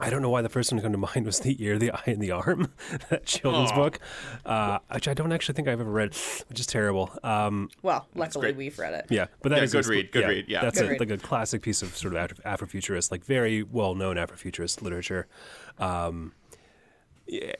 I 0.00 0.08
don't 0.10 0.22
know 0.22 0.30
why 0.30 0.40
the 0.42 0.48
first 0.48 0.72
one 0.72 0.78
to 0.78 0.82
come 0.82 0.92
to 0.92 0.98
mind 1.14 1.26
was 1.26 1.40
the 1.40 1.62
ear, 1.62 1.78
the 1.78 1.92
eye, 1.92 2.02
and 2.06 2.20
the 2.22 2.30
arm, 2.30 2.72
that 3.10 3.26
children's 3.26 3.70
Aw. 3.72 3.74
book, 3.76 4.00
uh, 4.46 4.78
which 4.92 5.06
I 5.08 5.14
don't 5.14 5.30
actually 5.32 5.54
think 5.54 5.68
I've 5.68 5.80
ever 5.80 5.90
read, 5.90 6.14
which 6.48 6.58
is 6.58 6.66
terrible. 6.66 7.10
Um, 7.22 7.68
well, 7.82 8.08
luckily 8.14 8.52
we've 8.52 8.78
read 8.78 8.94
it. 8.94 9.06
yeah, 9.10 9.26
but 9.42 9.50
that 9.50 9.58
Yeah, 9.58 9.64
is 9.64 9.72
good 9.72 9.86
a- 9.86 9.88
read, 9.88 10.12
good 10.12 10.28
read, 10.28 10.44
yeah. 10.48 10.62
that's 10.62 10.80
a, 10.80 10.88
read. 10.88 11.00
like 11.00 11.10
a 11.10 11.18
classic 11.18 11.62
piece 11.62 11.82
of 11.82 11.96
sort 11.96 12.14
of 12.14 12.18
Afro- 12.46 12.66
Afrofuturist, 12.66 13.10
like 13.10 13.24
very 13.24 13.62
well 13.62 13.94
known 13.94 14.16
Afrofuturist 14.16 14.80
literature. 14.82 15.26
Um, 15.78 16.32
yeah, 17.26 17.52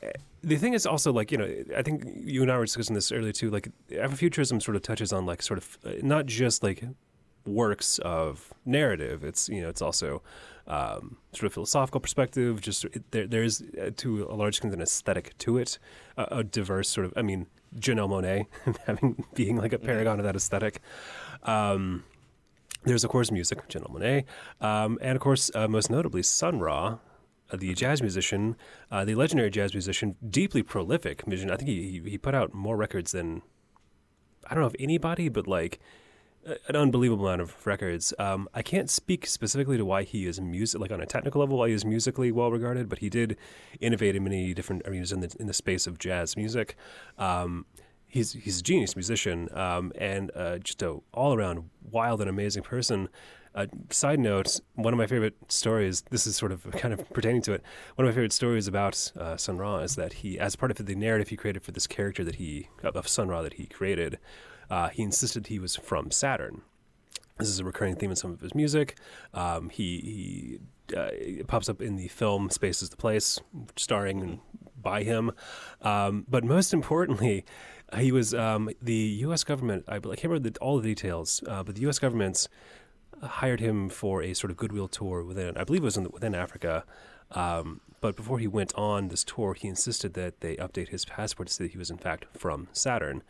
the 0.43 0.57
thing 0.57 0.73
is 0.73 0.85
also 0.85 1.13
like 1.13 1.31
you 1.31 1.37
know 1.37 1.63
I 1.77 1.81
think 1.81 2.03
you 2.15 2.41
and 2.41 2.51
I 2.51 2.57
were 2.57 2.65
discussing 2.65 2.93
this 2.95 3.11
earlier 3.11 3.31
too. 3.31 3.49
Like 3.49 3.69
Afrofuturism 3.91 4.61
sort 4.61 4.75
of 4.75 4.81
touches 4.81 5.13
on 5.13 5.25
like 5.25 5.41
sort 5.41 5.59
of 5.59 5.77
uh, 5.85 5.91
not 6.01 6.25
just 6.25 6.61
like 6.63 6.83
works 7.45 7.97
of 7.99 8.53
narrative. 8.65 9.23
It's 9.23 9.47
you 9.47 9.61
know 9.61 9.69
it's 9.69 9.81
also 9.81 10.21
um, 10.67 11.17
sort 11.33 11.45
of 11.45 11.53
philosophical 11.53 11.99
perspective. 11.99 12.61
Just 12.61 12.85
it, 12.85 13.11
there, 13.11 13.27
there's 13.27 13.61
uh, 13.61 13.91
to 13.97 14.23
a 14.23 14.35
large 14.35 14.57
extent 14.57 14.73
an 14.73 14.81
aesthetic 14.81 15.37
to 15.39 15.57
it, 15.57 15.79
uh, 16.17 16.25
a 16.31 16.43
diverse 16.43 16.89
sort 16.89 17.05
of. 17.05 17.13
I 17.15 17.21
mean, 17.21 17.47
Janelle 17.77 18.09
Monáe 18.09 18.47
having 18.85 19.25
being 19.33 19.57
like 19.57 19.73
a 19.73 19.79
paragon 19.79 20.19
of 20.19 20.25
that 20.25 20.35
aesthetic. 20.35 20.81
Um, 21.43 22.03
there's 22.83 23.03
of 23.03 23.11
course 23.11 23.31
music, 23.31 23.67
Janelle 23.69 23.91
Monáe, 23.91 24.25
um, 24.65 24.97
and 25.01 25.15
of 25.15 25.21
course 25.21 25.51
uh, 25.53 25.67
most 25.67 25.89
notably 25.89 26.23
Sun 26.23 26.59
Ra. 26.59 26.97
uh, 27.51 27.57
The 27.57 27.73
jazz 27.73 28.01
musician, 28.01 28.55
uh, 28.89 29.05
the 29.05 29.15
legendary 29.15 29.49
jazz 29.51 29.73
musician, 29.73 30.15
deeply 30.27 30.63
prolific 30.63 31.27
musician. 31.27 31.51
I 31.51 31.57
think 31.57 31.69
he, 31.69 31.99
he 31.99 32.09
he 32.11 32.17
put 32.17 32.33
out 32.33 32.53
more 32.53 32.75
records 32.77 33.11
than 33.11 33.41
I 34.49 34.55
don't 34.55 34.61
know 34.61 34.67
if 34.67 34.75
anybody, 34.79 35.29
but 35.29 35.47
like 35.47 35.79
an 36.67 36.75
unbelievable 36.75 37.27
amount 37.27 37.41
of 37.41 37.65
records. 37.65 38.13
Um, 38.17 38.49
I 38.53 38.61
can't 38.61 38.89
speak 38.89 39.27
specifically 39.27 39.77
to 39.77 39.85
why 39.85 40.03
he 40.03 40.25
is 40.25 40.41
music, 40.41 40.81
like 40.81 40.91
on 40.91 41.01
a 41.01 41.05
technical 41.05 41.39
level, 41.39 41.57
why 41.57 41.69
he 41.69 41.73
is 41.73 41.85
musically 41.85 42.31
well 42.31 42.51
regarded, 42.51 42.89
but 42.89 42.99
he 42.99 43.09
did 43.09 43.37
innovate 43.79 44.15
in 44.15 44.23
many 44.23 44.53
different 44.53 44.83
arenas 44.85 45.11
in 45.11 45.19
the 45.19 45.35
in 45.39 45.47
the 45.47 45.53
space 45.53 45.87
of 45.87 45.99
jazz 45.99 46.35
music. 46.35 46.75
Um, 47.17 47.65
he's 48.07 48.33
he's 48.33 48.59
a 48.59 48.63
genius 48.63 48.95
musician 48.95 49.49
um, 49.53 49.91
and 49.97 50.31
uh, 50.35 50.57
just 50.59 50.81
a 50.81 50.99
all 51.13 51.33
around 51.33 51.69
wild 51.89 52.21
and 52.21 52.29
amazing 52.29 52.63
person. 52.63 53.09
Uh, 53.53 53.67
side 53.89 54.19
note: 54.19 54.59
One 54.75 54.93
of 54.93 54.97
my 54.97 55.07
favorite 55.07 55.35
stories. 55.47 56.03
This 56.09 56.25
is 56.25 56.35
sort 56.35 56.51
of 56.51 56.69
kind 56.71 56.93
of 56.93 57.09
pertaining 57.11 57.41
to 57.43 57.53
it. 57.53 57.63
One 57.95 58.07
of 58.07 58.11
my 58.11 58.15
favorite 58.15 58.33
stories 58.33 58.67
about 58.67 59.11
uh, 59.19 59.37
Sun 59.37 59.57
Ra 59.57 59.79
is 59.79 59.95
that 59.95 60.13
he, 60.13 60.39
as 60.39 60.55
part 60.55 60.71
of 60.71 60.85
the 60.85 60.95
narrative 60.95 61.29
he 61.29 61.37
created 61.37 61.63
for 61.63 61.71
this 61.71 61.87
character 61.87 62.23
that 62.23 62.35
he 62.35 62.69
of 62.83 62.95
of 62.95 63.07
Sun 63.07 63.27
Ra 63.27 63.41
that 63.41 63.53
he 63.53 63.65
created, 63.65 64.19
uh, 64.71 64.87
he 64.87 65.03
insisted 65.03 65.47
he 65.47 65.59
was 65.59 65.75
from 65.75 66.09
Saturn. 66.09 66.61
This 67.37 67.49
is 67.49 67.59
a 67.59 67.65
recurring 67.65 67.95
theme 67.95 68.09
in 68.09 68.15
some 68.15 68.31
of 68.31 68.39
his 68.39 68.55
music. 68.55 68.97
Um, 69.33 69.69
he 69.69 70.59
he 70.89 70.95
uh, 70.95 71.43
pops 71.45 71.67
up 71.69 71.81
in 71.81 71.97
the 71.97 72.07
film 72.07 72.49
"Space 72.49 72.81
Is 72.81 72.89
the 72.89 72.97
Place," 72.97 73.39
starring 73.75 74.39
by 74.81 75.03
him. 75.03 75.31
Um, 75.81 76.25
but 76.27 76.43
most 76.43 76.73
importantly, 76.73 77.43
he 77.97 78.11
was 78.11 78.33
um, 78.33 78.69
the 78.81 79.19
U.S. 79.25 79.43
government. 79.43 79.83
I, 79.87 79.99
can't 79.99 80.23
remember 80.23 80.49
the, 80.49 80.57
all 80.59 80.77
the 80.77 80.87
details, 80.87 81.43
uh, 81.47 81.63
but 81.63 81.75
the 81.75 81.81
U.S. 81.81 81.99
government's 81.99 82.47
hired 83.21 83.59
him 83.59 83.89
for 83.89 84.23
a 84.23 84.33
sort 84.33 84.51
of 84.51 84.57
goodwill 84.57 84.87
tour 84.87 85.23
within, 85.23 85.57
I 85.57 85.63
believe 85.63 85.81
it 85.81 85.85
was 85.85 85.97
in, 85.97 86.09
within 86.11 86.33
Africa. 86.33 86.85
Um, 87.31 87.81
but 87.99 88.15
before 88.15 88.39
he 88.39 88.47
went 88.47 88.73
on 88.75 89.09
this 89.09 89.23
tour, 89.23 89.53
he 89.53 89.67
insisted 89.67 90.13
that 90.15 90.41
they 90.41 90.55
update 90.55 90.89
his 90.89 91.05
passport 91.05 91.49
to 91.49 91.53
say 91.53 91.65
that 91.65 91.71
he 91.71 91.77
was 91.77 91.91
in 91.91 91.97
fact 91.97 92.25
from 92.37 92.67
Saturn. 92.73 93.21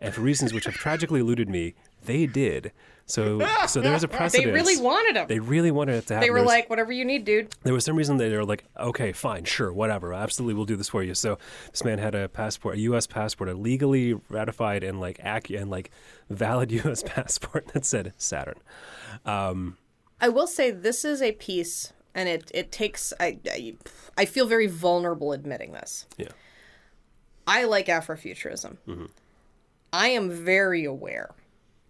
And 0.00 0.14
for 0.14 0.20
reasons 0.20 0.52
which 0.52 0.64
have 0.66 0.74
tragically 0.74 1.20
eluded 1.20 1.48
me, 1.48 1.74
they 2.04 2.26
did. 2.26 2.72
So, 3.06 3.40
so 3.66 3.80
there's 3.80 4.04
a 4.04 4.08
precedent. 4.08 4.52
They 4.52 4.60
really 4.60 4.76
wanted 4.80 5.16
them. 5.16 5.26
They 5.28 5.38
really 5.40 5.70
wanted 5.70 5.94
it 5.96 6.06
to 6.08 6.14
happen. 6.14 6.26
They 6.26 6.30
were 6.30 6.40
was- 6.40 6.46
like, 6.46 6.68
whatever 6.68 6.92
you 6.92 7.04
need, 7.06 7.24
dude. 7.24 7.48
there 7.62 7.72
was 7.72 7.84
some 7.84 7.96
reason 7.96 8.18
that 8.18 8.28
they 8.28 8.36
were 8.36 8.44
like, 8.44 8.64
okay, 8.78 9.12
fine, 9.12 9.44
sure, 9.44 9.72
whatever, 9.72 10.12
absolutely, 10.12 10.54
we'll 10.54 10.66
do 10.66 10.76
this 10.76 10.90
for 10.90 11.02
you. 11.02 11.14
So 11.14 11.38
this 11.70 11.82
man 11.84 11.98
had 11.98 12.14
a 12.14 12.28
passport, 12.28 12.76
a 12.76 12.80
U.S. 12.80 13.06
passport, 13.06 13.48
a 13.48 13.54
legally 13.54 14.12
ratified 14.28 14.84
and 14.84 15.00
like 15.00 15.20
ac- 15.24 15.56
and 15.56 15.70
like 15.70 15.90
valid 16.28 16.70
U.S. 16.84 17.02
passport 17.02 17.68
that 17.68 17.86
said 17.86 18.12
Saturn. 18.18 18.58
Um, 19.24 19.78
I 20.20 20.28
will 20.28 20.46
say 20.46 20.70
this 20.70 21.02
is 21.04 21.22
a 21.22 21.32
piece, 21.32 21.92
and 22.14 22.28
it 22.28 22.50
it 22.52 22.70
takes. 22.70 23.14
I 23.18 23.38
I, 23.46 23.74
I 24.18 24.24
feel 24.26 24.46
very 24.46 24.66
vulnerable 24.66 25.32
admitting 25.32 25.72
this. 25.72 26.06
Yeah, 26.18 26.28
I 27.46 27.64
like 27.64 27.86
Afrofuturism. 27.86 28.76
Mm-hmm. 28.86 29.06
I 29.92 30.08
am 30.08 30.30
very 30.30 30.84
aware 30.84 31.30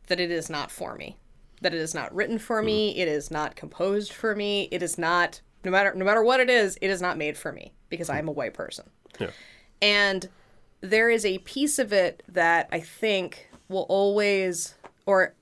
that 0.06 0.20
it 0.20 0.30
is 0.30 0.50
not 0.50 0.70
for 0.70 0.94
me. 0.94 1.16
That 1.60 1.74
it 1.74 1.80
is 1.80 1.94
not 1.94 2.14
written 2.14 2.38
for 2.38 2.62
me. 2.62 2.92
Mm-hmm. 2.92 3.00
It 3.00 3.08
is 3.08 3.30
not 3.30 3.56
composed 3.56 4.12
for 4.12 4.34
me. 4.34 4.68
It 4.70 4.82
is 4.82 4.98
not 4.98 5.40
no 5.64 5.70
matter 5.70 5.92
no 5.94 6.04
matter 6.04 6.22
what 6.22 6.40
it 6.40 6.48
is. 6.48 6.78
It 6.80 6.90
is 6.90 7.02
not 7.02 7.18
made 7.18 7.36
for 7.36 7.52
me 7.52 7.72
because 7.88 8.08
I 8.08 8.18
am 8.18 8.28
a 8.28 8.32
white 8.32 8.54
person. 8.54 8.88
yeah, 9.18 9.30
And 9.82 10.28
there 10.80 11.10
is 11.10 11.24
a 11.24 11.38
piece 11.38 11.78
of 11.78 11.92
it 11.92 12.22
that 12.28 12.68
I 12.70 12.80
think 12.80 13.48
will 13.68 13.86
always, 13.88 14.74
or 15.06 15.34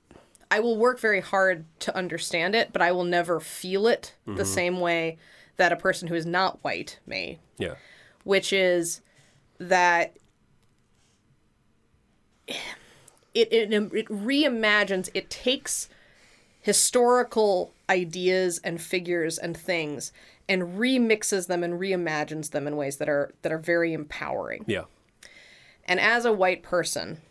I 0.49 0.59
will 0.59 0.77
work 0.77 0.99
very 0.99 1.21
hard 1.21 1.65
to 1.81 1.95
understand 1.95 2.55
it, 2.55 2.73
but 2.73 2.81
I 2.81 2.91
will 2.91 3.03
never 3.03 3.39
feel 3.39 3.87
it 3.87 4.15
the 4.25 4.31
mm-hmm. 4.31 4.43
same 4.43 4.79
way 4.79 5.17
that 5.57 5.71
a 5.71 5.75
person 5.75 6.07
who 6.07 6.15
is 6.15 6.25
not 6.25 6.63
white 6.63 6.99
may, 7.05 7.39
yeah, 7.57 7.75
which 8.23 8.53
is 8.53 9.01
that 9.59 10.15
it, 12.47 12.57
it, 13.51 13.71
it 13.73 14.07
reimagines, 14.07 15.09
it 15.13 15.29
takes 15.29 15.89
historical 16.61 17.73
ideas 17.89 18.59
and 18.63 18.81
figures 18.81 19.37
and 19.37 19.55
things 19.55 20.11
and 20.49 20.77
remixes 20.77 21.47
them 21.47 21.63
and 21.63 21.79
reimagines 21.79 22.51
them 22.51 22.67
in 22.67 22.75
ways 22.75 22.97
that 22.97 23.07
are 23.09 23.33
that 23.41 23.51
are 23.51 23.57
very 23.57 23.93
empowering. 23.93 24.63
yeah, 24.67 24.83
And 25.85 25.99
as 25.99 26.25
a 26.25 26.33
white 26.33 26.63
person, 26.63 27.21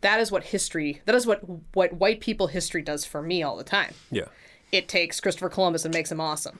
that 0.00 0.18
is 0.20 0.32
what 0.32 0.44
history 0.44 1.02
that 1.04 1.14
is 1.14 1.26
what 1.26 1.40
what 1.74 1.92
white 1.94 2.20
people 2.20 2.46
history 2.46 2.82
does 2.82 3.04
for 3.04 3.20
me 3.22 3.42
all 3.42 3.56
the 3.56 3.64
time. 3.64 3.94
yeah, 4.10 4.26
It 4.72 4.88
takes 4.88 5.20
Christopher 5.20 5.48
Columbus 5.50 5.84
and 5.84 5.92
makes 5.92 6.10
him 6.12 6.20
awesome. 6.20 6.58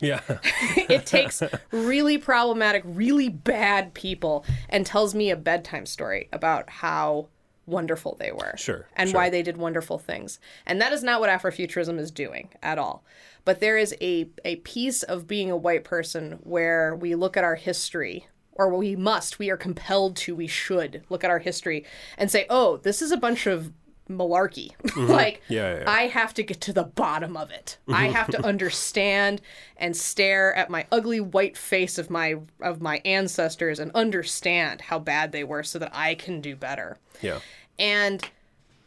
yeah, 0.00 0.20
it 0.76 1.06
takes 1.06 1.42
really 1.70 2.18
problematic, 2.18 2.82
really 2.84 3.28
bad 3.30 3.94
people 3.94 4.44
and 4.68 4.84
tells 4.84 5.14
me 5.14 5.30
a 5.30 5.36
bedtime 5.36 5.86
story 5.86 6.28
about 6.32 6.68
how 6.68 7.28
wonderful 7.66 8.16
they 8.18 8.32
were. 8.32 8.54
Sure, 8.56 8.86
And 8.96 9.10
sure. 9.10 9.20
why 9.20 9.30
they 9.30 9.42
did 9.42 9.56
wonderful 9.56 9.98
things. 9.98 10.38
And 10.66 10.80
that 10.80 10.92
is 10.92 11.02
not 11.02 11.20
what 11.20 11.30
Afrofuturism 11.30 11.98
is 11.98 12.10
doing 12.10 12.50
at 12.62 12.78
all. 12.78 13.04
But 13.44 13.60
there 13.60 13.76
is 13.76 13.94
a, 14.00 14.28
a 14.44 14.56
piece 14.56 15.02
of 15.02 15.26
being 15.26 15.50
a 15.50 15.56
white 15.56 15.84
person 15.84 16.38
where 16.42 16.94
we 16.94 17.14
look 17.14 17.36
at 17.36 17.44
our 17.44 17.56
history, 17.56 18.26
or 18.52 18.74
we 18.74 18.96
must, 18.96 19.38
we 19.38 19.50
are 19.50 19.56
compelled 19.56 20.16
to, 20.16 20.34
we 20.34 20.46
should 20.46 21.02
look 21.08 21.24
at 21.24 21.30
our 21.30 21.40
history 21.40 21.84
and 22.16 22.30
say, 22.30 22.46
oh, 22.48 22.78
this 22.78 23.02
is 23.02 23.10
a 23.10 23.16
bunch 23.16 23.46
of 23.46 23.72
malarkey. 24.08 24.70
like, 24.96 25.42
Mm-hmm. 25.44 25.52
Yeah, 25.52 25.74
yeah, 25.74 25.80
yeah. 25.80 25.90
I 25.90 26.02
have 26.08 26.34
to 26.34 26.42
get 26.42 26.60
to 26.62 26.72
the 26.72 26.84
bottom 26.84 27.36
of 27.36 27.50
it. 27.50 27.78
I 27.88 28.06
have 28.08 28.28
to 28.28 28.46
understand 28.46 29.40
and 29.76 29.96
stare 29.96 30.54
at 30.54 30.70
my 30.70 30.86
ugly 30.92 31.20
white 31.20 31.56
face 31.56 31.98
of 31.98 32.10
my 32.10 32.36
of 32.60 32.80
my 32.80 33.00
ancestors 33.04 33.78
and 33.78 33.90
understand 33.94 34.82
how 34.82 34.98
bad 34.98 35.32
they 35.32 35.44
were 35.44 35.62
so 35.62 35.78
that 35.78 35.90
I 35.94 36.14
can 36.14 36.40
do 36.40 36.54
better. 36.56 36.98
yeah, 37.22 37.40
And 37.78 38.28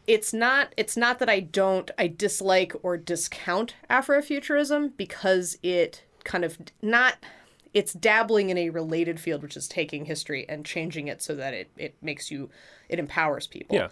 it's 0.05 0.33
not 0.33 0.73
it's 0.77 0.95
not 0.95 1.19
that 1.19 1.29
I 1.29 1.41
don't 1.41 1.91
I 1.97 2.07
dislike 2.07 2.73
or 2.81 2.95
discount 2.97 3.75
Afrofuturism 3.89 4.91
because 4.95 5.57
it 5.61 6.03
kind 6.23 6.45
of 6.45 6.57
not 6.81 7.15
it's 7.73 7.93
dabbling 7.93 8.49
in 8.49 8.57
a 8.57 8.69
related 8.69 9.19
field 9.19 9.43
which 9.43 9.57
is 9.57 9.67
taking 9.67 10.05
history 10.05 10.45
and 10.47 10.65
changing 10.65 11.07
it 11.07 11.21
so 11.21 11.35
that 11.35 11.53
it 11.53 11.69
it 11.77 11.95
makes 12.01 12.31
you 12.31 12.49
it 12.89 12.99
empowers 12.99 13.47
people. 13.47 13.75
Yeah. 13.75 13.87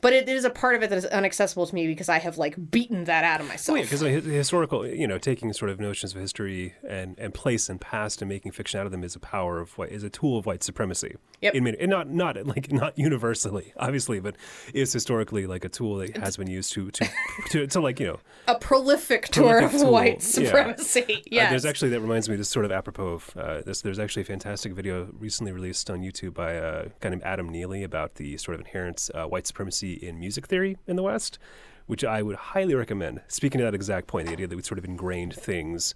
But 0.00 0.12
it 0.12 0.28
is 0.28 0.44
a 0.44 0.50
part 0.50 0.76
of 0.76 0.82
it 0.82 0.90
that 0.90 0.96
is 0.96 1.04
inaccessible 1.06 1.66
to 1.66 1.74
me 1.74 1.86
because 1.88 2.08
I 2.08 2.18
have 2.18 2.38
like 2.38 2.70
beaten 2.70 3.04
that 3.04 3.24
out 3.24 3.40
of 3.40 3.48
myself. 3.48 3.74
Well, 3.74 3.78
yeah, 3.78 3.84
because 3.84 4.00
the 4.00 4.30
historical, 4.30 4.86
you 4.86 5.08
know, 5.08 5.18
taking 5.18 5.52
sort 5.52 5.70
of 5.70 5.80
notions 5.80 6.14
of 6.14 6.20
history 6.20 6.74
and, 6.86 7.18
and 7.18 7.34
place 7.34 7.68
and 7.68 7.80
past 7.80 8.22
and 8.22 8.28
making 8.28 8.52
fiction 8.52 8.78
out 8.78 8.86
of 8.86 8.92
them 8.92 9.02
is 9.02 9.16
a 9.16 9.20
power 9.20 9.58
of 9.58 9.76
what 9.76 9.88
is 9.90 10.04
a 10.04 10.10
tool 10.10 10.38
of 10.38 10.46
white 10.46 10.62
supremacy. 10.62 11.16
Yep. 11.40 11.54
In, 11.54 11.66
and 11.68 11.90
not 11.90 12.08
not 12.08 12.46
like 12.46 12.70
not 12.72 12.96
universally, 12.98 13.72
obviously, 13.76 14.20
but 14.20 14.36
is 14.72 14.92
historically 14.92 15.46
like 15.46 15.64
a 15.64 15.68
tool 15.68 15.96
that 15.96 16.16
has 16.16 16.36
been 16.36 16.48
used 16.48 16.72
to 16.72 16.90
to 16.92 17.08
to, 17.50 17.66
to 17.66 17.80
like 17.80 17.98
you 18.00 18.06
know 18.06 18.20
a 18.46 18.56
prolific 18.56 19.28
tour 19.28 19.58
Prolific 19.58 19.80
of 19.80 19.88
white 19.88 20.12
yeah. 20.14 20.18
supremacy. 20.18 21.22
Uh, 21.32 21.50
there's 21.50 21.64
actually 21.64 21.90
that 21.90 22.00
reminds 22.00 22.28
me. 22.28 22.36
This 22.36 22.48
sort 22.48 22.64
of 22.64 22.72
apropos 22.72 23.08
of 23.08 23.36
uh, 23.36 23.60
this. 23.62 23.82
There's 23.82 23.98
actually 23.98 24.22
a 24.22 24.26
fantastic 24.26 24.72
video 24.72 25.08
recently 25.18 25.52
released 25.52 25.90
on 25.90 26.00
YouTube 26.00 26.34
by 26.34 26.52
a 26.52 26.88
guy 27.00 27.10
named 27.10 27.22
Adam 27.24 27.48
Neely 27.48 27.82
about 27.82 28.16
the 28.16 28.36
sort 28.36 28.54
of 28.54 28.60
inherent 28.60 29.08
uh, 29.14 29.24
white 29.24 29.46
supremacy 29.46 29.87
in 29.94 30.18
music 30.18 30.46
theory 30.46 30.76
in 30.86 30.96
the 30.96 31.02
West, 31.02 31.38
which 31.86 32.04
I 32.04 32.22
would 32.22 32.36
highly 32.36 32.74
recommend. 32.74 33.20
Speaking 33.28 33.58
to 33.58 33.64
that 33.64 33.74
exact 33.74 34.06
point, 34.06 34.26
the 34.26 34.32
idea 34.32 34.46
that 34.46 34.56
we 34.56 34.62
sort 34.62 34.78
of 34.78 34.84
ingrained 34.84 35.34
things. 35.34 35.94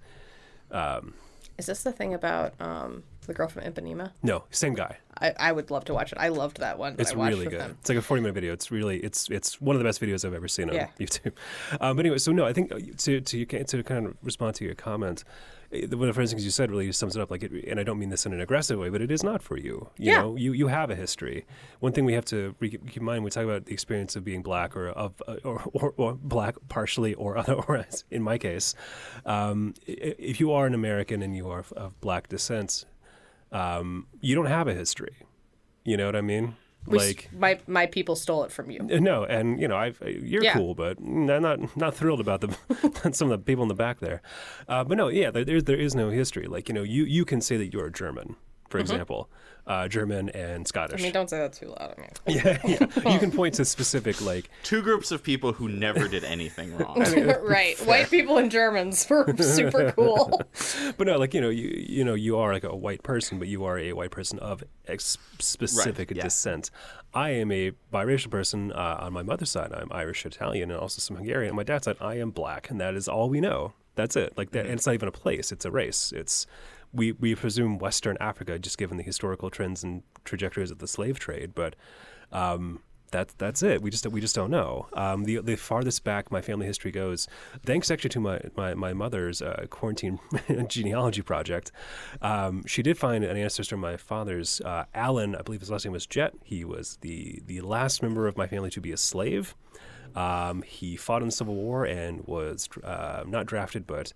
Is 1.58 1.66
this 1.66 1.82
the 1.82 1.92
thing 1.92 2.14
about 2.14 2.54
um, 2.60 3.02
the 3.26 3.34
girl 3.34 3.46
from 3.46 3.62
Ipanema? 3.62 4.12
No, 4.22 4.44
same 4.50 4.74
guy. 4.74 4.96
I, 5.20 5.34
I 5.38 5.52
would 5.52 5.70
love 5.70 5.84
to 5.84 5.94
watch 5.94 6.10
it. 6.10 6.18
I 6.18 6.28
loved 6.28 6.58
that 6.60 6.78
one. 6.78 6.96
that 6.96 7.02
It's 7.02 7.14
really 7.14 7.44
good. 7.46 7.60
him. 7.60 7.76
It's 7.80 7.88
like 7.90 7.98
a 7.98 8.02
40 8.02 8.22
minute 8.22 8.32
video. 8.32 8.52
It's 8.54 8.70
really 8.70 8.98
it's 9.00 9.28
it's 9.28 9.60
one 9.60 9.76
of 9.76 9.80
the 9.80 9.84
best 9.84 10.00
videos 10.00 10.24
I've 10.24 10.34
ever 10.34 10.48
seen 10.48 10.70
on 10.70 10.74
Yeah. 10.76 10.88
YouTube. 10.98 11.32
Um, 11.80 11.96
but 11.96 12.06
anyway, 12.06 12.18
so 12.18 12.32
no, 12.32 12.44
I 12.46 12.52
think 12.52 12.72
uh, 12.72 12.78
to 12.98 13.20
to 13.20 13.44
to 13.44 13.82
kind 13.82 14.06
of 14.06 14.16
respond 14.22 14.54
to 14.56 14.64
your 14.64 14.74
comment, 14.74 15.24
one 15.72 15.92
of 15.92 16.06
the 16.08 16.12
first 16.12 16.30
things 16.32 16.44
you 16.44 16.50
said 16.50 16.70
really 16.70 16.92
sums 16.92 17.16
it 17.16 17.22
up. 17.22 17.30
Like, 17.30 17.42
it, 17.42 17.50
and 17.66 17.80
I 17.80 17.82
don't 17.82 17.98
mean 17.98 18.10
this 18.10 18.26
in 18.26 18.32
an 18.32 18.40
aggressive 18.40 18.78
way, 18.78 18.90
but 18.90 19.00
it 19.00 19.10
is 19.10 19.22
not 19.24 19.42
for 19.42 19.56
you. 19.56 19.88
You 19.96 20.12
Yeah. 20.12 20.20
know, 20.22 20.36
you 20.36 20.52
you 20.52 20.68
have 20.68 20.90
a 20.90 20.94
history. 20.94 21.46
One 21.80 21.92
thing 21.92 22.04
we 22.04 22.12
have 22.12 22.26
to 22.26 22.54
re- 22.60 22.68
keep 22.70 22.96
in 22.98 23.04
mind 23.04 23.18
when 23.18 23.24
we 23.24 23.30
talk 23.30 23.44
about 23.44 23.64
the 23.64 23.72
experience 23.72 24.14
of 24.14 24.22
being 24.24 24.42
black 24.42 24.76
or 24.76 24.88
of 24.88 25.22
uh, 25.26 25.36
or, 25.44 25.62
or, 25.72 25.94
or 25.96 26.12
black 26.14 26.56
partially 26.68 27.14
or 27.14 27.36
other 27.42 27.54
or 27.54 27.86
in 28.10 28.22
my 28.22 28.36
case, 28.38 28.74
um, 29.24 29.74
if 29.86 30.40
you 30.40 30.52
are 30.52 30.66
an 30.66 30.74
American 30.74 31.22
and 31.22 31.34
you 31.34 31.48
are 31.48 31.60
of- 31.60 31.72
of 31.72 32.00
black 32.00 32.28
descent, 32.28 32.84
um, 33.50 34.06
you 34.20 34.34
don't 34.34 34.46
have 34.46 34.68
a 34.68 34.74
history. 34.74 35.16
You 35.84 35.96
know 35.96 36.06
what 36.06 36.16
I 36.16 36.20
mean? 36.20 36.54
We 36.86 36.98
like 36.98 37.28
my 37.32 37.58
my 37.66 37.86
people 37.86 38.16
stole 38.16 38.44
it 38.44 38.50
from 38.52 38.70
you. 38.70 38.80
uh, 38.80 38.98
No, 38.98 39.24
and 39.24 39.60
you 39.60 39.68
know, 39.68 39.76
I've, 39.76 40.02
uh, 40.02 40.08
you're 40.08 40.42
Yeah. 40.44 40.54
cool, 40.54 40.74
but 40.74 40.98
I'm 40.98 41.26
not 41.26 41.76
not 41.76 41.94
thrilled 41.94 42.20
about 42.20 42.40
the 42.40 43.12
some 43.12 43.30
of 43.30 43.38
the 43.38 43.44
people 43.44 43.62
in 43.62 43.68
the 43.68 43.74
back 43.74 44.00
there. 44.00 44.20
Uh, 44.68 44.82
but 44.84 44.96
no, 44.96 45.08
yeah, 45.08 45.30
there, 45.30 45.44
there 45.44 45.62
there 45.62 45.78
is 45.80 45.94
no 45.94 46.10
history. 46.10 46.46
Like 46.46 46.68
you 46.68 46.74
know, 46.74 46.82
you 46.82 47.04
you 47.04 47.24
can 47.24 47.40
say 47.40 47.56
that 47.56 47.72
you're 47.72 47.86
a 47.86 47.92
German, 47.92 48.34
for 48.68 48.78
example, 48.78 49.28
uh, 49.66 49.86
German 49.88 50.28
and 50.30 50.66
Scottish. 50.66 50.96
Mm-hmm. 50.96 51.02
I 51.02 51.06
mean, 51.06 51.12
don't 51.12 51.30
say 51.30 51.38
that 51.38 51.52
too 51.52 51.68
loud. 51.68 51.94
I 51.96 52.00
mean, 52.00 52.10
yeah, 52.26 52.58
yeah. 52.64 53.12
you 53.12 53.18
can 53.18 53.30
point 53.30 53.54
to 53.54 53.64
specific 53.64 54.20
like 54.20 54.50
Two 54.64 54.82
groups 54.82 55.10
of 55.12 55.22
people 55.22 55.52
who 55.52 55.68
never 55.68 56.08
did 56.08 56.24
anything 56.24 56.76
wrong. 56.78 56.98
right. 57.42 57.78
White 57.86 58.10
people 58.10 58.38
and 58.38 58.50
Germans 58.50 59.08
were 59.08 59.24
super 59.38 59.92
cool. 59.92 60.40
but 60.98 61.06
no, 61.06 61.16
like 61.18 61.32
you 61.34 61.40
know, 61.40 61.50
you 61.50 61.68
you 61.88 62.04
know, 62.04 62.14
you 62.14 62.36
are 62.38 62.52
like 62.52 62.64
a 62.64 62.74
white 62.74 63.02
person, 63.02 63.38
but 63.38 63.48
you 63.48 63.64
are 63.64 63.78
a 63.78 63.92
white 63.92 64.10
person 64.10 64.38
of 64.40 64.64
ex- 64.88 65.18
specific 65.38 66.10
Right, 66.10 66.16
yeah. 66.16 66.22
descent. 66.24 66.70
I 67.14 67.30
am 67.30 67.52
a 67.52 67.72
biracial 67.92 68.30
person 68.30 68.72
uh, 68.72 68.96
on 69.00 69.12
my 69.12 69.22
mother's 69.22 69.50
side. 69.50 69.70
I'm 69.72 69.92
Irish, 69.92 70.24
Italian, 70.24 70.70
and 70.70 70.80
also 70.80 70.98
some 71.00 71.16
Hungarian. 71.16 71.50
On 71.50 71.56
my 71.56 71.62
dad's 71.62 71.84
side, 71.84 71.96
I 72.00 72.14
am 72.14 72.30
black, 72.30 72.70
and 72.70 72.80
that 72.80 72.94
is 72.94 73.06
all 73.06 73.28
we 73.28 73.40
know. 73.40 73.74
That's 73.94 74.16
it. 74.16 74.32
Like 74.38 74.52
that, 74.52 74.64
and 74.64 74.74
it's 74.74 74.86
not 74.86 74.94
even 74.94 75.08
a 75.08 75.12
place; 75.12 75.52
it's 75.52 75.66
a 75.66 75.70
race. 75.70 76.12
It's 76.16 76.46
we 76.92 77.12
we 77.12 77.34
presume 77.34 77.78
Western 77.78 78.16
Africa, 78.20 78.58
just 78.58 78.78
given 78.78 78.96
the 78.96 79.02
historical 79.02 79.50
trends 79.50 79.82
and 79.82 80.02
trajectories 80.24 80.70
of 80.70 80.78
the 80.78 80.88
slave 80.88 81.18
trade, 81.18 81.52
but. 81.54 81.76
Um, 82.30 82.80
that's 83.12 83.34
that's 83.34 83.62
it. 83.62 83.82
We 83.82 83.90
just 83.90 84.06
we 84.08 84.20
just 84.20 84.34
don't 84.34 84.50
know. 84.50 84.88
Um, 84.94 85.24
the 85.24 85.36
the 85.40 85.54
farthest 85.54 86.02
back 86.02 86.32
my 86.32 86.40
family 86.40 86.66
history 86.66 86.90
goes, 86.90 87.28
thanks 87.64 87.90
actually 87.90 88.10
to 88.10 88.20
my 88.20 88.40
my, 88.56 88.74
my 88.74 88.92
mother's 88.92 89.40
uh, 89.40 89.66
quarantine 89.70 90.18
genealogy 90.66 91.22
project, 91.22 91.70
um, 92.20 92.64
she 92.66 92.82
did 92.82 92.98
find 92.98 93.22
an 93.22 93.36
ancestor 93.36 93.76
of 93.76 93.80
my 93.80 93.96
father's. 93.96 94.60
Uh, 94.62 94.86
Alan, 94.94 95.36
I 95.36 95.42
believe 95.42 95.60
his 95.60 95.70
last 95.70 95.84
name 95.84 95.92
was 95.92 96.06
Jet. 96.06 96.34
He 96.42 96.64
was 96.64 96.98
the 97.02 97.42
the 97.46 97.60
last 97.60 98.02
member 98.02 98.26
of 98.26 98.36
my 98.36 98.48
family 98.48 98.70
to 98.70 98.80
be 98.80 98.90
a 98.90 98.96
slave. 98.96 99.54
Um, 100.16 100.62
he 100.62 100.96
fought 100.96 101.22
in 101.22 101.28
the 101.28 101.32
Civil 101.32 101.54
War 101.54 101.84
and 101.84 102.26
was 102.26 102.68
uh, 102.82 103.24
not 103.26 103.46
drafted, 103.46 103.86
but 103.86 104.12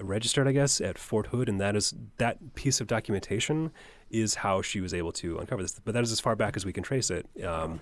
registered, 0.00 0.48
I 0.48 0.52
guess, 0.52 0.80
at 0.80 0.98
Fort 0.98 1.28
Hood, 1.28 1.48
and 1.48 1.60
that 1.60 1.76
is 1.76 1.94
that 2.18 2.54
piece 2.54 2.80
of 2.80 2.86
documentation 2.86 3.70
is 4.10 4.36
how 4.36 4.62
she 4.62 4.80
was 4.80 4.92
able 4.92 5.12
to 5.12 5.38
uncover 5.38 5.62
this. 5.62 5.80
But 5.84 5.94
that 5.94 6.02
is 6.02 6.12
as 6.12 6.20
far 6.20 6.36
back 6.36 6.56
as 6.56 6.64
we 6.64 6.72
can 6.72 6.82
trace 6.82 7.10
it. 7.10 7.26
Um, 7.44 7.80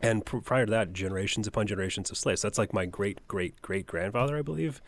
and 0.00 0.24
pr- 0.24 0.38
prior 0.38 0.66
to 0.66 0.70
that, 0.70 0.92
generations 0.92 1.46
upon 1.46 1.66
generations 1.66 2.10
of 2.10 2.18
slaves. 2.18 2.42
That's 2.42 2.58
like 2.58 2.72
my 2.72 2.86
great 2.86 3.26
great 3.28 3.60
great 3.62 3.86
grandfather, 3.86 4.36
I 4.36 4.42
believe, 4.42 4.80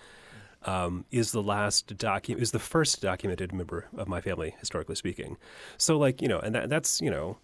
um, 0.65 1.05
is 1.11 1.33
the 1.33 1.43
last 1.43 1.97
docu- 1.97 2.39
is 2.39 2.51
the 2.51 2.59
first 2.59 3.01
documented 3.01 3.53
member 3.53 3.87
of 3.97 4.09
my 4.09 4.21
family, 4.21 4.55
historically 4.59 4.97
speaking. 4.97 5.37
So 5.79 5.99
like 5.99 6.21
you 6.21 6.29
know, 6.29 6.39
and 6.41 6.55
that, 6.55 6.69
that's 6.69 7.01
you 7.01 7.11
know, 7.11 7.39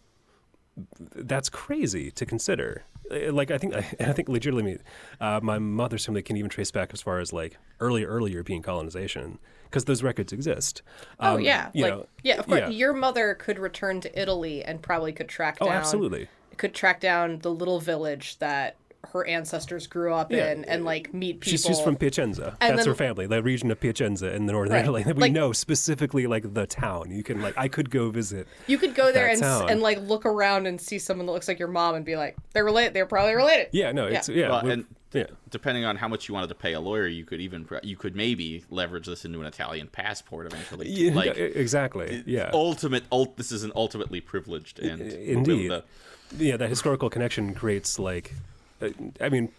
that's 1.14 1.48
crazy 1.48 2.10
to 2.10 2.26
consider. 2.26 2.84
Uh, 3.12 3.32
Like 3.32 3.50
I 3.50 3.58
think, 3.58 3.74
and 3.74 3.84
I 4.10 4.12
think 4.12 4.28
legitimately, 4.28 4.78
uh, 5.20 5.40
my 5.42 5.58
mother's 5.58 6.04
family 6.06 6.22
can 6.22 6.36
even 6.36 6.50
trace 6.50 6.70
back 6.70 6.90
as 6.92 7.02
far 7.02 7.18
as 7.20 7.32
like 7.32 7.56
early, 7.80 8.04
early 8.04 8.32
European 8.32 8.62
colonization 8.62 9.38
because 9.64 9.84
those 9.84 10.02
records 10.02 10.32
exist. 10.32 10.82
Oh 11.20 11.34
Um, 11.36 11.40
yeah, 11.40 11.70
you 11.72 11.84
like 11.84 11.94
know, 11.94 12.06
yeah, 12.22 12.38
of 12.38 12.46
course. 12.46 12.60
yeah. 12.60 12.68
Your 12.68 12.92
mother 12.92 13.34
could 13.34 13.58
return 13.58 14.00
to 14.02 14.20
Italy 14.20 14.62
and 14.64 14.82
probably 14.82 15.12
could 15.12 15.28
track 15.28 15.58
Oh, 15.60 15.66
down. 15.66 15.74
absolutely. 15.74 16.28
Could 16.58 16.74
track 16.74 17.00
down 17.00 17.38
the 17.38 17.50
little 17.50 17.80
village 17.80 18.38
that 18.38 18.76
her 19.10 19.26
ancestors 19.26 19.86
grew 19.86 20.14
up 20.14 20.30
Yeah. 20.30 20.52
in 20.52 20.64
and 20.64 20.84
like 20.84 21.12
meet 21.12 21.40
people. 21.40 21.50
She's, 21.50 21.64
she's 21.64 21.80
from 21.80 21.96
Piacenza. 21.96 22.56
And 22.60 22.76
That's 22.78 22.84
then- 22.86 22.92
her 22.92 22.94
family, 22.94 23.26
the 23.26 23.42
region 23.42 23.70
of 23.70 23.80
Piacenza 23.80 24.32
in 24.34 24.46
the 24.46 24.52
northern 24.52 24.74
Right. 24.74 24.82
Italy. 24.84 25.02
We 25.06 25.12
Like- 25.14 25.32
know 25.32 25.52
specifically 25.52 26.26
like 26.26 26.54
the 26.54 26.66
town. 26.66 27.10
You 27.10 27.22
can 27.22 27.42
like 27.42 27.54
I 27.56 27.68
could 27.68 27.90
go 27.90 28.10
visit. 28.10 28.46
You 28.66 28.78
could 28.78 28.94
go 28.94 29.12
there 29.12 29.28
and 29.28 29.40
town. 29.40 29.68
and 29.70 29.80
like 29.80 29.98
look 30.00 30.24
around 30.24 30.66
and 30.66 30.80
see 30.80 30.98
someone 30.98 31.26
that 31.26 31.32
looks 31.32 31.48
like 31.48 31.58
your 31.58 31.68
mom 31.68 31.94
and 31.96 32.04
be 32.04 32.16
like, 32.16 32.36
they're 32.52 32.64
related. 32.64 32.94
They're 32.94 33.06
probably 33.06 33.34
related. 33.34 33.68
Yeah, 33.72 33.92
no, 33.92 34.06
it's 34.06 34.28
yeah, 34.28 34.48
Well, 34.50 34.66
and- 34.68 34.84
yeah. 35.12 35.26
Depending 35.50 35.84
on 35.84 35.96
how 35.96 36.08
much 36.08 36.28
you 36.28 36.34
wanted 36.34 36.46
to 36.48 36.54
pay 36.54 36.72
a 36.72 36.80
lawyer, 36.80 37.06
you 37.06 37.24
could 37.24 37.40
even 37.40 37.66
you 37.82 37.96
could 37.96 38.14
maybe 38.16 38.64
leverage 38.70 39.06
this 39.06 39.24
into 39.24 39.40
an 39.40 39.46
Italian 39.46 39.88
passport 39.88 40.46
eventually. 40.46 40.88
Yeah, 40.88 41.12
like 41.12 41.36
exactly. 41.36 42.22
Yeah. 42.24 42.50
ultimate. 42.54 43.02
Ult, 43.10 43.36
this 43.36 43.50
is 43.52 43.64
an 43.64 43.72
ultimately 43.74 44.20
privileged 44.20 44.78
and 44.78 45.00
we'll 45.00 45.08
be 45.10 45.16
able 45.16 45.38
Indeed. 45.38 45.68
to- 45.68 45.84
yeah, 46.38 46.56
that 46.56 46.70
historical 46.70 47.10
connection 47.10 47.52
creates 47.52 47.98
like, 47.98 48.32
I 49.20 49.28
mean, 49.28 49.50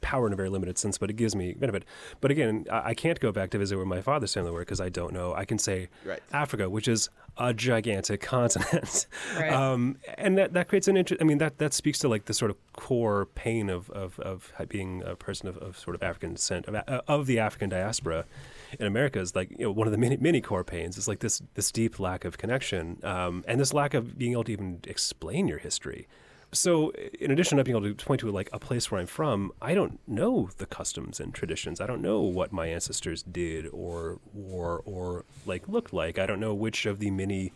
power 0.00 0.26
in 0.26 0.32
a 0.32 0.36
very 0.36 0.48
limited 0.48 0.78
sense, 0.78 0.98
but 0.98 1.10
it 1.10 1.14
gives 1.14 1.34
me 1.34 1.54
benefit. 1.54 1.84
But 2.20 2.30
again, 2.30 2.66
I, 2.70 2.90
I 2.90 2.94
can't 2.94 3.18
go 3.20 3.32
back 3.32 3.50
to 3.50 3.58
visit 3.58 3.76
where 3.76 3.86
my 3.86 4.00
father's 4.02 4.34
family 4.34 4.50
were 4.50 4.60
because 4.60 4.80
I 4.80 4.88
don't 4.88 5.12
know. 5.12 5.34
I 5.34 5.44
can 5.44 5.58
say 5.58 5.88
Right. 6.04 6.20
Africa, 6.32 6.68
which 6.70 6.88
is 6.88 7.08
a 7.38 7.52
gigantic 7.52 8.20
continent, 8.34 9.06
Right. 9.36 9.52
um, 9.52 9.96
and 10.16 10.36
that 10.38 10.52
that 10.54 10.68
creates 10.68 10.88
an 10.88 10.96
interest. 10.96 11.20
I 11.22 11.24
mean, 11.24 11.38
that 11.38 11.58
that 11.58 11.74
speaks 11.74 11.98
to 12.00 12.08
like 12.08 12.24
the 12.26 12.34
sort 12.34 12.50
of 12.50 12.56
core 12.72 13.26
pain 13.34 13.68
of 13.70 13.90
of, 13.90 14.18
of 14.20 14.52
being 14.68 15.02
a 15.04 15.16
person 15.16 15.48
of, 15.48 15.56
of 15.58 15.78
sort 15.78 15.94
of 15.94 16.02
African 16.02 16.34
descent 16.34 16.66
of, 16.66 16.74
uh, 16.74 17.00
of 17.08 17.26
the 17.26 17.38
African 17.38 17.68
diaspora 17.68 18.24
in 18.78 18.86
America 18.86 19.20
is 19.20 19.34
like 19.34 19.50
you 19.50 19.58
know 19.64 19.70
one 19.70 19.86
of 19.86 19.92
the 19.92 19.98
many 19.98 20.16
many 20.16 20.40
core 20.40 20.64
pains 20.64 20.98
is 20.98 21.06
like 21.08 21.20
this 21.20 21.42
this 21.54 21.70
deep 21.70 21.98
lack 22.00 22.24
of 22.24 22.38
connection 22.38 22.98
um, 23.04 23.44
and 23.46 23.60
this 23.60 23.72
lack 23.72 23.94
of 23.94 24.18
being 24.18 24.32
able 24.32 24.44
to 24.44 24.52
even 24.52 24.80
explain 24.86 25.46
your 25.48 25.58
history. 25.58 26.06
So, 26.58 26.90
in 27.20 27.30
addition 27.30 27.58
to 27.58 27.64
being 27.64 27.76
able 27.76 27.94
to 27.94 28.04
point 28.04 28.20
to 28.20 28.30
like 28.30 28.48
a 28.52 28.58
place 28.58 28.90
where 28.90 29.00
I'm 29.00 29.06
from, 29.06 29.52
I 29.60 29.74
don't 29.74 29.98
know 30.08 30.48
the 30.58 30.66
customs 30.66 31.20
and 31.20 31.34
traditions. 31.34 31.80
I 31.80 31.86
don't 31.86 32.02
know 32.02 32.20
what 32.22 32.52
my 32.52 32.66
ancestors 32.66 33.22
did 33.22 33.66
or 33.72 34.18
or 34.34 34.82
or 34.84 35.24
like 35.44 35.68
looked 35.68 35.92
like. 35.92 36.18
I 36.18 36.26
don't 36.26 36.40
know 36.40 36.54
which 36.54 36.86
of 36.86 36.98
the 36.98 37.10
many, 37.10 37.52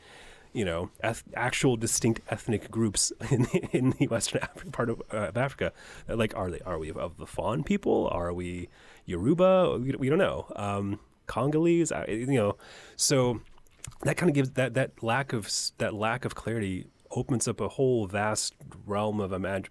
you 0.52 0.64
know, 0.64 0.90
eth- 1.02 1.24
actual 1.34 1.76
distinct 1.76 2.20
ethnic 2.28 2.70
groups 2.70 3.12
in 3.30 3.42
the, 3.44 3.68
in 3.72 3.90
the 3.98 4.06
Western 4.08 4.42
Africa, 4.42 4.70
part 4.70 4.90
of, 4.90 5.02
uh, 5.12 5.28
of 5.28 5.36
Africa. 5.36 5.72
uh, 6.08 6.16
Like, 6.16 6.36
are 6.36 6.50
they 6.50 6.60
are 6.60 6.78
we 6.78 6.90
of 6.92 7.16
the 7.16 7.26
Fon 7.26 7.62
people? 7.64 8.08
Are 8.12 8.32
we 8.32 8.68
Yoruba? 9.06 9.78
We, 9.78 9.92
we 9.92 10.08
don't 10.08 10.18
know. 10.18 10.46
Um, 10.56 11.00
Congolese, 11.26 11.92
you 12.08 12.26
know, 12.26 12.56
so 12.96 13.40
that 14.02 14.16
kind 14.16 14.28
of 14.28 14.34
gives 14.34 14.50
that 14.52 14.74
that 14.74 15.02
lack 15.02 15.32
of 15.32 15.48
that 15.78 15.94
lack 15.94 16.24
of 16.24 16.34
clarity 16.34 16.86
opens 17.12 17.48
up 17.48 17.60
a 17.60 17.68
whole 17.68 18.06
vast 18.06 18.54
realm 18.86 19.20
of 19.20 19.30
imag- 19.32 19.68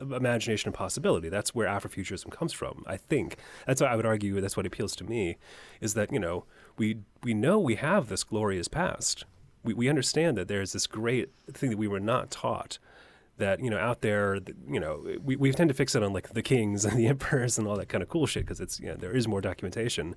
imagination 0.00 0.68
and 0.68 0.74
possibility. 0.74 1.28
That's 1.28 1.54
where 1.54 1.66
Afrofuturism 1.66 2.30
comes 2.30 2.52
from. 2.52 2.84
I 2.86 2.96
think 2.96 3.36
that's 3.66 3.80
what 3.80 3.90
I 3.90 3.96
would 3.96 4.06
argue. 4.06 4.40
That's 4.40 4.56
what 4.56 4.66
appeals 4.66 4.94
to 4.96 5.04
me, 5.04 5.36
is 5.80 5.94
that 5.94 6.12
you 6.12 6.18
know 6.18 6.44
we 6.76 6.98
we 7.22 7.34
know 7.34 7.58
we 7.58 7.76
have 7.76 8.08
this 8.08 8.24
glorious 8.24 8.68
past. 8.68 9.24
We 9.62 9.74
we 9.74 9.88
understand 9.88 10.36
that 10.36 10.48
there's 10.48 10.72
this 10.72 10.86
great 10.86 11.30
thing 11.52 11.70
that 11.70 11.78
we 11.78 11.88
were 11.88 12.00
not 12.00 12.30
taught 12.30 12.78
that 13.38 13.60
you 13.60 13.70
know 13.70 13.78
out 13.78 14.00
there, 14.00 14.38
you 14.68 14.78
know, 14.80 15.04
we, 15.22 15.36
we 15.36 15.50
tend 15.52 15.68
to 15.68 15.74
fix 15.74 15.94
it 15.94 16.02
on 16.02 16.12
like 16.12 16.32
the 16.32 16.42
kings 16.42 16.84
and 16.84 16.98
the 16.98 17.06
emperors 17.06 17.58
and 17.58 17.66
all 17.66 17.76
that 17.76 17.88
kind 17.88 18.02
of 18.02 18.08
cool 18.08 18.26
shit 18.26 18.44
because 18.44 18.60
it's 18.60 18.78
you 18.80 18.86
know 18.86 18.96
there 18.96 19.14
is 19.16 19.26
more 19.26 19.40
documentation. 19.40 20.14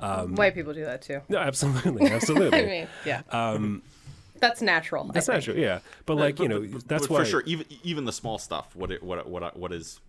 Um, 0.00 0.34
White 0.34 0.54
people 0.54 0.72
do 0.72 0.84
that 0.84 1.02
too. 1.02 1.20
No, 1.28 1.38
absolutely, 1.38 2.06
absolutely. 2.10 2.58
I 2.58 2.66
mean, 2.66 2.88
yeah. 3.04 3.22
Um, 3.30 3.82
that's 4.40 4.62
natural. 4.62 5.04
That's 5.12 5.28
natural. 5.28 5.56
Yeah, 5.56 5.80
but 6.06 6.16
like 6.16 6.38
you 6.38 6.48
know, 6.48 6.60
But- 6.60 6.72
but- 6.72 6.88
that's 6.88 7.06
but 7.06 7.14
why 7.14 7.20
for 7.20 7.24
sure. 7.26 7.42
Even 7.46 7.66
even 7.82 8.04
the 8.04 8.12
small 8.12 8.38
stuff. 8.38 8.74
What 8.74 8.90
it, 8.90 9.02
what 9.02 9.28
what 9.28 9.56
what 9.56 9.72
is 9.72 10.00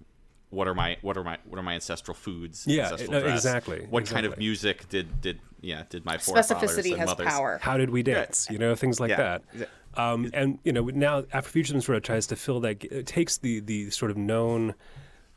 what 0.49 0.67
are 0.67 0.73
my 0.73 0.97
what 1.01 1.17
are 1.17 1.23
my 1.23 1.37
what 1.45 1.57
are 1.59 1.63
my 1.63 1.73
ancestral 1.75 2.15
foods? 2.15 2.65
Yeah, 2.67 2.83
ancestral 2.85 3.11
no, 3.11 3.21
dress? 3.21 3.37
exactly, 3.39 3.87
What 3.89 4.05
kind 4.05 4.25
of 4.25 4.37
music 4.37 4.89
did 4.89 5.21
did 5.21 5.39
yeah 5.61 5.83
did 5.89 6.03
my 6.05 6.17
forefathers 6.17 6.71
Specificity 6.71 6.91
and 6.91 6.99
has 6.99 7.07
mothers? 7.07 7.27
power. 7.27 7.59
how 7.61 7.77
did 7.77 7.89
we 7.89 8.03
dance? 8.03 8.47
You 8.49 8.57
know, 8.57 8.75
things 8.75 8.99
like 8.99 9.09
Yeah, 9.11 9.17
that. 9.17 9.43
exa- 9.55 9.67
Um, 9.97 10.29
and 10.33 10.57
you 10.63 10.71
know, 10.73 10.83
now 10.85 11.21
Afrofuturism 11.23 11.83
sort 11.83 11.97
of 11.97 12.03
tries 12.03 12.25
to 12.27 12.35
fill 12.35 12.59
that. 12.61 12.83
It 12.85 13.05
takes 13.05 13.37
the 13.37 13.59
the 13.59 13.89
sort 13.91 14.09
of 14.11 14.17
known, 14.17 14.73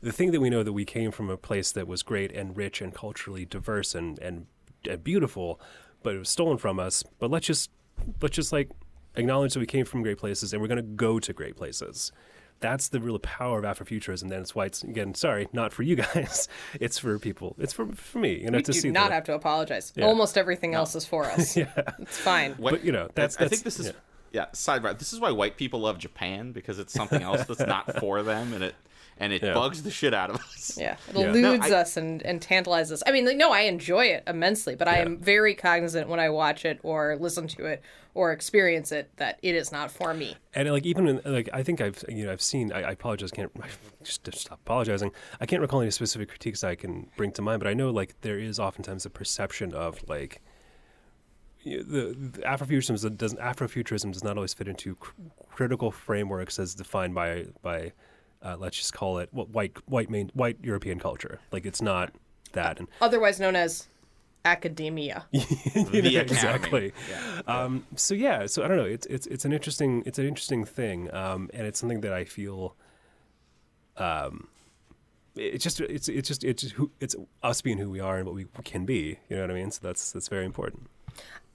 the 0.01 0.11
thing 0.11 0.31
that 0.31 0.39
we 0.41 0.49
know 0.49 0.63
that 0.63 0.73
we 0.73 0.85
came 0.85 1.11
from 1.11 1.29
a 1.29 1.37
place 1.37 1.71
that 1.73 1.87
was 1.87 2.03
great 2.03 2.31
and 2.31 2.55
rich 2.57 2.81
and 2.81 2.93
culturally 2.93 3.45
diverse 3.45 3.93
and 3.95 4.17
and, 4.19 4.47
and 4.89 5.03
beautiful, 5.03 5.59
but 6.03 6.15
it 6.15 6.19
was 6.19 6.29
stolen 6.29 6.57
from 6.57 6.79
us. 6.79 7.03
But 7.19 7.29
let's 7.31 7.45
just 7.47 7.69
let's 8.21 8.35
just 8.35 8.51
like 8.51 8.69
acknowledge 9.17 9.53
that 9.53 9.59
we 9.59 9.65
came 9.65 9.85
from 9.85 10.01
great 10.03 10.17
places 10.17 10.53
and 10.53 10.61
we're 10.61 10.67
going 10.67 10.77
to 10.77 10.81
go 10.83 11.19
to 11.19 11.33
great 11.33 11.55
places. 11.55 12.11
That's 12.61 12.87
the 12.87 13.01
real 13.01 13.19
power 13.19 13.59
of 13.59 13.65
Afrofuturism. 13.65 14.29
Then 14.29 14.41
it's 14.41 14.55
why 14.55 14.65
it's 14.67 14.81
again, 14.81 15.13
sorry, 15.13 15.47
not 15.51 15.73
for 15.73 15.83
you 15.83 15.97
guys. 15.97 16.47
It's 16.79 16.97
for 16.97 17.19
people. 17.19 17.55
It's 17.59 17.73
for 17.73 17.87
for 17.93 18.19
me. 18.19 18.39
You 18.39 18.49
know, 18.49 18.57
We 18.57 18.63
to 18.63 18.71
do 18.71 18.79
see 18.79 18.91
not 18.91 19.09
the, 19.09 19.13
have 19.15 19.23
to 19.25 19.33
apologize. 19.33 19.91
Yeah. 19.95 20.05
Almost 20.05 20.37
everything 20.37 20.73
else 20.73 20.95
is 20.95 21.05
for 21.05 21.25
us. 21.25 21.57
yeah. 21.57 21.67
It's 21.99 22.17
fine. 22.17 22.53
What- 22.53 22.71
But, 22.71 22.83
you 22.85 22.91
know, 22.93 23.09
that's- 23.13 23.35
I 23.39 23.47
think 23.49 23.63
this 23.63 23.79
is 23.79 23.87
yeah. 23.87 23.91
yeah. 24.31 24.45
sidebar. 24.53 24.97
This 24.97 25.11
is 25.11 25.19
why 25.19 25.31
white 25.31 25.57
people 25.57 25.81
love 25.81 25.97
Japan 25.97 26.53
because 26.53 26.79
it's 26.79 26.93
something 26.93 27.21
else 27.21 27.43
that's 27.45 27.59
not 27.59 27.99
for 27.99 28.23
them, 28.23 28.53
and 28.53 28.63
it 28.63 28.75
and 29.17 29.31
it 29.33 29.41
Yeah. 29.43 29.53
bugs 29.53 29.83
the 29.83 29.91
shit 29.91 30.13
out 30.13 30.29
of 30.29 30.35
us. 30.37 30.77
Yeah, 30.79 30.97
it 31.09 31.15
Yeah. 31.17 31.29
eludes 31.29 31.69
No, 31.69 31.75
I- 31.77 31.81
us 31.81 31.97
and, 31.97 32.21
and 32.23 32.41
tantalizes 32.41 32.91
us. 32.91 33.03
I 33.07 33.11
mean, 33.11 33.25
like, 33.25 33.37
no, 33.37 33.51
I 33.51 33.61
enjoy 33.61 34.05
it 34.07 34.23
immensely, 34.27 34.75
but 34.75 34.87
I 34.87 34.97
am 34.97 35.17
very 35.19 35.55
cognizant 35.55 36.09
when 36.09 36.19
I 36.19 36.29
watch 36.29 36.65
it 36.65 36.79
or 36.83 37.15
listen 37.19 37.47
to 37.49 37.65
it 37.65 37.81
or 38.13 38.31
experience 38.31 38.91
it 38.91 39.09
that 39.17 39.39
it 39.41 39.55
is 39.55 39.71
not 39.71 39.91
for 39.91 40.13
me. 40.13 40.35
And 40.53 40.69
like 40.71 40.85
even 40.85 41.07
in, 41.07 41.21
like 41.25 41.49
I 41.53 41.63
think 41.63 41.81
I've 41.81 42.03
you 42.07 42.25
know 42.25 42.31
I've 42.31 42.41
seen 42.41 42.71
I, 42.71 42.83
I 42.83 42.91
apologize 42.91 43.31
can't 43.31 43.51
just, 44.03 44.23
just 44.23 44.39
stop 44.39 44.59
apologizing 44.65 45.11
I 45.41 45.45
can't 45.45 45.61
recall 45.61 45.81
any 45.81 45.91
specific 45.91 46.29
critiques 46.29 46.63
I 46.63 46.75
can 46.75 47.09
bring 47.17 47.31
to 47.33 47.41
mind 47.41 47.59
but 47.59 47.67
I 47.67 47.73
know 47.73 47.89
like 47.91 48.15
there 48.21 48.39
is 48.39 48.57
oftentimes 48.57 49.05
a 49.05 49.09
perception 49.09 49.73
of 49.73 50.01
like 50.07 50.41
the, 51.65 52.15
the 52.33 52.41
Afrofuturism 52.43 53.17
doesn't 53.17 53.39
Afrofuturism 53.39 54.13
does 54.13 54.23
not 54.23 54.37
always 54.37 54.53
fit 54.53 54.67
into 54.67 54.95
cr- 54.95 55.11
critical 55.49 55.91
frameworks 55.91 56.59
as 56.59 56.75
defined 56.75 57.15
by 57.15 57.47
by 57.63 57.91
uh, 58.45 58.55
let's 58.57 58.77
just 58.77 58.93
call 58.93 59.17
it 59.17 59.27
what 59.31 59.49
white 59.49 59.73
white 59.87 60.09
main 60.09 60.29
white 60.33 60.57
European 60.61 60.99
culture 60.99 61.39
like 61.51 61.65
it's 61.65 61.81
not 61.81 62.13
that 62.53 62.79
and 62.79 62.87
Otherwise 63.01 63.39
known 63.39 63.55
as 63.55 63.87
academia. 64.45 65.25
you 65.31 66.01
know, 66.01 66.19
exactly. 66.21 66.93
Yeah. 67.09 67.41
Um, 67.47 67.85
so 67.95 68.13
yeah, 68.13 68.45
so 68.45 68.63
I 68.63 68.67
don't 68.67 68.77
know. 68.77 68.85
It's 68.85 69.05
it's 69.07 69.27
it's 69.27 69.43
an 69.43 69.51
interesting 69.51 70.03
it's 70.05 70.19
an 70.19 70.25
interesting 70.25 70.63
thing, 70.63 71.13
um, 71.13 71.49
and 71.53 71.67
it's 71.67 71.79
something 71.79 72.01
that 72.01 72.13
I 72.13 72.23
feel. 72.23 72.75
Um, 73.97 74.47
it's 75.35 75.63
just 75.63 75.81
it's 75.81 76.07
it's 76.07 76.27
just 76.27 76.43
it's 76.43 76.71
who 76.71 76.91
it's 77.01 77.15
us 77.43 77.61
being 77.61 77.77
who 77.77 77.89
we 77.89 77.99
are 77.99 78.17
and 78.17 78.25
what 78.25 78.35
we 78.35 78.45
can 78.63 78.85
be. 78.85 79.19
You 79.29 79.35
know 79.35 79.41
what 79.41 79.51
I 79.51 79.55
mean? 79.55 79.71
So 79.71 79.79
that's 79.83 80.11
that's 80.11 80.29
very 80.29 80.45
important. 80.45 80.87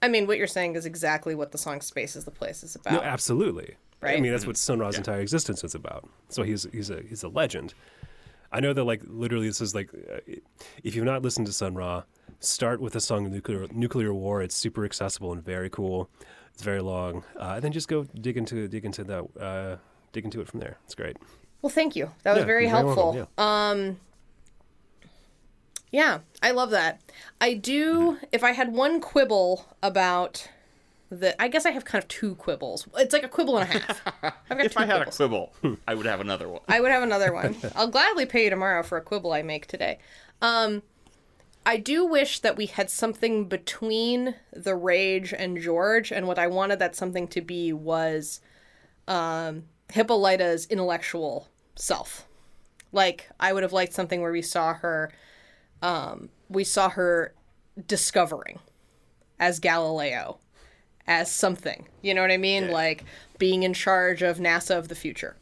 I 0.03 0.07
mean, 0.07 0.27
what 0.27 0.37
you're 0.37 0.47
saying 0.47 0.75
is 0.75 0.85
exactly 0.85 1.33
what 1.33 1.51
the 1.51 1.57
song 1.57 1.81
"Space 1.81 2.15
is 2.15 2.25
the 2.25 2.31
Place" 2.31 2.63
is 2.63 2.75
about. 2.75 2.93
No, 2.93 3.01
absolutely. 3.01 3.77
I 4.03 4.19
mean, 4.19 4.31
that's 4.31 4.47
what 4.47 4.57
Sun 4.57 4.79
Ra's 4.79 4.95
Yeah. 4.95 4.99
entire 4.99 5.19
existence 5.21 5.63
is 5.63 5.75
about. 5.75 6.09
So 6.29 6.43
he's 6.43 6.67
he's 6.71 6.89
a 6.89 7.01
he's 7.07 7.23
a 7.23 7.27
legend. 7.29 7.73
I 8.51 8.59
know 8.59 8.73
that 8.73 8.83
like 8.83 9.01
literally 9.05 9.47
this 9.47 9.61
is 9.61 9.73
like 9.75 9.89
uh, 9.93 10.19
if 10.83 10.95
you've 10.95 11.05
not 11.05 11.21
listened 11.21 11.47
to 11.47 11.53
Sun 11.53 11.75
Ra, 11.75 12.03
start 12.39 12.81
with 12.81 12.93
the 12.93 12.99
song 13.01 13.29
Nuclear 13.29 13.67
Nuclear 13.71 14.13
War. 14.13 14.41
It's 14.41 14.55
super 14.55 14.83
accessible 14.85 15.31
and 15.31 15.43
very 15.43 15.69
cool. 15.69 16.09
It's 16.53 16.63
very 16.63 16.81
long, 16.81 17.23
uh, 17.39 17.53
and 17.55 17.63
then 17.63 17.71
just 17.71 17.87
go 17.87 18.03
dig 18.03 18.35
into 18.37 18.67
dig 18.67 18.83
into 18.85 19.03
that 19.05 19.23
uh, 19.39 19.77
dig 20.11 20.25
into 20.25 20.41
it 20.41 20.47
from 20.47 20.59
there. 20.59 20.77
It's 20.85 20.95
great. 20.95 21.15
Well, 21.61 21.69
thank 21.69 21.95
you. 21.95 22.11
That 22.23 22.31
was 22.33 22.39
Yeah, 22.41 22.45
very 22.45 22.63
you're 22.63 22.71
helpful. 22.71 23.13
welcome, 23.13 23.27
yeah. 23.37 23.93
Yeah, 25.91 26.19
I 26.41 26.51
love 26.51 26.69
that. 26.71 27.01
I 27.41 27.53
do. 27.53 28.17
If 28.31 28.43
I 28.43 28.51
had 28.53 28.73
one 28.73 29.01
quibble 29.01 29.75
about 29.83 30.47
the, 31.11 31.39
I 31.41 31.49
guess 31.49 31.65
I 31.65 31.71
have 31.71 31.83
kind 31.85 32.01
of 32.01 32.07
two 32.07 32.35
quibbles. 32.35 32.87
It's 32.97 33.11
like 33.13 33.23
a 33.23 33.27
quibble 33.27 33.57
and 33.57 33.69
a 33.69 33.77
half. 33.79 34.01
I've 34.49 34.57
got 34.57 34.65
If 34.65 34.73
two 34.73 34.79
I 34.79 34.85
had 34.85 35.01
quibbles. 35.05 35.13
a 35.13 35.17
quibble, 35.17 35.53
I 35.87 35.93
would 35.93 36.05
have 36.05 36.21
another 36.21 36.47
one. 36.49 36.61
I 36.69 36.79
would 36.79 36.89
have 36.91 37.03
another 37.03 37.33
one. 37.33 37.55
I'll 37.75 37.89
gladly 37.89 38.25
pay 38.25 38.45
you 38.45 38.49
tomorrow 38.49 38.81
for 38.81 38.97
a 38.97 39.01
quibble 39.01 39.33
I 39.33 39.41
make 39.43 39.67
today. 39.67 39.99
Um, 40.41 40.83
I 41.65 41.77
do 41.77 42.05
wish 42.05 42.39
that 42.39 42.55
we 42.57 42.65
had 42.65 42.89
something 42.89 43.45
between 43.49 44.35
the 44.53 44.73
Rage 44.75 45.33
and 45.33 45.59
George, 45.59 46.11
and 46.11 46.27
what 46.27 46.39
I 46.39 46.47
wanted 46.47 46.79
that 46.79 46.95
something 46.95 47.27
to 47.27 47.41
be 47.41 47.71
was 47.73 48.39
um, 49.07 49.65
Hippolyta's 49.91 50.65
intellectual 50.67 51.49
self. 51.75 52.25
Like 52.93 53.29
I 53.39 53.51
would 53.53 53.63
have 53.63 53.73
liked 53.73 53.93
something 53.93 54.21
where 54.21 54.31
we 54.31 54.41
saw 54.41 54.73
her, 54.75 55.11
um, 55.81 56.29
we 56.49 56.63
saw 56.63 56.89
her 56.89 57.33
discovering 57.87 58.59
as 59.39 59.59
Galileo, 59.59 60.39
as 61.11 61.29
something. 61.31 61.85
You 62.01 62.13
know 62.13 62.21
what 62.21 62.31
I 62.31 62.37
mean? 62.37 62.71
Like 62.71 63.03
being 63.37 63.63
in 63.63 63.73
charge 63.73 64.21
of 64.21 64.37
NASA 64.37 64.77
of 64.77 64.87
the 64.87 64.95
future. 64.95 65.35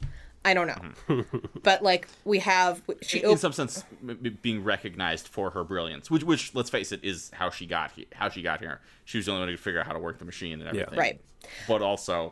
I 0.44 0.54
don't 0.54 0.68
know, 0.68 1.26
but 1.64 1.84
like 1.84 2.08
we 2.24 2.40
have 2.40 2.82
she 3.02 3.20
in 3.22 3.38
some 3.38 3.52
sense 3.52 3.84
m- 4.02 4.18
m- 4.24 4.38
being 4.42 4.64
recognized 4.64 5.28
for 5.28 5.50
her 5.50 5.66
brilliance 5.66 6.10
which 6.10 6.24
which 6.24 6.56
let's 6.56 6.70
face 6.70 6.94
it 6.94 7.02
is 7.04 7.30
how 7.34 7.50
she 7.50 7.66
got 7.66 7.92
here 7.92 8.06
how 8.16 8.30
she 8.30 8.42
got 8.42 8.62
here 8.62 8.80
she 9.04 9.18
was 9.18 9.26
the 9.26 9.34
only 9.34 9.42
one 9.42 9.50
who 9.50 9.56
could 9.56 9.64
figure 9.64 9.82
out 9.82 9.86
how 9.86 9.92
to 9.92 10.00
work 10.00 10.18
the 10.18 10.24
machine 10.24 10.62
and 10.62 10.70
everything 10.70 10.98
right, 10.98 11.20
but 11.68 11.82
also 11.82 12.32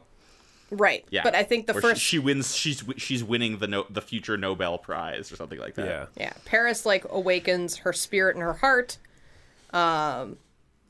right. 0.72 1.04
yeah 1.10 1.22
But 1.22 1.36
I 1.36 1.44
think 1.44 1.68
the 1.68 1.74
where 1.74 1.82
first 1.82 2.00
she, 2.02 2.12
she 2.16 2.20
wins 2.20 2.56
she's 2.56 2.82
she's 2.96 3.26
winning 3.26 3.58
the 3.58 3.68
no, 3.68 3.86
the 3.90 4.02
future 4.02 4.38
nobel 4.38 4.78
prize 4.78 5.30
or 5.30 5.36
something 5.36 5.60
like 5.60 5.76
that 5.76 5.86
Yeah. 5.86 6.06
Yeah, 6.16 6.34
Paris 6.46 6.86
like 6.86 7.04
awakens 7.10 7.76
her 7.80 7.92
spirit 7.92 8.38
and 8.38 8.44
her 8.44 8.54
heart. 8.54 8.98
Um, 9.74 10.38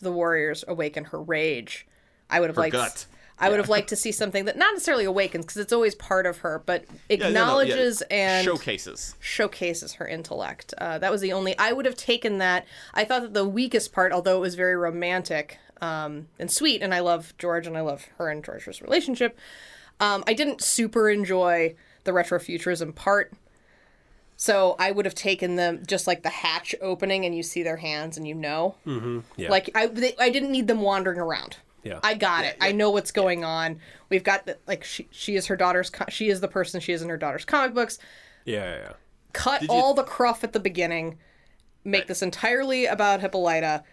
the 0.01 0.11
warriors 0.11 0.63
awaken 0.67 1.05
her 1.05 1.19
rage. 1.19 1.87
I 2.29 2.39
would 2.39 2.49
have 2.49 2.55
Her 2.55 2.63
liked. 2.63 2.73
gut. 2.73 3.05
I 3.39 3.49
would 3.49 3.59
have 3.59 3.69
liked 3.69 3.89
to 3.89 3.95
see 3.95 4.11
something 4.11 4.45
that 4.45 4.57
not 4.57 4.73
necessarily 4.73 5.05
awakens 5.05 5.45
because 5.45 5.57
it's 5.57 5.71
always 5.71 5.93
part 5.93 6.25
of 6.25 6.39
her, 6.39 6.63
but 6.65 6.85
Yeah, 7.07 7.17
no, 7.17 7.17
no, 7.17 7.25
yeah. 7.25 7.27
acknowledges 7.27 8.01
and 8.09 8.43
showcases 8.43 9.13
showcases 9.19 9.93
her 9.93 10.07
intellect. 10.07 10.73
Uh, 10.79 10.97
that 10.97 11.11
was 11.11 11.21
the 11.21 11.33
only. 11.33 11.55
I 11.59 11.71
would 11.71 11.85
have 11.85 11.95
taken 11.95 12.39
that. 12.39 12.65
I 12.95 13.05
thought 13.05 13.21
that 13.21 13.33
the 13.35 13.45
weakest 13.47 13.93
part, 13.93 14.11
although 14.11 14.37
it 14.37 14.41
was 14.41 14.55
very 14.55 14.75
romantic 14.75 15.59
um, 15.81 16.27
and 16.39 16.49
sweet, 16.51 16.81
and 16.81 16.95
I 16.95 16.99
love 17.01 17.35
George 17.37 17.67
and 17.67 17.77
I 17.77 17.81
love 17.81 18.05
her 18.17 18.27
and 18.29 18.43
George's 18.43 18.81
relationship. 18.81 19.37
Um, 19.99 20.23
I 20.25 20.33
didn't 20.33 20.63
super 20.63 21.07
enjoy 21.09 21.75
the 22.05 22.11
retrofuturism 22.13 22.95
part. 22.95 23.31
So 24.35 24.75
I 24.79 24.91
would 24.91 25.05
have 25.05 25.15
taken 25.15 25.55
them 25.55 25.83
just 25.87 26.05
like 26.07 26.21
the 26.23 26.29
hatch 26.29 26.75
opening, 26.81 27.25
and 27.25 27.35
you 27.35 27.41
see 27.43 27.63
their 27.63 27.77
hands, 27.77 28.17
and 28.17 28.27
you 28.27 28.35
know, 28.35 28.75
Yeah. 29.35 29.49
like 29.49 29.69
I, 29.75 29.87
they, 29.87 30.15
I 30.19 30.29
didn't 30.29 30.51
need 30.51 30.67
them 30.67 30.81
wandering 30.81 31.19
around. 31.19 31.57
Yeah. 31.83 31.99
I 32.03 32.15
got 32.15 32.43
it. 32.45 32.57
I 32.59 32.71
know 32.71 32.89
what's 32.89 33.11
going 33.11 33.43
on. 33.43 33.79
We've 34.09 34.23
got 34.23 34.45
the, 34.45 34.57
like 34.67 34.83
she 34.83 35.07
she 35.11 35.35
is 35.35 35.45
her 35.47 35.55
daughter's. 35.55 35.89
Co- 35.89 36.05
she 36.09 36.29
is 36.29 36.41
the 36.41 36.47
person 36.47 36.81
she 36.81 36.91
is 36.93 37.01
in 37.01 37.09
her 37.09 37.17
daughter's 37.17 37.45
comic 37.45 37.73
books 37.73 37.99
yeah, 38.45 38.63
yeah, 38.63 38.77
yeah. 38.81 38.93
cut 39.33 39.61
you- 39.61 39.67
all 39.69 39.93
the 39.93 40.03
cruff 40.03 40.43
at 40.43 40.53
the 40.53 40.59
beginning, 40.59 41.17
make 41.83 42.07
this 42.07 42.21
entirely 42.21 42.85
about 42.85 43.21
Hippolyta, 43.21 43.83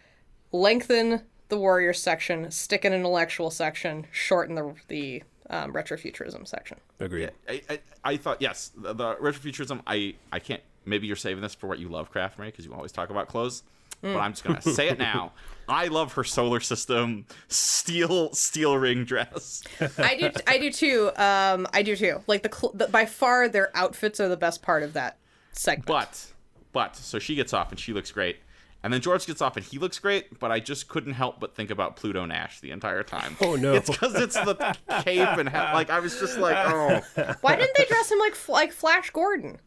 lengthen 0.53 1.23
the 1.49 1.59
warrior 1.59 1.93
section, 1.93 2.51
stick 2.51 2.85
an 2.85 2.93
intellectual 2.93 3.51
section, 3.51 4.07
shorten 4.13 4.55
the 4.55 4.75
the 4.89 5.23
um, 5.51 5.73
retrofuturism 5.73 6.47
section. 6.49 6.79
Agreed. 7.01 7.31
I, 7.49 7.63
I, 7.69 7.79
I 8.05 8.17
thought 8.17 8.41
yes 8.41 8.73
the, 8.77 8.95
the 8.95 9.15
retrofuturism 9.17 9.83
I 9.87 10.15
I 10.33 10.39
can't 10.39 10.63
maybe 10.87 11.07
you're 11.07 11.17
saving 11.17 11.43
this 11.43 11.55
for 11.55 11.67
what 11.67 11.79
you 11.79 11.89
love 11.89 12.11
craft 12.11 12.39
Mary 12.39 12.51
because 12.51 12.65
you 12.65 12.73
always 12.73 12.93
talk 12.93 13.11
about 13.11 13.29
clothes 13.29 13.63
but 14.01 14.17
I'm 14.19 14.33
just 14.33 14.45
gonna 14.45 14.61
say 14.61 14.89
it 14.89 14.99
now 14.99 15.33
I 15.69 15.89
love 15.89 16.13
her 16.15 16.25
solar 16.25 16.61
system 16.61 17.27
steel 17.49 18.33
steel 18.35 18.77
ring 18.79 19.05
dress 19.05 19.63
I 19.99 20.17
do 20.17 20.31
I 20.47 20.59
do 20.59 20.71
too. 20.71 21.11
Um, 21.17 21.67
I 21.73 21.83
do 21.83 21.97
too. 21.97 22.23
Like 22.27 22.43
the, 22.43 22.51
cl- 22.55 22.73
the 22.75 22.89
by 22.89 23.07
far 23.07 23.49
their 23.49 23.77
outfits 23.77 24.21
are 24.21 24.29
the 24.29 24.37
best 24.37 24.63
part 24.63 24.83
of 24.83 24.93
that 24.95 25.19
segment. 25.53 25.87
But, 25.87 26.33
but, 26.73 26.97
so 26.97 27.19
she 27.19 27.35
gets 27.35 27.53
off 27.53 27.71
and 27.71 27.79
she 27.79 27.93
looks 27.93 28.11
great. 28.11 28.39
And 28.83 28.93
then 28.93 29.01
George 29.01 29.25
gets 29.27 29.41
off 29.41 29.57
and 29.57 29.65
he 29.65 29.79
looks 29.79 29.99
great, 29.99 30.39
but 30.39 30.53
I 30.53 30.61
just 30.61 30.89
couldn't 30.89 31.15
help 31.15 31.41
but 31.41 31.55
think 31.57 31.71
about 31.71 31.97
Pluto 31.97 32.27
Nash 32.27 32.61
the 32.61 32.71
entire 32.71 33.03
time. 33.03 33.35
Oh, 33.41 33.57
no. 33.57 33.73
It's 33.73 33.89
because 33.89 34.15
it's 34.15 34.35
the 34.35 34.77
cape 35.03 35.39
and 35.39 35.49
ha- 35.49 35.71
like 35.73 35.89
I 35.89 36.01
was 36.01 36.21
just 36.21 36.37
like, 36.37 36.57
oh, 36.57 37.01
Why 37.41 37.57
didn't 37.57 37.75
they 37.79 37.87
dress 37.87 38.11
him 38.11 38.19
like 38.19 38.49
like 38.49 38.73
Flash 38.73 39.11
Gordon? 39.11 39.59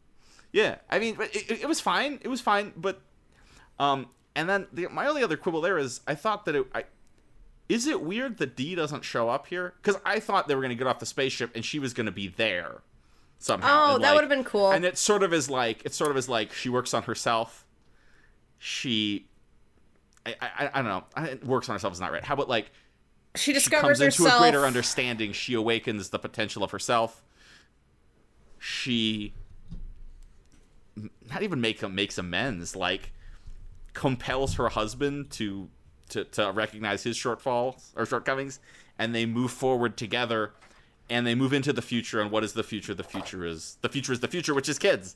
yeah. 0.51 0.75
I 0.89 0.99
mean, 0.99 1.17
it, 1.19 1.51
it, 1.51 1.61
it 1.61 1.67
was 1.67 1.79
fine. 1.79 2.19
It 2.21 2.27
was 2.27 2.41
fine, 2.41 2.73
but 2.77 3.01
um, 3.79 4.07
and 4.37 4.47
then 4.47 4.67
the, 4.71 4.87
my 4.87 5.05
only 5.07 5.21
other 5.23 5.35
quibble 5.35 5.59
there 5.59 5.77
is 5.77 5.99
I 6.07 6.15
thought 6.15 6.45
that 6.45 6.55
it. 6.55 6.65
I, 6.73 6.85
is 7.67 7.85
it 7.85 8.01
weird 8.01 8.37
that 8.37 8.55
D 8.55 8.75
doesn't 8.75 9.03
show 9.03 9.27
up 9.27 9.47
here? 9.47 9.73
Because 9.81 9.99
I 10.05 10.21
thought 10.21 10.47
they 10.47 10.55
were 10.55 10.61
going 10.61 10.69
to 10.69 10.75
get 10.75 10.87
off 10.87 10.99
the 10.99 11.05
spaceship 11.05 11.51
and 11.53 11.65
she 11.65 11.79
was 11.79 11.93
going 11.93 12.05
to 12.05 12.13
be 12.13 12.29
there, 12.29 12.81
somehow. 13.39 13.67
Oh, 13.91 13.95
And, 13.95 14.03
that 14.05 14.09
like- 14.11 14.15
would've 14.15 14.29
been 14.29 14.45
cool. 14.45 14.71
And 14.71 14.85
it 14.85 14.97
sort 14.97 15.21
of 15.23 15.33
is 15.33 15.49
like 15.49 15.81
it 15.85 15.93
sort 15.93 16.09
of 16.11 16.15
is 16.15 16.29
like 16.29 16.53
she 16.53 16.69
works 16.69 16.93
on 16.93 17.03
herself. 17.03 17.65
She, 18.59 19.27
I, 20.25 20.35
I, 20.41 20.69
I 20.73 20.81
don't 20.81 20.85
know. 20.91 21.03
I, 21.15 21.37
works 21.43 21.67
on 21.67 21.75
herself 21.75 21.91
is 21.93 21.99
not 21.99 22.11
right. 22.13 22.23
How 22.23 22.35
about 22.35 22.47
like 22.47 22.71
She 23.35 23.45
she 23.51 23.53
discovers 23.53 23.99
comes 23.99 24.01
into 24.15 24.23
herself. 24.23 24.41
a 24.41 24.43
greater 24.43 24.65
understanding. 24.65 25.33
She 25.33 25.53
awakens 25.53 26.09
the 26.09 26.19
potential 26.19 26.63
of 26.63 26.71
herself. 26.71 27.21
She 28.59 29.33
not 31.29 31.43
even 31.43 31.61
make 31.61 31.87
makes 31.89 32.17
amends, 32.17 32.75
like 32.75 33.11
compels 33.97 34.53
her 34.53 34.69
husband 34.69 35.31
to 35.31 35.67
to 36.09 36.23
to 36.23 36.51
recognize 36.51 37.01
his 37.01 37.17
shortfalls 37.17 37.91
or 37.95 38.05
shortcomings, 38.05 38.59
and 38.99 39.13
they 39.13 39.25
move 39.25 39.49
forward 39.51 39.97
together, 39.97 40.53
and 41.09 41.25
they 41.25 41.33
move 41.33 41.51
into 41.51 41.73
the 41.73 41.81
future. 41.81 42.21
And 42.21 42.29
what 42.29 42.43
is 42.43 42.53
the 42.53 42.63
future? 42.63 42.93
The 42.93 43.03
future 43.03 43.43
is 43.43 43.79
the 43.81 43.89
future 43.89 44.13
is 44.13 44.19
the 44.19 44.27
future, 44.27 44.53
which 44.53 44.69
is 44.69 44.77
kids. 44.77 45.15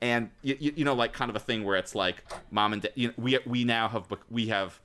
And 0.00 0.30
you, 0.42 0.56
you, 0.60 0.72
you 0.76 0.84
know, 0.84 0.94
like 0.94 1.12
kind 1.12 1.28
of 1.28 1.34
a 1.34 1.40
thing 1.40 1.64
where 1.64 1.76
it's 1.76 1.94
like 1.96 2.24
mom 2.52 2.72
and 2.72 2.82
dad. 2.82 2.92
You 2.94 3.08
know, 3.08 3.14
we 3.18 3.38
we 3.44 3.64
now 3.64 3.88
have 3.88 4.06
we 4.30 4.46
have 4.46 4.80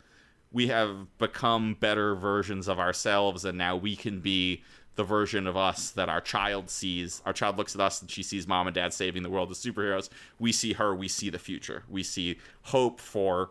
we 0.52 0.68
have 0.68 1.16
become 1.20 1.76
better 1.80 2.16
versions 2.16 2.68
of 2.68 2.80
ourselves, 2.80 3.46
and 3.46 3.60
now 3.60 3.76
we 3.76 3.96
can 3.96 4.22
be 4.22 4.64
the 4.96 5.04
version 5.04 5.46
of 5.46 5.58
us 5.58 5.90
that 5.92 6.10
our 6.10 6.22
child 6.22 6.70
sees. 6.70 7.22
Our 7.26 7.34
child 7.34 7.58
looks 7.58 7.76
at 7.76 7.82
us 7.82 8.02
and 8.02 8.10
she 8.10 8.24
sees 8.24 8.48
mom 8.48 8.68
and 8.68 8.74
dad 8.74 8.94
saving 8.94 9.24
the 9.24 9.30
world 9.30 9.52
as 9.52 9.58
superheroes. 9.58 10.10
We 10.40 10.52
see 10.52 10.74
her, 10.74 10.96
we 10.96 11.08
see 11.08 11.30
the 11.30 11.40
future. 11.40 11.84
We 11.90 12.04
see 12.04 12.40
hope 12.64 13.00
for 13.00 13.50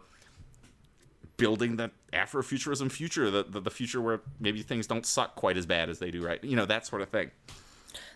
building 1.36 1.76
the 1.76 1.90
Afrofuturism 2.12 2.90
future, 2.90 3.30
the, 3.30 3.44
the, 3.44 3.60
the 3.60 3.70
future 3.70 4.00
where 4.00 4.20
maybe 4.40 4.62
things 4.62 4.86
don't 4.86 5.04
suck 5.04 5.34
quite 5.34 5.56
as 5.56 5.66
bad 5.66 5.90
as 5.90 5.98
they 5.98 6.10
do 6.10 6.24
right. 6.24 6.42
You 6.42 6.56
know, 6.56 6.66
that 6.66 6.86
sort 6.86 7.02
of 7.02 7.08
thing. 7.08 7.30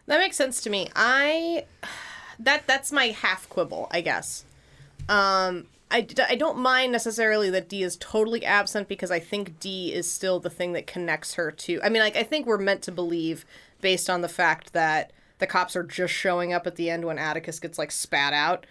That 0.06 0.18
makes 0.18 0.36
sense 0.36 0.62
to 0.62 0.70
me. 0.70 0.88
I 0.96 1.66
that 2.38 2.66
that's 2.66 2.92
my 2.92 3.06
half 3.06 3.48
quibble, 3.48 3.88
I 3.90 4.00
guess. 4.00 4.44
Um, 5.09 5.66
I, 5.90 6.06
I 6.28 6.35
don't 6.35 6.59
mind 6.59 6.93
necessarily 6.93 7.51
that 7.51 7.69
D 7.69 7.82
is 7.82 7.97
totally 7.97 8.44
absent 8.44 8.89
because 8.89 9.10
I 9.10 9.20
think 9.20 9.59
D 9.59 9.93
is 9.93 10.10
still 10.10 10.39
the 10.39 10.51
thing 10.51 10.73
that 10.74 10.86
connects 10.86 11.35
her 11.35 11.51
to. 11.51 11.81
I 11.82 11.89
mean, 11.89 12.02
like 12.02 12.16
I 12.16 12.23
think 12.23 12.47
we're 12.47 12.59
meant 12.59 12.82
to 12.82 12.93
believe 12.93 13.47
based 13.81 14.10
on 14.10 14.20
the 14.20 14.28
fact 14.28 14.73
that 14.74 15.12
the 15.39 15.47
cops 15.47 15.77
are 15.77 15.82
just 15.82 16.12
showing 16.12 16.52
up 16.52 16.66
at 16.66 16.77
the 16.77 16.90
end 16.90 17.05
when 17.05 17.19
Atticus 17.19 17.60
gets 17.60 17.78
like 17.78 17.90
spat 17.90 18.32
out 18.32 18.66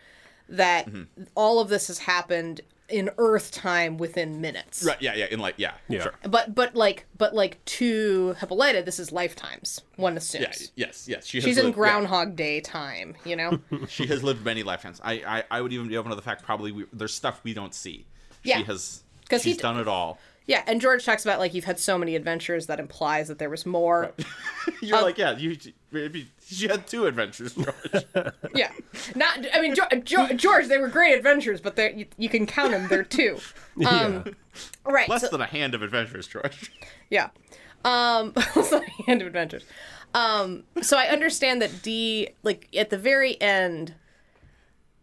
that 0.50 0.88
mm-hmm. 0.88 1.24
all 1.36 1.60
of 1.60 1.70
this 1.70 1.88
has 1.88 2.00
happened 2.00 2.62
in 2.90 3.10
Earth 3.18 3.52
time 3.52 3.98
within 3.98 4.40
minutes. 4.40 4.84
Right, 4.84 5.02
yeah, 5.02 5.14
yeah, 5.16 5.26
in 5.26 5.40
like, 5.40 5.56
yeah, 5.58 5.74
Yeah. 5.90 6.04
sure. 6.04 6.14
But 6.24 6.56
but 6.56 6.76
like 6.76 7.06
but 7.18 7.34
like 7.36 7.64
to 7.66 8.34
Hippolyta, 8.40 8.84
this 8.84 9.00
is 9.00 9.12
lifetimes. 9.12 9.82
One 9.98 10.16
assumes. 10.18 10.72
Yeah, 10.76 10.88
yes, 10.88 11.08
yes. 11.08 11.26
She 11.26 11.38
has 11.38 11.44
She's 11.46 11.58
in 11.58 11.66
lived- 11.66 11.76
yeah. 11.78 11.82
Groundhog 11.82 12.36
Day 12.36 12.62
time, 12.62 13.16
you 13.26 13.36
know. 13.36 13.60
she 13.90 14.06
has 14.08 14.24
lived 14.24 14.46
many 14.46 14.64
lifetimes. 14.64 15.02
I, 15.04 15.14
I, 15.28 15.44
I 15.52 15.62
would 15.62 15.74
even 15.74 15.88
be 15.88 15.98
open 15.98 16.10
to 16.12 16.16
the 16.16 16.22
fact 16.22 16.44
probably 16.44 16.72
we, 16.72 16.86
there's 16.94 17.14
stuff 17.14 17.42
we 17.44 17.54
don't 17.54 17.74
see. 17.74 18.06
Yeah. 18.44 18.58
She 18.60 18.64
has 18.64 19.04
'Cause 19.30 19.44
he 19.44 19.50
she's 19.52 19.58
d- 19.58 19.64
done 19.64 19.80
it 19.80 19.88
all. 19.90 20.20
Yeah, 20.48 20.64
and 20.66 20.80
George 20.80 21.04
talks 21.06 21.26
about 21.26 21.40
like 21.40 21.54
you've 21.54 21.66
had 21.66 21.78
so 21.78 21.98
many 21.98 22.16
adventures 22.16 22.68
that 22.68 22.80
implies 22.80 23.28
that 23.28 23.38
there 23.38 23.50
was 23.50 23.66
more. 23.66 24.14
You're 24.82 25.02
like, 25.02 25.18
yeah, 25.18 25.36
you 25.38 25.58
maybe 25.92 26.30
she 26.46 26.68
had 26.70 26.88
two 26.88 27.06
adventures, 27.06 27.54
George. 27.54 28.06
yeah, 28.56 28.72
not. 29.14 29.46
I 29.54 29.60
mean, 29.62 29.76
jo- 29.76 30.28
George, 30.36 30.68
they 30.68 30.78
were 30.78 30.88
great 30.88 31.16
adventures, 31.18 31.60
but 31.60 31.76
they 31.76 31.94
you, 31.94 32.06
you 32.18 32.30
can 32.30 32.46
count 32.46 32.72
them. 32.72 32.88
They're 32.88 33.04
two. 33.04 33.40
Um, 33.86 34.36
Right. 34.86 35.08
Less 35.08 35.22
so- 35.22 35.28
than 35.28 35.42
a 35.42 35.46
hand 35.46 35.76
of 35.76 35.84
adventures, 35.84 36.26
George. 36.28 36.72
yeah. 37.12 37.30
Um, 37.86 38.34
a 38.36 38.82
hand 39.06 39.22
of 39.22 39.28
adventures. 39.28 39.64
Um, 40.16 40.64
so 40.82 40.98
I 40.98 41.08
understand 41.10 41.62
that 41.62 41.84
D, 41.84 42.30
like 42.42 42.68
at 42.76 42.90
the 42.90 42.98
very 42.98 43.40
end. 43.40 43.94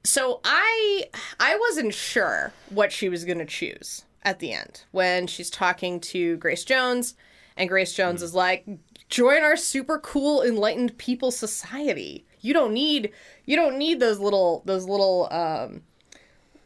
So 0.02 0.40
I, 0.44 1.04
I 1.38 1.56
wasn't 1.56 1.94
sure 1.94 2.52
what 2.70 2.90
she 2.92 3.08
was 3.08 3.24
gonna 3.24 3.46
choose 3.46 4.04
at 4.24 4.38
the 4.38 4.52
end 4.52 4.84
when 4.90 5.26
she's 5.26 5.50
talking 5.50 6.00
to 6.00 6.36
Grace 6.36 6.64
Jones, 6.64 7.14
and 7.56 7.68
Grace 7.68 7.92
Jones 7.92 8.22
is 8.22 8.34
like, 8.34 8.66
"Join 9.08 9.42
our 9.42 9.56
super 9.56 9.98
cool 9.98 10.42
enlightened 10.42 10.98
people 10.98 11.30
society. 11.30 12.24
You 12.40 12.52
don't 12.52 12.72
need, 12.72 13.12
you 13.46 13.56
don't 13.56 13.78
need 13.78 14.00
those 14.00 14.18
little, 14.18 14.62
those 14.64 14.86
little." 14.86 15.28
Um, 15.30 15.82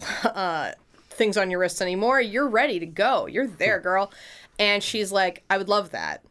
uh, 0.24 0.72
things 1.18 1.36
on 1.36 1.50
your 1.50 1.60
wrists 1.60 1.82
anymore. 1.82 2.20
You're 2.20 2.48
ready 2.48 2.78
to 2.78 2.86
go. 2.86 3.26
You're 3.26 3.46
there, 3.46 3.80
girl. 3.80 4.10
And 4.58 4.82
she's 4.82 5.12
like, 5.12 5.42
I 5.50 5.58
would 5.58 5.68
love 5.68 5.90
that. 5.90 6.24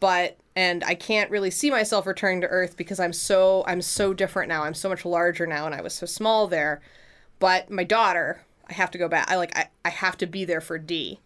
But 0.00 0.36
and 0.56 0.84
I 0.84 0.94
can't 0.94 1.30
really 1.30 1.50
see 1.50 1.70
myself 1.70 2.06
returning 2.06 2.42
to 2.42 2.46
Earth 2.46 2.76
because 2.76 3.00
I'm 3.00 3.12
so 3.12 3.64
I'm 3.66 3.80
so 3.80 4.12
different 4.12 4.48
now. 4.48 4.64
I'm 4.64 4.74
so 4.74 4.88
much 4.88 5.04
larger 5.04 5.46
now 5.46 5.64
and 5.66 5.74
I 5.74 5.80
was 5.80 5.94
so 5.94 6.04
small 6.04 6.46
there. 6.46 6.82
But 7.38 7.70
my 7.70 7.84
daughter, 7.84 8.42
I 8.68 8.74
have 8.74 8.90
to 8.92 8.98
go 8.98 9.08
back. 9.08 9.30
I 9.30 9.36
like 9.36 9.56
I, 9.56 9.68
I 9.84 9.90
have 9.90 10.16
to 10.18 10.26
be 10.26 10.44
there 10.44 10.60
for 10.60 10.78
D. 10.78 11.20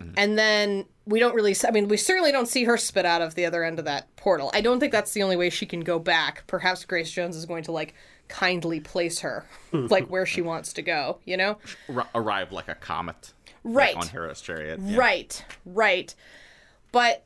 Mm-hmm. 0.00 0.14
And 0.16 0.38
then 0.38 0.84
we 1.06 1.18
don't 1.18 1.34
really 1.34 1.54
I 1.66 1.70
mean, 1.70 1.88
we 1.88 1.96
certainly 1.96 2.32
don't 2.32 2.48
see 2.48 2.64
her 2.64 2.76
spit 2.76 3.06
out 3.06 3.22
of 3.22 3.34
the 3.34 3.46
other 3.46 3.64
end 3.64 3.78
of 3.78 3.84
that 3.84 4.14
portal. 4.16 4.50
I 4.54 4.60
don't 4.60 4.80
think 4.80 4.92
that's 4.92 5.12
the 5.12 5.22
only 5.22 5.36
way 5.36 5.50
she 5.50 5.66
can 5.66 5.80
go 5.80 5.98
back. 5.98 6.44
Perhaps 6.46 6.84
Grace 6.84 7.10
Jones 7.10 7.36
is 7.36 7.46
going 7.46 7.64
to 7.64 7.72
like 7.72 7.94
kindly 8.28 8.80
place 8.80 9.20
her 9.20 9.46
mm-hmm. 9.72 9.86
like 9.86 10.08
where 10.08 10.26
she 10.26 10.42
wants 10.42 10.72
to 10.74 10.82
go, 10.82 11.18
you 11.24 11.36
know? 11.36 11.58
Ar- 11.94 12.08
arrived 12.14 12.52
like 12.52 12.68
a 12.68 12.74
comet, 12.74 13.32
Right. 13.66 13.96
Like 13.96 14.04
on 14.04 14.08
Hera's 14.08 14.40
chariot. 14.40 14.80
yeah. 14.82 14.96
Right, 14.96 15.44
right. 15.64 16.14
But 16.92 17.24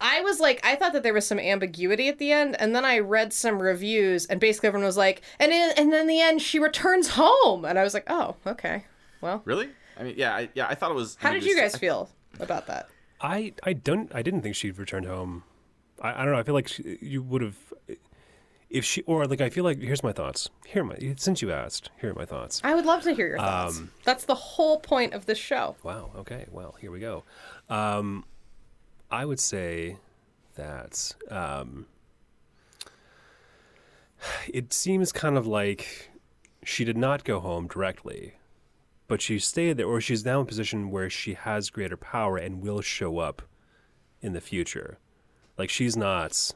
I 0.00 0.20
was 0.22 0.40
like, 0.40 0.60
I 0.64 0.76
thought 0.76 0.92
that 0.94 1.02
there 1.02 1.12
was 1.14 1.26
some 1.26 1.38
ambiguity 1.38 2.08
at 2.08 2.18
the 2.18 2.32
end, 2.32 2.56
and 2.60 2.74
then 2.74 2.84
I 2.84 2.98
read 3.00 3.32
some 3.32 3.60
reviews, 3.60 4.26
and 4.26 4.40
basically 4.40 4.68
everyone 4.68 4.86
was 4.86 4.96
like, 4.96 5.22
and 5.38 5.52
in, 5.52 5.70
and 5.76 5.92
then 5.92 6.02
in 6.02 6.06
the 6.06 6.20
end 6.20 6.40
she 6.42 6.58
returns 6.58 7.10
home, 7.10 7.64
and 7.64 7.78
I 7.78 7.82
was 7.82 7.94
like, 7.94 8.04
oh, 8.08 8.36
okay. 8.46 8.84
Well, 9.20 9.42
Really? 9.44 9.68
I 9.98 10.02
mean, 10.04 10.14
yeah, 10.16 10.34
I, 10.34 10.48
yeah. 10.54 10.66
I 10.66 10.74
thought 10.74 10.90
it 10.90 10.94
was. 10.94 11.16
How 11.20 11.30
mean, 11.30 11.40
did 11.40 11.46
you 11.50 11.58
it 11.58 11.62
was- 11.62 11.72
guys 11.72 11.80
feel 11.80 12.08
about 12.38 12.66
that? 12.68 12.88
I 13.20 13.52
I 13.64 13.74
don't 13.74 14.10
I 14.14 14.22
didn't 14.22 14.40
think 14.40 14.54
she'd 14.54 14.78
returned 14.78 15.04
home. 15.04 15.44
I, 16.00 16.22
I 16.22 16.24
don't 16.24 16.32
know. 16.32 16.38
I 16.38 16.42
feel 16.42 16.54
like 16.54 16.68
she, 16.68 16.96
you 17.02 17.22
would 17.22 17.42
have 17.42 17.56
if 18.70 18.82
she 18.84 19.02
or 19.02 19.26
like 19.26 19.42
I 19.42 19.50
feel 19.50 19.62
like 19.64 19.78
here's 19.78 20.02
my 20.02 20.12
thoughts. 20.12 20.48
Here 20.64 20.80
are 20.80 20.86
my 20.86 20.96
since 21.18 21.42
you 21.42 21.52
asked, 21.52 21.90
here 22.00 22.12
are 22.12 22.14
my 22.14 22.24
thoughts. 22.24 22.62
I 22.64 22.74
would 22.74 22.86
love 22.86 23.02
to 23.02 23.12
hear 23.12 23.26
your 23.28 23.36
thoughts. 23.38 23.78
Um, 23.78 23.90
That's 24.04 24.24
the 24.24 24.34
whole 24.34 24.78
point 24.80 25.12
of 25.12 25.26
this 25.26 25.36
show. 25.36 25.76
Wow. 25.82 26.12
Okay. 26.16 26.46
Well, 26.50 26.76
here 26.80 26.90
we 26.90 27.00
go. 27.00 27.24
Um, 27.68 28.24
I 29.10 29.24
would 29.24 29.40
say 29.40 29.96
that 30.54 31.14
um, 31.30 31.86
it 34.48 34.72
seems 34.72 35.10
kind 35.12 35.36
of 35.36 35.46
like 35.46 36.10
she 36.64 36.84
did 36.84 36.96
not 36.96 37.24
go 37.24 37.40
home 37.40 37.66
directly, 37.66 38.34
but 39.08 39.20
she 39.20 39.38
stayed 39.38 39.76
there, 39.76 39.86
or 39.86 40.00
she's 40.00 40.24
now 40.24 40.40
in 40.40 40.42
a 40.44 40.48
position 40.48 40.90
where 40.90 41.10
she 41.10 41.34
has 41.34 41.70
greater 41.70 41.96
power 41.96 42.36
and 42.36 42.62
will 42.62 42.80
show 42.80 43.18
up 43.18 43.42
in 44.20 44.32
the 44.32 44.40
future. 44.40 44.98
Like 45.58 45.70
she's 45.70 45.96
not. 45.96 46.52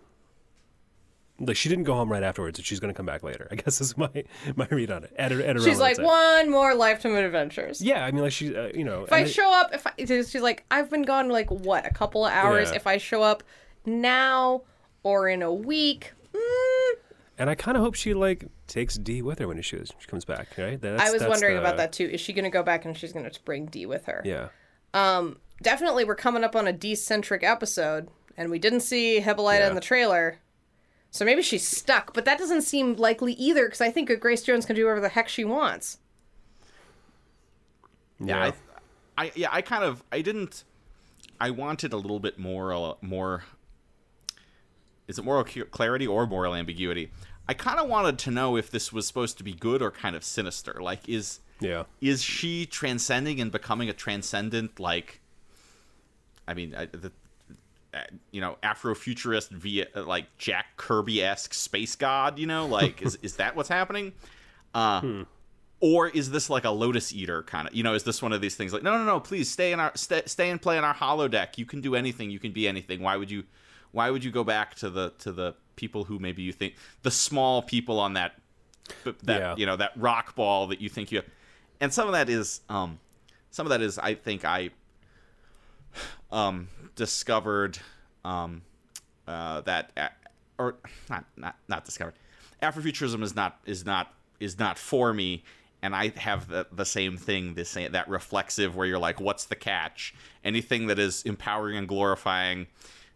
Like 1.41 1.57
she 1.57 1.69
didn't 1.69 1.85
go 1.85 1.95
home 1.95 2.11
right 2.13 2.23
afterwards, 2.23 2.59
and 2.59 2.67
she's 2.67 2.79
going 2.79 2.93
to 2.93 2.97
come 2.97 3.07
back 3.07 3.23
later. 3.25 3.49
I 3.51 3.55
guess 3.57 3.81
is 3.81 3.97
my 3.99 4.09
my 4.55 4.69
read 4.71 4.91
on 4.91 5.03
it. 5.05 5.13
At 5.17 5.33
at 5.33 5.61
She's 5.63 5.81
like, 5.81 5.99
one 5.99 6.51
more 6.51 6.75
lifetime 6.75 7.13
of 7.17 7.25
adventures. 7.25 7.83
Yeah, 7.83 8.05
I 8.05 8.11
mean, 8.13 8.23
like 8.23 8.33
she, 8.33 8.55
uh, 8.57 8.69
you 8.75 8.85
know. 8.85 9.03
If 9.05 9.13
I 9.13 9.25
show 9.25 9.53
up, 9.53 9.75
if 9.75 9.87
I, 9.87 9.93
she's 9.99 10.35
like, 10.37 10.65
I've 10.71 10.91
been 10.91 11.03
gone 11.03 11.29
like 11.29 11.51
what, 11.51 11.87
a 11.87 11.91
couple 11.91 12.25
of 12.25 12.33
hours. 12.33 12.71
Yeah. 12.71 12.77
If 12.77 12.87
I 12.87 12.99
show 12.99 13.23
up 13.23 13.43
now 13.85 14.63
or 15.03 15.29
in 15.29 15.43
a 15.43 15.53
week, 15.53 16.13
mm, 16.33 16.93
And 17.39 17.51
I 17.51 17.55
kind 17.57 17.77
of 17.77 17.83
hope 17.83 17.95
she 17.95 18.15
like 18.15 18.47
takes 18.69 18.95
D 18.97 19.21
with 19.21 19.41
her 19.41 19.49
when 19.49 19.61
she, 19.61 19.77
she 19.79 20.07
comes 20.07 20.25
back, 20.25 20.49
right? 20.57 20.81
That's, 20.81 21.03
I 21.03 21.11
was 21.11 21.23
wondering 21.25 21.55
the- 21.55 21.61
about 21.61 21.77
that 21.79 21.93
too. 21.93 22.07
Is 22.07 22.21
she 22.21 22.33
going 22.33 22.45
to 22.45 22.51
go 22.51 22.63
back 22.63 22.85
and 22.85 22.97
she's 22.97 23.13
going 23.13 23.29
to 23.29 23.41
bring 23.45 23.67
D 23.67 23.87
with 23.87 24.07
her? 24.07 24.23
Yeah. 24.25 24.49
Um, 24.95 25.39
Definitely, 25.63 26.05
we're 26.05 26.15
coming 26.17 26.43
up 26.45 26.57
on 26.57 26.67
a 26.67 26.73
D 26.73 26.95
centric 26.95 27.43
episode, 27.45 28.09
and 28.37 28.51
we 28.51 28.59
didn't 28.59 28.81
see 28.81 29.21
Hippolyta 29.21 29.61
Yeah. 29.65 29.69
in 29.69 29.75
the 29.75 29.81
trailer. 29.81 30.39
So 31.15 31.25
maybe 31.25 31.43
she's 31.43 31.65
stuck, 31.65 32.13
but 32.13 32.25
that 32.25 32.39
doesn't 32.39 32.63
seem 32.63 32.97
likely 32.97 33.35
either 33.35 33.67
because 33.67 33.81
I 33.81 33.93
think 33.93 34.11
Grace 34.19 34.43
Jones 34.43 34.67
can 34.67 34.75
do 34.75 34.85
whatever 34.87 35.01
the 35.01 35.11
heck 35.11 35.29
she 35.29 35.45
wants. 35.45 35.99
Yeah, 38.19 38.51
I, 39.17 39.23
I 39.27 39.33
yeah, 39.37 39.49
I 39.53 39.63
kind 39.63 39.85
of 39.85 40.03
I 40.11 40.23
didn't. 40.23 40.65
I 41.41 41.51
wanted 41.51 41.93
a 41.93 41.99
little 41.99 42.19
bit 42.19 42.37
more 42.37 42.73
uh, 42.73 42.95
more. 43.01 43.45
Is 45.07 45.17
it 45.17 45.25
moral 45.25 45.45
clarity 45.45 46.05
or 46.05 46.27
moral 46.27 46.53
ambiguity? 46.53 47.13
I 47.49 47.55
kind 47.55 47.79
of 47.79 47.89
wanted 47.89 48.19
to 48.19 48.33
know 48.33 48.57
if 48.57 48.69
this 48.73 48.93
was 48.93 49.07
supposed 49.07 49.39
to 49.39 49.45
be 49.45 49.53
good 49.53 49.83
or 49.83 49.93
kind 49.93 50.17
of 50.17 50.25
sinister. 50.25 50.81
Like, 50.83 51.09
is 51.09 51.39
Yeah. 51.61 51.85
is 52.01 52.25
she 52.25 52.67
transcending 52.67 53.41
and 53.41 53.53
becoming 53.53 53.89
a 53.89 53.93
transcendent 53.93 54.81
like? 54.81 55.21
I 56.49 56.55
mean, 56.55 56.75
I, 56.75 56.87
the, 56.87 57.13
you 58.31 58.41
know, 58.41 58.57
Afrofuturist 58.63 59.51
via 59.51 59.87
like 59.95 60.27
Jack 60.39 60.77
Kirby 60.77 61.23
esque 61.23 61.55
space 61.55 61.97
god. 61.97 62.39
You 62.39 62.47
know, 62.47 62.67
like 62.67 63.03
is 63.03 63.17
is 63.23 63.37
that 63.37 63.57
what's 63.57 63.69
happening? 63.69 64.13
Uh, 64.75 65.25
or 65.81 66.09
is 66.09 66.31
this 66.31 66.49
like 66.49 66.65
a 66.65 66.71
lotus 66.71 67.13
eater 67.13 67.43
kind 67.43 67.69
of 67.69 67.75
you 67.75 67.83
know 67.83 67.95
is 67.95 68.05
this 68.05 68.23
one 68.23 68.33
of 68.33 68.41
these 68.41 68.57
things 68.57 68.73
like 68.73 68.83
no 68.83 68.97
no 68.97 69.05
no 69.05 69.21
please 69.21 69.51
stay 69.51 69.71
in 69.73 69.79
our 69.81 69.93
stay, 69.95 70.23
stay 70.27 70.51
and 70.51 70.61
play 70.63 70.79
in 70.79 70.85
our 70.85 70.95
holodeck. 70.95 71.59
you 71.59 71.67
can 71.67 71.81
do 71.81 71.95
anything 71.95 72.31
you 72.31 72.39
can 72.39 72.53
be 72.53 72.67
anything 72.67 73.01
why 73.03 73.17
would 73.17 73.31
you 73.31 73.45
why 73.93 74.11
would 74.11 74.25
you 74.25 74.31
go 74.31 74.43
back 74.43 74.75
to 74.75 74.89
the 74.89 75.13
to 75.19 75.31
the 75.31 75.55
people 75.77 76.05
who 76.05 76.19
maybe 76.19 76.43
you 76.43 76.53
think 76.53 76.75
the 77.03 77.11
small 77.11 77.61
people 77.63 78.01
on 78.01 78.15
that 78.15 78.33
that 79.25 79.41
Yeah. 79.41 79.55
you 79.57 79.67
know 79.67 79.77
that 79.77 79.93
rock 79.97 80.35
ball 80.35 80.69
that 80.69 80.81
you 80.81 80.89
think 80.89 81.13
you 81.13 81.19
Have. 81.19 81.27
and 81.81 81.93
some 81.93 82.07
of 82.09 82.13
that 82.15 82.29
is 82.31 82.63
um 82.69 82.99
some 83.51 83.67
of 83.67 83.71
that 83.71 83.83
is 83.83 83.99
I 83.99 84.15
think 84.15 84.45
I 84.45 84.71
um 86.33 86.69
discovered 86.95 87.79
um 88.25 88.63
uh 89.27 89.61
that 89.63 89.91
a- 89.97 90.11
or 90.59 90.77
not 91.09 91.25
not 91.37 91.57
not 91.69 91.85
discovered. 91.85 92.15
Afrofuturism 92.63 93.23
is 93.23 93.35
not 93.35 93.59
is 93.67 93.85
not 93.85 94.13
is 94.41 94.59
not 94.59 94.79
for 94.79 95.13
me 95.13 95.45
and 95.83 95.95
I 95.95 96.13
have 96.17 96.49
the, 96.49 96.67
the 96.73 96.87
same 96.87 97.19
thing 97.19 97.55
this 97.55 97.75
that 97.75 98.09
reflexive 98.09 98.75
where 98.75 98.87
you're 98.87 98.99
like 98.99 99.21
what's 99.21 99.45
the 99.45 99.55
catch? 99.55 100.15
Anything 100.43 100.87
that 100.87 100.99
is 100.99 101.23
empowering 101.25 101.77
and 101.77 101.87
glorifying 101.87 102.69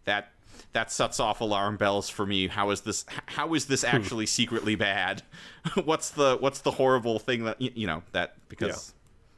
that 0.05 0.33
that 0.73 0.93
sets 0.93 1.19
off 1.19 1.41
alarm 1.41 1.77
bells 1.77 2.11
for 2.11 2.27
me. 2.27 2.47
How 2.47 2.71
is 2.71 2.83
this 2.83 3.07
how 3.27 3.55
is 3.55 3.67
this 3.67 3.85
actually 3.85 4.27
secretly 4.27 4.75
bad? 4.75 5.23
What's 5.85 6.11
the 6.11 6.37
what's 6.41 6.61
the 6.61 6.73
horrible 6.73 7.19
thing 7.19 7.45
that 7.45 7.61
you 7.61 7.87
know 7.87 8.03
that 8.13 8.37
because 8.49 8.93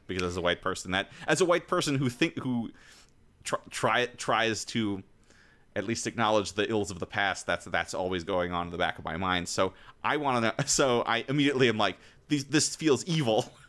because 0.07 0.23
as 0.23 0.37
a 0.37 0.41
white 0.41 0.61
person 0.61 0.91
that 0.91 1.09
as 1.27 1.39
a 1.39 1.45
white 1.45 1.67
person 1.67 1.95
who 1.95 2.09
think 2.09 2.37
who 2.39 2.71
try, 3.43 3.59
try 3.69 4.05
tries 4.17 4.65
to 4.65 5.03
at 5.75 5.85
least 5.85 6.05
acknowledge 6.05 6.53
the 6.53 6.69
ills 6.69 6.91
of 6.91 6.99
the 6.99 7.05
past 7.05 7.45
that's 7.45 7.65
that's 7.65 7.93
always 7.93 8.23
going 8.23 8.51
on 8.51 8.67
in 8.67 8.71
the 8.71 8.77
back 8.77 8.97
of 8.97 9.05
my 9.05 9.17
mind. 9.17 9.47
So 9.47 9.73
i 10.03 10.17
want 10.17 10.37
to 10.37 10.41
know 10.41 10.53
so 10.65 11.01
i 11.05 11.23
immediately 11.27 11.69
am 11.69 11.77
like 11.77 11.97
these, 12.27 12.45
this 12.45 12.75
feels 12.75 13.05
evil. 13.05 13.51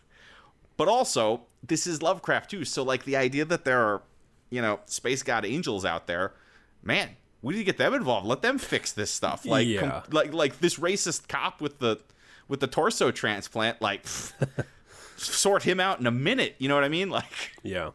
But 0.79 0.89
also 0.89 1.43
this 1.65 1.87
is 1.87 2.03
lovecraft 2.03 2.51
too 2.51 2.65
so 2.65 2.83
like 2.83 3.05
the 3.05 3.15
idea 3.15 3.45
that 3.45 3.65
there 3.65 3.81
are 3.81 4.03
you 4.51 4.61
know 4.63 4.81
space 4.87 5.23
god 5.23 5.45
angels 5.45 5.85
out 5.85 6.07
there 6.07 6.33
man 6.83 7.11
we 7.43 7.55
need 7.55 7.61
to 7.61 7.65
get 7.65 7.77
them 7.77 7.93
involved. 7.93 8.27
Let 8.27 8.41
them 8.41 8.57
fix 8.57 8.93
this 8.93 9.11
stuff. 9.11 9.45
Like 9.45 9.67
com- 9.79 10.03
like 10.13 10.33
like 10.33 10.61
this 10.61 10.79
racist 10.79 11.29
cop 11.29 11.61
with 11.61 11.81
the 11.81 12.01
with 12.49 12.61
the 12.61 12.69
torso 12.69 13.11
transplant 13.11 13.83
like 13.83 14.07
sort 15.17 15.65
him 15.65 15.81
out 15.81 16.01
in 16.01 16.07
a 16.07 16.11
minute 16.11 16.55
you 16.59 16.69
know 16.69 16.75
what 16.75 16.85
i 16.85 16.89
mean? 16.89 17.11
Like 17.11 17.53
Yeah. 17.63 17.91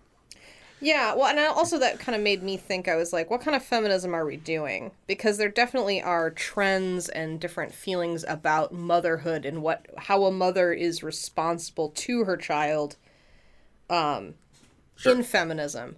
Yeah, 0.79 1.15
well, 1.15 1.25
and 1.27 1.39
also 1.39 1.79
that 1.79 1.99
kind 1.99 2.15
of 2.15 2.21
made 2.21 2.43
me 2.43 2.55
think. 2.55 2.87
I 2.87 2.95
was 2.95 3.11
like, 3.11 3.31
what 3.31 3.41
kind 3.41 3.55
of 3.55 3.63
feminism 3.63 4.13
are 4.13 4.25
we 4.25 4.37
doing? 4.37 4.91
Because 5.07 5.37
there 5.37 5.49
definitely 5.49 6.01
are 6.01 6.29
trends 6.29 7.09
and 7.09 7.39
different 7.39 7.73
feelings 7.73 8.23
about 8.27 8.73
motherhood 8.73 9.43
and 9.43 9.63
what 9.63 9.87
how 9.97 10.25
a 10.25 10.31
mother 10.31 10.73
is 10.73 11.01
responsible 11.01 11.89
to 11.89 12.25
her 12.25 12.37
child, 12.37 12.95
um, 13.89 14.35
in 15.03 15.23
feminism. 15.23 15.97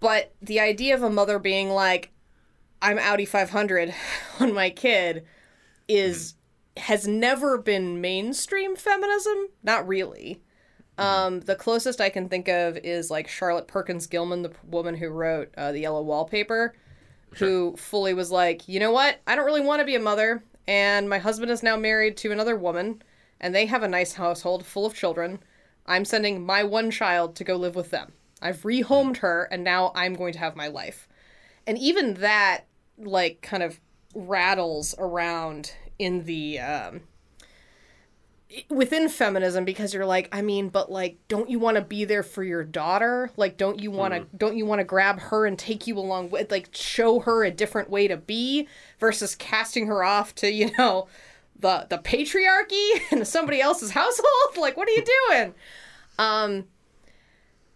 But 0.00 0.32
the 0.40 0.60
idea 0.60 0.94
of 0.94 1.02
a 1.02 1.10
mother 1.10 1.38
being 1.38 1.68
like, 1.70 2.10
"I'm 2.80 2.98
Audi 2.98 3.26
500 3.26 3.94
on 4.40 4.54
my 4.54 4.70
kid," 4.70 5.26
is 5.88 6.34
has 6.78 7.06
never 7.06 7.58
been 7.58 8.00
mainstream 8.00 8.76
feminism. 8.76 9.48
Not 9.62 9.86
really. 9.86 10.40
Um, 10.96 11.40
the 11.40 11.56
closest 11.56 12.00
I 12.00 12.08
can 12.08 12.28
think 12.28 12.48
of 12.48 12.76
is 12.78 13.10
like 13.10 13.26
Charlotte 13.26 13.66
Perkins 13.66 14.06
Gilman, 14.06 14.42
the 14.42 14.52
woman 14.64 14.94
who 14.96 15.08
wrote 15.08 15.52
uh, 15.56 15.72
the 15.72 15.80
Yellow 15.80 16.02
Wallpaper, 16.02 16.74
who 17.34 17.74
fully 17.76 18.14
was 18.14 18.30
like, 18.30 18.68
you 18.68 18.78
know 18.78 18.92
what? 18.92 19.20
I 19.26 19.34
don't 19.34 19.44
really 19.44 19.60
want 19.60 19.80
to 19.80 19.86
be 19.86 19.96
a 19.96 20.00
mother, 20.00 20.44
and 20.68 21.08
my 21.08 21.18
husband 21.18 21.50
is 21.50 21.62
now 21.62 21.76
married 21.76 22.16
to 22.18 22.30
another 22.30 22.56
woman, 22.56 23.02
and 23.40 23.54
they 23.54 23.66
have 23.66 23.82
a 23.82 23.88
nice 23.88 24.12
household 24.12 24.64
full 24.64 24.86
of 24.86 24.94
children. 24.94 25.40
I'm 25.86 26.04
sending 26.04 26.46
my 26.46 26.62
one 26.62 26.90
child 26.90 27.34
to 27.36 27.44
go 27.44 27.56
live 27.56 27.74
with 27.74 27.90
them. 27.90 28.12
I've 28.40 28.62
rehomed 28.62 29.18
her, 29.18 29.48
and 29.50 29.64
now 29.64 29.90
I'm 29.94 30.14
going 30.14 30.32
to 30.34 30.38
have 30.38 30.54
my 30.54 30.68
life. 30.68 31.08
And 31.66 31.76
even 31.78 32.14
that, 32.14 32.66
like, 32.98 33.42
kind 33.42 33.62
of 33.62 33.80
rattles 34.14 34.94
around 34.98 35.74
in 35.98 36.24
the 36.24 36.60
um, 36.60 37.00
within 38.68 39.08
feminism 39.08 39.64
because 39.64 39.92
you're 39.92 40.06
like 40.06 40.28
i 40.30 40.40
mean 40.40 40.68
but 40.68 40.90
like 40.90 41.16
don't 41.28 41.50
you 41.50 41.58
want 41.58 41.76
to 41.76 41.82
be 41.82 42.04
there 42.04 42.22
for 42.22 42.44
your 42.44 42.62
daughter? 42.62 43.30
Like 43.36 43.56
don't 43.56 43.80
you 43.80 43.90
want 43.90 44.14
to 44.14 44.26
don't 44.36 44.56
you 44.56 44.66
want 44.66 44.80
to 44.80 44.84
grab 44.84 45.18
her 45.18 45.46
and 45.46 45.58
take 45.58 45.86
you 45.86 45.98
along 45.98 46.30
with 46.30 46.50
like 46.50 46.68
show 46.72 47.20
her 47.20 47.44
a 47.44 47.50
different 47.50 47.90
way 47.90 48.06
to 48.08 48.16
be 48.16 48.68
versus 49.00 49.34
casting 49.34 49.86
her 49.86 50.04
off 50.04 50.34
to 50.36 50.52
you 50.52 50.70
know 50.78 51.08
the 51.58 51.86
the 51.88 51.98
patriarchy 51.98 53.00
and 53.10 53.26
somebody 53.26 53.60
else's 53.60 53.90
household? 53.90 54.28
Like 54.56 54.76
what 54.76 54.88
are 54.88 54.92
you 54.92 55.04
doing? 55.28 55.54
Um 56.18 56.64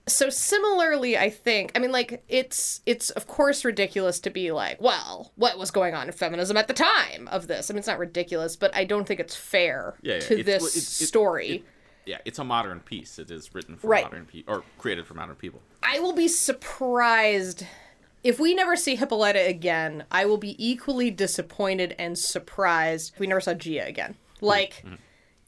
so 0.09 0.29
similarly 0.31 1.17
i 1.17 1.31
think 1.31 1.71
i 1.75 1.79
mean 1.79 1.93
like 1.93 2.23
it's 2.29 2.81
it's 2.87 3.11
of 3.11 3.27
course 3.27 3.65
ridiculous 3.65 4.19
to 4.21 4.31
be 4.31 4.51
like 4.51 4.81
well 4.81 5.33
what 5.37 5.59
was 5.59 5.71
going 5.71 5.95
on 5.95 6.07
in 6.07 6.13
feminism 6.13 6.57
at 6.57 6.67
the 6.69 6.75
time 6.75 7.29
of 7.31 7.47
this 7.47 7.71
i 7.71 7.73
mean 7.73 7.79
it's 7.79 7.87
not 7.89 7.99
ridiculous 7.99 8.57
but 8.57 8.75
i 8.75 8.85
don't 8.85 9.07
think 9.07 9.21
it's 9.21 9.37
fair 9.37 9.95
Yeah, 10.03 10.15
yeah, 10.15 10.21
to 10.21 10.39
it's- 10.41 10.47
this 10.47 10.63
well, 10.63 10.69
it- 10.69 10.77
it- 10.77 11.07
story 11.07 11.65
yeah, 12.07 12.17
it's 12.25 12.39
a 12.39 12.45
modern 12.45 12.81
piece. 12.81 13.19
It 13.19 13.31
is 13.31 13.55
written 13.55 13.77
for 13.77 13.87
Right. 13.89 14.03
modern 14.03 14.25
people 14.25 14.55
or 14.55 14.63
created 14.79 15.07
for 15.07 15.13
modern 15.13 15.37
people. 15.37 15.61
I 15.83 15.99
will 16.01 16.15
be 16.15 16.27
surprised 16.27 17.67
if 18.25 18.41
we 18.41 18.55
never 18.55 18.77
see 18.77 18.97
Hippolyta 18.97 19.47
again. 19.47 20.05
I 20.11 20.25
will 20.25 20.39
be 20.39 20.57
equally 20.59 21.11
disappointed 21.11 21.95
and 21.99 22.19
surprised 22.19 23.13
if 23.13 23.21
we 23.21 23.27
never 23.27 23.43
saw 23.43 23.53
Ji-Ah 23.53 23.85
again. 23.85 24.15
Like, 24.41 24.83
mm-hmm. 24.87 24.95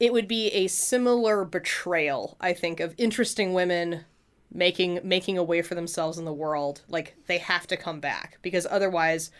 it 0.00 0.12
would 0.12 0.28
be 0.28 0.48
a 0.48 0.66
similar 0.66 1.46
betrayal, 1.46 2.36
I 2.42 2.52
think, 2.52 2.78
of 2.78 2.94
interesting 2.98 3.54
women 3.54 4.04
making 4.52 5.00
making 5.04 5.38
a 5.38 5.42
way 5.42 5.62
for 5.62 5.74
themselves 5.74 6.18
in 6.18 6.24
the 6.24 6.32
world. 6.32 6.82
Like, 6.88 7.16
they 7.26 7.38
have 7.38 7.66
to 7.68 7.76
come 7.76 8.00
back 8.00 8.38
because 8.42 8.66
otherwise, 8.70 9.30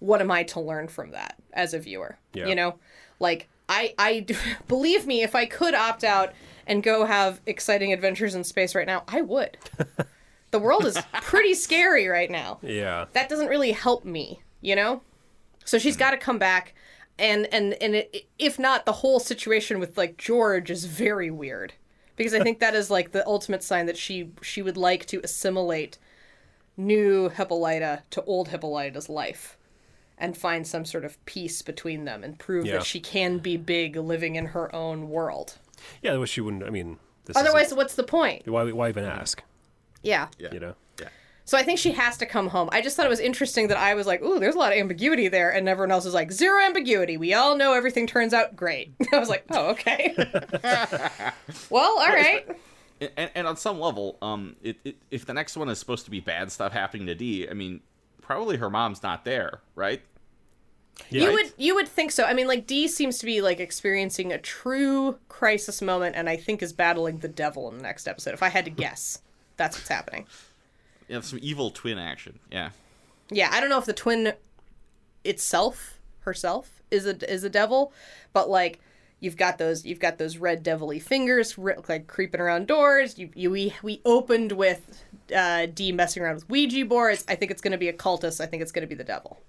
what 0.00 0.20
am 0.20 0.30
I 0.30 0.42
to 0.44 0.60
learn 0.60 0.88
from 0.88 1.10
that 1.12 1.36
as 1.52 1.74
a 1.74 1.78
viewer? 1.78 2.18
Yeah. 2.32 2.46
You 2.46 2.54
know, 2.54 2.78
like 3.20 3.48
I 3.68 3.94
I 3.98 4.26
believe 4.68 5.06
me, 5.06 5.22
if 5.22 5.34
I 5.34 5.46
could 5.46 5.74
opt 5.74 6.04
out 6.04 6.32
and 6.66 6.82
go 6.82 7.04
have 7.04 7.40
exciting 7.46 7.92
adventures 7.92 8.34
in 8.34 8.44
space 8.44 8.74
right 8.74 8.86
now, 8.86 9.04
I 9.08 9.22
would. 9.22 9.58
the 10.50 10.58
world 10.58 10.84
is 10.84 10.98
pretty 11.22 11.54
scary 11.54 12.08
right 12.08 12.30
now. 12.30 12.58
Yeah. 12.62 13.06
That 13.12 13.28
doesn't 13.28 13.48
really 13.48 13.72
help 13.72 14.04
me, 14.04 14.42
you 14.60 14.76
know. 14.76 15.02
So 15.64 15.78
she's 15.78 15.96
mm. 15.96 16.00
got 16.00 16.10
to 16.12 16.16
come 16.18 16.38
back, 16.38 16.74
and 17.18 17.46
and 17.52 17.74
and 17.74 17.96
it, 17.96 18.26
if 18.38 18.58
not, 18.58 18.86
the 18.86 18.92
whole 18.92 19.20
situation 19.20 19.78
with 19.78 19.96
like 19.98 20.16
George 20.16 20.70
is 20.70 20.84
very 20.84 21.30
weird 21.30 21.74
because 22.18 22.34
I 22.34 22.40
think 22.42 22.58
that 22.60 22.74
is 22.74 22.90
like 22.90 23.12
the 23.12 23.26
ultimate 23.26 23.62
sign 23.62 23.86
that 23.86 23.96
she 23.96 24.30
she 24.42 24.60
would 24.60 24.76
like 24.76 25.06
to 25.06 25.20
assimilate 25.24 25.96
new 26.76 27.28
Hippolyta 27.30 28.02
to 28.10 28.22
old 28.24 28.48
Hippolyta's 28.48 29.08
life 29.08 29.56
and 30.18 30.36
find 30.36 30.66
some 30.66 30.84
sort 30.84 31.04
of 31.04 31.24
peace 31.26 31.62
between 31.62 32.04
them 32.04 32.22
and 32.24 32.38
prove 32.38 32.66
Yeah. 32.66 32.74
that 32.74 32.84
she 32.86 33.00
can 33.00 33.38
be 33.38 33.56
big 33.56 33.96
living 33.96 34.36
in 34.36 34.46
her 34.46 34.74
own 34.74 35.08
world. 35.08 35.58
Yeah, 36.02 36.16
well, 36.16 36.26
she 36.26 36.40
wouldn't. 36.40 36.64
I 36.64 36.70
mean, 36.70 36.98
this 37.24 37.36
Otherwise, 37.36 37.66
isn't- 37.66 37.78
what's 37.78 37.94
the 37.94 38.02
point? 38.04 38.46
why 38.46 38.70
why 38.72 38.88
even 38.88 39.04
ask? 39.04 39.42
Yeah. 40.02 40.28
Yeah. 40.38 40.52
You 40.52 40.60
know. 40.60 40.74
Yeah. 41.48 41.50
So 41.50 41.56
I 41.56 41.62
think 41.62 41.78
she 41.78 41.92
has 41.92 42.18
to 42.18 42.26
come 42.26 42.48
home. 42.48 42.68
I 42.72 42.82
just 42.82 42.94
thought 42.94 43.06
it 43.06 43.08
was 43.08 43.20
interesting 43.20 43.68
that 43.68 43.78
I 43.78 43.94
was 43.94 44.06
like, 44.06 44.22
"Ooh, 44.22 44.38
there's 44.38 44.54
a 44.54 44.58
lot 44.58 44.72
of 44.72 44.78
ambiguity 44.78 45.28
there," 45.28 45.50
and 45.50 45.66
everyone 45.66 45.90
else 45.90 46.04
is 46.04 46.12
like, 46.12 46.30
zero 46.30 46.60
ambiguity. 46.62 47.16
We 47.16 47.32
all 47.32 47.56
know 47.56 47.72
everything 47.72 48.06
turns 48.06 48.34
out 48.34 48.54
great." 48.54 48.92
I 49.12 49.18
was 49.18 49.30
like, 49.30 49.44
"Oh, 49.50 49.70
okay." 49.70 50.14
well, 51.70 51.98
all 51.98 52.08
right. 52.08 52.46
And, 53.16 53.30
and 53.34 53.46
on 53.46 53.56
some 53.56 53.80
level, 53.80 54.18
um, 54.20 54.56
it, 54.62 54.76
it, 54.84 54.96
if 55.10 55.24
the 55.24 55.32
next 55.32 55.56
one 55.56 55.70
is 55.70 55.78
supposed 55.78 56.04
to 56.04 56.10
be 56.10 56.20
bad 56.20 56.52
stuff 56.52 56.72
happening 56.72 57.06
to 57.06 57.14
Dee, 57.14 57.48
I 57.48 57.54
mean, 57.54 57.80
probably 58.20 58.58
her 58.58 58.68
mom's 58.68 59.02
not 59.02 59.24
there, 59.24 59.62
right? 59.74 60.02
Yeah. 61.08 61.22
You 61.22 61.32
would 61.32 61.52
you 61.56 61.74
would 61.76 61.88
think 61.88 62.12
so. 62.12 62.24
I 62.24 62.34
mean, 62.34 62.46
like 62.46 62.66
Dee 62.66 62.88
seems 62.88 63.18
to 63.20 63.26
be 63.26 63.40
like 63.40 63.58
experiencing 63.58 64.32
a 64.32 64.38
true 64.38 65.18
crisis 65.28 65.80
moment, 65.80 66.14
and 66.14 66.28
I 66.28 66.36
think 66.36 66.62
is 66.62 66.74
battling 66.74 67.20
the 67.20 67.28
devil 67.28 67.70
in 67.70 67.78
the 67.78 67.82
next 67.82 68.06
episode. 68.06 68.34
If 68.34 68.42
I 68.42 68.50
had 68.50 68.66
to 68.66 68.70
guess, 68.70 69.22
that's 69.56 69.78
what's 69.78 69.88
happening. 69.88 70.26
Yeah, 71.08 71.20
some 71.20 71.38
evil 71.42 71.70
twin 71.70 71.98
action. 71.98 72.38
Yeah. 72.50 72.70
Yeah, 73.30 73.50
I 73.52 73.60
don't 73.60 73.70
know 73.70 73.78
if 73.78 73.86
the 73.86 73.92
twin 73.92 74.34
itself 75.24 75.98
herself 76.20 76.82
is 76.90 77.06
a 77.06 77.30
is 77.30 77.44
a 77.44 77.50
devil, 77.50 77.92
but 78.32 78.48
like 78.48 78.80
you've 79.20 79.36
got 79.36 79.58
those 79.58 79.84
you've 79.84 80.00
got 80.00 80.18
those 80.18 80.36
red 80.36 80.62
devilly 80.62 80.98
fingers 80.98 81.56
like 81.58 82.06
creeping 82.06 82.40
around 82.40 82.66
doors. 82.66 83.18
You, 83.18 83.30
you 83.34 83.50
we 83.50 83.74
we 83.82 84.00
opened 84.04 84.52
with 84.52 85.04
uh, 85.34 85.66
Dee 85.66 85.92
messing 85.92 86.22
around 86.22 86.36
with 86.36 86.48
Ouija 86.48 86.84
boards. 86.84 87.24
I 87.28 87.34
think 87.34 87.50
it's 87.50 87.60
going 87.60 87.72
to 87.72 87.78
be 87.78 87.88
a 87.88 87.92
cultist. 87.92 88.40
I 88.40 88.46
think 88.46 88.62
it's 88.62 88.72
going 88.72 88.86
to 88.86 88.88
be 88.88 88.94
the 88.94 89.04
devil. 89.04 89.40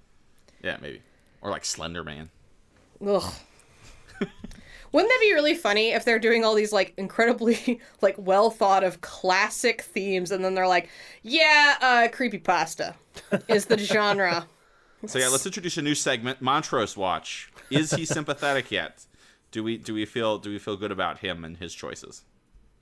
Yeah, 0.62 0.78
maybe. 0.82 1.02
Or 1.42 1.50
like 1.52 1.66
Slender 1.66 2.04
Man. 2.04 2.30
Ugh. 3.06 3.34
Wouldn't 4.92 5.10
that 5.10 5.20
be 5.22 5.34
really 5.34 5.56
funny 5.56 5.92
if 5.92 6.06
they're 6.06 6.20
doing 6.20 6.44
all 6.44 6.56
these 6.56 6.74
like 6.74 6.94
incredibly 6.98 7.80
like 8.02 8.16
well 8.18 8.50
thought 8.50 8.84
of 8.84 9.02
classic 9.02 9.82
themes 9.82 10.32
and 10.32 10.44
then 10.44 10.56
they're 10.56 10.68
like, 10.68 10.90
yeah, 11.22 11.76
uh 11.82 12.08
creepypasta 12.16 12.96
is 13.48 13.66
the 13.66 13.78
genre. 13.78 14.48
So 15.06 15.18
yeah, 15.18 15.30
let's 15.30 15.46
introduce 15.46 15.78
a 15.78 15.82
new 15.82 15.96
segment, 15.96 16.42
Montrose 16.42 16.98
Watch. 16.98 17.50
Is 17.70 17.92
he 17.92 18.04
sympathetic 18.04 18.70
yet? 18.70 19.06
Do 19.50 19.64
we 19.64 19.78
do 19.78 19.94
we 19.94 20.06
feel 20.06 20.38
do 20.38 20.50
we 20.50 20.60
feel 20.60 20.76
good 20.76 20.92
about 20.92 21.20
him 21.20 21.46
and 21.46 21.56
his 21.56 21.74
choices? 21.74 22.26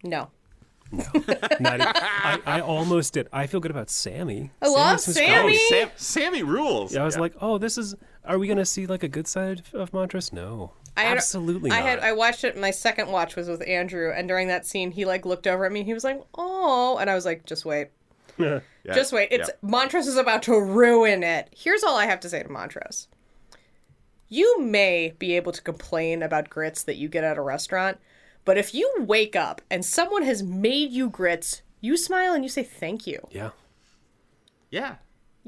No. 0.03 0.29
No. 0.91 1.03
Not 1.59 1.81
I, 1.81 2.39
I 2.45 2.61
almost 2.61 3.13
did. 3.13 3.27
I 3.31 3.47
feel 3.47 3.59
good 3.59 3.71
about 3.71 3.89
Sammy. 3.89 4.51
I 4.61 4.67
love 4.67 4.99
Sammy. 4.99 5.57
Oh, 5.57 5.67
Sam, 5.69 5.89
Sammy 5.95 6.43
rules. 6.43 6.93
Yeah, 6.93 7.01
I 7.01 7.05
was 7.05 7.17
like, 7.17 7.33
oh, 7.41 7.57
this 7.57 7.77
is. 7.77 7.95
Are 8.25 8.39
we 8.39 8.47
gonna 8.47 8.65
see 8.65 8.87
like 8.87 9.03
a 9.03 9.07
good 9.07 9.27
side 9.27 9.59
of, 9.59 9.73
of 9.73 9.93
Montrose? 9.93 10.33
No, 10.33 10.71
I 10.97 11.03
had- 11.03 11.17
absolutely 11.17 11.71
I 11.71 11.81
had 11.81 11.99
I 11.99 12.11
watched 12.13 12.43
it. 12.43 12.57
My 12.57 12.71
second 12.71 13.09
watch 13.11 13.35
was 13.35 13.47
with 13.47 13.65
Andrew, 13.67 14.11
and 14.11 14.27
during 14.27 14.47
that 14.49 14.65
scene, 14.65 14.91
he 14.91 15.05
like 15.05 15.25
looked 15.25 15.47
over 15.47 15.65
at 15.65 15.71
me. 15.71 15.83
He 15.83 15.93
was 15.93 16.03
like, 16.03 16.21
"Oh," 16.35 16.97
and 16.99 17.09
I 17.09 17.15
was 17.15 17.25
like, 17.25 17.45
"Just 17.45 17.63
wait, 17.65 17.89
Yeah. 18.37 18.59
just 18.93 19.13
wait. 19.13 19.29
It's 19.31 19.49
Yeah. 19.49 19.55
Montrose 19.69 20.07
is 20.07 20.17
about 20.17 20.43
to 20.43 20.59
ruin 20.59 21.23
it." 21.23 21.49
Here's 21.55 21.83
all 21.83 21.95
I 21.97 22.05
have 22.05 22.19
to 22.21 22.29
say 22.29 22.41
to 22.43 22.49
Montrose: 22.49 23.07
You 24.27 24.61
may 24.61 25.13
be 25.19 25.35
able 25.35 25.51
to 25.53 25.61
complain 25.61 26.21
about 26.23 26.49
grits 26.49 26.83
that 26.83 26.97
you 26.97 27.07
get 27.09 27.23
at 27.23 27.37
a 27.37 27.41
restaurant, 27.41 27.97
but 28.43 28.57
if 28.57 28.73
you 28.73 28.91
wake 28.99 29.35
up 29.35 29.61
and 29.69 29.85
someone 29.85 30.23
has 30.23 30.43
made 30.43 30.91
you 30.91 31.09
grits, 31.09 31.61
you 31.79 31.95
smile 31.95 32.33
and 32.33 32.43
you 32.43 32.49
say 32.49 32.63
thank 32.63 33.05
you. 33.07 33.19
yeah, 33.31 33.51
Yeah. 34.71 34.95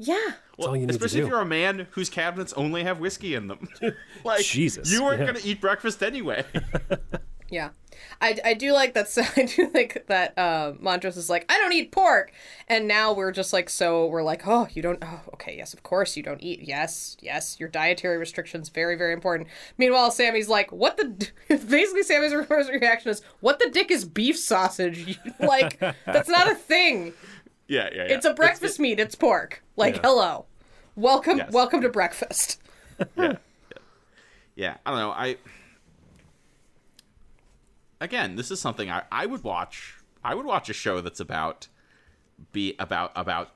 Yeah. 0.00 0.16
That's 0.56 0.66
all 0.66 0.74
you 0.74 0.86
need 0.86 0.88
to 0.88 0.94
especially 0.94 1.20
if 1.20 1.28
you're 1.28 1.40
a 1.40 1.46
man 1.46 1.86
whose 1.90 2.08
cabinets 2.08 2.52
only 2.54 2.84
have 2.84 3.00
whiskey 3.00 3.34
in 3.34 3.48
them. 3.48 3.68
like 4.24 4.44
Jesus, 4.44 4.90
you 4.90 5.04
weren't 5.04 5.20
yeah. 5.20 5.26
gonna 5.26 5.40
eat 5.44 5.60
breakfast 5.60 6.02
anyway. 6.02 6.44
Yeah, 7.50 7.70
I, 8.20 8.38
I 8.44 8.54
do 8.54 8.72
like 8.72 8.94
that. 8.94 9.08
I 9.36 9.42
do 9.42 9.70
like 9.74 10.04
that. 10.06 10.38
Uh, 10.38 10.74
Montrose 10.78 11.16
is 11.16 11.28
like, 11.28 11.44
I 11.48 11.58
don't 11.58 11.72
eat 11.72 11.90
pork, 11.90 12.32
and 12.68 12.86
now 12.86 13.12
we're 13.12 13.32
just 13.32 13.52
like, 13.52 13.68
so 13.68 14.06
we're 14.06 14.22
like, 14.22 14.46
oh, 14.46 14.68
you 14.72 14.82
don't. 14.82 15.00
Oh, 15.02 15.20
okay, 15.34 15.56
yes, 15.56 15.74
of 15.74 15.82
course 15.82 16.16
you 16.16 16.22
don't 16.22 16.40
eat. 16.40 16.60
Yes, 16.62 17.16
yes, 17.20 17.58
your 17.58 17.68
dietary 17.68 18.18
restrictions 18.18 18.68
very, 18.68 18.94
very 18.94 19.12
important. 19.12 19.48
Meanwhile, 19.78 20.12
Sammy's 20.12 20.48
like, 20.48 20.70
what 20.70 20.96
the? 20.96 21.28
Basically, 21.48 22.04
Sammy's 22.04 22.32
first 22.46 22.70
reaction 22.70 23.10
is, 23.10 23.20
what 23.40 23.58
the 23.58 23.68
dick 23.68 23.90
is 23.90 24.04
beef 24.04 24.38
sausage? 24.38 25.18
like, 25.40 25.80
that's 26.06 26.28
not 26.28 26.50
a 26.50 26.54
thing. 26.54 27.12
Yeah, 27.70 27.88
yeah, 27.92 27.96
yeah. 28.06 28.14
It's 28.14 28.26
a 28.26 28.34
breakfast 28.34 28.78
meat. 28.80 28.98
It's 29.00 29.14
pork. 29.14 29.62
Like, 29.76 29.96
Yeah. 29.96 30.00
hello, 30.04 30.46
welcome, 30.96 31.38
Yes. 31.38 31.52
welcome 31.52 31.80
to 31.82 31.88
breakfast. 31.88 32.60
yeah, 33.16 33.34
yeah. 34.56 34.76
I 34.84 34.90
don't 34.90 34.98
know. 35.00 35.10
I 35.12 35.36
again, 38.00 38.36
this 38.36 38.50
is 38.50 38.60
something 38.60 38.90
I, 38.90 39.02
I 39.10 39.26
would 39.26 39.44
watch. 39.44 39.94
I 40.24 40.34
would 40.34 40.46
watch 40.46 40.68
a 40.68 40.72
show 40.74 41.00
that's 41.00 41.20
about 41.20 41.68
be 42.52 42.74
about 42.78 43.12
about 43.16 43.50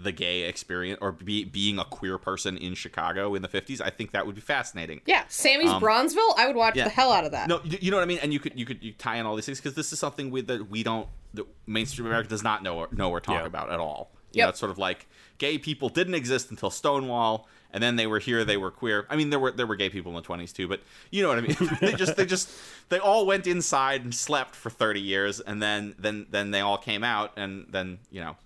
the 0.00 0.10
gay 0.12 0.42
experience 0.42 0.98
or 1.02 1.12
be, 1.12 1.44
being 1.44 1.78
a 1.78 1.84
queer 1.84 2.16
person 2.18 2.56
in 2.56 2.74
Chicago 2.74 3.34
in 3.34 3.42
the 3.42 3.48
50s. 3.48 3.80
I 3.80 3.90
think 3.90 4.12
that 4.12 4.24
would 4.26 4.34
be 4.34 4.40
fascinating. 4.40 5.02
Yeah, 5.06 5.24
Sammy's 5.28 5.70
Bronzeville. 5.72 6.32
I 6.38 6.46
would 6.46 6.56
watch 6.56 6.72
Um, 6.74 6.78
yeah. 6.78 6.84
the 6.84 6.90
hell 6.90 7.12
out 7.12 7.24
of 7.24 7.32
that. 7.32 7.46
No, 7.48 7.60
you, 7.62 7.78
you 7.80 7.90
know 7.90 7.98
what 7.98 8.02
I 8.02 8.06
mean, 8.06 8.18
and 8.22 8.32
you 8.32 8.40
could 8.40 8.58
you 8.58 8.64
could 8.64 8.82
you 8.82 8.92
tie 8.92 9.16
in 9.16 9.26
all 9.26 9.36
these 9.36 9.46
things 9.46 9.58
because 9.58 9.74
this 9.74 9.92
is 9.92 9.98
something 9.98 10.30
we 10.30 10.40
that 10.42 10.68
we 10.70 10.82
don't 10.82 11.08
that 11.34 11.46
mainstream 11.66 12.06
America 12.06 12.28
does 12.28 12.42
not 12.42 12.62
know 12.62 12.78
or, 12.78 12.88
know 12.92 13.10
or 13.10 13.20
talk 13.20 13.40
Yeah. 13.40 13.46
about 13.46 13.70
at 13.72 13.80
all. 13.80 14.10
You 14.32 14.38
Yep. 14.38 14.44
know, 14.46 14.48
it's 14.50 14.58
sort 14.60 14.70
of 14.70 14.78
like 14.78 15.06
gay 15.38 15.58
people 15.58 15.88
didn't 15.88 16.14
exist 16.14 16.50
until 16.50 16.70
Stonewall, 16.70 17.48
and 17.72 17.82
then 17.82 17.96
they 17.96 18.06
were 18.06 18.18
here. 18.18 18.44
They 18.44 18.56
were 18.56 18.70
queer. 18.70 19.06
I 19.10 19.16
mean, 19.16 19.30
there 19.30 19.38
were 19.38 19.50
there 19.52 19.66
were 19.66 19.76
gay 19.76 19.90
people 19.90 20.10
in 20.12 20.16
the 20.16 20.22
twenties 20.22 20.52
too, 20.52 20.68
but 20.68 20.80
you 21.10 21.22
know 21.22 21.28
what 21.28 21.38
I 21.38 21.40
mean. 21.42 21.56
they 21.80 21.92
just 21.94 22.16
they 22.16 22.24
just 22.26 22.50
they 22.88 22.98
all 22.98 23.26
went 23.26 23.46
inside 23.46 24.04
and 24.04 24.14
slept 24.14 24.54
for 24.54 24.70
thirty 24.70 25.00
years, 25.00 25.40
and 25.40 25.62
then 25.62 25.94
then 25.98 26.26
then 26.30 26.50
they 26.50 26.60
all 26.60 26.78
came 26.78 27.04
out, 27.04 27.32
and 27.36 27.66
then 27.68 27.98
you 28.10 28.20
know 28.22 28.36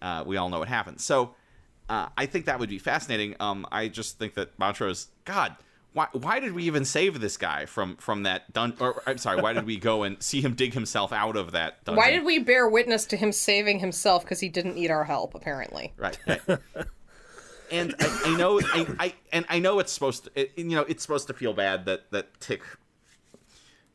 uh, 0.00 0.22
we 0.26 0.36
all 0.38 0.48
know 0.48 0.58
what 0.60 0.68
happened. 0.68 1.00
So 1.00 1.34
uh, 1.90 2.08
I 2.16 2.24
think 2.26 2.46
that 2.46 2.58
would 2.58 2.68
be 2.70 2.78
fascinating. 2.78 3.34
Um, 3.40 3.66
I 3.70 3.88
just 3.88 4.18
think 4.18 4.32
that 4.34 4.58
Montrose, 4.58 5.08
God, 5.26 5.56
why 5.92 6.06
why 6.12 6.40
did 6.40 6.52
we 6.52 6.64
even 6.64 6.84
save 6.84 7.20
this 7.20 7.36
guy 7.36 7.66
from 7.66 7.96
from 7.96 8.22
that 8.24 8.52
dun? 8.52 8.74
Or 8.80 9.02
I'm 9.06 9.18
sorry, 9.18 9.40
why 9.40 9.52
did 9.52 9.64
we 9.66 9.78
go 9.78 10.02
and 10.02 10.22
see 10.22 10.40
him 10.40 10.54
dig 10.54 10.74
himself 10.74 11.12
out 11.12 11.36
of 11.36 11.52
that 11.52 11.84
dungeon? 11.84 11.96
Why 11.96 12.10
did 12.10 12.24
we 12.24 12.38
bear 12.38 12.68
witness 12.68 13.06
to 13.06 13.16
him 13.16 13.32
saving 13.32 13.78
himself 13.80 14.22
because 14.22 14.40
he 14.40 14.48
didn't 14.48 14.74
need 14.74 14.90
our 14.90 15.04
help? 15.04 15.34
Apparently. 15.34 15.92
Right. 15.96 16.18
right. 16.26 16.58
and 17.70 17.94
I, 17.98 18.20
I 18.26 18.36
know, 18.36 18.60
I, 18.60 18.86
I 18.98 19.14
and 19.32 19.46
I 19.48 19.58
know 19.58 19.78
it's 19.78 19.92
supposed 19.92 20.24
to, 20.24 20.30
it, 20.34 20.52
you 20.56 20.64
know, 20.64 20.82
it's 20.82 21.02
supposed 21.02 21.26
to 21.28 21.34
feel 21.34 21.52
bad 21.52 21.86
that 21.86 22.10
that 22.12 22.38
Tick 22.40 22.62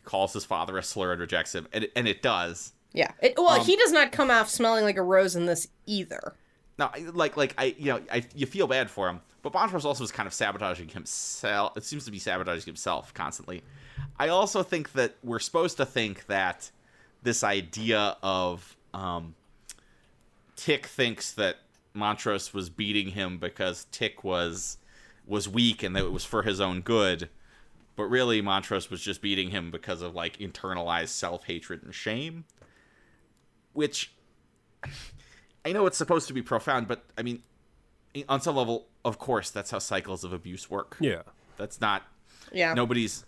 calls 0.04 0.34
his 0.34 0.46
father 0.46 0.78
a 0.78 0.84
slur 0.84 1.12
and 1.14 1.22
rejects 1.22 1.54
him, 1.56 1.68
and 1.72 1.86
it, 1.86 1.92
and 1.96 2.08
it 2.08 2.22
does. 2.22 2.74
Yeah. 2.94 3.12
It, 3.22 3.34
well, 3.38 3.60
Um, 3.60 3.66
he 3.66 3.76
does 3.76 3.92
not 3.92 4.12
come 4.12 4.30
off 4.30 4.50
smelling 4.50 4.84
like 4.84 4.98
a 4.98 5.02
rose 5.04 5.36
in 5.36 5.46
this 5.46 5.68
either. 5.86 6.36
No, 6.78 6.90
like 7.14 7.38
like 7.38 7.54
I 7.58 7.76
you 7.78 7.86
know 7.86 8.02
I 8.12 8.24
you 8.36 8.46
feel 8.46 8.68
bad 8.68 8.90
for 8.90 9.08
him, 9.08 9.22
but 9.44 9.54
Montrose 9.54 9.86
also 9.86 10.04
is 10.04 10.12
kind 10.12 10.26
of 10.26 10.34
sabotaging 10.34 10.88
himself. 10.88 11.78
It 11.78 11.84
seems 11.84 12.06
to 12.06 12.12
be 12.12 12.18
sabotaging 12.18 12.66
himself 12.66 13.14
constantly. 13.14 13.62
I 14.18 14.30
also 14.30 14.64
think 14.64 14.94
that 14.94 15.16
we're 15.22 15.40
supposed 15.40 15.78
to 15.78 15.86
think 15.86 16.26
that 16.28 16.72
this 17.24 17.44
idea 17.44 18.16
of 18.24 18.78
um, 18.94 19.36
Tick 20.56 20.88
thinks 20.88 21.34
that 21.34 21.58
Montrose 21.94 22.54
was 22.54 22.70
beating 22.70 23.10
him 23.10 23.38
because 23.38 23.86
Tick 23.92 24.24
was 24.24 24.78
was 25.26 25.48
weak 25.48 25.84
and 25.84 25.96
that 25.96 26.04
it 26.04 26.12
was 26.12 26.26
for 26.26 26.44
his 26.44 26.60
own 26.60 26.82
good, 26.82 27.30
but 27.96 28.06
really 28.06 28.42
Montrose 28.42 28.90
was 28.90 29.02
just 29.02 29.22
beating 29.22 29.52
him 29.52 29.72
because 29.72 30.02
of 30.02 30.16
like 30.16 30.38
internalized 30.38 31.10
self 31.10 31.46
hatred 31.46 31.84
and 31.84 31.94
shame, 31.94 32.46
which 33.74 34.14
I 35.66 35.72
know 35.72 35.86
it's 35.86 35.98
supposed 35.98 36.28
to 36.28 36.34
be 36.34 36.42
profound, 36.42 36.88
but 36.88 37.04
I 37.18 37.24
mean, 37.24 37.44
on 38.30 38.42
some 38.42 38.56
level, 38.56 38.88
of 39.06 39.18
course, 39.20 39.50
that's 39.50 39.72
how 39.72 39.80
cycles 39.80 40.24
of 40.24 40.34
abuse 40.34 40.70
work. 40.70 40.98
yeah, 41.00 41.24
That's 41.58 41.80
not 41.82 42.04
Yeah. 42.52 42.74
nobody's. 42.74 43.26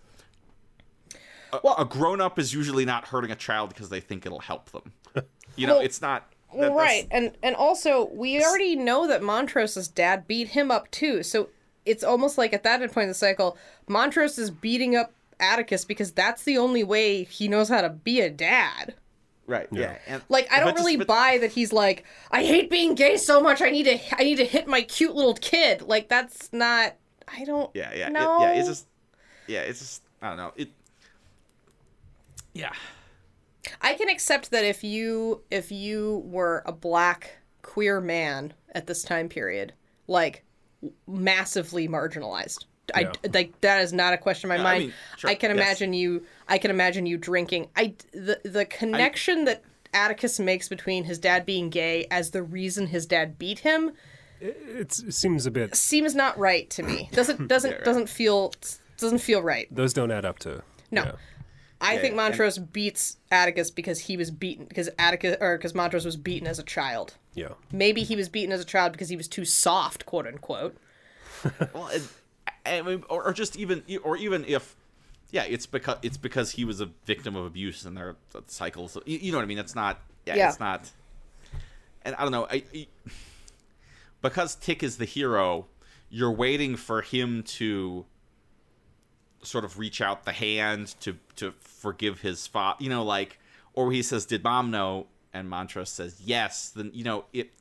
A, 1.54 1.60
Well- 1.64 1.76
a 1.78 1.86
grown 1.86 2.22
up 2.22 2.38
is 2.40 2.54
usually 2.54 2.86
not 2.86 3.06
hurting 3.08 3.32
a 3.32 3.36
child 3.36 3.70
because 3.70 3.90
they 3.90 4.00
think 4.00 4.26
it'll 4.26 4.40
help 4.40 4.72
them. 4.72 4.94
You 5.58 5.68
know, 5.68 5.76
Well- 5.76 5.86
it's 5.86 6.02
not. 6.02 6.34
that- 6.58 6.72
right. 6.74 7.08
And 7.12 7.38
and 7.42 7.56
also 7.56 8.10
we 8.14 8.44
already 8.44 8.76
know 8.76 9.08
that 9.08 9.22
Montrose's 9.22 9.88
dad 9.88 10.28
beat 10.28 10.50
him 10.50 10.70
up 10.70 10.92
too. 10.92 11.24
So 11.24 11.50
it's 11.86 12.04
almost 12.04 12.38
like 12.38 12.52
at 12.54 12.64
that 12.64 12.80
point 12.92 13.04
in 13.04 13.08
the 13.10 13.14
cycle, 13.14 13.58
Montrose 13.88 14.38
is 14.38 14.52
beating 14.52 14.96
up 14.98 15.14
Atticus 15.40 15.86
because 15.86 16.12
that's 16.12 16.44
the 16.44 16.58
only 16.58 16.84
way 16.84 17.24
he 17.24 17.48
knows 17.48 17.70
how 17.70 17.82
to 17.82 17.90
be 17.90 18.20
a 18.22 18.30
dad. 18.30 18.96
Right. 19.48 19.68
Yeah. 19.72 19.98
And, 20.08 20.22
Like 20.30 20.52
I 20.52 20.58
don't 20.58 20.68
but 20.70 20.72
just- 20.78 20.86
really 20.86 20.98
but- 20.98 21.08
buy 21.08 21.38
that 21.42 21.52
he's 21.52 21.72
like, 21.72 22.04
I 22.32 22.44
hate 22.44 22.70
being 22.70 22.96
gay 22.96 23.18
so 23.18 23.40
much. 23.42 23.62
I 23.62 23.70
need 23.70 23.84
to 23.84 24.00
I 24.20 24.24
need 24.24 24.38
to 24.38 24.46
hit 24.46 24.68
my 24.68 24.82
cute 24.82 25.14
little 25.16 25.36
kid. 25.36 25.82
Like 25.84 26.10
that's 26.10 26.52
not. 26.52 26.96
I 27.28 27.44
don't. 27.46 27.70
Yeah. 27.76 27.92
Yeah. 27.94 28.08
it- 28.08 28.14
yeah. 28.14 28.52
It's 28.54 28.68
just. 28.68 28.88
Yeah. 29.48 29.62
It's 29.62 29.80
just. 29.80 30.02
I 30.22 30.30
don't 30.30 30.38
know. 30.38 30.52
It. 30.56 30.70
Yeah. 32.54 32.72
I 33.82 33.94
can 33.96 34.10
accept 34.10 34.52
that 34.52 34.64
if 34.64 34.84
you 34.84 35.42
if 35.52 35.72
you 35.72 36.24
were 36.26 36.64
a 36.66 36.72
black 36.72 37.38
queer 37.62 38.00
man 38.00 38.54
at 38.74 38.88
this 38.88 39.04
time 39.04 39.28
period, 39.30 39.74
like 40.08 40.44
massively 41.08 41.88
marginalized. 41.88 42.66
I 42.94 43.02
Yeah. 43.02 43.12
like 43.34 43.60
that 43.62 43.82
is 43.82 43.92
not 43.92 44.14
a 44.14 44.18
question 44.18 44.50
in 44.52 44.58
my 44.58 44.58
Yeah, 44.58 44.64
mind. 44.64 44.76
I, 44.76 44.86
mean, 44.86 44.94
sure, 45.18 45.36
can 45.36 45.50
yes. 45.56 45.66
imagine 45.66 45.94
you. 45.94 46.26
I 46.48 46.58
can 46.58 46.72
imagine 46.72 47.06
you 47.06 47.18
drinking. 47.18 47.68
I 47.76 47.94
the 48.12 48.40
the 48.44 48.66
connection 48.66 49.46
that 49.46 49.64
Atticus 49.94 50.40
makes 50.40 50.68
between 50.70 51.06
his 51.06 51.18
dad 51.20 51.46
being 51.46 51.70
gay 51.70 52.06
as 52.12 52.32
the 52.32 52.44
reason 52.44 52.88
his 52.88 53.06
dad 53.06 53.38
beat 53.40 53.60
him 53.60 53.92
it's, 54.42 55.00
it 55.00 55.14
seems 55.14 55.46
a 55.46 55.52
bit. 55.52 55.74
seems 55.76 56.14
not 56.14 56.38
right 56.38 56.70
to 56.72 56.84
me. 56.84 57.10
Doesn't 57.14 57.48
doesn't 57.48 57.72
right. 57.72 57.84
doesn't 57.86 58.10
feel 58.10 58.54
doesn't 58.98 59.20
feel 59.20 59.42
right. 59.42 59.68
Those 59.74 59.94
don't 59.94 60.12
add 60.12 60.26
up 60.26 60.40
to. 60.40 60.62
No. 60.92 61.04
yeah. 61.04 61.12
I 61.82 61.94
Yeah, 61.96 62.02
think 62.02 62.16
yeah, 62.16 62.26
and- 62.26 62.32
Montrose 62.32 62.58
beats 62.58 63.18
Atticus 63.32 63.72
because 63.72 64.00
he 64.02 64.18
was 64.18 64.32
beaten 64.32 64.66
because 64.66 64.90
Atticus 65.00 65.38
or 65.40 65.58
because 65.58 65.74
Montrose 65.74 66.06
was 66.06 66.18
beaten 66.18 66.48
as 66.48 66.60
a 66.60 66.64
child. 66.64 67.16
Yeah. 67.34 67.50
Maybe 67.72 68.04
he 68.04 68.16
was 68.16 68.30
beaten 68.30 68.52
as 68.52 68.62
a 68.62 68.66
child 68.66 68.92
because 68.92 69.10
he 69.10 69.16
was 69.18 69.28
too 69.28 69.46
soft, 69.46 70.06
quote 70.06 70.28
unquote. 70.28 70.78
Well, 71.74 71.88
and, 71.94 72.08
I 72.66 72.82
mean, 72.82 73.04
or, 73.10 73.24
or 73.26 73.34
just 73.34 73.56
even, 73.56 73.84
or 74.04 74.18
even 74.18 74.46
if, 74.46 74.76
yeah, 75.36 75.44
it's 75.44 75.66
because 75.66 75.98
it's 76.02 76.16
because 76.16 76.52
he 76.52 76.64
was 76.64 76.80
a 76.80 76.86
victim 77.06 77.36
of 77.36 77.46
abuse 77.46 77.84
and 77.84 77.98
their 77.98 78.16
are 78.34 78.42
cycles. 78.48 78.98
You, 79.06 79.18
you 79.18 79.32
know 79.34 79.38
what 79.38 79.44
I 79.44 79.48
mean? 79.48 79.58
It's 79.58 79.76
not. 79.76 80.00
Yeah, 80.26 80.36
Yeah. 80.36 80.48
it's 80.48 80.62
not. 80.62 80.90
And 82.04 82.16
I 82.16 82.22
don't 82.22 82.32
know. 82.32 82.48
I, 82.50 82.64
I 82.74 82.88
because 84.22 84.56
Tick 84.56 84.82
is 84.82 84.96
the 84.96 85.04
hero, 85.04 85.66
you're 86.10 86.32
waiting 86.32 86.78
for 86.78 87.02
him 87.02 87.44
to 87.44 88.06
sort 89.44 89.66
of 89.66 89.78
reach 89.78 90.00
out 90.00 90.24
the 90.24 90.32
hand 90.32 90.96
to 91.02 91.18
to 91.36 91.52
forgive 91.60 92.22
his 92.22 92.48
father. 92.48 92.82
You 92.82 92.90
know, 92.90 93.04
like, 93.04 93.38
or 93.74 93.92
he 93.92 94.02
says, 94.04 94.26
"Did 94.26 94.42
mom 94.42 94.72
know?" 94.72 95.08
And 95.34 95.50
Montrose 95.50 95.90
says, 95.90 96.22
"Yes." 96.24 96.70
Then 96.70 96.92
you 96.94 97.04
know 97.04 97.26
it. 97.34 97.52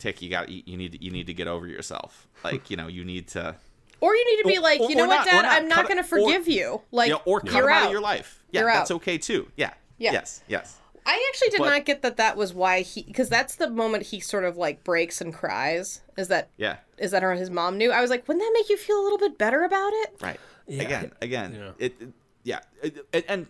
Tick, 0.00 0.20
you 0.20 0.30
got 0.30 0.48
you, 0.48 0.64
you 0.66 0.76
need 0.76 1.00
you 1.00 1.12
need 1.12 1.28
to 1.28 1.34
get 1.34 1.46
over 1.46 1.68
yourself. 1.68 2.26
Like 2.42 2.70
you 2.70 2.76
know 2.76 2.88
you 2.88 3.04
need 3.04 3.28
to 3.28 3.54
Or 4.00 4.14
you 4.14 4.24
need 4.36 4.42
to 4.42 4.48
be 4.48 4.58
Or- 4.58 4.62
like, 4.62 4.80
or- 4.80 4.90
you 4.90 4.96
know 4.96 5.06
what, 5.06 5.16
not- 5.16 5.26
Dad? 5.26 5.42
not. 5.42 5.52
I'm 5.52 5.68
not 5.68 5.88
going 5.88 5.96
to 5.98 6.04
or- 6.04 6.06
forgive 6.26 6.46
you. 6.48 6.82
Like, 6.92 7.08
yeah, 7.10 7.16
or 7.24 7.40
cut 7.40 7.52
you're 7.52 7.68
him 7.68 7.74
out. 7.74 7.80
out 7.82 7.86
of 7.86 7.92
your 7.92 8.00
life. 8.00 8.42
Yeah, 8.50 8.60
You're 8.60 8.72
that's 8.72 8.90
out. 8.90 8.96
okay 8.96 9.18
too. 9.18 9.50
Yeah. 9.56 9.72
Yeah. 9.98 10.12
Yes. 10.12 10.42
Yes. 10.48 10.76
I 11.04 11.24
actually 11.32 11.48
did 11.50 11.58
But- 11.58 11.70
not 11.70 11.84
get 11.84 12.02
that 12.02 12.16
that 12.18 12.36
was 12.36 12.52
why 12.54 12.82
he 12.82 13.02
because 13.02 13.28
that's 13.28 13.56
the 13.56 13.70
moment 13.70 14.04
he 14.04 14.20
sort 14.20 14.44
of 14.44 14.56
like 14.56 14.84
breaks 14.84 15.20
and 15.20 15.32
cries. 15.34 16.02
Is 16.16 16.28
that 16.28 16.50
Yeah. 16.58 16.76
is 16.98 17.10
that 17.12 17.22
how 17.22 17.34
his 17.34 17.50
mom 17.50 17.78
knew? 17.78 17.90
I 17.90 18.00
was 18.00 18.10
like, 18.10 18.28
wouldn't 18.28 18.44
that 18.44 18.52
make 18.54 18.68
you 18.68 18.76
feel 18.76 19.00
a 19.00 19.02
little 19.02 19.18
bit 19.18 19.38
better 19.38 19.64
about 19.64 19.92
it? 19.94 20.14
Right. 20.20 20.38
Yeah. 20.66 20.82
Again. 20.82 21.12
Again. 21.22 21.54
Yeah. 21.54 21.70
It, 21.86 21.94
it- 22.00 22.08
Yeah. 22.44 22.60
It- 22.82 23.06
it- 23.12 23.24
and 23.28 23.46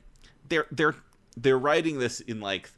they're 0.48 0.66
they're 0.70 0.94
they're 1.36 1.58
writing 1.58 1.98
this 1.98 2.20
in 2.20 2.40
like 2.40 2.70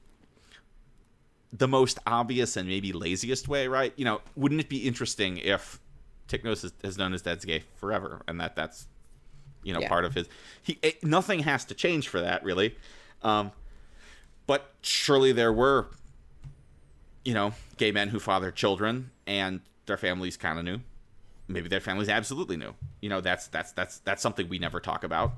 the 1.53 1.67
most 1.69 1.99
obvious 2.07 2.57
and 2.57 2.69
maybe 2.69 2.93
laziest 2.93 3.49
way, 3.49 3.67
right? 3.69 3.93
You 3.97 4.05
know, 4.05 4.21
wouldn't 4.37 4.61
it 4.61 4.69
be 4.69 4.87
interesting 4.87 5.39
if 5.39 5.80
Tick 6.31 6.45
knows 6.45 6.63
has, 6.63 6.73
has 6.85 6.97
known 6.97 7.11
his 7.13 7.23
dad's 7.23 7.45
gay 7.45 7.65
forever, 7.77 8.23
and 8.29 8.41
that 8.41 8.55
that's 8.57 8.87
you 9.65 9.75
know 9.75 9.81
Yeah. 9.81 9.89
part 9.89 10.05
of 10.05 10.15
his. 10.15 10.29
He 10.63 10.79
it, 10.81 11.03
nothing 11.05 11.41
has 11.41 11.65
to 11.67 11.75
change 11.75 12.07
for 12.09 12.21
that 12.21 12.45
really, 12.45 12.77
um, 13.23 13.51
but 14.47 14.73
surely 14.81 15.33
there 15.33 15.53
were 15.53 15.89
you 17.25 17.35
know 17.35 17.53
gay 17.77 17.91
men 17.91 18.09
who 18.09 18.21
fathered 18.21 18.55
children, 18.55 19.11
and 19.27 19.61
their 19.87 19.97
families 19.97 20.37
kind 20.37 20.59
of 20.59 20.65
knew. 20.65 20.79
Maybe 21.49 21.69
their 21.69 21.81
families 21.81 22.09
absolutely 22.09 22.57
knew. 22.57 22.75
You 23.01 23.09
know 23.11 23.21
that's 23.21 23.49
that's 23.49 23.73
that's 23.73 23.99
that's 23.99 24.23
something 24.23 24.49
we 24.49 24.59
never 24.61 24.79
talk 24.79 25.03
about. 25.03 25.33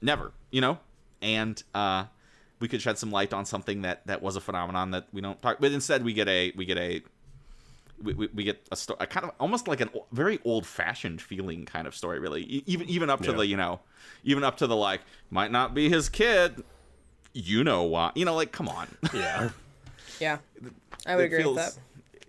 Never, 0.00 0.32
you 0.52 0.60
know, 0.60 0.78
and 1.20 1.60
uh, 1.74 2.04
we 2.60 2.68
could 2.68 2.80
shed 2.80 2.96
some 2.96 3.10
light 3.10 3.32
on 3.32 3.44
something 3.44 3.82
that 3.82 4.06
that 4.06 4.22
was 4.22 4.36
a 4.36 4.40
phenomenon 4.40 4.92
that 4.92 5.08
we 5.12 5.20
don't 5.20 5.42
talk. 5.42 5.56
But 5.58 5.72
instead, 5.72 6.04
we 6.04 6.12
get 6.12 6.28
a 6.28 6.52
we 6.54 6.64
get 6.64 6.78
a 6.78 7.02
we, 8.02 8.14
we, 8.14 8.28
we 8.34 8.44
get 8.44 8.66
a 8.70 8.76
story, 8.76 8.98
a 9.00 9.06
kind 9.06 9.24
of 9.24 9.32
almost 9.40 9.68
like 9.68 9.80
a 9.80 9.88
very 10.12 10.38
old 10.44 10.66
fashioned 10.66 11.20
feeling 11.22 11.64
kind 11.64 11.86
of 11.86 11.94
story, 11.94 12.18
really. 12.18 12.42
E- 12.42 12.62
Even 12.66 12.88
even 12.88 13.10
up 13.10 13.20
to 13.22 13.30
Yeah. 13.30 13.36
the 13.38 13.46
you 13.46 13.56
know, 13.56 13.80
even 14.24 14.44
up 14.44 14.56
to 14.58 14.66
the 14.66 14.76
like 14.76 15.00
might 15.30 15.50
not 15.50 15.74
be 15.74 15.88
his 15.88 16.08
kid. 16.08 16.62
You 17.32 17.64
know 17.64 17.82
why? 17.84 18.12
You 18.14 18.24
know, 18.24 18.34
like 18.34 18.52
come 18.52 18.68
on. 18.68 18.88
Yeah. 19.14 19.50
Yeah, 20.18 20.38
I 21.06 21.14
would 21.14 21.24
It 21.24 21.26
agree 21.26 21.42
feels- 21.42 21.56
with 21.56 21.78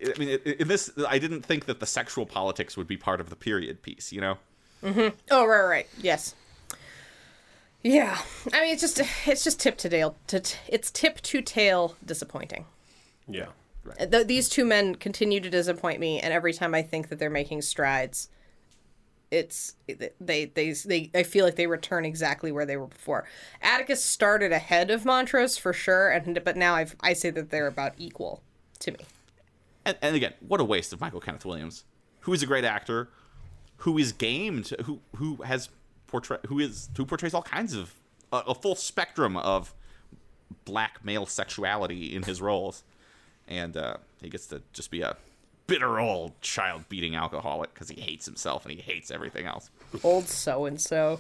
that. 0.02 0.16
I 0.16 0.20
mean, 0.20 0.40
i- 0.46 0.50
in 0.60 0.68
this, 0.68 0.92
I 1.08 1.20
didn't 1.20 1.44
think 1.44 1.66
that 1.68 1.80
the 1.80 1.86
sexual 1.86 2.26
politics 2.26 2.76
would 2.76 2.86
be 2.88 2.98
part 2.98 3.22
of 3.22 3.30
the 3.30 3.36
period 3.38 3.82
piece. 3.82 4.12
You 4.12 4.20
know, 4.22 4.38
Mm-hmm. 4.84 5.16
Oh 5.32 5.46
right, 5.46 5.58
right, 5.62 5.68
right. 5.70 5.88
Yes. 6.02 6.36
Yeah, 7.84 8.18
I 8.54 8.62
mean 8.62 8.74
it's 8.74 8.82
just 8.82 9.02
it's 9.26 9.44
just 9.44 9.60
tip 9.60 9.78
to 9.78 9.90
tail. 9.90 10.16
To 10.28 10.40
t- 10.42 10.58
it's 10.68 10.92
tip 10.92 11.22
to 11.22 11.42
tail 11.42 11.96
disappointing. 12.06 12.66
Yeah. 13.28 13.48
Th- 13.96 14.28
these 14.28 14.50
two 14.50 14.66
men 14.66 14.96
continue 14.96 15.40
to 15.40 15.50
disappoint 15.50 16.00
me, 16.00 16.20
and 16.20 16.34
every 16.34 16.54
time 16.54 16.74
I 16.74 16.82
think 16.82 17.10
that 17.10 17.20
they're 17.20 17.30
making 17.30 17.62
strides, 17.62 18.30
it's 19.32 19.76
they 19.88 20.12
they 20.20 20.72
they 20.72 21.12
I 21.14 21.24
feel 21.24 21.46
like 21.46 21.56
they 21.56 21.68
return 21.68 22.06
exactly 22.06 22.52
where 22.52 22.66
they 22.66 22.78
were 22.78 22.88
before. 22.88 23.26
Atticus 23.62 24.04
started 24.04 24.52
ahead 24.52 24.90
of 24.90 25.06
Montrose 25.06 25.58
for 25.58 25.74
sure, 25.74 26.10
and 26.10 26.42
but 26.44 26.56
now 26.56 26.76
I've 26.76 26.96
I 27.02 27.14
say 27.14 27.30
that 27.32 27.50
they're 27.50 27.68
about 27.68 27.94
equal 27.98 28.42
to 28.80 28.92
me. 28.92 29.00
and, 29.86 29.98
and 30.02 30.16
again, 30.16 30.34
what 30.40 30.62
a 30.62 30.64
waste 30.64 30.94
of 30.94 31.02
Michael 31.02 31.20
Kenneth 31.20 31.46
Williams, 31.46 31.84
who 32.22 32.34
is 32.34 32.42
a 32.42 32.46
great 32.46 32.64
actor, 32.64 33.10
who 33.78 33.98
is 33.98 34.12
gamed, 34.14 34.74
who 34.86 35.00
who 35.16 35.38
has 35.44 35.70
portray 36.08 36.38
who 36.48 36.60
is 36.60 36.90
who 36.96 37.06
portrays 37.06 37.34
all 37.34 37.44
kinds 37.44 37.74
of 37.74 37.94
a 38.32 38.54
full 38.56 38.76
spectrum 38.76 39.38
of 39.38 39.74
black 40.66 41.04
male 41.04 41.26
sexuality 41.26 42.16
in 42.16 42.24
his 42.24 42.42
roles, 42.42 42.84
and 43.48 43.78
uh, 43.78 43.98
he 44.22 44.30
gets 44.30 44.48
to 44.48 44.62
just 44.74 44.92
be 44.92 45.02
a 45.02 45.18
bitter 45.68 46.00
old 46.00 46.40
child 46.42 46.88
beating 46.90 47.16
alcoholic 47.16 47.74
because 47.74 47.90
he 47.90 48.00
hates 48.02 48.26
himself 48.26 48.66
and 48.66 48.74
he 48.74 48.82
hates 48.82 49.12
everything 49.12 49.46
else. 49.46 49.70
Old 50.04 50.28
so 50.28 50.66
and 50.66 50.80
so. 50.80 51.20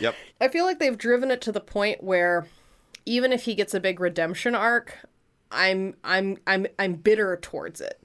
Yep. 0.00 0.14
I 0.40 0.48
feel 0.48 0.64
like 0.64 0.78
they've 0.78 0.96
driven 0.96 1.30
it 1.30 1.40
to 1.42 1.52
the 1.52 1.60
point 1.60 2.02
where 2.02 2.46
even 3.04 3.32
if 3.32 3.42
he 3.44 3.54
gets 3.54 3.74
a 3.74 3.80
big 3.80 4.00
redemption 4.00 4.54
arc, 4.54 4.96
I'm 5.50 5.94
I'm 6.04 6.38
I'm 6.46 6.66
I'm 6.78 6.94
bitter 6.94 7.36
towards 7.36 7.80
it. 7.80 8.00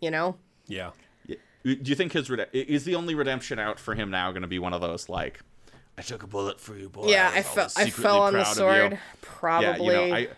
You 0.00 0.10
know? 0.10 0.36
Yeah. 0.66 0.90
Do 1.26 1.36
you 1.64 1.94
think 1.96 2.12
his 2.12 2.30
rede- 2.30 2.48
is 2.52 2.84
the 2.84 2.94
only 2.94 3.14
redemption 3.14 3.58
out 3.58 3.78
for 3.78 3.94
him 3.94 4.10
now 4.10 4.30
going 4.30 4.42
to 4.42 4.48
be 4.48 4.58
one 4.58 4.72
of 4.72 4.80
those 4.80 5.08
like, 5.08 5.40
I 5.98 6.02
took 6.02 6.22
a 6.22 6.26
bullet 6.26 6.60
for 6.60 6.76
you, 6.76 6.88
boy. 6.88 7.08
Yeah, 7.08 7.30
I 7.32 7.38
was 7.38 7.46
fell 7.46 7.70
I 7.76 7.90
fell 7.90 8.22
on 8.22 8.32
the 8.32 8.38
proud 8.40 8.42
of 8.42 8.48
you." 8.48 8.54
sword. 8.54 8.98
Probably. 9.20 9.86
Yeah, 9.86 10.02
you 10.04 10.08
know, 10.08 10.14
I 10.16 10.28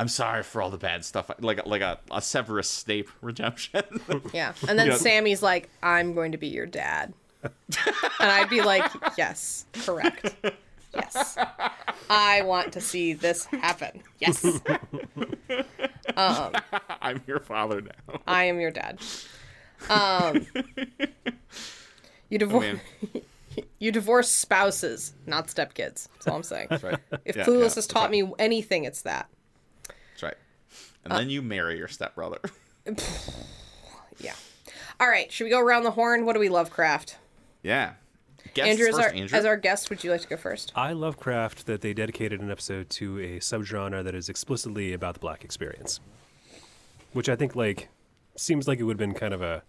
I'm 0.00 0.08
sorry 0.08 0.42
for 0.42 0.62
all 0.62 0.70
the 0.70 0.78
bad 0.78 1.04
stuff. 1.04 1.30
Like 1.40 1.66
like 1.66 1.82
a, 1.82 1.98
a 2.10 2.22
Severus 2.22 2.70
Snape 2.70 3.10
redemption. 3.20 3.82
Yeah. 4.32 4.54
And 4.66 4.78
then 4.78 4.86
You 4.86 4.92
know- 4.92 4.98
Sammy's 4.98 5.42
like, 5.42 5.68
I'm 5.82 6.14
going 6.14 6.32
to 6.32 6.38
be 6.38 6.48
your 6.48 6.64
dad. 6.66 7.12
and 7.42 7.52
I'd 8.18 8.48
be 8.48 8.62
like, 8.62 8.90
yes, 9.18 9.66
correct. 9.84 10.34
Yes. 10.94 11.36
I 12.08 12.42
want 12.42 12.72
to 12.72 12.80
see 12.80 13.12
this 13.12 13.44
happen. 13.44 14.02
Yes. 14.20 14.60
I'm 16.16 17.22
your 17.26 17.40
father 17.40 17.80
now. 17.82 18.20
I 18.26 18.44
am 18.44 18.58
your 18.60 18.70
dad. 18.70 19.00
Um, 19.88 20.46
you 22.28 22.38
divorce 22.38 22.64
man. 22.64 23.22
you 23.78 23.92
divorce 23.92 24.30
spouses, 24.30 25.12
not 25.26 25.46
stepkids. 25.48 26.08
That's 26.14 26.26
all 26.28 26.36
I'm 26.36 26.42
saying. 26.42 26.68
right. 26.82 26.98
If 27.24 27.36
Yeah, 27.36 27.44
Clueless 27.44 27.70
yeah, 27.70 27.74
has 27.76 27.86
taught 27.86 28.10
right. 28.10 28.24
me 28.26 28.32
anything, 28.38 28.84
it's 28.84 29.02
that. 29.02 29.28
That's 31.10 31.16
right. 31.16 31.20
And 31.20 31.28
then 31.28 31.30
you 31.30 31.42
marry 31.42 31.76
your 31.76 31.88
stepbrother. 31.88 32.40
Yeah. 34.22 34.34
All 35.00 35.08
right, 35.08 35.32
should 35.32 35.44
we 35.44 35.50
go 35.50 35.60
around 35.60 35.84
the 35.84 35.92
horn? 35.92 36.26
What 36.26 36.34
do 36.34 36.40
we 36.40 36.50
Lovecraft? 36.50 37.16
yeah. 37.62 37.94
Guess 38.54 38.66
Andrew, 38.66 38.88
as 38.88 38.96
first, 38.96 39.08
our, 39.08 39.14
Andrew. 39.14 39.38
as 39.38 39.44
our 39.44 39.56
guest, 39.56 39.90
would 39.90 40.02
you 40.02 40.10
like 40.10 40.22
to 40.22 40.28
go 40.28 40.36
first? 40.36 40.72
I 40.74 40.92
love 40.92 41.16
craft 41.16 41.66
that 41.66 41.82
they 41.82 41.94
dedicated 41.94 42.40
an 42.40 42.50
episode 42.50 42.90
to 42.90 43.18
a 43.18 43.38
subgenre 43.38 44.02
that 44.02 44.14
is 44.14 44.28
explicitly 44.28 44.92
about 44.92 45.14
the 45.14 45.20
black 45.20 45.44
experience, 45.44 46.00
which 47.12 47.28
I 47.28 47.36
think 47.36 47.54
like 47.54 47.88
seems 48.36 48.66
like 48.66 48.80
it 48.80 48.84
would 48.84 49.00
have 49.00 49.08
been 49.08 49.14
kind 49.14 49.34
of 49.34 49.40
a 49.40 49.62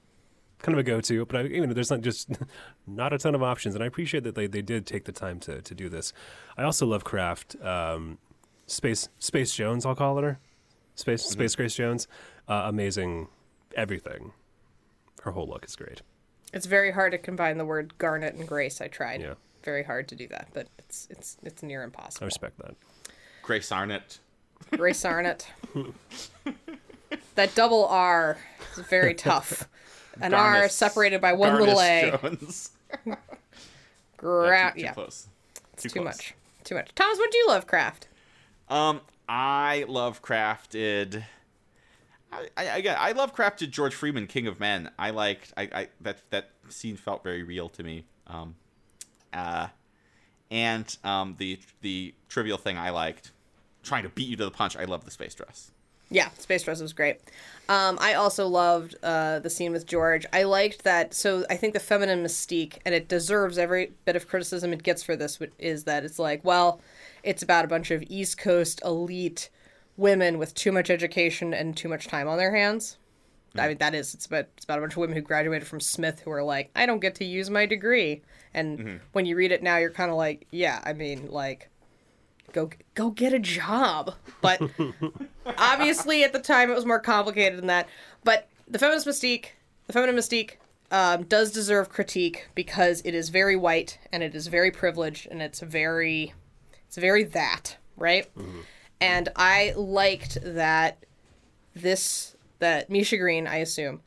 kind 0.60 0.74
of 0.74 0.80
a 0.80 0.84
go-to. 0.84 1.26
But 1.26 1.38
I, 1.38 1.42
you 1.44 1.68
know, 1.68 1.74
there's 1.74 1.92
not 1.92 2.02
just 2.02 2.30
not 2.88 3.14
a 3.14 3.20
ton 3.20 3.36
of 3.36 3.44
options, 3.44 3.76
and 3.76 3.84
I 3.84 3.88
appreciate 3.88 4.24
that 4.24 4.36
they, 4.36 4.48
they 4.48 4.62
did 4.62 4.88
take 4.88 5.06
the 5.06 5.12
time 5.12 5.40
to 5.42 5.62
to 5.62 5.76
do 5.76 5.88
this. 5.88 6.12
I 6.58 6.64
also 6.64 6.88
love 6.88 7.04
craft. 7.04 7.56
Um, 7.64 8.18
Space 8.66 9.10
Space 9.20 9.54
Jones, 9.54 9.86
I'll 9.86 9.96
call 9.96 10.18
it 10.18 10.24
her. 10.24 10.40
Space 10.96 11.24
Mm-hmm. 11.24 11.32
Space 11.32 11.56
Grace 11.56 11.76
Jones, 11.76 12.08
uh, 12.48 12.64
amazing 12.66 13.28
everything. 13.76 14.34
Her 15.24 15.32
whole 15.32 15.48
look 15.48 15.66
is 15.66 15.76
great. 15.76 16.02
It's 16.54 16.66
very 16.66 16.92
hard 16.92 17.12
to 17.14 17.18
combine 17.18 17.58
the 17.58 17.66
word 17.66 17.98
garnet 17.98 18.34
and 18.36 18.48
grace. 18.48 18.82
I 18.82 18.88
tried. 18.88 19.22
Yeah. 19.22 19.36
Very 19.64 19.84
hard 19.84 20.08
to 20.10 20.16
do 20.16 20.28
that, 20.30 20.48
but 20.54 20.68
it's 20.80 21.08
it's 21.12 21.38
it's 21.44 21.62
near 21.64 21.84
impossible. 21.84 22.24
I 22.24 22.26
respect 22.26 22.58
that. 22.58 22.76
Grace 23.44 23.72
Arnett. 23.72 24.20
Grace 24.76 25.06
Arnett. 25.06 25.48
that 27.36 27.54
double 27.56 27.86
R 27.86 28.38
is 28.78 28.86
very 28.88 29.14
tough. 29.14 29.68
An 30.22 30.34
R 30.34 30.68
separated 30.68 31.22
by 31.22 31.34
one 31.34 31.58
little 31.60 31.80
A. 31.80 32.12
Garnish 32.22 32.40
Jones. 32.40 32.72
Gra- 34.18 34.72
too, 34.74 34.80
too 34.80 34.86
yeah, 34.86 34.94
close. 34.94 35.28
it's 35.74 35.84
too 35.84 35.90
close. 35.90 36.04
much. 36.04 36.34
Too 36.64 36.76
much. 36.76 36.94
Thomas, 36.96 37.18
what 37.18 37.32
do 37.32 37.38
you 37.38 37.48
love 37.48 37.66
craft? 37.66 38.08
Um, 38.70 39.02
I 39.34 39.86
love 39.88 40.22
crafted. 40.22 41.24
I, 42.34 42.50
I, 42.58 42.70
I, 42.70 42.96
I 43.00 43.12
love 43.14 43.34
crafted 43.34 43.70
George 43.70 43.96
Freeman, 43.96 44.28
King 44.28 44.46
of 44.46 44.60
Men. 44.60 44.92
I 45.00 45.12
liked. 45.12 45.54
I, 45.56 45.70
I 45.74 45.88
that 46.02 46.18
that 46.32 46.50
scene 46.68 46.98
felt 46.98 47.24
very 47.24 47.42
real 47.42 47.70
to 47.70 47.82
me. 47.82 48.04
Um, 48.28 48.56
uh, 49.32 49.68
and 50.52 50.98
um, 51.06 51.36
the 51.38 51.60
the 51.80 52.14
trivial 52.28 52.58
thing 52.58 52.78
I 52.78 52.90
liked, 52.90 53.32
trying 53.84 54.04
to 54.04 54.10
beat 54.10 54.28
you 54.28 54.36
to 54.36 54.44
the 54.44 54.52
punch. 54.52 54.76
I 54.76 54.84
love 54.84 55.06
the 55.06 55.12
space 55.12 55.34
dress. 55.34 55.72
Yeah, 56.10 56.28
Space 56.38 56.64
Dress 56.64 56.82
was 56.82 56.92
great. 56.92 57.22
Um, 57.70 57.98
I 58.02 58.16
also 58.16 58.46
loved 58.46 58.98
uh, 59.02 59.40
the 59.40 59.50
scene 59.50 59.72
with 59.72 59.88
George. 59.88 60.26
I 60.34 60.44
liked 60.44 60.84
that. 60.84 61.14
So 61.14 61.46
I 61.50 61.56
think 61.56 61.74
the 61.74 61.80
feminine 61.80 62.22
mystique, 62.22 62.80
and 62.86 62.94
it 62.94 63.08
deserves 63.08 63.58
every 63.58 63.94
bit 64.04 64.18
of 64.18 64.28
criticism 64.28 64.74
it 64.74 64.84
gets 64.84 65.04
for 65.04 65.16
this, 65.16 65.40
is 65.58 65.86
that 65.86 66.04
it's 66.04 66.20
like, 66.20 66.44
well, 66.44 66.82
it's 67.24 67.44
about 67.44 67.66
a 67.66 67.68
bunch 67.68 67.92
of 67.92 68.04
East 68.08 68.38
Coast 68.38 68.82
elite 68.84 69.50
women 69.98 70.38
with 70.38 70.54
too 70.56 70.72
much 70.72 70.90
education 70.90 71.54
and 71.54 71.76
too 71.76 71.90
much 71.90 72.08
time 72.08 72.28
on 72.28 72.38
their 72.38 72.56
hands. 72.56 72.98
I 73.58 73.68
mean, 73.68 73.78
that 73.80 73.94
is, 73.94 74.14
it's 74.14 74.26
about, 74.26 74.46
it's 74.56 74.64
about 74.64 74.78
a 74.78 74.82
bunch 74.82 74.94
of 74.94 74.98
women 74.98 75.16
who 75.16 75.22
graduated 75.22 75.68
from 75.68 75.82
Smith 75.82 76.22
who 76.22 76.32
are 76.32 76.44
like, 76.44 76.72
I 76.74 76.86
don't 76.86 77.02
get 77.02 77.16
to 77.16 77.26
use 77.26 77.50
my 77.50 77.66
degree. 77.66 78.22
And 78.54 79.02
when 79.12 79.26
you 79.26 79.36
read 79.36 79.52
it 79.52 79.62
now, 79.62 79.78
you're 79.78 79.92
kind 79.92 80.10
of 80.10 80.16
like, 80.16 80.48
yeah, 80.52 80.82
I 80.86 80.94
mean, 80.94 81.30
like, 81.30 81.70
go 82.54 82.70
go 82.96 83.10
get 83.10 83.34
a 83.34 83.40
job. 83.40 84.14
But 84.42 84.62
obviously 85.58 86.24
at 86.24 86.34
the 86.34 86.40
time 86.40 86.70
it 86.70 86.76
was 86.76 86.86
more 86.86 87.00
complicated 87.00 87.58
than 87.58 87.68
that 87.68 87.88
but 88.24 88.48
the 88.68 88.80
feminist 88.80 89.08
mystique 89.08 89.48
the 89.88 89.94
feminine 89.94 90.16
mystique 90.16 90.54
um, 90.92 91.24
does 91.24 91.52
deserve 91.52 91.90
critique 91.90 92.50
because 92.54 93.02
it 93.06 93.16
is 93.16 93.30
very 93.30 93.56
white 93.56 93.98
and 94.12 94.24
it 94.24 94.36
is 94.36 94.48
very 94.48 94.72
privileged 94.72 95.28
and 95.32 95.42
it's 95.42 95.62
very 95.62 96.34
it's 96.92 96.98
very 96.98 97.24
that 97.24 97.78
right? 97.98 98.34
Mm-hmm. 98.36 98.62
And 99.00 99.30
i 99.36 99.74
liked 99.76 100.38
that 100.44 101.04
this 101.74 102.36
that 102.60 102.90
misha 102.90 103.18
green 103.18 103.48
i 103.48 103.56
assume 103.56 104.02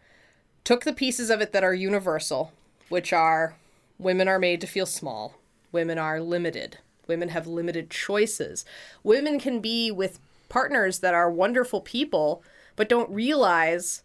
took 0.63 0.85
the 0.85 0.93
pieces 0.93 1.31
of 1.31 1.41
it 1.41 1.53
that 1.53 1.65
are 1.65 1.75
universal 1.75 2.53
which 2.89 3.13
are 3.13 3.57
women 3.99 4.29
are 4.29 4.39
made 4.39 4.61
to 4.61 4.67
feel 4.67 4.87
small 4.87 5.35
women 5.73 5.99
are 5.99 6.21
limited 6.21 6.79
women 7.07 7.31
have 7.31 7.47
limited 7.47 7.91
choices. 7.91 8.65
Women 9.03 9.39
can 9.39 9.61
be 9.61 9.91
with 9.91 10.21
partners 10.49 11.01
that 11.01 11.15
are 11.15 11.31
wonderful 11.31 11.81
people 11.81 12.43
but 12.77 12.89
don't 12.89 13.11
realize 13.11 14.03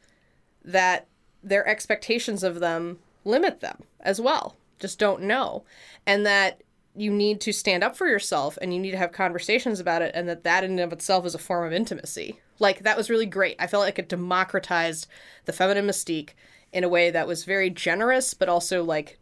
that 0.63 1.07
their 1.41 1.67
expectations 1.67 2.43
of 2.43 2.59
them 2.59 2.99
limit 3.25 3.61
them 3.61 3.83
as 3.99 4.21
well. 4.21 4.55
Just 4.79 4.99
don't 4.99 5.23
know. 5.23 5.63
And 6.05 6.25
that 6.25 6.61
you 6.99 7.11
need 7.11 7.39
to 7.41 7.53
stand 7.53 7.83
up 7.83 7.95
for 7.95 8.07
yourself 8.07 8.57
and 8.61 8.73
you 8.73 8.79
need 8.79 8.91
to 8.91 8.97
have 8.97 9.11
conversations 9.11 9.79
about 9.79 10.01
it 10.01 10.11
and 10.13 10.27
that 10.27 10.43
that 10.43 10.63
in 10.63 10.71
and 10.71 10.79
of 10.79 10.91
itself 10.93 11.25
is 11.25 11.33
a 11.33 11.39
form 11.39 11.65
of 11.65 11.73
intimacy 11.73 12.39
like 12.59 12.83
that 12.83 12.97
was 12.97 13.09
really 13.09 13.25
great 13.25 13.55
i 13.59 13.67
felt 13.67 13.83
like 13.83 13.97
it 13.97 14.09
democratized 14.09 15.07
the 15.45 15.53
feminine 15.53 15.87
mystique 15.87 16.31
in 16.71 16.83
a 16.83 16.89
way 16.89 17.11
that 17.11 17.27
was 17.27 17.43
very 17.43 17.69
generous, 17.69 18.33
but 18.33 18.49
also 18.49 18.83
like 18.83 19.17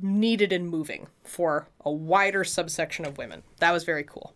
needed 0.00 0.52
and 0.52 0.68
moving 0.68 1.08
for 1.24 1.68
a 1.84 1.90
wider 1.90 2.44
subsection 2.44 3.04
of 3.04 3.18
women. 3.18 3.42
That 3.58 3.72
was 3.72 3.84
very 3.84 4.04
cool. 4.04 4.34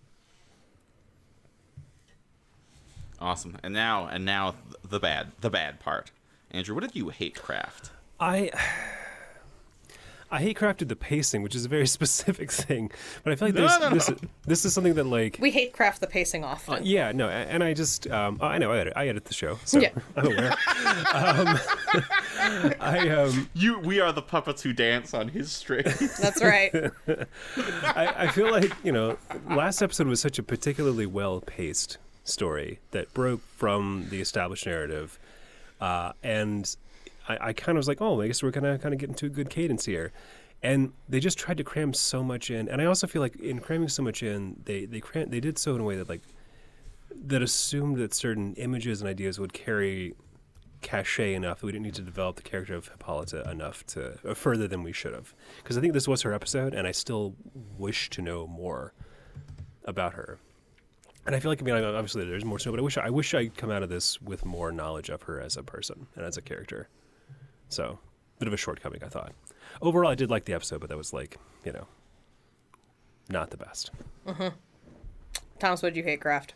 Awesome. 3.21 3.59
And 3.63 3.73
now, 3.73 4.07
and 4.07 4.25
now 4.25 4.57
the 4.83 4.99
bad, 4.99 5.33
the 5.41 5.51
bad 5.51 5.79
part. 5.79 6.11
Andrew, 6.51 6.75
what 6.75 6.83
did 6.83 6.97
you 6.97 7.11
hate 7.11 7.41
craft? 7.41 7.91
I 8.19 8.51
I 10.33 10.41
hate 10.41 10.57
crafted 10.59 10.89
the 10.89 10.97
pacing, 10.97 11.43
which 11.43 11.55
is 11.55 11.67
a 11.67 11.69
very 11.69 11.87
specific 11.99 12.51
thing. 12.51 12.91
But 13.23 13.33
I 13.35 13.37
feel 13.37 13.49
like 13.49 13.55
No, 13.55 13.61
there's, 13.69 13.81
no, 13.81 13.89
no. 13.91 13.95
this 13.95 14.11
this 14.47 14.65
is 14.65 14.73
something 14.75 14.95
that 14.95 15.05
like 15.05 15.37
We 15.41 15.51
hate 15.51 15.73
craft 15.75 16.01
the 16.01 16.07
pacing 16.07 16.43
often. 16.43 16.85
yeah 16.87 17.13
no, 17.13 17.29
and 17.29 17.63
I 17.63 17.75
just 17.75 18.09
um, 18.11 18.39
I 18.41 18.57
know 18.59 18.73
I 18.73 18.79
edit, 18.79 18.93
I 18.97 19.09
edit 19.09 19.27
the 19.27 19.35
show, 19.35 19.59
so 19.65 19.79
Yeah. 19.79 19.91
I'm 20.17 20.27
aware. 20.27 20.53
um, 21.13 21.59
I 22.81 23.09
um 23.11 23.49
You, 23.55 23.79
we 23.79 24.01
are 24.01 24.13
the 24.13 24.23
puppets 24.23 24.63
who 24.63 24.73
dance 24.73 25.15
on 25.15 25.29
his 25.29 25.53
string. 25.53 25.85
That's 25.85 26.43
right. 26.43 26.73
I, 27.95 28.15
I 28.19 28.29
feel 28.29 28.51
like 28.51 28.73
you 28.83 28.93
know 28.93 29.19
last 29.49 29.83
episode 29.83 30.07
was 30.07 30.21
such 30.21 30.39
a 30.39 30.43
particularly 30.43 31.07
well 31.07 31.41
paced 31.41 31.99
story 32.25 32.79
that 32.93 33.13
broke 33.15 33.41
from 33.57 34.07
the 34.11 34.21
established 34.21 34.65
narrative, 34.67 35.19
uh, 35.81 36.13
and 36.23 36.75
I, 37.29 37.49
I 37.49 37.53
kind 37.53 37.77
of 37.77 37.81
was 37.81 37.89
like, 37.89 38.01
oh, 38.01 38.21
I 38.21 38.27
guess 38.27 38.43
we're 38.43 38.51
gonna 38.51 38.79
kind 38.79 38.95
of 38.95 39.01
get 39.01 39.11
into 39.11 39.27
a 39.27 39.31
good 39.31 39.51
cadence 39.51 39.85
here. 39.85 40.13
And 40.63 40.93
they 41.09 41.19
just 41.19 41.39
tried 41.39 41.57
to 41.57 41.65
cram 41.65 41.93
so 41.93 42.23
much 42.23 42.51
in, 42.51 42.69
and 42.69 42.81
I 42.81 42.85
also 42.85 43.07
feel 43.07 43.21
like 43.21 43.37
in 43.37 43.59
cramming 43.59 43.89
so 43.89 44.03
much 44.03 44.23
in, 44.23 44.61
they 44.65 44.85
they 44.85 45.01
cram, 45.01 45.31
they 45.31 45.41
did 45.41 45.59
so 45.59 45.75
in 45.75 45.81
a 45.81 45.85
way 45.85 45.97
that 45.97 46.09
like 46.09 46.23
that 47.25 47.43
assumed 47.43 47.97
that 47.97 48.15
certain 48.15 48.55
images 48.55 49.01
and 49.01 49.09
ideas 49.09 49.39
would 49.39 49.53
carry 49.53 50.15
cachet 50.83 51.35
enough 51.35 51.61
that 51.61 51.67
we 51.67 51.73
didn't 51.73 51.85
need 51.85 51.95
to 51.95 52.03
develop 52.03 52.37
the 52.37 52.43
character 52.43 52.75
of 52.75 52.89
Hippolyta 52.89 53.49
enough 53.51 53.87
to 53.87 54.19
uh, 54.29 54.35
further 54.35 54.69
than 54.69 54.83
we 54.83 54.93
should 54.93 55.15
have. 55.15 55.35
Because 55.63 55.79
I 55.79 55.81
think 55.81 55.95
this 55.95 56.09
was 56.09 56.23
her 56.23 56.33
episode, 56.33 56.75
and 56.75 56.87
I 56.87 56.93
still 56.93 57.35
wish 57.79 58.11
to 58.11 58.23
know 58.23 58.47
more 58.47 58.93
about 59.85 60.15
her. 60.15 60.39
And 61.25 61.37
I 61.37 61.41
feel 61.41 61.51
like 61.51 61.63
I 61.63 61.65
mean 61.65 61.75
obviously 61.75 62.25
there's 62.25 62.45
more 62.45 62.59
to 62.59 62.69
know, 62.69 62.73
but 62.73 62.81
I 62.81 62.83
wish 62.83 62.99
I 62.99 63.11
wish 63.11 63.35
I'd 63.35 63.57
come 63.57 63.71
out 63.71 63.83
of 63.83 63.89
this 63.89 64.21
with 64.21 64.45
more 64.45 64.73
knowledge 64.73 65.09
of 65.09 65.23
her 65.23 65.41
as 65.41 65.57
a 65.57 65.63
person 65.63 66.07
and 66.17 66.25
as 66.25 66.37
a 66.37 66.43
character. 66.43 66.89
So, 67.73 67.99
bit 68.39 68.49
of 68.49 68.55
a 68.55 68.59
shortcoming, 68.59 69.03
I 69.03 69.09
thought. 69.09 69.33
Overall, 69.81 70.11
I 70.11 70.15
did 70.15 70.29
like 70.31 70.45
the 70.45 70.53
episode, 70.53 70.81
but 70.81 70.91
that 70.91 70.99
was 70.99 71.13
like 71.13 71.39
you 71.65 71.73
know 71.73 71.87
not 73.31 73.51
the 73.51 73.57
best. 73.57 73.91
Thomas, 75.59 75.83
what 75.83 75.95
did 75.95 75.97
you 75.97 76.03
hate 76.03 76.21
craft? 76.21 76.55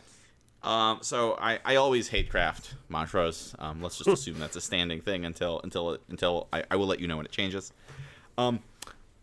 Um, 0.63 0.99
so 1.01 1.37
I, 1.39 1.59
I 1.63 1.75
always 1.77 2.09
hate 2.09 2.29
craft 2.29 2.75
Montrose. 2.89 3.55
Um, 3.57 3.81
let's 3.81 3.97
just 3.97 4.09
assume 4.19 4.37
that's 4.37 4.55
a 4.55 4.61
standing 4.61 5.01
thing 5.01 5.25
until 5.25 5.59
until 5.63 5.97
until 6.09 6.47
I, 6.53 6.63
I 6.69 6.75
will 6.75 6.87
let 6.87 6.99
you 6.99 7.07
know 7.07 7.17
when 7.17 7.25
it 7.25 7.31
changes. 7.31 7.73
Um, 8.37 8.59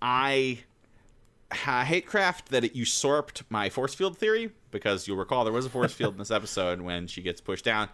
I, 0.03 0.59
I 1.53 1.85
hate 1.85 2.07
craft 2.07 2.49
that 2.49 2.65
it 2.65 2.75
usurped 2.75 3.45
my 3.49 3.71
force 3.71 3.95
field 3.95 4.19
theory 4.19 4.51
because 4.73 5.07
you'll 5.07 5.17
recall 5.17 5.45
there 5.45 5.53
was 5.53 5.67
a 5.67 5.71
force 5.71 5.93
field 5.93 6.15
in 6.15 6.19
this 6.19 6.31
episode 6.33 6.81
when 6.81 7.07
she 7.07 7.23
gets 7.23 7.41
pushed 7.41 7.65
down, 7.65 7.89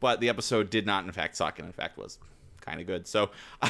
but 0.00 0.18
the 0.18 0.28
episode 0.28 0.70
did 0.70 0.84
not 0.84 1.04
in 1.04 1.12
fact 1.12 1.36
suck 1.36 1.60
and 1.60 1.66
in 1.66 1.72
fact 1.72 1.96
was 1.96 2.18
kind 2.64 2.80
of 2.80 2.86
good. 2.86 3.06
So 3.06 3.30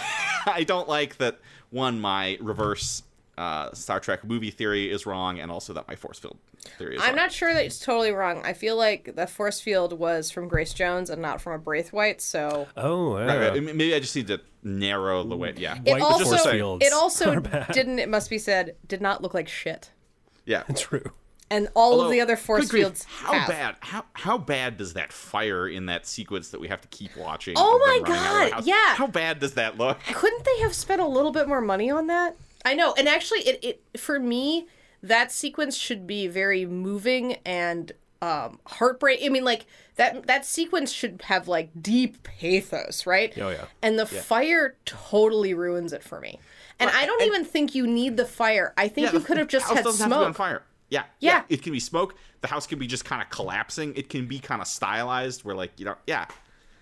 I 0.46 0.64
don't 0.66 0.88
like 0.88 1.16
that 1.18 1.38
one 1.70 2.00
my 2.00 2.38
reverse 2.40 3.02
uh, 3.36 3.72
Star 3.72 3.98
Trek 4.00 4.24
movie 4.24 4.50
theory 4.50 4.90
is 4.90 5.06
wrong 5.06 5.40
and 5.40 5.50
also 5.50 5.72
that 5.72 5.88
my 5.88 5.96
force 5.96 6.18
field 6.20 6.36
theory 6.78 6.94
is 6.96 7.02
I'm 7.02 7.08
wrong. 7.08 7.16
not 7.16 7.32
sure 7.32 7.52
that 7.52 7.64
it's 7.64 7.80
totally 7.80 8.12
wrong. 8.12 8.42
I 8.44 8.52
feel 8.52 8.76
like 8.76 9.16
the 9.16 9.26
force 9.26 9.60
field 9.60 9.98
was 9.98 10.30
from 10.30 10.46
Grace 10.46 10.72
Jones 10.72 11.10
and 11.10 11.20
not 11.20 11.40
from 11.40 11.52
a 11.54 11.58
Braithwhite, 11.58 12.20
so 12.20 12.68
Oh, 12.76 13.18
yeah. 13.18 13.48
right. 13.48 13.62
Maybe 13.62 13.92
I 13.94 13.98
just 13.98 14.14
need 14.14 14.28
to 14.28 14.40
narrow 14.62 15.24
the 15.24 15.36
way. 15.36 15.52
Yeah. 15.56 15.78
it 15.84 15.90
White 15.92 16.02
also 16.02 16.24
force 16.24 16.46
fields 16.46 16.86
it 16.86 16.92
also 16.92 17.40
didn't. 17.72 17.98
It 17.98 18.08
must 18.08 18.30
be 18.30 18.38
said, 18.38 18.76
did 18.86 19.00
not 19.00 19.20
look 19.22 19.34
like 19.34 19.48
shit. 19.48 19.90
Yeah. 20.46 20.62
True. 20.76 21.10
And 21.54 21.68
all 21.74 21.92
Although, 21.92 22.06
of 22.06 22.10
the 22.10 22.20
other 22.20 22.36
force 22.36 22.62
good 22.62 22.70
grief, 22.70 22.82
fields 22.82 23.04
How 23.04 23.32
have. 23.34 23.48
bad? 23.48 23.76
How 23.78 24.04
how 24.14 24.38
bad 24.38 24.76
does 24.76 24.94
that 24.94 25.12
fire 25.12 25.68
in 25.68 25.86
that 25.86 26.04
sequence 26.04 26.48
that 26.48 26.60
we 26.60 26.66
have 26.66 26.80
to 26.80 26.88
keep 26.88 27.16
watching? 27.16 27.54
Oh 27.56 27.78
my 27.78 28.00
running 28.02 28.16
out 28.18 28.42
of 28.42 28.50
the 28.50 28.56
God, 28.56 28.66
yeah. 28.66 28.94
How 28.96 29.06
bad 29.06 29.38
does 29.38 29.54
that 29.54 29.78
look? 29.78 29.98
Couldn't 30.12 30.44
they 30.44 30.58
have 30.62 30.74
spent 30.74 31.00
a 31.00 31.06
little 31.06 31.30
bit 31.30 31.46
more 31.46 31.60
money 31.60 31.90
on 31.92 32.08
that? 32.08 32.36
I 32.64 32.74
know, 32.74 32.92
and 32.98 33.08
actually, 33.08 33.40
it, 33.40 33.64
it 33.92 34.00
for 34.00 34.18
me 34.18 34.66
that 35.02 35.30
sequence 35.30 35.76
should 35.76 36.06
be 36.08 36.26
very 36.26 36.66
moving 36.66 37.34
and 37.44 37.92
um 38.20 38.58
heartbreak. 38.66 39.20
I 39.24 39.28
mean, 39.28 39.44
like 39.44 39.66
that 39.94 40.26
that 40.26 40.44
sequence 40.44 40.90
should 40.90 41.22
have 41.26 41.46
like 41.46 41.70
deep 41.80 42.24
pathos, 42.24 43.06
right? 43.06 43.32
Oh, 43.38 43.50
yeah. 43.50 43.66
And 43.80 43.96
the 43.96 44.06
fire 44.06 44.76
totally 44.86 45.54
ruins 45.54 45.92
it 45.92 46.02
for 46.02 46.20
me. 46.20 46.40
And 46.80 46.90
I 46.90 47.06
don't 47.06 47.22
even 47.22 47.44
think 47.44 47.74
you 47.76 47.86
need 47.86 48.16
the 48.16 48.24
fire. 48.24 48.74
I 48.76 48.88
think 48.88 49.12
you 49.12 49.20
could 49.20 49.38
have 49.38 49.46
just 49.46 49.66
house 49.66 49.76
had 49.76 49.84
doesn't 49.84 50.10
have 50.10 50.10
to 50.10 50.14
be 50.18 50.24
on 50.24 50.34
smoke. 50.34 50.36
fire. 50.36 50.62
Yeah, 50.94 51.04
Yeah. 51.20 51.42
It 51.48 51.62
can 51.62 51.72
be 51.72 51.80
smoke. 51.80 52.14
The 52.40 52.48
house 52.48 52.66
can 52.66 52.78
be 52.78 52.86
just 52.86 53.04
kind 53.04 53.20
of 53.22 53.28
collapsing. 53.30 53.94
It 53.96 54.08
can 54.08 54.26
be 54.26 54.38
kind 54.38 54.60
of 54.60 54.66
stylized, 54.68 55.44
where 55.44 55.54
like 55.56 55.72
you 55.78 55.84
know, 55.86 55.96
yeah, 56.06 56.26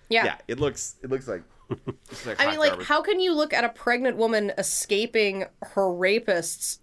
Yeah. 0.09 0.25
yeah. 0.25 0.37
It 0.47 0.59
looks 0.59 0.95
it 1.03 1.09
looks 1.09 1.27
like. 1.27 1.43
like 2.25 2.39
I 2.39 2.49
mean, 2.49 2.59
like, 2.59 2.71
garbage. 2.71 2.87
how 2.87 3.01
can 3.01 3.19
you 3.19 3.33
look 3.33 3.53
at 3.53 3.63
a 3.63 3.69
pregnant 3.69 4.17
woman 4.17 4.51
escaping 4.57 5.45
her 5.61 5.83
rapists, 5.83 6.79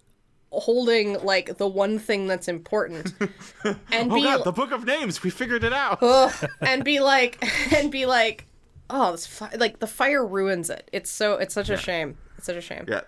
holding 0.49 1.23
like 1.23 1.57
the 1.57 1.67
one 1.67 1.99
thing 1.99 2.27
that's 2.27 2.47
important, 2.47 3.13
and 3.91 4.11
Oh 4.11 4.15
be 4.15 4.23
god, 4.23 4.43
the 4.43 4.51
book 4.51 4.71
of 4.71 4.85
names. 4.85 5.23
We 5.23 5.29
figured 5.29 5.63
it 5.63 5.73
out. 5.73 5.99
ugh, 6.01 6.33
and 6.61 6.83
be 6.83 6.99
like, 6.99 7.41
and 7.73 7.91
be 7.91 8.05
like, 8.05 8.47
oh, 8.89 9.11
this 9.11 9.27
fi-, 9.27 9.55
like 9.57 9.79
the 9.79 9.87
fire 9.87 10.25
ruins 10.25 10.69
it. 10.69 10.89
It's 10.91 11.09
so 11.09 11.35
it's 11.35 11.53
such 11.53 11.69
a 11.69 11.77
shame. 11.77 12.17
It's 12.37 12.47
such 12.47 12.57
a 12.57 12.61
shame. 12.61 12.85
Yeah, 12.87 13.01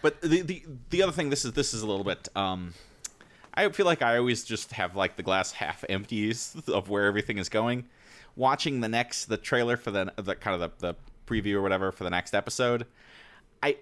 but 0.00 0.20
the 0.22 0.40
the 0.42 0.62
the 0.90 1.02
other 1.02 1.12
thing, 1.12 1.28
this 1.30 1.44
is 1.44 1.52
this 1.52 1.74
is 1.74 1.82
a 1.82 1.86
little 1.86 2.04
bit. 2.04 2.28
Um, 2.36 2.72
I 3.56 3.68
feel 3.70 3.86
like 3.86 4.02
I 4.02 4.18
always 4.18 4.44
just 4.44 4.72
have 4.72 4.94
like 4.96 5.16
the 5.16 5.22
glass 5.22 5.52
half 5.52 5.84
empties 5.88 6.54
of 6.68 6.88
where 6.90 7.04
everything 7.06 7.38
is 7.38 7.48
going. 7.48 7.86
Watching 8.36 8.80
the 8.80 8.88
next 8.88 9.26
the 9.26 9.36
trailer 9.36 9.76
for 9.76 9.90
the 9.90 10.12
the 10.16 10.34
kind 10.34 10.60
of 10.60 10.78
the, 10.78 10.88
the 10.88 10.96
preview 11.26 11.54
or 11.54 11.62
whatever 11.62 11.90
for 11.92 12.04
the 12.04 12.10
next 12.10 12.34
episode, 12.34 12.86
I. 13.62 13.76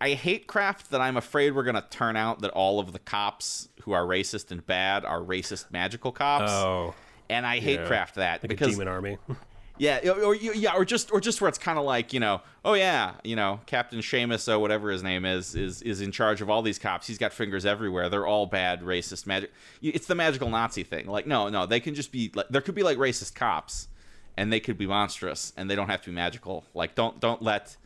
I 0.00 0.10
hate 0.14 0.48
craft 0.48 0.90
that 0.90 1.00
I'm 1.00 1.16
afraid 1.16 1.54
we're 1.54 1.62
gonna 1.62 1.86
turn 1.88 2.16
out 2.16 2.40
that 2.40 2.50
all 2.50 2.78
of 2.80 2.92
the 2.92 2.98
cops 2.98 3.68
who 3.82 3.92
are 3.92 4.02
racist 4.04 4.50
and 4.50 4.66
bad 4.66 5.04
are 5.04 5.20
racist 5.20 5.70
magical 5.70 6.12
cops, 6.12 6.50
Oh, 6.50 6.94
and 7.30 7.46
I 7.46 7.60
hate 7.60 7.78
yeah. 7.80 7.86
craft 7.86 8.16
that 8.16 8.42
like 8.42 8.48
because 8.50 8.72
demon 8.72 8.88
army. 8.88 9.18
yeah, 9.76 10.08
or, 10.08 10.26
or 10.26 10.34
yeah, 10.34 10.74
or 10.74 10.84
just 10.84 11.10
or 11.12 11.20
just 11.20 11.40
where 11.40 11.48
it's 11.48 11.58
kind 11.58 11.78
of 11.78 11.84
like 11.84 12.12
you 12.12 12.20
know, 12.20 12.42
oh 12.64 12.74
yeah, 12.74 13.14
you 13.24 13.34
know, 13.34 13.60
Captain 13.66 13.98
Seamus 13.98 14.48
or 14.48 14.54
uh, 14.54 14.58
whatever 14.58 14.90
his 14.90 15.02
name 15.02 15.24
is 15.24 15.54
is 15.56 15.82
is 15.82 16.00
in 16.00 16.12
charge 16.12 16.40
of 16.40 16.48
all 16.48 16.62
these 16.62 16.78
cops. 16.78 17.06
He's 17.08 17.18
got 17.18 17.32
fingers 17.32 17.66
everywhere. 17.66 18.08
They're 18.08 18.26
all 18.26 18.46
bad, 18.46 18.82
racist, 18.82 19.26
magic. 19.26 19.52
It's 19.82 20.06
the 20.06 20.14
magical 20.14 20.48
Nazi 20.48 20.84
thing. 20.84 21.06
Like 21.06 21.26
no, 21.26 21.48
no, 21.48 21.66
they 21.66 21.80
can 21.80 21.94
just 21.94 22.12
be. 22.12 22.30
Like, 22.34 22.48
there 22.50 22.60
could 22.60 22.76
be 22.76 22.84
like 22.84 22.98
racist 22.98 23.34
cops, 23.34 23.88
and 24.36 24.52
they 24.52 24.60
could 24.60 24.78
be 24.78 24.86
monstrous, 24.86 25.52
and 25.56 25.68
they 25.68 25.74
don't 25.74 25.88
have 25.88 26.02
to 26.02 26.10
be 26.10 26.14
magical. 26.14 26.64
Like 26.72 26.94
don't 26.94 27.18
don't 27.18 27.42
let 27.42 27.76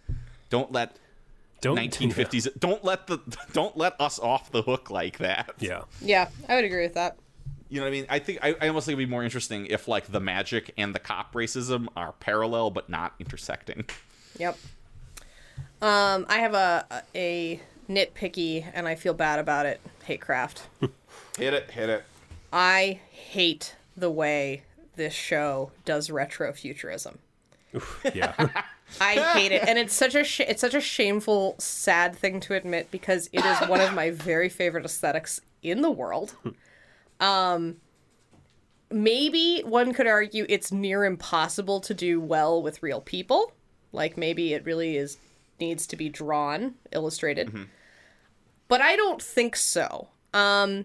don't 0.51 0.71
let 0.71 0.99
Don't 1.63 1.79
1950s 1.79 2.59
don't 2.59 2.85
let 2.85 3.07
the 3.07 3.19
don't 3.53 3.77
let 3.79 3.99
us 3.99 4.19
off 4.19 4.53
the 4.53 4.63
hook 4.63 4.91
like 4.91 5.19
that. 5.19 5.53
Yeah. 5.59 5.83
Yeah, 6.03 6.29
I 6.49 6.57
would 6.57 6.65
agree 6.65 6.83
with 6.83 6.95
that. 6.95 7.17
You 7.69 7.81
know 7.81 7.85
what 7.85 7.89
I 7.89 7.93
mean? 7.93 8.07
I 8.09 8.19
think 8.19 8.39
I, 8.43 8.55
I 8.61 8.69
almost 8.69 8.87
think 8.87 8.99
it'd 8.99 9.09
be 9.09 9.11
more 9.11 9.25
interesting 9.25 9.67
if 9.67 9.89
like 9.89 10.07
the 10.07 10.21
magic 10.21 10.73
and 10.79 10.95
the 10.95 10.99
cop 10.99 11.35
racism 11.35 11.89
are 11.97 12.13
parallel 12.13 12.71
but 12.71 12.89
not 12.89 13.15
intersecting. 13.19 13.85
Yep. 14.39 14.57
Um, 15.81 16.27
I 16.29 16.39
have 16.39 16.55
a 16.55 17.03
a 17.15 17.61
nitpicky, 17.89 18.67
and 18.73 18.89
I 18.89 18.95
feel 18.95 19.15
bad 19.15 19.39
about 19.39 19.67
it. 19.67 19.81
Hate 20.05 20.21
craft. 20.21 20.63
Hit 21.39 21.55
it, 21.55 21.71
hit 21.71 21.89
it. 21.89 22.05
I 22.53 23.01
hate 23.11 23.77
the 23.97 24.11
way 24.11 24.63
this 24.97 25.15
show 25.15 25.71
does 25.85 26.09
retrofuturism. 26.09 27.19
Yeah. 28.13 28.35
I 29.01 29.15
hate 29.39 29.53
it, 29.53 29.63
and 29.69 29.79
it's 29.79 29.95
such 29.95 30.15
a 30.15 30.25
sh- 30.25 30.41
it's 30.41 30.61
such 30.61 30.75
a 30.75 30.81
shameful, 30.81 31.55
sad 31.59 32.17
thing 32.17 32.41
to 32.41 32.55
admit 32.55 32.91
because 32.91 33.29
it 33.33 33.45
is 33.45 33.69
one 33.69 33.81
of 33.81 33.95
my 33.95 34.11
very 34.11 34.49
favorite 34.49 34.85
aesthetics 34.85 35.41
in 35.63 35.83
the 35.83 35.91
world. 35.91 36.35
Um, 37.21 37.77
maybe 38.91 39.61
one 39.65 39.93
could 39.93 40.07
argue 40.07 40.47
it's 40.49 40.73
near 40.73 41.05
impossible 41.05 41.81
to 41.81 41.95
do 41.95 42.21
well 42.21 42.63
with 42.63 42.83
real 42.83 43.01
people. 43.01 43.53
Like 43.93 44.17
maybe 44.17 44.55
it 44.55 44.65
really 44.65 44.97
is 44.97 45.19
needs 45.61 45.87
to 45.89 45.97
be 45.97 46.09
drawn, 46.09 46.75
illustrated. 46.93 47.49
But 48.69 48.81
I 48.81 48.97
don't 48.97 49.21
think 49.23 49.57
so. 49.57 50.09
Um, 50.33 50.85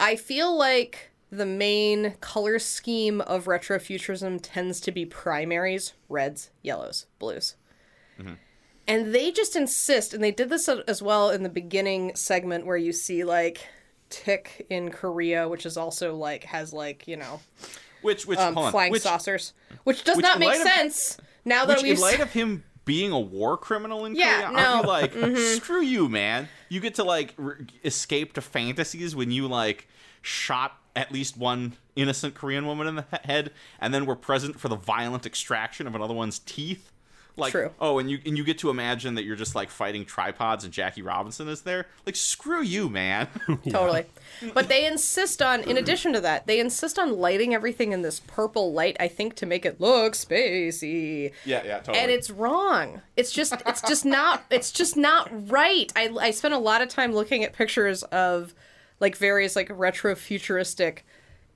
I 0.00 0.16
feel 0.16 0.56
like 0.56 1.10
the 1.30 1.46
main 1.46 2.14
color 2.20 2.58
scheme 2.58 3.20
of 3.22 3.44
retrofuturism 3.46 4.38
tends 4.42 4.80
to 4.80 4.92
be 4.92 5.04
primaries, 5.04 5.94
reds, 6.08 6.50
yellows, 6.62 7.06
blues. 7.18 7.56
And 8.86 9.14
they 9.14 9.30
just 9.30 9.56
insist, 9.56 10.12
and 10.12 10.22
they 10.22 10.30
did 10.32 10.48
this 10.48 10.68
as 10.68 11.02
well 11.02 11.30
in 11.30 11.42
the 11.42 11.48
beginning 11.48 12.14
segment 12.16 12.66
where 12.66 12.76
you 12.76 12.92
see 12.92 13.24
like 13.24 13.66
Tick 14.12 14.66
in 14.68 14.90
Korea, 14.90 15.48
which 15.48 15.64
is 15.64 15.76
also 15.78 16.14
like 16.14 16.44
has 16.44 16.72
like 16.72 17.08
you 17.08 17.16
know 17.16 17.40
Which 18.02 18.26
which 18.26 18.38
um, 18.38 18.54
flying 18.54 18.92
which, 18.92 19.02
saucers, 19.02 19.54
which 19.84 20.04
does 20.04 20.16
which 20.18 20.24
not 20.24 20.38
make 20.38 20.50
light 20.50 20.60
of- 20.60 20.66
sense 20.68 21.16
now 21.44 21.64
that 21.64 21.82
we've 21.82 21.96
in 21.96 22.00
light 22.00 22.20
of 22.20 22.30
him 22.32 22.62
being 22.84 23.10
a 23.12 23.18
war 23.18 23.56
criminal 23.56 24.04
in 24.04 24.14
Yeah, 24.14 24.50
Korea, 24.50 24.52
no. 24.52 24.62
Mm-hmm. 24.82 24.88
aren't 25.14 25.14
you 25.14 25.28
like 25.28 25.56
screw 25.62 25.80
you, 25.80 26.08
man? 26.08 26.48
You 26.68 26.80
get 26.80 26.94
to 26.96 27.04
like 27.04 27.34
r 27.38 27.58
escape 27.84 28.34
to 28.34 28.40
fantasies 28.42 29.16
when 29.16 29.30
you 29.30 29.48
like 29.48 29.88
shot 30.20 30.78
at 30.94 31.10
least 31.10 31.38
one 31.38 31.72
innocent 31.96 32.34
Korean 32.34 32.66
woman 32.66 32.86
in 32.86 32.96
the 32.96 33.04
head, 33.24 33.50
and 33.80 33.94
then 33.94 34.04
were 34.04 34.14
present 34.16 34.60
for 34.60 34.68
the 34.68 34.76
violent 34.76 35.24
extraction 35.24 35.86
of 35.86 35.94
another 35.94 36.12
one's 36.14 36.38
teeth. 36.40 36.91
Like, 37.36 37.52
True. 37.52 37.70
oh, 37.80 37.98
and 37.98 38.10
you 38.10 38.18
and 38.26 38.36
you 38.36 38.44
get 38.44 38.58
to 38.58 38.68
imagine 38.68 39.14
that 39.14 39.24
you're 39.24 39.36
just 39.36 39.54
like 39.54 39.70
fighting 39.70 40.04
tripods 40.04 40.64
and 40.64 40.72
Jackie 40.72 41.00
Robinson 41.00 41.48
is 41.48 41.62
there. 41.62 41.86
Like, 42.04 42.14
screw 42.14 42.62
you, 42.62 42.90
man. 42.90 43.28
Totally. 43.70 44.04
But 44.52 44.68
they 44.68 44.86
insist 44.86 45.40
on, 45.40 45.62
in 45.62 45.78
addition 45.78 46.12
to 46.12 46.20
that, 46.20 46.46
they 46.46 46.60
insist 46.60 46.98
on 46.98 47.16
lighting 47.18 47.54
everything 47.54 47.92
in 47.92 48.02
this 48.02 48.20
purple 48.20 48.72
light, 48.72 48.96
I 49.00 49.08
think, 49.08 49.34
to 49.36 49.46
make 49.46 49.64
it 49.64 49.80
look 49.80 50.12
spacey. 50.12 51.32
yeah, 51.46 51.62
yeah, 51.64 51.78
totally. 51.78 51.98
And 51.98 52.10
it's 52.10 52.28
wrong. 52.28 53.00
It's 53.16 53.32
just 53.32 53.54
it's 53.66 53.80
just 53.80 54.04
not 54.04 54.44
it's 54.50 54.70
just 54.70 54.96
not 54.96 55.30
right. 55.50 55.90
I 55.96 56.10
I 56.20 56.30
spent 56.32 56.52
a 56.52 56.58
lot 56.58 56.82
of 56.82 56.88
time 56.88 57.14
looking 57.14 57.44
at 57.44 57.54
pictures 57.54 58.02
of 58.04 58.54
like 59.00 59.16
various 59.16 59.56
like 59.56 59.70
retro 59.70 60.14
futuristic 60.14 61.04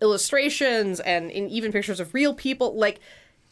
illustrations 0.01 1.01
and 1.01 1.31
in 1.31 1.48
even 1.48 1.73
pictures 1.73 2.01
of 2.01 2.12
real 2.12 2.35
people 2.35 2.77
like 2.77 3.01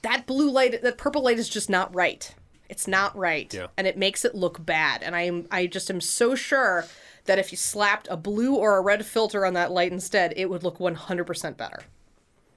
that 0.04 0.26
blue 0.26 0.50
light 0.50 0.82
that 0.82 0.98
purple 0.98 1.22
light 1.22 1.38
is 1.38 1.48
just 1.48 1.68
not 1.68 1.92
right. 1.94 2.32
It's 2.68 2.86
not 2.86 3.16
right. 3.16 3.52
Yeah. 3.52 3.66
And 3.76 3.86
it 3.86 3.98
makes 3.98 4.24
it 4.24 4.34
look 4.34 4.64
bad. 4.64 5.02
And 5.02 5.16
I 5.16 5.22
am 5.22 5.46
I 5.50 5.66
just 5.66 5.90
am 5.90 6.00
so 6.00 6.34
sure 6.34 6.86
that 7.24 7.38
if 7.38 7.50
you 7.50 7.58
slapped 7.58 8.06
a 8.10 8.16
blue 8.16 8.54
or 8.54 8.76
a 8.76 8.82
red 8.82 9.04
filter 9.04 9.44
on 9.44 9.54
that 9.54 9.72
light 9.72 9.92
instead, 9.92 10.34
it 10.36 10.50
would 10.50 10.62
look 10.62 10.78
100% 10.78 11.56
better. 11.56 11.80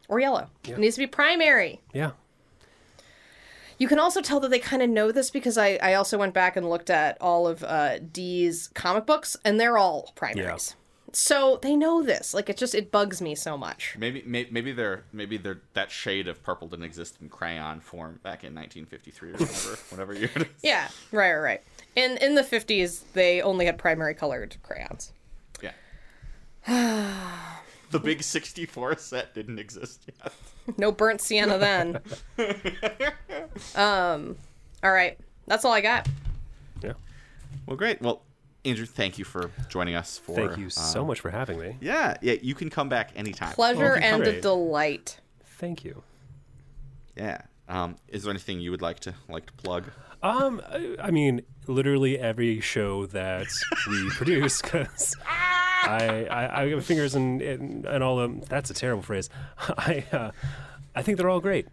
Or 0.10 0.19
yellow. 0.19 0.49
It 0.65 0.78
needs 0.78 0.95
to 0.95 0.99
be 0.99 1.07
primary. 1.07 1.82
Yeah. 1.94 2.11
You 3.78 3.88
can 3.88 3.99
also 3.99 4.22
tell 4.22 4.40
that 4.41 4.49
they 4.49 4.60
kind 4.60 4.82
of 4.82 4.90
know 4.90 5.11
this 5.11 5.30
because 5.30 5.57
I, 5.57 5.78
I 5.82 5.94
also 5.94 6.18
went 6.18 6.34
back 6.34 6.56
and 6.56 6.69
looked 6.69 6.90
at 6.90 7.18
all 7.22 7.48
of 7.48 7.64
uh, 7.64 7.99
Dee's 7.99 8.69
comic 8.74 9.06
books, 9.06 9.38
and 9.45 9.60
they're 9.60 9.78
all 9.78 10.11
primaries. 10.15 10.76
So 11.14 11.60
they 11.62 11.76
know 11.76 12.04
this. 12.04 12.34
Like 12.34 12.50
it 12.50 12.58
just 12.58 12.76
it 12.76 12.92
bugs 12.92 13.22
me 13.22 13.34
so 13.36 13.58
much. 13.58 13.96
Maybe, 13.98 14.24
maybe, 14.26 14.50
maybe 14.52 14.72
they're 14.72 15.04
maybe 15.14 15.38
they're 15.38 15.62
that 15.74 15.90
shade 15.92 16.28
of 16.28 16.44
purple 16.44 16.68
didn't 16.68 16.86
exist 16.86 17.18
in 17.22 17.30
crayon 17.30 17.80
form 17.80 18.20
back 18.24 18.44
in 18.44 18.54
1953 18.54 19.30
or 19.30 19.32
whatever, 19.34 19.78
whatever 19.90 20.14
year 20.14 20.30
it 20.36 20.42
is. 20.42 20.48
Yeah, 20.62 20.88
right, 21.12 21.34
right, 21.34 21.42
right. 21.42 21.64
In 21.96 22.18
in 22.18 22.36
the 22.36 22.44
fifties, 22.44 23.04
they 23.14 23.42
only 23.42 23.66
had 23.66 23.78
primary 23.78 24.14
colored 24.14 24.58
crayons. 24.64 25.14
Yeah. 25.62 25.72
the 27.92 28.00
big 28.00 28.22
64 28.22 28.98
set 28.98 29.34
didn't 29.34 29.60
exist 29.60 30.04
yet. 30.08 30.34
No 30.78 30.92
burnt 30.92 31.22
sienna 31.22 31.58
then. 31.58 32.02
um, 33.76 34.36
all 34.84 34.92
right, 34.92 35.18
that's 35.46 35.64
all 35.64 35.72
I 35.72 35.80
got. 35.80 36.10
Yeah. 36.84 36.92
Well, 37.66 37.78
great. 37.78 38.02
Well, 38.02 38.22
Andrew, 38.68 38.85
thank 38.85 39.18
you 39.18 39.23
for 39.23 39.49
joining 39.69 39.95
us. 39.95 40.18
For 40.18 40.35
Thank 40.35 40.57
you 40.57 40.69
so 40.69 41.02
uh, 41.02 41.06
much 41.06 41.22
for 41.22 41.30
having 41.30 41.60
me. 41.60 41.77
Yeah, 41.80 42.18
yeah. 42.22 42.35
You 42.41 42.53
can 42.53 42.69
come 42.69 42.89
back 42.89 43.11
anytime. 43.15 43.53
Pleasure 43.53 43.95
Okay, 43.95 44.06
and 44.06 44.23
a 44.23 44.41
delight. 44.41 45.19
Thank 45.44 45.85
you. 45.85 46.03
Yeah. 47.15 47.41
Um, 47.69 47.95
is 48.07 48.23
there 48.23 48.31
anything 48.31 48.60
you 48.60 48.72
would 48.72 48.81
like 48.81 48.99
to 49.02 49.14
like 49.30 49.45
to 49.45 49.53
plug? 49.53 49.85
Um, 50.22 50.61
I, 50.68 50.95
I 50.99 51.11
mean, 51.11 51.44
literally 51.68 52.19
every 52.19 52.60
show 52.60 53.06
that 53.07 53.48
we 53.88 54.10
produce, 54.11 54.61
because 54.61 55.15
I, 55.26 56.27
I, 56.30 56.64
I 56.64 56.69
have 56.69 56.85
fingers 56.85 57.15
in, 57.15 57.39
in, 57.39 57.85
in 57.85 58.02
all 58.02 58.19
of 58.19 58.30
them. 58.30 58.41
That's 58.49 58.69
a 58.69 58.73
terrible 58.73 59.03
phrase. 59.03 59.30
I, 59.60 60.06
uh, 60.11 60.31
I 60.95 61.03
think 61.03 61.18
they're 61.18 61.30
all 61.30 61.39
great. 61.39 61.68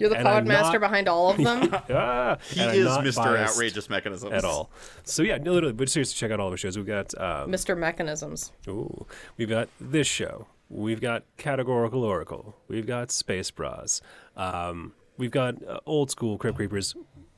You're 0.00 0.08
the 0.08 0.16
And 0.16 0.24
pod 0.24 0.46
master 0.46 0.78
not- 0.80 0.88
behind 0.88 1.08
all 1.08 1.30
of 1.30 1.36
them. 1.44 1.68
Ah, 1.90 2.38
He 2.50 2.60
and 2.60 2.74
is 2.76 2.86
Mr. 2.88 3.38
Outrageous 3.38 3.88
Mechanisms 3.90 4.32
at 4.32 4.44
all. 4.44 4.70
So 5.04 5.22
yeah, 5.22 5.36
no, 5.38 5.52
literally, 5.52 5.74
but 5.74 5.88
seriously, 5.88 6.16
check 6.16 6.32
out 6.32 6.40
all 6.40 6.48
of 6.48 6.52
our 6.52 6.56
shows. 6.56 6.76
We've 6.76 6.86
got 6.86 7.12
um, 7.20 7.52
Mr. 7.52 7.76
Mechanisms. 7.78 8.50
Ooh, 8.66 9.06
we've 9.36 9.48
got 9.48 9.68
this 9.80 10.06
show. 10.06 10.46
We've 10.70 11.00
got 11.00 11.24
Categorical 11.36 12.02
Oracle. 12.02 12.56
We've 12.68 12.86
got 12.86 13.10
Space 13.10 13.50
Bras. 13.50 14.00
Um, 14.36 14.92
we've 15.18 15.30
got 15.30 15.62
uh, 15.66 15.80
old 15.84 16.10
school 16.10 16.38
Crypt 16.38 16.56
Creepers 16.56 16.94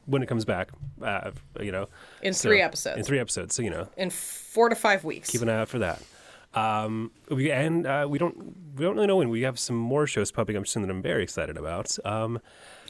when 0.06 0.22
it 0.22 0.26
comes 0.28 0.44
back. 0.44 0.68
Uh, 1.02 1.30
you 1.60 1.72
know, 1.72 1.88
In 2.22 2.32
So- 2.34 2.48
three 2.48 2.60
episodes. 2.62 2.98
In 2.98 3.04
three 3.04 3.18
episodes. 3.18 3.54
So 3.54 3.62
you 3.62 3.70
know, 3.70 3.88
In 3.96 4.10
four 4.10 4.68
to 4.68 4.74
five 4.76 5.02
weeks. 5.02 5.30
keep 5.30 5.42
an 5.42 5.48
eye 5.48 5.56
out 5.60 5.68
for 5.68 5.78
that. 5.80 6.00
Um, 6.54 7.10
we 7.30 7.50
and 7.50 7.86
uh, 7.86 8.06
we 8.08 8.18
don't 8.18 8.36
we 8.76 8.84
don't 8.84 8.94
really 8.94 9.06
know 9.06 9.16
when 9.16 9.28
we 9.30 9.42
have 9.42 9.58
some 9.58 9.76
more 9.76 10.06
shows 10.06 10.30
popping 10.30 10.56
up 10.56 10.66
soon 10.66 10.82
that 10.82 10.90
I'm 10.90 11.02
very 11.02 11.22
excited 11.22 11.56
about. 11.56 11.96
Um, 12.04 12.40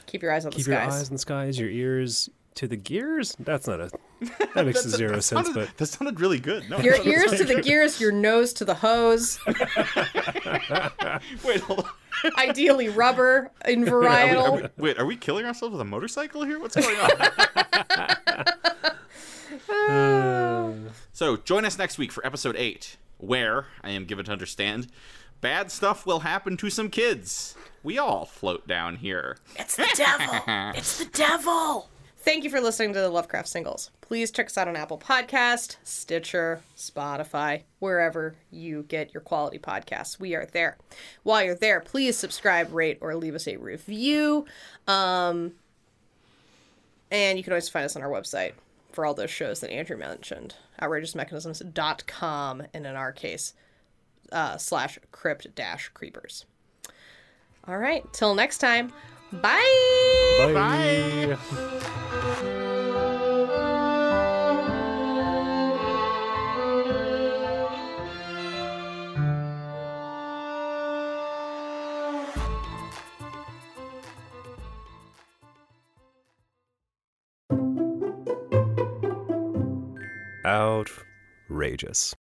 Keep 0.05 0.21
your 0.23 0.33
eyes 0.33 0.45
on 0.45 0.51
keep 0.51 0.65
the 0.65 0.71
your 0.71 0.81
skies. 0.81 0.93
eyes 1.01 1.07
on 1.09 1.13
the 1.15 1.19
skies, 1.19 1.59
your 1.59 1.69
ears 1.69 2.29
to 2.55 2.67
the 2.67 2.75
gears. 2.75 3.35
That's 3.39 3.67
not 3.67 3.79
a 3.79 3.89
that 4.53 4.65
makes 4.65 4.81
zero 4.87 5.19
sense, 5.21 5.47
Sounded- 5.47 5.55
but 5.55 5.77
that 5.77 5.85
sounded 5.87 6.19
really 6.19 6.39
good. 6.39 6.69
No, 6.69 6.77
Your 6.79 7.01
ears 7.07 7.31
to 7.37 7.45
the 7.45 7.61
gears, 7.63 7.99
your 8.01 8.11
nose 8.11 8.51
to 8.53 8.65
the 8.65 8.75
hose. 8.75 9.39
wait, 11.45 11.59
hold 11.61 11.79
on. 11.79 12.31
Ideally 12.37 12.89
rubber 12.89 13.49
in 13.65 13.87
Are 13.89 13.99
we, 13.99 14.05
varietal. 14.07 14.43
are 14.43 14.51
we- 14.77 14.83
wait, 14.83 14.99
are 14.99 15.05
we 15.05 15.15
killing 15.15 15.45
ourselves 15.45 15.71
with 15.71 15.81
a 15.81 15.85
motorcycle 15.85 16.43
here? 16.43 16.59
What's 16.59 16.75
going 16.75 16.95
on? 16.97 18.15
So 21.13 21.37
join 21.37 21.63
us 21.63 21.77
next 21.77 21.97
week 21.97 22.11
for 22.11 22.25
episode 22.25 22.55
eight, 22.57 22.97
where 23.17 23.67
I 23.81 23.91
am 23.91 24.05
given 24.05 24.25
to 24.25 24.31
understand 24.31 24.87
bad 25.43 25.71
stuff 25.71 26.05
will 26.05 26.21
happen 26.21 26.55
to 26.57 26.69
some 26.69 26.89
kids. 26.89 27.55
We 27.83 27.97
all 27.97 28.25
float 28.25 28.65
down 28.65 28.95
here. 28.95 29.37
It's 29.57 29.75
the 29.75 29.87
devil. 29.95 30.39
It's 30.75 30.99
the 30.99 31.05
devil. 31.05 31.89
Thank 32.19 32.45
you 32.45 32.49
for 32.49 32.61
listening 32.61 32.93
to 32.93 33.01
the 33.01 33.09
Lovecraft 33.09 33.49
Singles. 33.49 33.91
Please 33.99 34.31
check 34.31 34.45
us 34.45 34.57
out 34.57 34.69
on 34.69 34.77
Apple 34.77 34.97
Podcast, 34.97 35.75
Stitcher, 35.83 36.61
Spotify, 36.77 37.63
wherever 37.79 38.35
you 38.49 38.83
get 38.83 39.13
your 39.13 39.19
quality 39.19 39.59
podcasts. 39.59 40.17
We 40.17 40.33
are 40.33 40.45
there. 40.45 40.77
While 41.23 41.43
you're 41.43 41.55
there, 41.55 41.81
please 41.81 42.17
subscribe, 42.17 42.73
rate, 42.73 42.97
or 43.01 43.13
leave 43.15 43.35
us 43.35 43.45
a 43.45 43.57
review. 43.57 44.45
Um, 44.87 45.51
and 47.11 47.37
you 47.37 47.43
can 47.43 47.51
always 47.51 47.67
find 47.67 47.83
us 47.83 47.97
on 47.97 48.01
our 48.01 48.09
website 48.09 48.53
for 48.93 49.05
all 49.05 49.13
those 49.13 49.31
shows 49.31 49.59
that 49.59 49.71
Andrew 49.71 49.97
mentioned, 49.97 50.55
outrageousmechanisms.com, 50.81 52.63
and 52.73 52.85
in 52.85 52.95
our 52.95 53.11
case, 53.11 53.53
uh, 54.31 54.57
slash 54.57 54.99
crypt 55.11 55.53
dash 55.55 55.89
creepers. 55.89 56.45
All 57.67 57.77
right, 57.77 58.03
till 58.13 58.35
next 58.35 58.59
time. 58.59 58.91
Bye. 59.31 59.59
bye. 60.37 61.37
Outrageous. 80.53 82.13